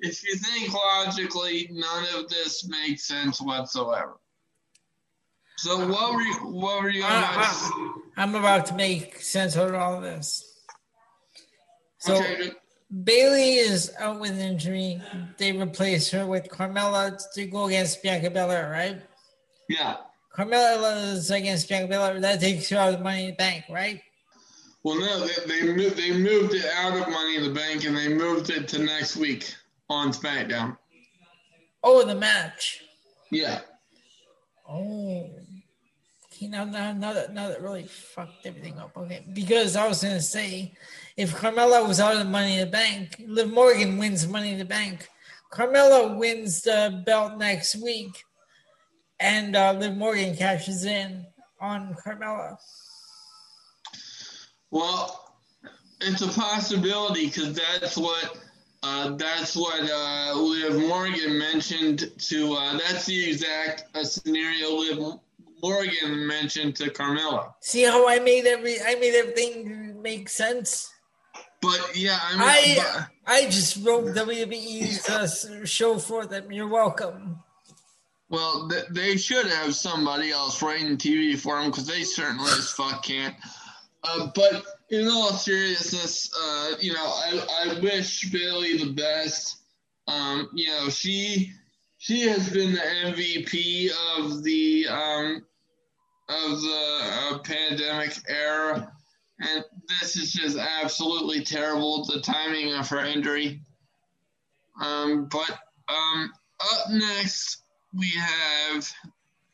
if 0.00 0.24
you 0.24 0.36
think 0.36 0.72
logically, 0.72 1.68
none 1.72 2.04
of 2.14 2.28
this 2.28 2.68
makes 2.68 3.04
sense 3.04 3.40
whatsoever. 3.40 4.16
So 5.58 5.76
what 5.88 6.14
were 6.14 6.22
you, 6.22 6.34
what 6.34 6.82
were 6.84 6.88
you? 6.88 7.02
I, 7.02 7.08
am 7.08 7.24
ah, 7.26 7.98
ah. 8.16 8.38
about 8.38 8.66
to 8.66 8.74
make 8.76 9.20
sense 9.20 9.56
of 9.56 9.74
all 9.74 10.00
this. 10.00 10.62
So 11.98 12.18
okay. 12.18 12.52
Bayley 13.02 13.54
is 13.54 13.92
out 13.98 14.20
with 14.20 14.30
an 14.30 14.38
injury. 14.38 15.02
They 15.36 15.50
replace 15.50 16.12
her 16.12 16.28
with 16.28 16.48
Carmella 16.48 17.20
to 17.34 17.46
go 17.46 17.64
against 17.64 18.04
Bianca 18.04 18.30
Belair, 18.30 18.70
right? 18.70 19.02
Yeah. 19.68 19.96
Carmella 20.32 21.14
is 21.14 21.28
against 21.32 21.68
Bianca 21.68 21.88
Belair. 21.88 22.20
That 22.20 22.38
takes 22.38 22.68
her 22.68 22.76
out 22.76 22.92
of 22.92 22.98
the 22.98 23.04
Money 23.04 23.24
in 23.24 23.30
the 23.30 23.36
Bank, 23.36 23.64
right? 23.68 24.00
Well, 24.84 25.00
no, 25.00 25.26
they 25.26 25.44
they 25.44 25.72
moved, 25.74 25.96
they 25.96 26.16
moved 26.16 26.54
it 26.54 26.66
out 26.76 26.96
of 26.96 27.12
Money 27.12 27.34
in 27.34 27.42
the 27.42 27.52
Bank 27.52 27.84
and 27.84 27.96
they 27.96 28.14
moved 28.14 28.50
it 28.50 28.68
to 28.68 28.78
next 28.78 29.16
week. 29.16 29.52
on 29.90 30.12
SmackDown. 30.12 30.78
Oh, 31.82 32.06
the 32.06 32.14
match. 32.14 32.80
Yeah. 33.32 33.62
Oh. 34.68 35.28
Okay, 36.38 36.46
know, 36.46 36.64
now, 36.64 36.92
now 36.92 37.12
that 37.14 37.34
now 37.34 37.48
that 37.48 37.60
really 37.60 37.82
fucked 37.82 38.46
everything 38.46 38.78
up. 38.78 38.96
Okay, 38.96 39.24
because 39.32 39.74
I 39.74 39.88
was 39.88 40.02
gonna 40.02 40.20
say, 40.20 40.72
if 41.16 41.34
Carmella 41.34 41.86
was 41.86 41.98
out 41.98 42.16
of 42.16 42.28
Money 42.28 42.54
in 42.54 42.60
the 42.60 42.70
Bank, 42.70 43.20
Liv 43.26 43.50
Morgan 43.50 43.98
wins 43.98 44.24
Money 44.28 44.52
in 44.52 44.58
the 44.58 44.64
Bank. 44.64 45.08
Carmella 45.52 46.16
wins 46.16 46.62
the 46.62 47.02
belt 47.04 47.38
next 47.38 47.74
week, 47.82 48.22
and 49.18 49.56
uh, 49.56 49.72
Liv 49.72 49.96
Morgan 49.96 50.36
cashes 50.36 50.84
in 50.84 51.26
on 51.60 51.96
Carmella. 52.06 52.56
Well, 54.70 55.34
it's 56.00 56.22
a 56.22 56.28
possibility 56.28 57.26
because 57.26 57.54
that's 57.54 57.96
what 57.96 58.38
uh, 58.84 59.16
that's 59.16 59.56
what 59.56 59.90
uh, 59.90 60.34
Liv 60.36 60.88
Morgan 60.88 61.36
mentioned 61.36 62.12
to. 62.16 62.54
Uh, 62.54 62.78
that's 62.78 63.06
the 63.06 63.28
exact 63.28 63.86
uh, 63.96 64.04
scenario 64.04 64.76
Liv 64.76 65.18
Morgan 65.62 66.26
mentioned 66.26 66.76
to 66.76 66.90
Carmella. 66.90 67.52
See 67.60 67.82
how 67.82 68.08
I 68.08 68.18
made 68.20 68.46
every 68.46 68.80
I 68.80 68.94
made 68.96 69.14
everything 69.14 70.00
make 70.02 70.28
sense. 70.28 70.90
But 71.60 71.90
yeah, 71.96 72.18
I 72.22 72.32
mean, 72.32 72.40
I 72.42 72.76
but- 72.76 73.32
I 73.32 73.44
just 73.46 73.84
wrote 73.84 74.06
WWE's 74.14 75.08
uh, 75.08 75.64
show 75.64 75.98
for 75.98 76.24
them. 76.26 76.52
You're 76.52 76.68
welcome. 76.68 77.40
Well, 78.30 78.68
th- 78.68 78.84
they 78.90 79.16
should 79.16 79.46
have 79.46 79.74
somebody 79.74 80.30
else 80.30 80.62
writing 80.62 80.96
TV 80.98 81.36
for 81.38 81.60
them 81.60 81.70
because 81.70 81.86
they 81.86 82.02
certainly 82.02 82.50
as 82.52 82.70
fuck 82.72 83.02
can't. 83.02 83.34
Uh, 84.04 84.28
but 84.34 84.62
in 84.90 85.08
all 85.08 85.32
seriousness, 85.32 86.30
uh, 86.38 86.72
you 86.78 86.92
know, 86.92 87.04
I, 87.04 87.46
I 87.76 87.80
wish 87.80 88.30
Bayley 88.30 88.76
the 88.78 88.92
best. 88.92 89.56
Um, 90.06 90.48
you 90.54 90.68
know, 90.68 90.88
she 90.90 91.52
she 91.98 92.20
has 92.28 92.50
been 92.50 92.72
the 92.72 92.80
MVP 92.80 93.90
of 94.18 94.44
the 94.44 94.86
um, 94.88 95.44
of 96.28 96.60
the 96.60 96.98
uh, 97.02 97.38
pandemic 97.38 98.14
era, 98.28 98.92
and 99.40 99.64
this 99.88 100.16
is 100.16 100.32
just 100.32 100.58
absolutely 100.58 101.42
terrible. 101.42 102.04
The 102.04 102.20
timing 102.20 102.74
of 102.74 102.88
her 102.88 103.04
injury. 103.04 103.60
Um, 104.80 105.26
but 105.30 105.58
um, 105.88 106.32
up 106.60 106.90
next 106.90 107.62
we 107.94 108.10
have 108.10 108.92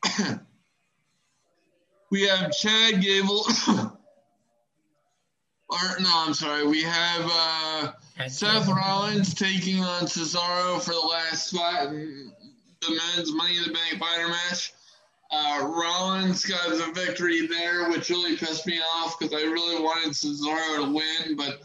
we 2.11 2.23
have 2.27 2.51
Chad 2.51 3.01
Gable. 3.01 3.45
or 5.69 5.79
no, 5.99 6.09
I'm 6.11 6.33
sorry. 6.33 6.67
We 6.67 6.83
have 6.83 7.31
uh, 7.31 7.91
Seth 8.27 8.67
Rollins 8.67 9.33
taking 9.33 9.79
on 9.79 10.03
Cesaro 10.03 10.81
for 10.81 10.91
the 10.91 10.99
last 10.99 11.47
spot 11.47 11.87
in 11.87 12.31
the 12.81 12.89
men's 13.15 13.33
Money 13.33 13.57
in 13.57 13.63
the 13.63 13.71
Bank 13.71 13.99
fighter 13.99 14.27
match. 14.27 14.73
Uh, 15.31 15.67
Rollins 15.67 16.45
got 16.45 16.69
the 16.69 16.91
victory 16.93 17.47
there, 17.47 17.89
which 17.89 18.09
really 18.09 18.37
pissed 18.37 18.67
me 18.67 18.79
off 18.95 19.17
because 19.19 19.33
I 19.33 19.43
really 19.43 19.81
wanted 19.81 20.11
Cesaro 20.13 20.85
to 20.85 20.93
win, 20.93 21.35
but 21.35 21.61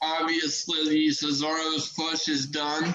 obviously 0.00 1.08
Cesaro's 1.08 1.92
push 1.92 2.28
is 2.28 2.46
done 2.46 2.94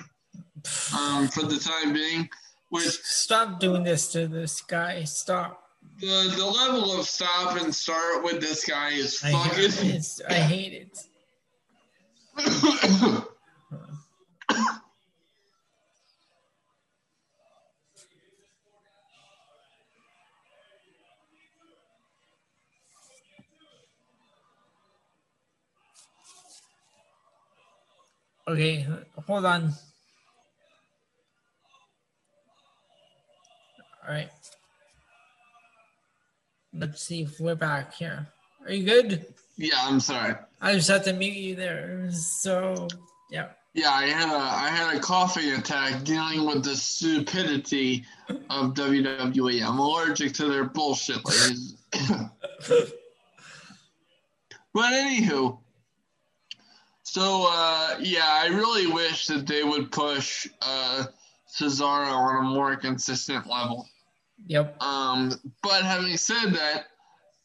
um, 0.98 1.28
for 1.28 1.44
the 1.44 1.60
time 1.60 1.94
being. 1.94 2.30
Which 2.70 2.86
Stop 3.04 3.60
doing 3.60 3.84
this 3.84 4.12
to 4.12 4.28
this 4.28 4.62
guy. 4.62 5.04
Stop. 5.06 5.64
the 6.00 6.34
the 6.36 6.46
level 6.46 7.00
of 7.00 7.06
stop 7.06 7.56
and 7.62 7.74
start 7.74 8.24
with 8.24 8.42
this 8.42 8.66
guy 8.66 8.90
is 8.90 9.24
I 9.24 9.32
hate, 9.32 9.72
fucking. 9.72 10.02
I 10.30 10.34
hate 10.34 10.74
it. 10.74 11.00
Okay, 28.48 28.88
hold 29.28 29.46
on. 29.46 29.74
All 34.08 34.14
right. 34.14 34.30
Let's 36.74 37.04
see 37.04 37.24
if 37.24 37.40
we're 37.42 37.56
back 37.56 37.94
here. 37.94 38.28
Are 38.66 38.72
you 38.72 38.86
good? 38.86 39.26
yeah, 39.58 39.76
I'm 39.82 40.00
sorry. 40.00 40.36
I 40.62 40.74
just 40.74 40.88
have 40.90 41.04
to 41.06 41.14
mute 41.14 41.36
you 41.36 41.56
there. 41.56 42.10
So, 42.12 42.88
yeah. 43.30 43.50
Yeah, 43.74 43.92
I 43.92 44.08
had 44.08 44.34
a 44.34 44.40
I 44.40 44.70
had 44.70 44.96
a 44.96 45.00
coughing 45.00 45.52
attack 45.52 46.04
dealing 46.04 46.46
with 46.46 46.64
the 46.64 46.76
stupidity 46.76 48.06
of 48.50 48.74
WWE. 48.74 49.64
I'm 49.64 49.78
allergic 49.78 50.34
to 50.36 50.48
their 50.48 50.64
bullshit, 50.64 51.24
ladies. 51.26 51.76
but 54.74 54.94
anywho, 54.94 55.60
so 57.10 57.48
uh, 57.50 57.96
yeah, 58.02 58.28
I 58.28 58.48
really 58.48 58.86
wish 58.86 59.28
that 59.28 59.48
they 59.48 59.64
would 59.64 59.94
push 59.94 60.46
uh, 60.62 61.06
Cesaro 61.50 62.12
on 62.12 62.46
a 62.46 62.50
more 62.50 62.76
consistent 62.76 63.48
level. 63.48 63.88
Yep. 64.48 64.84
Um, 64.84 65.32
but 65.64 65.84
having 65.84 66.18
said 66.18 66.52
that, 66.52 66.88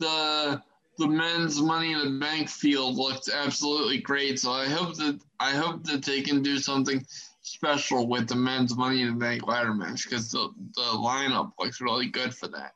the 0.01 0.61
the 0.99 1.07
men's 1.07 1.61
Money 1.61 1.93
in 1.93 2.01
the 2.01 2.19
Bank 2.19 2.49
field 2.49 2.97
looked 2.97 3.31
absolutely 3.33 3.99
great. 3.99 4.41
So 4.41 4.51
I 4.51 4.67
hope 4.67 4.97
that 4.97 5.21
I 5.39 5.53
hope 5.53 5.85
that 5.85 6.05
they 6.05 6.23
can 6.23 6.43
do 6.43 6.59
something 6.59 7.07
special 7.43 8.09
with 8.09 8.27
the 8.27 8.35
men's 8.35 8.77
Money 8.77 9.03
in 9.03 9.11
the 9.11 9.25
Bank 9.25 9.47
ladder 9.47 9.75
match 9.75 10.11
because 10.11 10.33
the 10.33 10.53
the 10.75 10.83
lineup 10.83 11.53
looks 11.61 11.81
really 11.81 12.09
good 12.09 12.35
for 12.35 12.49
that. 12.49 12.75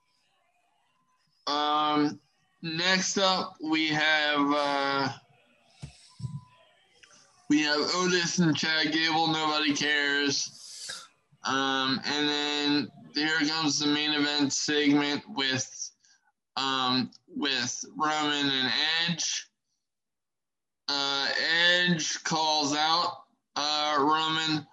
Um, 1.53 2.21
next 2.63 3.19
up 3.19 3.57
we 3.61 3.89
have 3.89 4.53
uh, 4.53 5.09
we 7.49 7.63
have 7.63 7.79
Otis 7.95 8.39
and 8.39 8.57
Chad 8.57 8.93
Gable. 8.93 9.29
Nobody 9.29 9.73
cares. 9.73 10.51
Um, 11.45 12.01
and 12.05 12.29
then 12.29 12.89
here 13.15 13.39
comes 13.49 13.79
the 13.79 13.87
main 13.87 14.13
event 14.13 14.53
segment 14.53 15.23
with 15.29 15.91
um, 16.57 17.11
with 17.29 17.85
Roman 17.97 18.51
and 18.51 18.73
Edge. 19.09 19.47
Uh, 20.89 21.29
Edge 21.85 22.23
calls 22.25 22.75
out 22.75 23.13
uh, 23.55 23.97
Roman. 23.99 24.67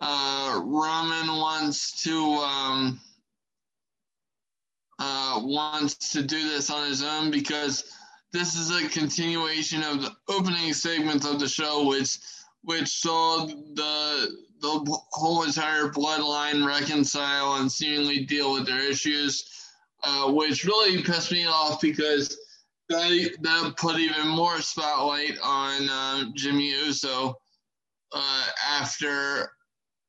Uh, 0.00 0.60
Roman 0.64 1.36
wants 1.38 2.02
to 2.02 2.18
um, 2.18 3.00
uh, 4.98 5.40
wants 5.42 6.12
to 6.12 6.22
do 6.22 6.48
this 6.48 6.70
on 6.70 6.86
his 6.88 7.02
own 7.02 7.30
because 7.30 7.84
this 8.32 8.56
is 8.56 8.70
a 8.70 8.88
continuation 8.88 9.82
of 9.82 10.02
the 10.02 10.10
opening 10.28 10.72
segment 10.72 11.24
of 11.24 11.38
the 11.38 11.48
show, 11.48 11.86
which 11.86 12.18
which 12.62 12.88
saw 12.88 13.46
the 13.46 14.36
the 14.60 15.00
whole 15.10 15.42
entire 15.42 15.88
bloodline 15.88 16.66
reconcile 16.66 17.54
and 17.54 17.70
seemingly 17.70 18.24
deal 18.24 18.52
with 18.52 18.64
their 18.66 18.80
issues, 18.80 19.44
uh, 20.04 20.30
which 20.32 20.64
really 20.64 21.02
pissed 21.02 21.32
me 21.32 21.46
off 21.46 21.80
because 21.80 22.38
that, 22.88 23.36
that 23.40 23.74
put 23.76 23.98
even 23.98 24.28
more 24.28 24.60
spotlight 24.60 25.36
on 25.42 25.88
uh, 25.90 26.24
Jimmy 26.34 26.70
Uso 26.70 27.34
uh, 28.12 28.46
after 28.70 29.50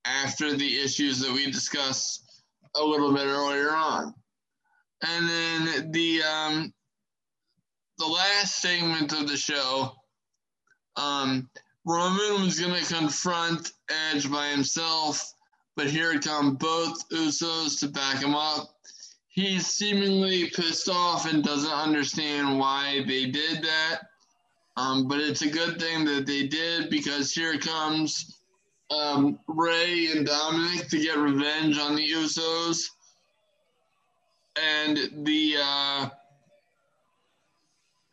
after 0.06 0.54
the 0.54 0.80
issues 0.80 1.20
that 1.20 1.32
we 1.32 1.50
discussed 1.50 2.44
a 2.76 2.84
little 2.84 3.14
bit 3.14 3.26
earlier 3.26 3.72
on, 3.72 4.14
and 5.02 5.28
then 5.28 5.92
the 5.92 6.22
um, 6.24 6.74
the 7.98 8.06
last 8.06 8.62
segment 8.62 9.14
of 9.14 9.28
the 9.28 9.38
show. 9.38 9.92
Um, 10.96 11.50
Roman 11.86 12.46
was 12.46 12.60
going 12.60 12.82
to 12.82 12.94
confront 12.94 13.72
Edge 13.90 14.32
by 14.32 14.48
himself, 14.50 15.34
but 15.76 15.88
here 15.88 16.20
come 16.20 16.56
both 16.56 17.08
Usos 17.10 17.80
to 17.80 17.88
back 17.90 18.22
him 18.22 18.36
up. 18.36 18.70
He's 19.28 19.68
seemingly 19.68 20.50
pissed 20.52 20.90
off 20.90 21.32
and 21.32 21.44
doesn't 21.44 21.72
understand 21.72 22.60
why 22.60 23.04
they 23.08 23.26
did 23.26 23.64
that. 23.64 24.02
Um, 24.78 25.08
but 25.08 25.20
it's 25.20 25.42
a 25.42 25.50
good 25.50 25.80
thing 25.80 26.06
that 26.06 26.26
they 26.26 26.48
did 26.48 26.90
because 26.90 27.34
here 27.34 27.58
comes 27.58 28.40
um, 28.90 29.40
Rey 29.48 30.08
and 30.16 30.28
Dominik 30.28 30.88
to 30.90 31.00
get 31.00 31.18
revenge 31.18 31.78
on 31.80 31.96
the 31.96 32.08
Usos. 32.08 32.86
And 34.56 35.26
the 35.26 35.56
uh, 35.60 36.10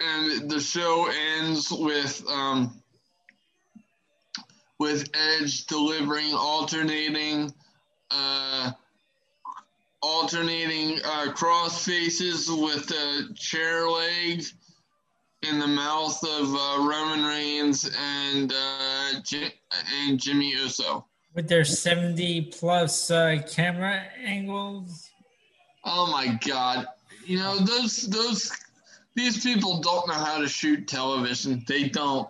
and 0.00 0.50
the 0.50 0.60
show 0.60 1.08
ends 1.38 1.70
with 1.70 2.24
um, 2.30 2.82
with 4.78 5.08
Edge 5.14 5.66
delivering 5.66 6.32
alternating 6.34 7.52
uh, 8.10 8.72
alternating 10.02 10.98
uh, 11.04 11.32
cross 11.32 11.84
faces 11.84 12.50
with 12.50 12.90
a 12.90 13.34
chair 13.34 13.88
leg 13.88 14.42
in 15.42 15.58
the 15.58 15.66
mouth 15.66 16.22
of 16.24 16.54
uh, 16.54 16.88
Roman 16.88 17.24
Reigns 17.24 17.90
and 17.98 18.52
uh, 18.52 19.20
J- 19.24 19.54
and 20.02 20.18
Jimmy 20.20 20.50
Uso. 20.50 21.06
with 21.34 21.48
their 21.48 21.64
70 21.64 22.42
plus 22.52 23.10
uh, 23.10 23.38
camera 23.50 24.02
angles. 24.24 25.08
Oh 25.84 26.10
my 26.10 26.38
god. 26.46 26.86
You 27.26 27.38
know, 27.38 27.58
those 27.58 28.02
those 28.08 28.50
these 29.14 29.42
people 29.42 29.80
don't 29.80 30.06
know 30.08 30.14
how 30.14 30.40
to 30.40 30.48
shoot 30.48 30.88
television. 30.88 31.64
They 31.66 31.88
don't. 31.88 32.28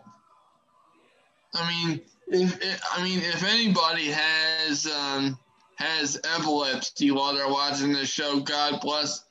I 1.55 1.69
mean, 1.69 2.01
if, 2.29 2.81
I 2.93 3.03
mean, 3.03 3.19
if 3.19 3.45
anybody 3.45 4.07
has 4.07 4.87
um, 4.87 5.39
has 5.77 6.19
epilepsy 6.25 7.11
while 7.11 7.35
they're 7.35 7.49
watching 7.49 7.93
this 7.93 8.09
show, 8.09 8.41
God 8.41 8.81
bless, 8.81 9.25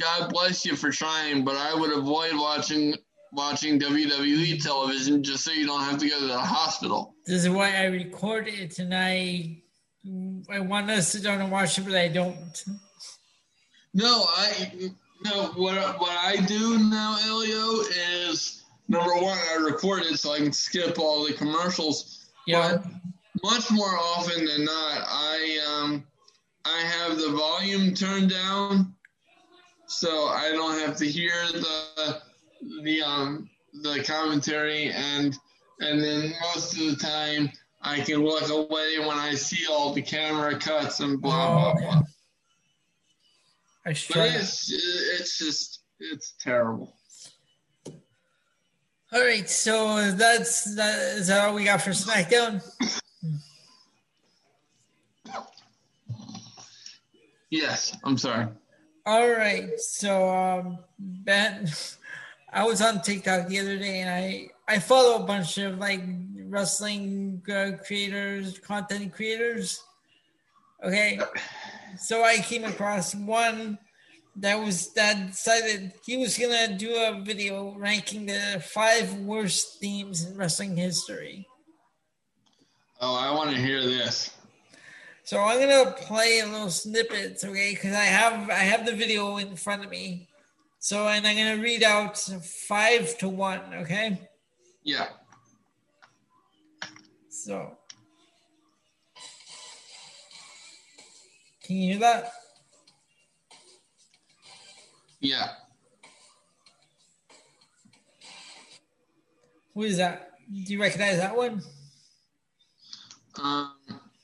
God 0.00 0.30
bless 0.30 0.64
you 0.64 0.76
for 0.76 0.90
trying. 0.90 1.44
But 1.44 1.56
I 1.56 1.74
would 1.74 1.92
avoid 1.92 2.32
watching 2.34 2.94
watching 3.32 3.80
WWE 3.80 4.62
television 4.62 5.22
just 5.22 5.44
so 5.44 5.50
you 5.50 5.66
don't 5.66 5.82
have 5.82 5.98
to 5.98 6.08
go 6.08 6.20
to 6.20 6.26
the 6.26 6.38
hospital. 6.38 7.14
This 7.26 7.44
is 7.44 7.50
why 7.50 7.76
I 7.76 7.86
record 7.86 8.46
it, 8.46 8.78
and 8.78 8.94
I 8.94 9.62
I 10.50 10.60
want 10.60 10.88
to 10.88 11.02
sit 11.02 11.22
down 11.22 11.40
and 11.40 11.50
watch 11.50 11.78
it, 11.78 11.84
but 11.84 11.94
I 11.94 12.08
don't. 12.08 12.64
No, 13.94 14.26
I 14.28 14.90
no. 15.24 15.46
What 15.56 16.00
what 16.00 16.16
I 16.16 16.36
do 16.36 16.78
now, 16.78 17.16
Elio, 17.26 17.80
is 18.26 18.64
number 18.88 19.14
one, 19.14 19.38
I 19.52 19.56
record 19.56 20.02
it 20.02 20.18
so 20.18 20.32
I 20.32 20.38
can 20.38 20.52
skip 20.52 20.98
all 20.98 21.24
the 21.24 21.32
commercials. 21.32 22.30
Yeah. 22.46 22.76
But 22.76 22.86
much 23.42 23.70
more 23.70 23.96
often 23.96 24.44
than 24.44 24.64
not, 24.64 25.04
I 25.06 25.58
um 25.68 26.04
I 26.64 26.80
have 26.80 27.18
the 27.18 27.30
volume 27.30 27.94
turned 27.94 28.30
down, 28.30 28.94
so 29.86 30.26
I 30.28 30.50
don't 30.52 30.78
have 30.78 30.96
to 30.96 31.06
hear 31.06 31.32
the 31.52 32.20
the 32.82 33.02
um 33.02 33.48
the 33.82 34.02
commentary 34.04 34.90
and 34.90 35.36
and 35.80 36.00
then 36.00 36.32
most 36.54 36.74
of 36.74 36.80
the 36.80 36.96
time 36.96 37.50
I 37.82 38.00
can 38.00 38.24
look 38.24 38.48
away 38.48 38.98
when 39.00 39.18
I 39.18 39.34
see 39.34 39.66
all 39.70 39.92
the 39.92 40.02
camera 40.02 40.58
cuts 40.58 41.00
and 41.00 41.20
blah 41.20 41.52
blah 41.52 41.74
blah. 41.74 42.02
I 43.86 43.90
But 43.90 44.34
it's 44.34 44.70
it's 44.72 45.38
just 45.38 45.82
it's 46.00 46.34
terrible. 46.40 46.96
All 49.12 49.20
right, 49.20 49.48
so 49.48 50.10
that's 50.12 50.74
that. 50.74 50.98
Is 51.18 51.28
that 51.28 51.46
all 51.46 51.54
we 51.54 51.64
got 51.64 51.82
for 51.82 51.90
SmackDown? 51.90 52.62
Yes, 57.50 57.96
I'm 58.02 58.18
sorry. 58.18 58.48
All 59.06 59.28
right, 59.30 59.78
so 59.78 60.28
um, 60.28 60.78
Ben, 60.98 61.68
I 62.52 62.64
was 62.64 62.80
on 62.80 63.02
TikTok 63.02 63.48
the 63.48 63.60
other 63.60 63.78
day, 63.78 64.00
and 64.00 64.10
I 64.10 64.48
I 64.66 64.78
follow 64.78 65.22
a 65.22 65.26
bunch 65.26 65.58
of 65.58 65.78
like 65.78 66.02
wrestling 66.36 67.42
uh, 67.48 67.72
creators, 67.86 68.58
content 68.58 69.12
creators. 69.12 69.84
Okay, 70.82 71.20
so 71.98 72.24
I 72.24 72.38
came 72.38 72.64
across 72.64 73.14
one 73.14 73.78
that 74.36 74.56
was 74.56 74.92
that 74.94 75.28
decided 75.28 75.92
he 76.04 76.16
was 76.16 76.36
gonna 76.36 76.76
do 76.76 76.94
a 76.94 77.20
video 77.22 77.74
ranking 77.78 78.26
the 78.26 78.62
five 78.66 79.14
worst 79.20 79.80
themes 79.80 80.24
in 80.24 80.36
wrestling 80.36 80.76
history. 80.76 81.46
Oh, 83.00 83.14
I 83.14 83.32
want 83.32 83.50
to 83.50 83.56
hear 83.56 83.82
this. 83.82 84.30
So 85.24 85.40
I'm 85.40 85.60
gonna 85.60 85.92
play 85.92 86.40
a 86.40 86.46
little 86.46 86.70
snippets, 86.70 87.44
okay? 87.44 87.74
Because 87.74 87.94
I 87.94 88.04
have 88.04 88.50
I 88.50 88.54
have 88.54 88.84
the 88.84 88.92
video 88.94 89.36
in 89.36 89.56
front 89.56 89.84
of 89.84 89.90
me. 89.90 90.28
So 90.80 91.08
and 91.08 91.26
I'm 91.26 91.36
gonna 91.36 91.62
read 91.62 91.82
out 91.82 92.18
five 92.18 93.16
to 93.18 93.28
one, 93.28 93.60
okay? 93.74 94.20
Yeah. 94.82 95.08
So 97.30 97.78
can 101.64 101.76
you 101.76 101.92
hear 101.92 102.00
that? 102.00 102.32
Yeah. 105.20 105.48
Who 109.74 109.82
is 109.82 109.96
that? 109.96 110.32
Do 110.52 110.72
you 110.72 110.80
recognize 110.80 111.16
that 111.16 111.34
one? 111.36 111.62
Um, 113.42 113.72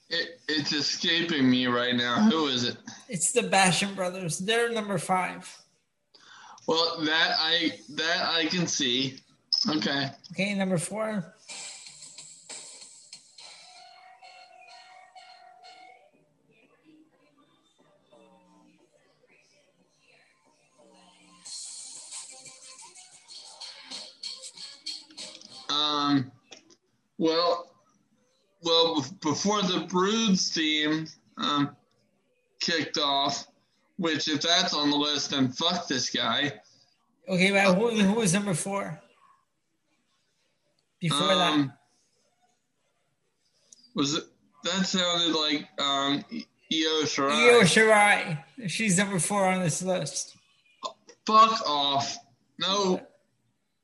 it, 0.08 0.40
it's 0.48 0.72
escaping 0.72 1.50
me 1.50 1.66
right 1.66 1.96
now. 1.96 2.28
Who 2.30 2.46
is 2.46 2.64
it? 2.64 2.76
It's 3.08 3.32
the 3.32 3.40
Basham 3.40 3.96
brothers. 3.96 4.38
They're 4.38 4.70
number 4.70 4.98
five. 4.98 5.56
Well, 6.66 7.00
that 7.04 7.34
I 7.38 7.72
that 7.90 8.30
I 8.32 8.44
can 8.46 8.66
see. 8.66 9.18
Okay. 9.68 10.10
Okay, 10.32 10.54
number 10.54 10.78
four. 10.78 11.34
Well, 27.20 27.70
well, 28.62 29.04
before 29.20 29.60
the 29.60 29.80
Broods 29.90 30.48
team 30.50 31.06
um 31.36 31.76
kicked 32.60 32.96
off, 32.96 33.46
which 33.98 34.26
if 34.26 34.40
that's 34.40 34.72
on 34.72 34.90
the 34.90 34.96
list, 34.96 35.32
then 35.32 35.48
fuck 35.52 35.86
this 35.86 36.08
guy. 36.08 36.50
Okay, 37.28 37.50
but 37.50 37.74
who, 37.74 37.90
who 37.90 38.14
was 38.14 38.32
number 38.32 38.54
four? 38.54 38.98
Before 40.98 41.30
Um, 41.30 41.72
was 43.94 44.14
it? 44.14 44.24
That 44.64 44.86
sounded 44.86 45.36
like 45.38 45.68
um 45.78 46.24
Io 46.32 47.00
that, 47.00 47.06
Shirai. 47.06 47.32
Io 47.32 47.60
Shirai. 47.60 48.44
She's 48.66 48.96
number 48.96 49.18
four 49.18 49.44
on 49.46 49.60
this 49.60 49.82
list. 49.82 50.36
Fuck 51.26 51.68
off. 51.68 52.16
No. 52.58 52.98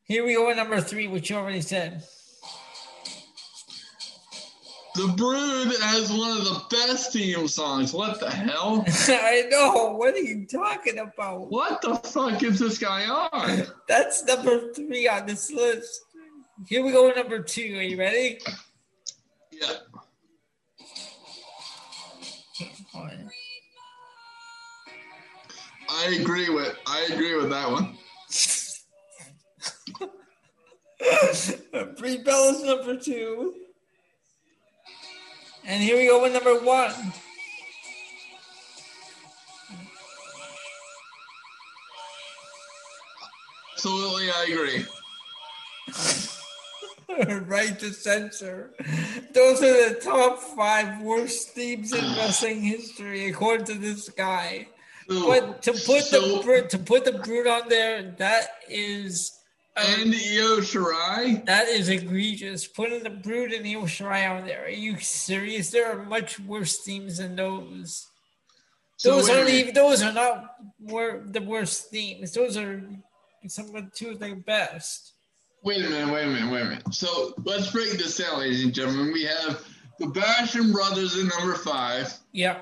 Here 0.04 0.24
we 0.24 0.32
go 0.32 0.46
with 0.46 0.56
number 0.56 0.80
three, 0.80 1.06
which 1.06 1.28
you 1.28 1.36
already 1.36 1.60
said. 1.60 2.02
The 4.96 5.08
Brood 5.08 5.74
has 5.82 6.10
one 6.10 6.38
of 6.38 6.44
the 6.44 6.62
best 6.70 7.12
theme 7.12 7.46
songs. 7.48 7.92
What 7.92 8.18
the 8.18 8.30
hell? 8.30 8.82
I 9.08 9.44
know. 9.50 9.92
What 9.92 10.14
are 10.14 10.18
you 10.18 10.46
talking 10.46 10.98
about? 10.98 11.50
What 11.50 11.82
the 11.82 11.96
fuck 11.96 12.42
is 12.42 12.58
this 12.58 12.78
guy 12.78 13.04
on? 13.06 13.66
That's 13.86 14.24
number 14.24 14.72
three 14.72 15.06
on 15.06 15.26
this 15.26 15.52
list. 15.52 16.00
Here 16.66 16.82
we 16.82 16.92
go 16.92 17.12
number 17.14 17.40
two. 17.40 17.76
Are 17.76 17.82
you 17.82 17.98
ready? 17.98 18.38
Yeah. 19.52 19.72
I 25.90 26.18
agree 26.18 26.48
with 26.48 26.74
I 26.86 27.06
agree 27.12 27.36
with 27.36 27.50
that 27.50 27.70
one. 27.70 27.98
Brie 31.98 32.22
Bella's 32.22 32.62
number 32.62 32.96
two. 32.96 33.65
And 35.66 35.82
here 35.82 35.96
we 35.96 36.06
go 36.06 36.22
with 36.22 36.32
number 36.32 36.54
one. 36.64 36.94
Absolutely, 43.74 44.30
I 44.30 44.46
agree. 44.50 44.86
right 47.46 47.78
to 47.78 47.92
censor. 47.92 48.70
Those 49.32 49.62
are 49.62 49.90
the 49.94 50.00
top 50.00 50.38
five 50.40 51.00
worst 51.02 51.50
themes 51.50 51.92
in 51.92 52.04
wrestling 52.16 52.62
history, 52.62 53.28
according 53.28 53.66
to 53.66 53.74
this 53.74 54.08
guy. 54.08 54.68
So, 55.08 55.26
But 55.26 55.62
to 55.62 55.72
put 55.72 56.04
so- 56.04 56.42
the 56.42 56.66
to 56.68 56.78
put 56.78 57.04
the 57.04 57.12
Brood 57.12 57.46
on 57.46 57.68
there, 57.68 58.14
that 58.18 58.48
is 58.68 59.35
and 59.76 60.14
Io 60.14 60.60
Shirai. 60.60 61.44
that 61.46 61.68
is 61.68 61.88
egregious. 61.88 62.66
Putting 62.66 63.02
the 63.02 63.10
Brood 63.10 63.52
and 63.52 63.66
Io 63.66 63.82
Shirai 63.82 64.28
on 64.30 64.46
there. 64.46 64.64
Are 64.64 64.68
you 64.70 64.98
serious? 64.98 65.70
There 65.70 65.86
are 65.90 66.02
much 66.04 66.40
worse 66.40 66.78
themes 66.78 67.18
than 67.18 67.36
those. 67.36 68.06
Those 69.04 69.28
wait 69.28 69.34
a 69.34 69.38
aren't 69.38 69.50
even. 69.50 69.74
Those 69.74 70.02
are 70.02 70.12
not 70.12 70.56
wor- 70.80 71.22
the 71.26 71.42
worst 71.42 71.90
themes. 71.90 72.32
Those 72.32 72.56
are 72.56 72.82
some 73.48 73.66
of 73.66 73.72
the 73.74 73.90
two 73.94 74.10
of 74.10 74.18
the 74.20 74.34
best. 74.34 75.12
Wait 75.62 75.84
a 75.84 75.88
minute, 75.88 76.12
wait 76.12 76.24
a 76.24 76.26
minute, 76.28 76.52
wait 76.52 76.62
a 76.62 76.64
minute. 76.64 76.94
So 76.94 77.34
let's 77.44 77.70
break 77.70 77.92
this 77.92 78.16
down, 78.16 78.40
ladies 78.40 78.64
and 78.64 78.72
gentlemen. 78.72 79.12
We 79.12 79.24
have 79.24 79.62
the 79.98 80.06
Basham 80.06 80.72
brothers 80.72 81.16
at 81.18 81.24
number 81.38 81.54
five. 81.54 82.12
Yeah, 82.32 82.60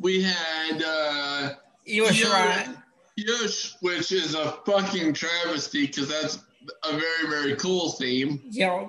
We 0.00 0.22
had 0.22 0.82
uh 0.82 1.54
Io 1.88 2.04
Shirai. 2.08 2.82
Yosh, 3.16 3.76
which 3.80 4.12
is 4.12 4.34
a 4.34 4.52
fucking 4.66 5.12
travesty 5.14 5.86
because 5.86 6.08
that's 6.08 6.38
a 6.84 6.92
very, 6.92 7.28
very 7.28 7.56
cool 7.56 7.92
theme. 7.92 8.40
Yeah. 8.44 8.86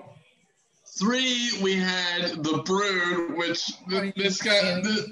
Three, 0.98 1.50
we 1.62 1.76
had 1.76 2.44
the 2.44 2.64
Brood, 2.66 3.38
which 3.38 3.66
th- 3.90 4.16
this 4.16 4.42
guy, 4.42 4.82
th- 4.82 5.06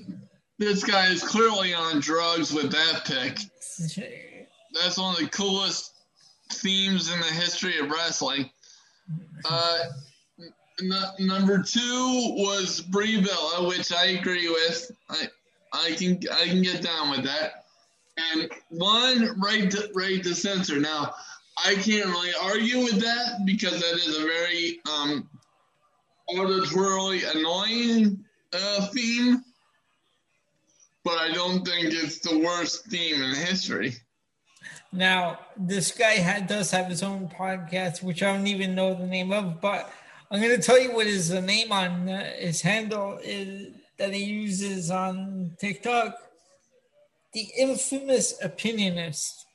this 0.57 0.83
guy 0.83 1.07
is 1.07 1.21
clearly 1.21 1.73
on 1.73 1.99
drugs 1.99 2.53
with 2.53 2.71
that 2.71 3.03
pick. 3.05 3.37
That's 4.73 4.97
one 4.97 5.13
of 5.13 5.19
the 5.19 5.27
coolest 5.27 5.91
themes 6.51 7.11
in 7.11 7.19
the 7.19 7.25
history 7.25 7.77
of 7.79 7.89
wrestling. 7.91 8.49
Uh, 9.45 9.79
n- 10.81 10.93
number 11.19 11.61
two 11.61 12.33
was 12.37 12.79
Brie 12.81 13.21
Bella, 13.21 13.67
which 13.67 13.91
I 13.91 14.05
agree 14.05 14.49
with. 14.49 14.89
I 15.09 15.27
I 15.73 15.91
can 15.91 16.19
I 16.31 16.45
can 16.45 16.61
get 16.61 16.81
down 16.81 17.09
with 17.11 17.23
that. 17.23 17.62
And 18.17 18.51
one 18.69 19.39
right 19.39 19.69
to 19.71 19.89
right 19.93 20.21
to 20.23 20.35
censor. 20.35 20.79
Now 20.79 21.13
I 21.63 21.75
can't 21.75 22.05
really 22.05 22.31
argue 22.41 22.79
with 22.79 22.99
that 23.01 23.45
because 23.45 23.79
that 23.79 23.95
is 23.95 24.17
a 24.17 24.21
very 24.21 24.79
um, 24.91 25.29
auditorily 26.29 27.23
annoying 27.35 28.23
uh, 28.53 28.87
theme. 28.87 29.43
But 31.03 31.17
I 31.17 31.33
don't 31.33 31.65
think 31.65 31.93
it's 31.93 32.19
the 32.19 32.39
worst 32.39 32.85
theme 32.85 33.21
in 33.21 33.35
history. 33.35 33.95
Now, 34.93 35.39
this 35.57 35.91
guy 35.91 36.39
does 36.41 36.71
have 36.71 36.85
his 36.85 37.03
own 37.03 37.27
podcast, 37.27 38.03
which 38.03 38.21
I 38.21 38.35
don't 38.35 38.47
even 38.47 38.75
know 38.75 38.93
the 38.93 39.07
name 39.07 39.33
of, 39.33 39.59
but 39.59 39.91
I'm 40.29 40.39
going 40.39 40.55
to 40.55 40.61
tell 40.61 40.79
you 40.79 40.93
what 40.93 41.07
his 41.07 41.31
name 41.31 41.71
on 41.71 42.07
uh, 42.07 42.31
his 42.37 42.61
handle 42.61 43.19
is 43.21 43.73
that 43.97 44.13
he 44.13 44.23
uses 44.23 44.91
on 44.91 45.55
TikTok. 45.59 46.15
The 47.33 47.47
infamous 47.57 48.41
opinionist. 48.43 49.45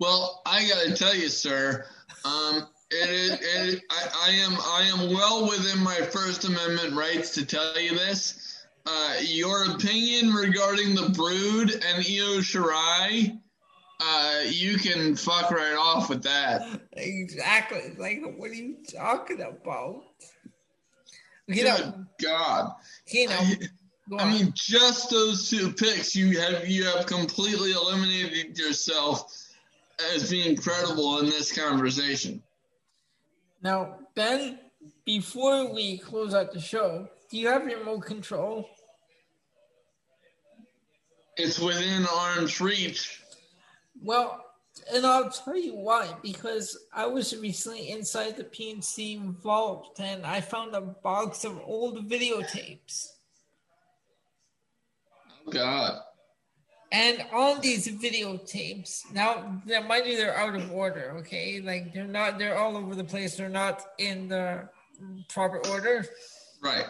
Well, 0.00 0.42
I 0.46 0.66
got 0.66 0.86
to 0.86 0.94
tell 0.94 1.14
you, 1.14 1.28
sir, 1.28 1.84
um, 2.24 2.68
it, 2.90 3.10
it, 3.10 3.40
it, 3.42 3.82
I, 3.90 4.08
I, 4.26 4.30
am 4.30 4.52
I 4.54 4.90
am 4.92 5.14
well 5.14 5.48
within 5.48 5.82
my 5.84 5.96
First 5.96 6.44
Amendment 6.44 6.94
rights 6.94 7.34
to 7.34 7.44
tell 7.44 7.78
you 7.78 7.90
this. 7.90 8.64
Uh, 8.86 9.16
your 9.20 9.70
opinion 9.72 10.32
regarding 10.32 10.94
the 10.94 11.10
Brood 11.10 11.70
and 11.70 11.98
Io 11.98 12.40
Shirai 12.40 13.38
uh, 14.00 14.40
you 14.46 14.78
can 14.78 15.14
fuck 15.14 15.50
right 15.50 15.76
off 15.76 16.08
with 16.08 16.22
that. 16.22 16.62
Exactly. 16.92 17.94
Like, 17.98 18.22
what 18.36 18.50
are 18.50 18.54
you 18.54 18.76
talking 18.90 19.40
about? 19.40 20.04
You 21.46 21.62
Good 21.62 21.64
know, 21.64 22.06
God. 22.22 22.72
You 23.08 23.28
know. 23.28 23.50
I, 24.18 24.32
mean, 24.32 24.52
just 24.54 25.10
those 25.10 25.48
two 25.48 25.72
picks, 25.72 26.16
you 26.16 26.40
have 26.40 26.68
you 26.68 26.84
have 26.84 27.06
completely 27.06 27.72
eliminated 27.72 28.58
yourself 28.58 29.48
as 30.14 30.30
being 30.30 30.56
credible 30.56 31.20
in 31.20 31.26
this 31.26 31.52
conversation. 31.52 32.42
Now, 33.62 33.98
Ben, 34.14 34.58
before 35.04 35.72
we 35.72 35.98
close 35.98 36.34
out 36.34 36.52
the 36.52 36.60
show, 36.60 37.08
do 37.30 37.38
you 37.38 37.48
have 37.48 37.64
remote 37.64 38.00
control? 38.00 38.68
It's 41.36 41.58
within 41.58 42.06
arm's 42.12 42.60
reach. 42.60 43.22
Well, 44.02 44.44
and 44.92 45.06
I'll 45.06 45.30
tell 45.30 45.56
you 45.56 45.74
why. 45.74 46.14
Because 46.22 46.78
I 46.92 47.06
was 47.06 47.36
recently 47.36 47.90
inside 47.90 48.36
the 48.36 48.44
PNC 48.44 49.40
vault 49.42 49.98
and 50.00 50.24
I 50.24 50.40
found 50.40 50.74
a 50.74 50.80
box 50.80 51.44
of 51.44 51.60
old 51.64 52.08
videotapes. 52.08 53.19
God. 55.50 56.00
And 56.92 57.24
on 57.32 57.60
these 57.60 57.86
videotapes, 57.86 59.02
now, 59.12 59.62
now 59.64 59.80
mind 59.82 60.06
you, 60.06 60.16
they're 60.16 60.36
out 60.36 60.56
of 60.56 60.72
order. 60.72 61.14
Okay, 61.18 61.60
like 61.60 61.94
they're 61.94 62.04
not. 62.04 62.38
They're 62.38 62.58
all 62.58 62.76
over 62.76 62.96
the 62.96 63.04
place. 63.04 63.36
They're 63.36 63.48
not 63.48 63.82
in 63.98 64.28
the 64.28 64.68
proper 65.28 65.58
order. 65.68 66.04
Right. 66.62 66.86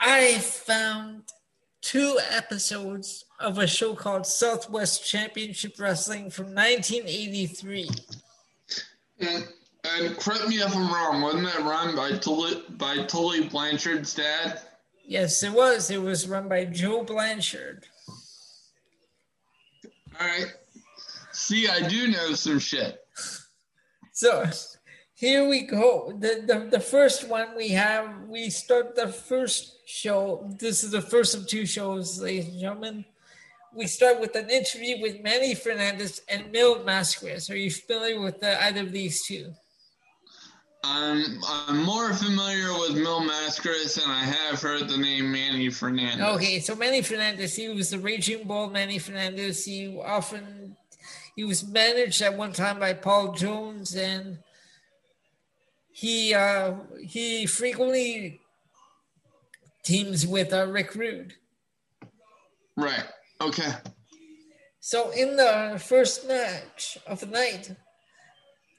I 0.00 0.38
found 0.38 1.24
two 1.82 2.18
episodes 2.30 3.24
of 3.38 3.58
a 3.58 3.66
show 3.66 3.94
called 3.94 4.26
Southwest 4.26 5.06
Championship 5.06 5.78
Wrestling 5.78 6.30
from 6.30 6.46
1983. 6.46 7.88
And, 9.20 9.48
and 9.84 10.16
correct 10.18 10.48
me 10.48 10.56
if 10.56 10.74
I'm 10.74 10.92
wrong, 10.92 11.22
wasn't 11.22 11.44
that 11.44 11.60
run 11.60 11.94
by 11.94 12.12
Tully, 12.18 12.62
by 12.70 13.04
Tully 13.04 13.48
Blanchard's 13.48 14.14
dad? 14.14 14.60
Yes, 15.10 15.42
it 15.42 15.50
was. 15.50 15.90
It 15.90 16.00
was 16.00 16.28
run 16.28 16.48
by 16.48 16.66
Joe 16.66 17.02
Blanchard. 17.02 17.84
All 20.20 20.24
right. 20.24 20.46
See, 21.32 21.66
I 21.66 21.88
do 21.88 22.06
know 22.06 22.34
some 22.34 22.60
shit. 22.60 23.04
So 24.12 24.48
here 25.14 25.48
we 25.48 25.62
go. 25.62 26.12
The, 26.16 26.44
the 26.46 26.68
the 26.70 26.78
first 26.78 27.28
one 27.28 27.56
we 27.56 27.70
have, 27.70 28.28
we 28.28 28.50
start 28.50 28.94
the 28.94 29.08
first 29.08 29.78
show. 29.84 30.48
This 30.60 30.84
is 30.84 30.92
the 30.92 31.02
first 31.02 31.34
of 31.34 31.48
two 31.48 31.66
shows, 31.66 32.20
ladies 32.22 32.46
and 32.46 32.60
gentlemen. 32.60 33.04
We 33.74 33.88
start 33.88 34.20
with 34.20 34.36
an 34.36 34.48
interview 34.48 35.02
with 35.02 35.24
Manny 35.24 35.56
Fernandez 35.56 36.22
and 36.28 36.52
Mil 36.52 36.84
Mascaras. 36.84 37.50
Are 37.50 37.56
you 37.56 37.72
familiar 37.72 38.20
with 38.20 38.38
the, 38.38 38.62
either 38.62 38.82
of 38.82 38.92
these 38.92 39.26
two? 39.26 39.54
I'm 40.82 41.22
I'm 41.46 41.82
more 41.82 42.14
familiar 42.14 42.72
with 42.72 42.94
Mil 42.94 43.20
Mascaras, 43.20 44.02
and 44.02 44.10
I 44.10 44.24
have 44.24 44.60
heard 44.62 44.88
the 44.88 44.96
name 44.96 45.30
Manny 45.30 45.68
Fernandez. 45.68 46.20
Okay, 46.20 46.58
so 46.58 46.74
Manny 46.74 47.02
Fernandez, 47.02 47.54
he 47.54 47.68
was 47.68 47.90
the 47.90 47.98
Raging 47.98 48.46
Bull 48.46 48.70
Manny 48.70 48.98
Fernandez. 48.98 49.64
He 49.64 49.98
often 50.02 50.76
he 51.36 51.44
was 51.44 51.66
managed 51.66 52.22
at 52.22 52.36
one 52.36 52.52
time 52.52 52.78
by 52.78 52.94
Paul 52.94 53.32
Jones, 53.32 53.94
and 53.94 54.38
he 55.92 56.32
uh, 56.32 56.74
he 57.06 57.44
frequently 57.44 58.40
teams 59.82 60.26
with 60.26 60.52
uh, 60.52 60.66
Rick 60.66 60.94
Rude. 60.94 61.34
Right. 62.76 63.04
Okay. 63.40 63.72
So 64.80 65.10
in 65.10 65.36
the 65.36 65.78
first 65.78 66.26
match 66.26 66.96
of 67.06 67.20
the 67.20 67.26
night, 67.26 67.76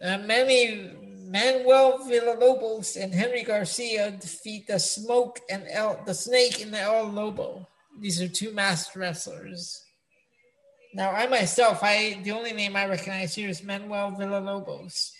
uh, 0.04 0.18
Manny 0.18 0.90
Manuel 1.32 2.00
Villalobos 2.00 3.02
and 3.02 3.14
Henry 3.14 3.44
Garcia 3.44 4.12
defeat 4.12 4.68
the 4.68 4.78
Smoke 4.78 5.40
and 5.50 5.66
El, 5.70 6.04
the 6.06 6.14
Snake 6.14 6.62
and 6.62 6.74
the 6.74 6.82
El 6.82 7.08
Lobo. 7.08 7.66
These 8.02 8.22
are 8.22 8.28
two 8.28 8.52
masked 8.52 8.98
wrestlers. 8.98 9.82
Now, 10.94 11.12
I 11.12 11.28
myself, 11.28 11.80
I 11.84 12.20
the 12.22 12.34
only 12.34 12.52
name 12.52 12.76
I 12.76 12.86
recognize 12.86 13.34
here 13.34 13.48
is 13.48 13.64
Manuel 13.64 14.12
Villalobos. 14.12 15.12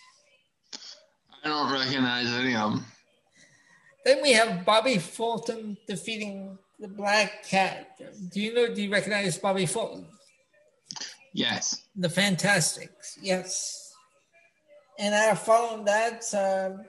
I 1.42 1.48
don't 1.48 1.72
recognize 1.72 2.30
any 2.34 2.54
of 2.54 2.72
them. 2.72 2.84
Then 4.04 4.20
we 4.20 4.32
have 4.32 4.66
Bobby 4.66 4.98
Fulton 4.98 5.78
defeating 5.86 6.58
the 6.78 6.88
Black 6.88 7.46
Cat. 7.48 7.98
Do 8.30 8.40
you 8.40 8.52
know? 8.52 8.74
Do 8.74 8.82
you 8.82 8.92
recognize 8.92 9.38
Bobby 9.38 9.64
Fulton? 9.64 10.06
Yes. 11.32 11.84
The 11.96 12.10
Fantastics. 12.10 13.18
Yes. 13.22 13.81
And 14.98 15.38
following 15.38 15.84
that, 15.86 16.22
uh, 16.34 16.82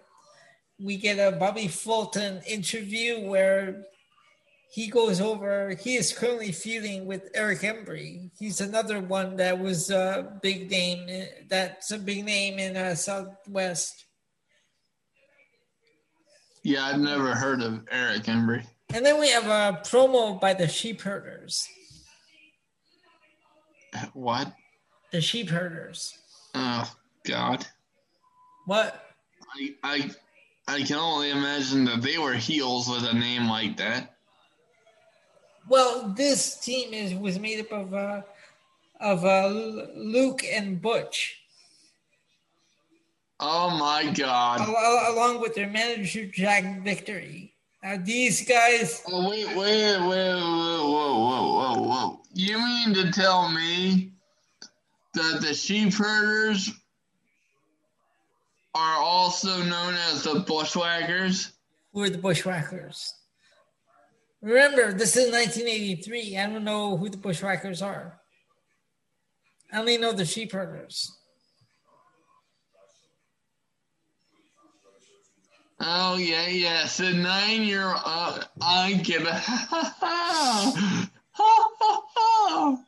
we 0.79 0.97
get 0.97 1.17
a 1.17 1.35
Bobby 1.37 1.67
Fulton 1.67 2.41
interview 2.47 3.27
where 3.27 3.83
he 4.71 4.87
goes 4.87 5.21
over. 5.21 5.75
He 5.79 5.95
is 5.95 6.11
currently 6.11 6.51
feuding 6.51 7.05
with 7.05 7.29
Eric 7.33 7.59
Embry. 7.59 8.31
He's 8.37 8.59
another 8.59 8.99
one 8.99 9.35
that 9.37 9.59
was 9.59 9.91
a 9.91 10.39
big 10.41 10.69
name. 10.69 11.27
That's 11.47 11.91
a 11.91 11.99
big 11.99 12.25
name 12.25 12.59
in 12.59 12.75
uh, 12.75 12.95
Southwest. 12.95 14.05
Yeah, 16.63 16.85
I've 16.85 16.99
never 16.99 17.35
heard 17.35 17.61
of 17.61 17.81
Eric 17.91 18.23
Embry. 18.23 18.65
And 18.93 19.05
then 19.05 19.19
we 19.19 19.29
have 19.29 19.45
a 19.45 19.79
promo 19.81 20.39
by 20.39 20.53
the 20.53 20.67
sheep 20.67 21.01
herders. 21.01 21.67
What? 24.13 24.53
The 25.11 25.21
sheep 25.21 25.49
herders. 25.49 26.17
Oh 26.55 26.91
God. 27.25 27.65
What? 28.65 29.15
I 29.55 29.75
I 29.83 30.11
I 30.67 30.83
can 30.83 30.97
only 30.97 31.29
imagine 31.31 31.85
that 31.85 32.01
they 32.01 32.17
were 32.17 32.33
heels 32.33 32.87
with 32.87 33.03
a 33.03 33.13
name 33.13 33.47
like 33.47 33.77
that. 33.77 34.15
Well, 35.67 36.13
this 36.15 36.59
team 36.59 36.93
is 36.93 37.13
was 37.13 37.39
made 37.39 37.59
up 37.59 37.71
of 37.71 37.93
uh, 37.93 38.21
of 38.99 39.25
uh, 39.25 39.47
Luke 39.95 40.43
and 40.45 40.81
Butch. 40.81 41.39
Oh 43.39 43.77
my 43.77 44.11
God! 44.11 44.61
Along 44.61 45.41
with 45.41 45.55
their 45.55 45.69
manager 45.69 46.25
Jack 46.25 46.81
Victory. 46.83 47.53
Now 47.83 47.97
these 48.01 48.47
guys. 48.47 49.03
Oh 49.07 49.29
wait, 49.29 49.47
wait, 49.47 49.57
wait, 49.57 49.99
whoa, 49.99 50.87
whoa, 50.87 51.19
whoa, 51.19 51.53
whoa, 51.53 51.81
whoa! 51.81 52.19
You 52.33 52.57
mean 52.57 52.93
to 52.93 53.11
tell 53.11 53.49
me 53.49 54.13
that 55.13 55.41
the 55.41 55.53
sheep 55.53 55.93
herders 55.93 56.71
are 58.75 58.97
also 58.97 59.61
known 59.63 59.95
as 59.95 60.23
the 60.23 60.39
bushwhackers? 60.39 61.53
Who 61.93 62.01
are 62.01 62.09
the 62.09 62.17
bushwhackers? 62.17 63.13
Remember, 64.41 64.91
this 64.91 65.15
is 65.15 65.31
1983. 65.31 66.37
I 66.37 66.47
don't 66.47 66.63
know 66.63 66.97
who 66.97 67.09
the 67.09 67.17
bushwhackers 67.17 67.81
are. 67.81 68.19
I 69.71 69.79
only 69.79 69.97
know 69.97 70.11
the 70.11 70.25
sheep 70.25 70.51
herders. 70.51 71.11
Oh 75.79 76.17
yeah, 76.17 76.47
yeah. 76.47 76.85
So 76.85 77.11
nine 77.11 77.63
year 77.63 77.87
old, 77.87 78.47
I 78.61 79.01
get 81.37 81.45
it. 81.45 82.03
Oh. 82.45 82.79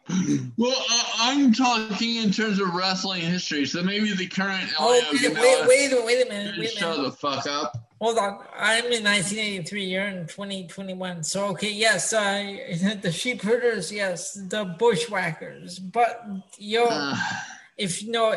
Well, 0.57 0.85
uh, 0.89 1.03
I'm 1.19 1.53
talking 1.53 2.17
in 2.17 2.31
terms 2.31 2.59
of 2.59 2.73
wrestling 2.73 3.21
history, 3.21 3.65
so 3.65 3.83
maybe 3.83 4.13
the 4.13 4.27
current. 4.27 4.69
Oh, 4.79 4.91
wait, 5.11 5.33
wait, 5.33 5.67
wait, 5.67 6.05
wait 6.05 6.25
a 6.25 6.29
minute. 6.29 6.55
Wait 6.57 6.73
a 6.73 6.77
Shut 6.77 6.97
the 6.97 7.11
fuck 7.11 7.45
up. 7.47 7.73
Hold 7.99 8.17
on. 8.17 8.39
I'm 8.57 8.85
in 8.85 9.03
1983. 9.03 9.85
You're 9.85 10.05
in 10.07 10.27
2021. 10.27 11.23
So, 11.23 11.47
okay, 11.47 11.71
yes, 11.71 12.13
uh, 12.13 12.97
the 13.01 13.11
sheep 13.11 13.41
herders, 13.41 13.91
yes, 13.91 14.33
the 14.33 14.65
bushwhackers. 14.77 15.79
But, 15.79 16.21
yo, 16.57 16.85
Uh, 16.85 17.15
if 17.77 18.03
you 18.03 18.11
know, 18.11 18.35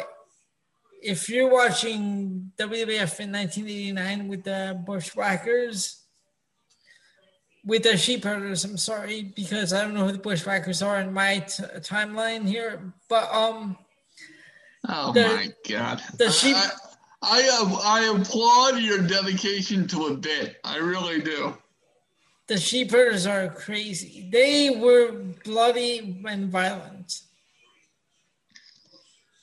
if 1.02 1.28
you're 1.28 1.51
watching 1.51 2.52
WWF 2.56 3.20
in 3.20 3.32
1989 3.32 4.28
with 4.28 4.44
the 4.44 4.80
bushwhackers, 4.86 6.05
with 7.68 7.82
the 7.82 7.96
sheep 7.98 8.24
herders, 8.24 8.64
I'm 8.64 8.78
sorry, 8.78 9.30
because 9.36 9.74
I 9.74 9.82
don't 9.82 9.92
know 9.92 10.06
who 10.06 10.12
the 10.12 10.18
bushwhackers 10.18 10.80
are 10.80 11.00
in 11.00 11.12
my 11.12 11.40
t- 11.40 11.62
timeline 11.80 12.48
here. 12.48 12.94
But, 13.10 13.30
um, 13.32 13.76
oh 14.88 15.12
the- 15.12 15.22
my 15.28 15.48
god. 15.68 16.02
the 16.16 16.30
sheep- 16.30 16.56
I, 16.56 16.70
I, 17.20 17.40
I, 17.42 18.00
I 18.00 18.16
applaud 18.18 18.78
your 18.78 18.98
dedication 19.06 19.86
to 19.88 20.06
a 20.06 20.16
bit. 20.16 20.56
I 20.64 20.78
really 20.78 21.20
do. 21.20 21.56
the 22.46 22.56
sheep 22.58 22.90
herders 22.90 23.26
are 23.26 23.48
crazy. 23.48 24.28
They 24.32 24.70
were 24.70 25.12
bloody 25.44 26.22
and 26.26 26.48
violent. 26.48 27.20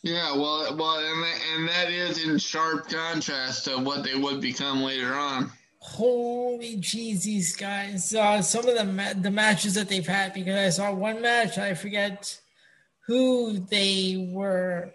Yeah, 0.02 0.34
well, 0.34 0.76
well, 0.78 0.98
and 1.00 1.24
that, 1.24 1.40
and 1.56 1.68
that 1.70 1.92
is 1.92 2.24
in 2.24 2.38
sharp 2.40 2.88
contrast 2.90 3.66
to 3.66 3.78
what 3.78 4.04
they 4.04 4.16
would 4.16 4.40
become 4.42 4.82
later 4.84 5.14
on. 5.16 5.52
Holy 5.86 6.78
jeez, 6.78 7.24
these 7.24 7.56
guys! 7.56 8.14
Uh, 8.14 8.42
some 8.42 8.68
of 8.68 8.76
the 8.76 8.84
ma- 8.84 9.14
the 9.14 9.30
matches 9.30 9.76
that 9.76 9.88
they've 9.88 10.06
had 10.06 10.34
because 10.34 10.56
I 10.56 10.70
saw 10.70 10.92
one 10.92 11.22
match. 11.22 11.58
I 11.58 11.76
forget 11.76 12.38
who 13.06 13.60
they 13.60 14.30
were 14.32 14.92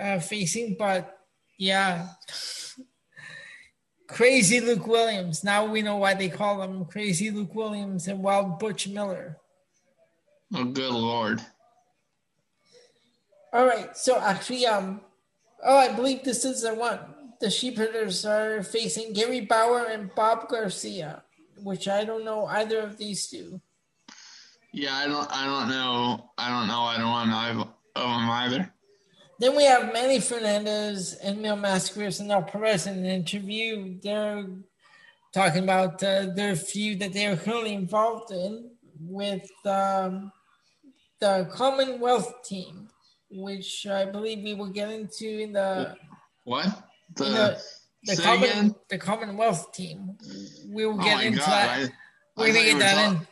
uh, 0.00 0.20
facing, 0.20 0.76
but 0.78 1.18
yeah, 1.58 2.08
crazy 4.06 4.60
Luke 4.60 4.86
Williams. 4.86 5.42
Now 5.42 5.66
we 5.66 5.82
know 5.82 5.96
why 5.96 6.14
they 6.14 6.28
call 6.28 6.62
him 6.62 6.84
Crazy 6.84 7.30
Luke 7.30 7.54
Williams 7.54 8.06
and 8.06 8.22
Wild 8.22 8.58
Butch 8.60 8.86
Miller. 8.86 9.38
Oh, 10.54 10.64
good 10.64 10.92
lord. 10.92 11.42
All 13.52 13.66
right, 13.66 13.94
so 13.96 14.18
actually, 14.18 14.66
um, 14.66 15.00
oh, 15.64 15.76
I 15.76 15.92
believe 15.92 16.22
this 16.22 16.44
is 16.44 16.62
the 16.62 16.74
one. 16.74 17.00
The 17.42 17.50
sheepherders 17.50 18.24
are 18.24 18.62
facing 18.62 19.12
Gary 19.14 19.40
Bauer 19.40 19.86
and 19.90 20.14
Bob 20.14 20.48
Garcia, 20.48 21.24
which 21.58 21.88
I 21.88 22.04
don't 22.04 22.24
know 22.24 22.46
either 22.46 22.78
of 22.78 22.96
these 22.96 23.26
two. 23.26 23.60
Yeah, 24.72 24.94
I 24.94 25.08
don't, 25.08 25.28
I 25.28 25.44
don't 25.46 25.68
know, 25.68 26.30
I 26.38 26.48
don't 26.50 26.68
know, 26.68 26.82
I 26.82 26.98
don't 26.98 27.10
want 27.10 27.68
of 27.96 28.02
them 28.02 28.30
either. 28.30 28.72
Then 29.40 29.56
we 29.56 29.64
have 29.64 29.92
Manny 29.92 30.20
Fernandez 30.20 31.14
and 31.14 31.42
Mil 31.42 31.56
Máscaras 31.56 32.20
and 32.20 32.30
Al 32.30 32.44
Perez 32.44 32.86
in 32.86 32.98
an 32.98 33.06
interview. 33.06 33.98
They're 34.00 34.46
talking 35.34 35.64
about 35.64 36.00
uh, 36.00 36.26
their 36.36 36.54
feud 36.54 37.00
that 37.00 37.12
they 37.12 37.26
are 37.26 37.36
currently 37.36 37.74
involved 37.74 38.30
in 38.30 38.70
with 39.00 39.50
um, 39.66 40.30
the 41.18 41.50
Commonwealth 41.50 42.44
team, 42.44 42.88
which 43.32 43.84
I 43.88 44.04
believe 44.04 44.44
we 44.44 44.54
will 44.54 44.70
get 44.70 44.90
into 44.90 45.40
in 45.40 45.54
the 45.54 45.96
What? 46.44 46.84
The, 47.16 47.24
the, 47.24 47.62
the, 48.16 48.22
common, 48.22 48.42
again? 48.50 48.74
the 48.90 48.98
Commonwealth 48.98 49.72
team. 49.72 50.16
We 50.68 50.86
will 50.86 51.00
Oh 51.00 51.04
get 51.04 51.16
my 51.16 51.22
into 51.24 51.38
god! 51.38 51.48
that. 51.48 51.90
I, 52.36 52.40
We're 52.40 52.46
gonna 52.46 52.52
thought 52.54 52.58
you 52.58 52.64
get 52.64 52.74
were 52.74 52.78
that 52.80 52.94
talk- 52.94 53.16
in. 53.20 53.26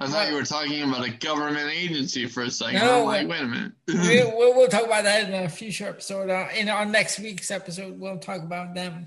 I 0.00 0.06
thought 0.08 0.28
you 0.30 0.34
were 0.34 0.42
talking 0.44 0.82
about 0.82 1.06
a 1.06 1.10
government 1.12 1.70
agency 1.72 2.26
for 2.26 2.42
a 2.42 2.50
second. 2.50 2.80
No, 2.80 3.08
I'm 3.08 3.28
like, 3.28 3.28
wait 3.28 3.40
a 3.42 3.46
minute. 3.46 3.72
we, 3.88 4.24
we'll, 4.36 4.54
we'll 4.56 4.66
talk 4.68 4.84
about 4.84 5.04
that 5.04 5.28
in 5.28 5.34
a 5.34 5.48
future 5.48 5.86
episode. 5.88 6.28
Uh, 6.28 6.48
in 6.56 6.68
our 6.68 6.84
next 6.84 7.20
week's 7.20 7.52
episode, 7.52 8.00
we'll 8.00 8.18
talk 8.18 8.42
about 8.42 8.74
them. 8.74 9.06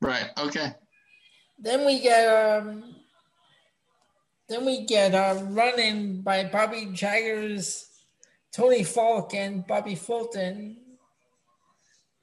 right. 0.00 0.30
Okay. 0.38 0.72
Then 1.58 1.84
we 1.84 2.00
get 2.00 2.26
um, 2.26 2.94
then 4.48 4.64
we 4.64 4.86
get 4.86 5.12
a 5.14 5.44
run 5.44 5.78
in 5.78 6.22
by 6.22 6.44
Bobby 6.44 6.88
Jaggers, 6.94 7.86
Tony 8.52 8.82
Falk, 8.82 9.34
and 9.34 9.66
Bobby 9.66 9.94
Fulton, 9.94 10.78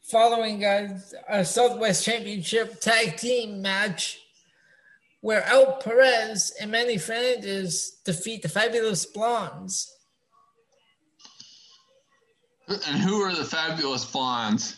following 0.09 0.63
a, 0.63 0.99
a 1.27 1.43
Southwest 1.43 2.05
Championship 2.05 2.79
tag 2.79 3.17
team 3.17 3.61
match 3.61 4.19
where 5.21 5.43
Al 5.43 5.77
Perez 5.77 6.53
and 6.61 6.71
Manny 6.71 6.97
Fernandez 6.97 7.97
defeat 8.05 8.41
the 8.41 8.49
Fabulous 8.49 9.05
Blondes. 9.05 9.91
And 12.67 12.97
who 12.97 13.21
are 13.21 13.33
the 13.33 13.45
fabulous 13.45 14.03
blondes? 14.03 14.75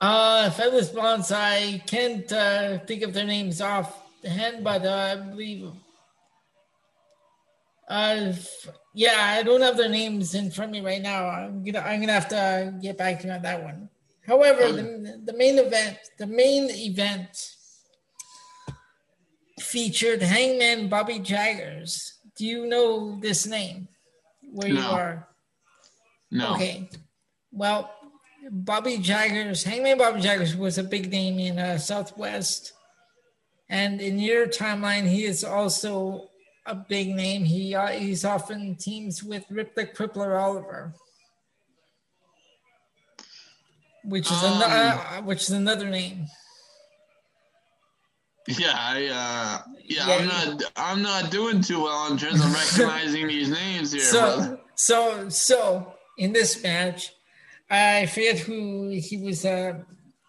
Uh, 0.00 0.48
Fabulous 0.50 0.88
Blondes, 0.88 1.30
I 1.30 1.82
can't 1.86 2.30
uh, 2.32 2.78
think 2.80 3.02
of 3.02 3.12
their 3.12 3.26
names 3.26 3.60
off 3.60 3.94
the 4.22 4.30
hand, 4.30 4.64
but 4.64 4.84
uh, 4.84 5.16
I 5.16 5.16
believe. 5.16 5.70
Uh, 7.88 8.16
f- 8.30 8.68
yeah, 8.94 9.36
I 9.38 9.42
don't 9.42 9.60
have 9.60 9.76
their 9.76 9.88
names 9.88 10.34
in 10.34 10.50
front 10.50 10.70
of 10.70 10.72
me 10.72 10.80
right 10.80 11.02
now. 11.02 11.28
I'm 11.28 11.62
gonna, 11.62 11.80
I'm 11.80 12.00
gonna 12.00 12.12
have 12.12 12.28
to 12.28 12.74
get 12.82 12.96
back 12.96 13.20
to 13.20 13.26
you 13.26 13.32
on 13.34 13.42
that 13.42 13.62
one. 13.62 13.90
However, 14.26 14.72
the, 14.72 15.20
the 15.24 15.32
main 15.32 15.58
event, 15.58 15.98
the 16.18 16.26
main 16.26 16.68
event 16.70 17.54
featured 19.60 20.22
Hangman 20.22 20.88
Bobby 20.88 21.18
Jaggers. 21.18 22.18
Do 22.36 22.44
you 22.44 22.66
know 22.66 23.18
this 23.20 23.46
name? 23.46 23.88
Where 24.52 24.68
you 24.68 24.80
are? 24.80 25.28
No. 26.30 26.54
Okay. 26.54 26.90
Well, 27.52 27.90
Bobby 28.50 28.98
Jaggers, 28.98 29.64
Hangman 29.64 29.98
Bobby 29.98 30.20
Jaggers 30.20 30.56
was 30.56 30.78
a 30.78 30.84
big 30.84 31.10
name 31.10 31.38
in 31.38 31.58
uh, 31.58 31.78
Southwest. 31.78 32.72
And 33.68 34.00
in 34.00 34.18
your 34.18 34.46
timeline, 34.46 35.08
he 35.08 35.24
is 35.24 35.44
also 35.44 36.28
a 36.66 36.74
big 36.74 37.14
name. 37.14 37.44
He 37.44 37.74
uh, 37.74 37.88
He's 37.88 38.24
often 38.24 38.76
teams 38.76 39.22
with 39.22 39.44
Rip 39.50 39.74
the 39.74 39.86
Crippler 39.86 40.40
Oliver. 40.40 40.92
Which 44.08 44.26
is, 44.30 44.42
Um. 44.42 44.62
ano- 44.62 44.66
uh, 44.66 45.22
which 45.22 45.42
is 45.42 45.50
another 45.50 45.88
name. 45.88 46.26
Yeah, 48.48 48.74
I 48.78 49.06
uh 49.06 49.72
yeah, 49.84 50.06
Yeah, 50.06 50.14
I'm 50.14 50.26
not 50.28 50.72
I'm 50.76 51.02
not 51.02 51.30
doing 51.32 51.60
too 51.60 51.82
well 51.82 52.10
in 52.12 52.16
terms 52.18 52.40
of 52.44 52.52
recognizing 52.54 53.26
these 53.26 53.48
names 53.48 53.90
here, 53.92 54.08
brother. 54.12 54.60
So, 54.76 55.24
so, 55.24 55.28
so 55.28 55.94
in 56.16 56.32
this 56.32 56.62
match, 56.62 57.12
I 57.68 58.06
forget 58.06 58.38
who 58.38 58.90
he 58.90 59.16
was 59.16 59.44
uh, 59.44 59.78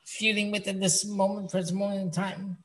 feuding 0.06 0.52
with 0.52 0.68
at 0.68 0.80
this 0.80 1.06
moment 1.06 1.52
for 1.52 1.62
this 1.62 1.72
moment 1.72 2.02
in 2.02 2.12
time. 2.12 2.58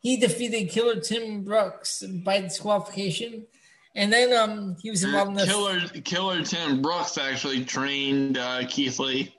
He 0.00 0.16
defeated 0.16 0.70
Killer 0.70 1.00
Tim 1.00 1.44
Brooks 1.44 2.02
by 2.24 2.40
disqualification, 2.40 3.46
and 3.94 4.10
then 4.10 4.32
um 4.32 4.76
he 4.80 4.88
was 4.90 5.04
involved 5.04 5.32
in 5.32 5.36
the 5.36 5.44
Killer 5.44 5.80
Killer 6.02 6.42
Tim 6.42 6.80
Brooks 6.80 7.18
actually 7.18 7.62
trained 7.66 8.38
uh, 8.38 8.66
Keith 8.68 8.98
Lee. 8.98 9.34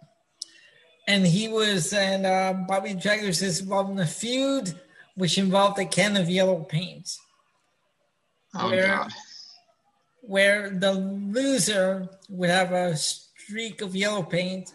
And 1.09 1.25
he 1.25 1.47
was 1.47 1.91
and 1.91 2.25
uh, 2.25 2.53
Bobby 2.67 2.93
Jaggers 2.93 3.41
is 3.41 3.61
involved 3.61 3.89
in 3.91 3.99
a 3.99 4.05
feud 4.05 4.79
which 5.15 5.37
involved 5.37 5.79
a 5.79 5.85
can 5.85 6.15
of 6.15 6.29
yellow 6.29 6.61
paint. 6.63 7.17
Oh 8.55 8.69
Where- 8.69 8.87
god. 8.87 9.11
where 10.21 10.69
the 10.69 10.93
loser 10.93 12.07
would 12.29 12.49
have 12.49 12.71
a 12.71 12.95
streak 12.95 13.81
of 13.81 13.95
yellow 13.95 14.23
paint 14.23 14.71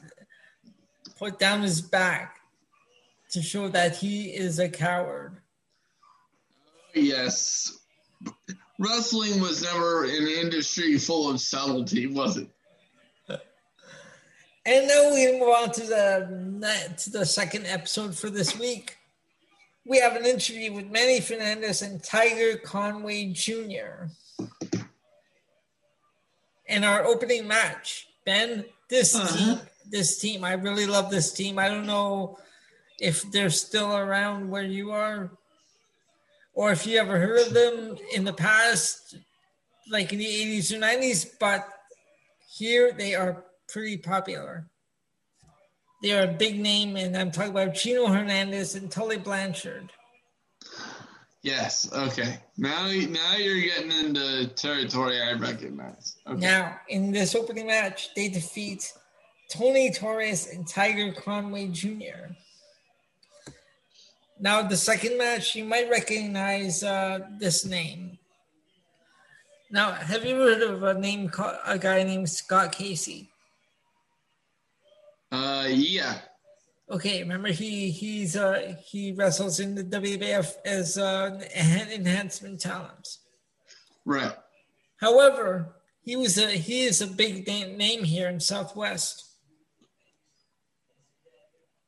put 1.19 1.39
down 1.39 1.63
his 1.63 1.81
back 1.81 2.37
to 3.31 3.41
show 3.41 3.69
that 3.69 3.97
he 3.97 4.27
is 4.31 4.59
a 4.59 4.69
coward. 4.69 5.37
Yes. 6.95 7.79
Wrestling 8.79 9.41
was 9.41 9.63
never 9.63 10.05
an 10.05 10.27
industry 10.27 10.99
full 10.99 11.31
of 11.31 11.41
subtlety, 11.41 12.07
was 12.09 12.37
it? 12.37 12.49
And 14.67 14.89
now 14.89 15.13
we 15.13 15.33
move 15.39 15.49
on 15.49 15.71
to 15.73 15.81
the 15.83 16.95
to 16.99 17.11
the 17.11 17.27
second 17.27 17.67
episode 17.67 18.17
for 18.17 18.31
this 18.31 18.59
week. 18.59 18.97
We 19.87 19.99
have 19.99 20.17
an 20.17 20.25
interview 20.25 20.73
with 20.73 20.91
Manny 20.91 21.21
Fernandez 21.21 21.83
and 21.83 22.03
Tiger 22.03 22.57
Conway 22.57 23.27
Jr. 23.33 24.07
In 26.67 26.83
our 26.83 27.05
opening 27.05 27.47
match, 27.47 28.09
Ben, 28.25 28.65
this 28.89 29.15
Uh-huh. 29.15 29.37
team, 29.37 29.61
this 29.91 30.19
team, 30.19 30.45
I 30.45 30.55
really 30.55 30.87
love 30.87 31.11
this 31.11 31.33
team. 31.33 31.59
I 31.59 31.69
don't 31.69 31.87
know 31.87 32.39
if 32.99 33.31
they're 33.31 33.51
still 33.51 33.95
around 33.95 34.49
where 34.49 34.63
you 34.63 34.93
are, 34.93 35.31
or 36.55 36.73
if 36.73 36.87
you 36.87 36.99
ever 36.99 37.19
heard 37.19 37.41
of 37.47 37.53
them 37.53 37.99
in 38.15 38.25
the 38.25 38.33
past, 38.33 39.17
like 39.91 40.11
in 40.15 40.19
the 40.19 40.25
80s 40.27 40.73
or 40.73 40.79
90s, 40.79 41.27
but 41.39 41.69
here 42.57 42.93
they 42.93 43.15
are 43.15 43.45
pretty 43.69 43.97
popular. 43.97 44.69
They 46.03 46.13
are 46.13 46.25
a 46.25 46.33
big 46.33 46.61
name, 46.61 46.97
and 46.97 47.17
I'm 47.17 47.31
talking 47.31 47.51
about 47.51 47.75
Gino 47.75 48.07
Hernandez 48.07 48.75
and 48.75 48.91
Tully 48.91 49.17
Blanchard. 49.17 49.91
Yes. 51.43 51.91
Okay. 51.93 52.39
Now, 52.57 52.87
now 52.87 53.37
you're 53.37 53.61
getting 53.61 53.93
into 53.93 54.49
territory 54.49 55.21
I 55.21 55.33
recognize. 55.33 56.17
Okay. 56.27 56.41
Now, 56.41 56.81
in 56.89 57.13
this 57.13 57.35
opening 57.35 57.67
match, 57.67 58.15
they 58.15 58.29
defeat 58.29 58.93
Tony 59.51 59.93
Torres 59.93 60.49
and 60.53 60.67
Tiger 60.67 61.13
Conway 61.13 61.69
Jr. 61.69 62.33
Now, 64.41 64.63
the 64.63 64.77
second 64.77 65.19
match, 65.19 65.55
you 65.55 65.65
might 65.65 65.91
recognize 65.91 66.83
uh, 66.83 67.21
this 67.39 67.65
name. 67.65 68.19
Now, 69.71 69.93
have 69.93 70.25
you 70.25 70.37
heard 70.37 70.63
of 70.63 70.83
a 70.83 70.95
name, 70.95 71.29
called, 71.29 71.57
a 71.67 71.79
guy 71.79 72.03
named 72.05 72.31
Scott 72.31 72.73
Casey? 72.73 73.31
Uh, 75.35 75.67
yeah. 75.69 76.19
Okay, 76.89 77.23
remember 77.23 77.49
he 77.49 77.91
he's 77.91 78.37
uh 78.37 78.77
he 78.87 79.13
wrestles 79.13 79.59
in 79.59 79.75
the 79.75 79.83
WWF 79.83 80.55
as 80.65 80.97
uh, 80.97 81.41
enhancement 81.57 82.61
talent. 82.61 83.09
Right. 84.05 84.35
However, 84.99 85.75
he 86.03 86.15
was 86.15 86.39
a 86.39 86.51
he 86.51 86.83
is 86.83 87.03
a 87.03 87.09
big 87.09 87.47
name, 87.49 87.77
name 87.77 88.05
here 88.05 88.29
in 88.29 88.39
Southwest. 88.39 89.25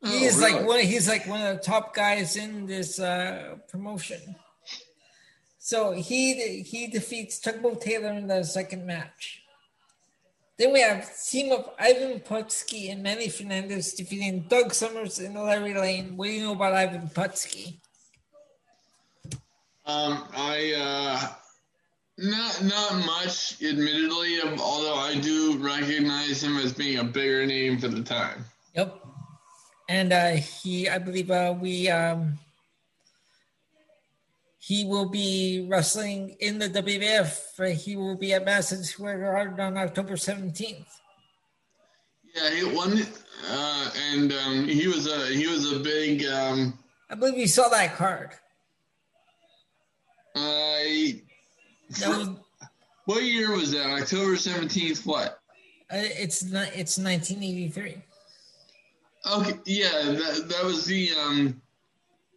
Oh, 0.02 0.10
he 0.10 0.24
is 0.24 0.38
really? 0.38 0.52
like 0.54 0.66
one. 0.66 0.80
He's 0.80 1.08
like 1.08 1.28
one 1.28 1.42
of 1.42 1.56
the 1.56 1.62
top 1.62 1.94
guys 1.94 2.36
in 2.36 2.66
this 2.66 2.98
uh, 2.98 3.56
promotion. 3.68 4.34
So 5.58 5.92
he 5.92 6.62
he 6.62 6.88
defeats 6.88 7.38
Tugboat 7.38 7.80
Taylor 7.80 8.12
in 8.12 8.26
the 8.26 8.42
second 8.42 8.86
match. 8.86 9.42
Then 10.58 10.72
we 10.72 10.80
have 10.80 11.10
team 11.22 11.52
of 11.52 11.68
Ivan 11.78 12.20
Putski 12.20 12.90
and 12.90 13.02
Manny 13.02 13.28
Fernandez 13.28 13.92
defeating 13.92 14.46
Doug 14.48 14.72
Somers 14.72 15.18
and 15.18 15.34
Larry 15.34 15.74
Lane. 15.74 16.16
What 16.16 16.26
do 16.26 16.32
you 16.32 16.44
know 16.44 16.52
about 16.52 16.72
Ivan 16.72 17.08
Putski? 17.08 17.76
Um, 19.84 20.24
I 20.34 20.74
uh, 20.76 21.28
not 22.18 22.64
not 22.64 23.06
much, 23.06 23.62
admittedly. 23.62 24.40
Although 24.58 24.94
I 24.96 25.20
do 25.20 25.58
recognize 25.58 26.42
him 26.42 26.56
as 26.56 26.72
being 26.72 26.98
a 26.98 27.04
bigger 27.04 27.46
name 27.46 27.78
for 27.78 27.88
the 27.88 28.02
time. 28.02 28.44
Yep, 28.74 28.98
and 29.88 30.12
uh, 30.12 30.30
he, 30.30 30.88
I 30.88 30.98
believe, 30.98 31.30
uh, 31.30 31.54
we 31.60 31.88
um, 31.90 32.38
he 34.66 34.84
will 34.84 35.08
be 35.08 35.64
wrestling 35.70 36.36
in 36.40 36.58
the 36.58 36.68
WWF. 36.68 37.76
He 37.76 37.94
will 37.94 38.16
be 38.16 38.32
at 38.32 38.44
Madison 38.44 38.82
Square 38.82 39.20
Garden 39.20 39.60
on 39.60 39.76
October 39.76 40.14
17th. 40.14 40.84
Yeah, 42.34 42.50
he 42.50 42.64
won, 42.64 43.00
uh, 43.48 43.90
and 44.10 44.32
um, 44.32 44.66
he 44.66 44.88
was 44.88 45.06
a 45.06 45.28
he 45.28 45.46
was 45.46 45.70
a 45.72 45.78
big. 45.78 46.26
Um, 46.26 46.76
I 47.08 47.14
believe 47.14 47.38
you 47.38 47.46
saw 47.46 47.68
that 47.68 47.94
card. 47.94 48.30
I. 50.34 51.22
Uh, 52.04 52.34
what 53.04 53.22
year 53.22 53.52
was 53.52 53.70
that? 53.70 53.86
October 53.86 54.36
seventeenth. 54.36 55.06
What? 55.06 55.38
Uh, 55.90 56.02
it's 56.18 56.42
not. 56.42 56.68
It's 56.74 56.98
nineteen 56.98 57.42
eighty 57.42 57.68
three. 57.68 58.02
Okay. 59.32 59.58
Yeah, 59.64 59.92
that 59.92 60.48
that 60.48 60.64
was 60.64 60.84
the 60.84 61.10
um 61.24 61.62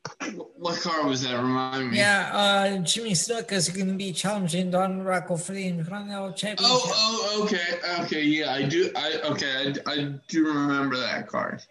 what 0.57 0.79
car 0.81 1.05
was 1.05 1.23
that? 1.23 1.35
Remind 1.35 1.91
me. 1.91 1.97
Yeah, 1.97 2.29
uh, 2.33 2.77
Jimmy 2.79 3.11
Snuka 3.11 3.53
is 3.53 3.69
going 3.69 3.87
to 3.87 3.93
be 3.93 4.11
challenging 4.11 4.71
Don 4.71 5.01
Muraco 5.01 5.41
for 5.41 5.53
the 5.53 5.67
Intercontinental 5.67 6.33
Championship. 6.33 6.67
Oh, 6.67 6.91
oh, 6.95 7.43
okay, 7.43 8.03
okay, 8.03 8.23
yeah, 8.23 8.53
I 8.53 8.63
do. 8.63 8.91
I 8.95 9.19
okay, 9.25 9.73
I, 9.85 9.91
I 9.91 10.13
do 10.27 10.47
remember 10.47 10.97
that 10.97 11.27
card. 11.27 11.63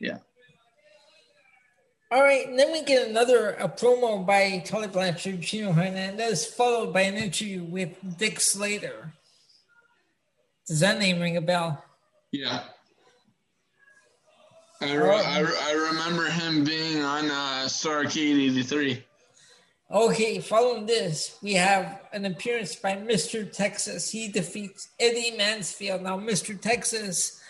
Yeah. 0.00 0.18
All 2.12 2.22
right, 2.22 2.48
and 2.48 2.58
then 2.58 2.72
we 2.72 2.82
get 2.82 3.08
another 3.08 3.50
a 3.50 3.68
promo 3.68 4.26
by 4.26 4.62
Tully 4.66 4.88
Blanchard, 4.88 5.40
Gino 5.40 5.72
Hernandez, 5.72 6.44
followed 6.44 6.92
by 6.92 7.02
an 7.02 7.14
interview 7.14 7.62
with 7.62 8.18
Dick 8.18 8.40
Slater. 8.40 9.12
Does 10.66 10.80
that 10.80 10.98
name 10.98 11.20
ring 11.20 11.36
a 11.36 11.40
bell? 11.40 11.84
Yeah. 12.32 12.62
I, 14.80 14.94
re- 14.94 15.10
I, 15.10 15.68
I 15.68 15.72
remember 15.72 16.24
him 16.30 16.64
being 16.64 17.02
on 17.02 17.30
uh, 17.30 17.64
Starrcade 17.66 18.50
83. 18.50 19.04
Okay, 19.90 20.38
following 20.38 20.86
this, 20.86 21.36
we 21.42 21.54
have 21.54 22.00
an 22.12 22.24
appearance 22.24 22.76
by 22.76 22.92
Mr. 22.92 23.50
Texas. 23.50 24.10
He 24.10 24.28
defeats 24.28 24.88
Eddie 24.98 25.36
Mansfield. 25.36 26.02
Now, 26.02 26.16
Mr. 26.16 26.58
Texas 26.58 27.40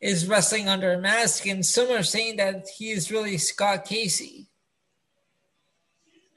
is 0.00 0.26
wrestling 0.26 0.68
under 0.68 0.92
a 0.92 0.98
mask, 0.98 1.46
and 1.46 1.64
some 1.64 1.90
are 1.90 2.02
saying 2.02 2.36
that 2.36 2.66
he 2.76 2.90
is 2.90 3.12
really 3.12 3.38
Scott 3.38 3.84
Casey, 3.84 4.48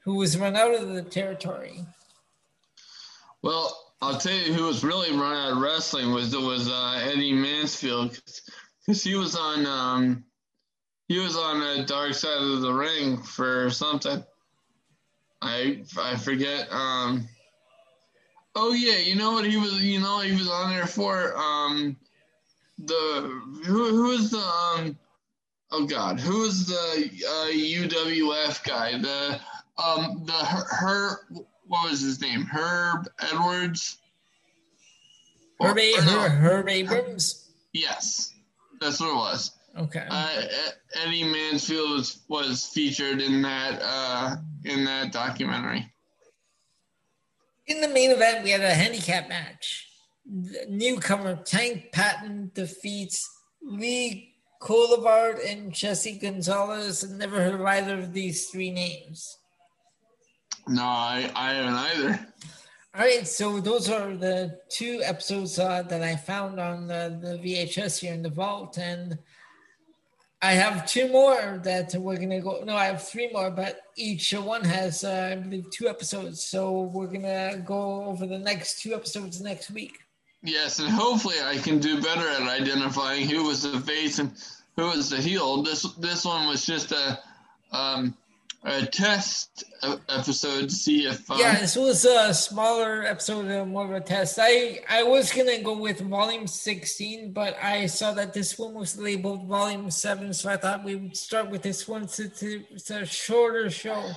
who 0.04 0.14
was 0.14 0.38
run 0.38 0.56
out 0.56 0.74
of 0.74 0.88
the 0.88 1.02
territory. 1.02 1.84
Well, 3.42 3.76
I'll 4.00 4.18
tell 4.18 4.32
you 4.32 4.52
who 4.52 4.64
was 4.64 4.84
really 4.84 5.10
run 5.10 5.34
out 5.34 5.52
of 5.52 5.58
wrestling 5.58 6.12
was 6.12 6.32
it 6.32 6.40
was 6.40 6.68
uh, 6.68 7.00
Eddie 7.02 7.32
Mansfield 7.32 8.20
because 8.86 9.02
he 9.02 9.14
was 9.14 9.36
on 9.36 9.66
um, 9.66 10.24
he 11.08 11.18
was 11.18 11.36
on 11.36 11.60
the 11.60 11.84
dark 11.84 12.14
side 12.14 12.38
of 12.38 12.60
the 12.60 12.72
ring 12.72 13.18
for 13.22 13.70
something. 13.70 14.22
I 15.42 15.82
I 15.98 16.16
forget. 16.16 16.68
Um, 16.72 17.28
oh 18.54 18.72
yeah, 18.72 18.98
you 18.98 19.16
know 19.16 19.32
what 19.32 19.46
he 19.46 19.56
was. 19.56 19.82
You 19.82 20.00
know 20.00 20.20
he 20.20 20.32
was 20.32 20.48
on 20.48 20.70
there 20.70 20.86
for. 20.86 21.36
Um, 21.36 21.96
the 22.78 23.40
who 23.64 23.88
who 23.88 24.10
is 24.12 24.30
the 24.30 24.38
um, 24.38 24.98
oh 25.70 25.86
god 25.86 26.20
who 26.20 26.44
is 26.44 26.66
the 26.66 26.74
uh, 26.74 27.50
UWF 27.50 28.62
guy 28.64 28.98
the 28.98 29.40
um 29.82 30.24
the 30.26 30.32
her, 30.32 30.64
her 30.64 31.20
what 31.66 31.90
was 31.90 32.00
his 32.00 32.20
name 32.20 32.42
Herb 32.42 33.08
Edwards. 33.18 33.96
Herb, 35.58 35.78
or, 35.78 35.80
or 35.80 36.04
no, 36.04 36.20
Herb 36.28 36.68
Abrams. 36.68 37.48
Yes. 37.72 38.34
That's 38.80 39.00
what 39.00 39.10
it 39.10 39.14
was. 39.14 39.52
Okay. 39.78 40.06
Uh, 40.08 40.42
Eddie 41.04 41.24
Mansfield 41.24 41.90
was, 41.90 42.22
was 42.28 42.66
featured 42.66 43.20
in 43.20 43.42
that 43.42 43.80
uh, 43.82 44.36
in 44.64 44.84
that 44.84 45.12
documentary. 45.12 45.92
In 47.66 47.80
the 47.80 47.88
main 47.88 48.10
event, 48.10 48.44
we 48.44 48.50
had 48.50 48.62
a 48.62 48.72
handicap 48.72 49.28
match. 49.28 49.88
The 50.24 50.66
newcomer 50.68 51.36
Tank 51.36 51.92
Patton 51.92 52.52
defeats 52.54 53.28
Lee 53.62 54.34
Coulivard 54.62 55.44
and 55.46 55.72
Jesse 55.72 56.18
Gonzalez. 56.18 57.04
I've 57.04 57.10
never 57.10 57.42
heard 57.42 57.54
of 57.54 57.62
either 57.62 57.98
of 57.98 58.12
these 58.12 58.46
three 58.46 58.70
names. 58.70 59.36
No, 60.68 60.82
I, 60.82 61.30
I 61.34 61.52
haven't 61.52 61.74
either. 61.74 62.26
All 62.96 63.02
right, 63.02 63.28
so 63.28 63.60
those 63.60 63.90
are 63.90 64.16
the 64.16 64.58
two 64.70 65.02
episodes 65.04 65.58
uh, 65.58 65.82
that 65.82 66.02
I 66.02 66.16
found 66.16 66.58
on 66.58 66.86
the, 66.86 67.18
the 67.20 67.36
VHS 67.36 67.98
here 67.98 68.14
in 68.14 68.22
the 68.22 68.30
vault, 68.30 68.78
and 68.78 69.18
I 70.40 70.52
have 70.52 70.86
two 70.86 71.06
more 71.10 71.60
that 71.62 71.94
we're 71.94 72.16
gonna 72.16 72.40
go. 72.40 72.62
No, 72.64 72.74
I 72.74 72.86
have 72.86 73.06
three 73.06 73.30
more, 73.30 73.50
but 73.50 73.82
each 73.96 74.32
one 74.32 74.64
has, 74.64 75.04
uh, 75.04 75.28
I 75.32 75.34
believe, 75.34 75.70
two 75.70 75.88
episodes. 75.88 76.42
So 76.42 76.84
we're 76.84 77.08
gonna 77.08 77.62
go 77.66 78.06
over 78.06 78.26
the 78.26 78.38
next 78.38 78.80
two 78.80 78.94
episodes 78.94 79.42
next 79.42 79.70
week. 79.70 79.98
Yes, 80.42 80.78
and 80.78 80.88
hopefully 80.88 81.36
I 81.44 81.58
can 81.58 81.78
do 81.78 82.00
better 82.00 82.26
at 82.26 82.48
identifying 82.48 83.28
who 83.28 83.44
was 83.44 83.60
the 83.60 83.78
face 83.80 84.20
and 84.20 84.32
who 84.76 84.84
was 84.86 85.10
the 85.10 85.18
heel. 85.18 85.62
This 85.62 85.82
this 85.96 86.24
one 86.24 86.48
was 86.48 86.64
just 86.64 86.92
a 86.92 87.18
um, 87.72 88.16
a 88.66 88.84
test 88.84 89.64
episode 90.08 90.68
to 90.68 90.74
see 90.74 91.06
if. 91.06 91.30
Um, 91.30 91.38
yeah, 91.38 91.58
this 91.60 91.76
was 91.76 92.04
a 92.04 92.34
smaller 92.34 93.04
episode, 93.04 93.66
more 93.68 93.84
of 93.84 93.92
a 93.92 94.00
test. 94.00 94.38
I 94.42 94.80
I 94.88 95.04
was 95.04 95.32
gonna 95.32 95.62
go 95.62 95.78
with 95.78 96.00
volume 96.00 96.48
sixteen, 96.48 97.32
but 97.32 97.56
I 97.62 97.86
saw 97.86 98.12
that 98.14 98.34
this 98.34 98.58
one 98.58 98.74
was 98.74 98.98
labeled 98.98 99.46
volume 99.46 99.90
seven, 99.90 100.34
so 100.34 100.50
I 100.50 100.56
thought 100.56 100.84
we 100.84 100.96
would 100.96 101.16
start 101.16 101.48
with 101.48 101.62
this 101.62 101.86
one 101.86 102.08
since 102.08 102.42
it's 102.42 102.90
a 102.90 103.06
shorter 103.06 103.70
show. 103.70 104.10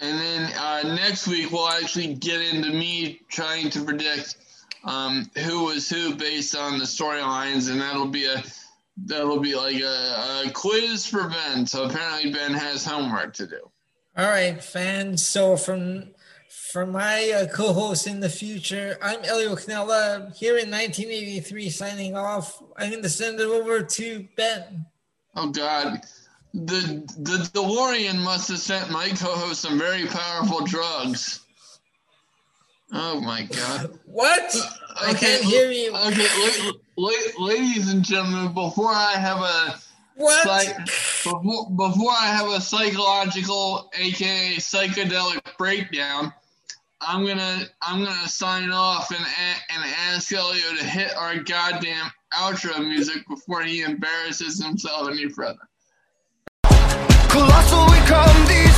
And 0.00 0.18
then 0.18 0.52
uh, 0.58 0.82
next 0.96 1.28
week 1.28 1.52
we'll 1.52 1.68
actually 1.68 2.14
get 2.14 2.40
into 2.40 2.70
me 2.70 3.20
trying 3.28 3.70
to 3.70 3.84
predict 3.84 4.36
um, 4.82 5.30
who 5.44 5.64
was 5.66 5.88
who 5.88 6.16
based 6.16 6.56
on 6.56 6.78
the 6.80 6.84
storylines, 6.84 7.70
and 7.70 7.80
that'll 7.80 8.08
be 8.08 8.24
a 8.24 8.42
that'll 8.96 9.40
be 9.40 9.54
like 9.54 9.80
a, 9.80 10.44
a, 10.46 10.50
quiz 10.52 11.06
for 11.06 11.28
Ben. 11.28 11.66
So 11.66 11.84
apparently 11.84 12.32
Ben 12.32 12.52
has 12.52 12.84
homework 12.84 13.34
to 13.34 13.46
do. 13.46 13.60
All 14.16 14.28
right, 14.28 14.62
fans. 14.62 15.26
So 15.26 15.56
from 15.56 16.14
from 16.72 16.92
my 16.92 17.30
uh, 17.30 17.46
co-host 17.46 18.06
in 18.06 18.20
the 18.20 18.28
future, 18.28 18.96
I'm 19.02 19.24
Elio 19.24 19.56
Canella 19.56 20.34
here 20.36 20.56
in 20.56 20.70
1983, 20.70 21.70
signing 21.70 22.16
off. 22.16 22.62
I'm 22.76 22.90
going 22.90 23.02
to 23.02 23.08
send 23.08 23.40
it 23.40 23.46
over 23.46 23.82
to 23.82 24.28
Ben. 24.36 24.86
Oh 25.34 25.50
God, 25.50 26.00
the 26.52 27.04
the 27.18 27.48
DeLorean 27.52 28.20
must 28.20 28.48
have 28.48 28.58
sent 28.58 28.90
my 28.90 29.08
co-host 29.08 29.62
some 29.62 29.78
very 29.78 30.06
powerful 30.06 30.64
drugs. 30.64 31.40
Oh 32.92 33.20
my 33.20 33.42
God! 33.42 33.98
what? 34.06 34.56
I 34.96 35.14
can't 35.14 35.42
hear 35.42 35.72
you. 35.72 35.96
Okay, 35.96 36.70
ladies 36.96 37.92
and 37.92 38.04
gentlemen, 38.04 38.52
before 38.52 38.92
I 38.92 39.12
have 39.12 39.40
a 39.40 39.78
psych, 40.42 40.76
before, 40.86 41.70
before 41.70 42.12
I 42.12 42.26
have 42.26 42.48
a 42.48 42.60
psychological, 42.60 43.90
aka 43.98 44.56
psychedelic 44.56 45.56
breakdown, 45.58 46.32
I'm 47.00 47.26
gonna 47.26 47.62
I'm 47.82 48.04
gonna 48.04 48.28
sign 48.28 48.70
off 48.70 49.10
and 49.10 49.24
and 49.70 49.84
ask 50.08 50.32
Elio 50.32 50.74
to 50.76 50.84
hit 50.84 51.14
our 51.16 51.38
goddamn 51.38 52.10
outro 52.32 52.78
music 52.78 53.26
before 53.28 53.62
he 53.62 53.82
embarrasses 53.82 54.62
himself 54.62 55.08
any 55.10 55.28
further. 55.28 55.58
Colossal, 57.28 57.86
we 57.90 57.98
come 58.06 58.46
these. 58.46 58.73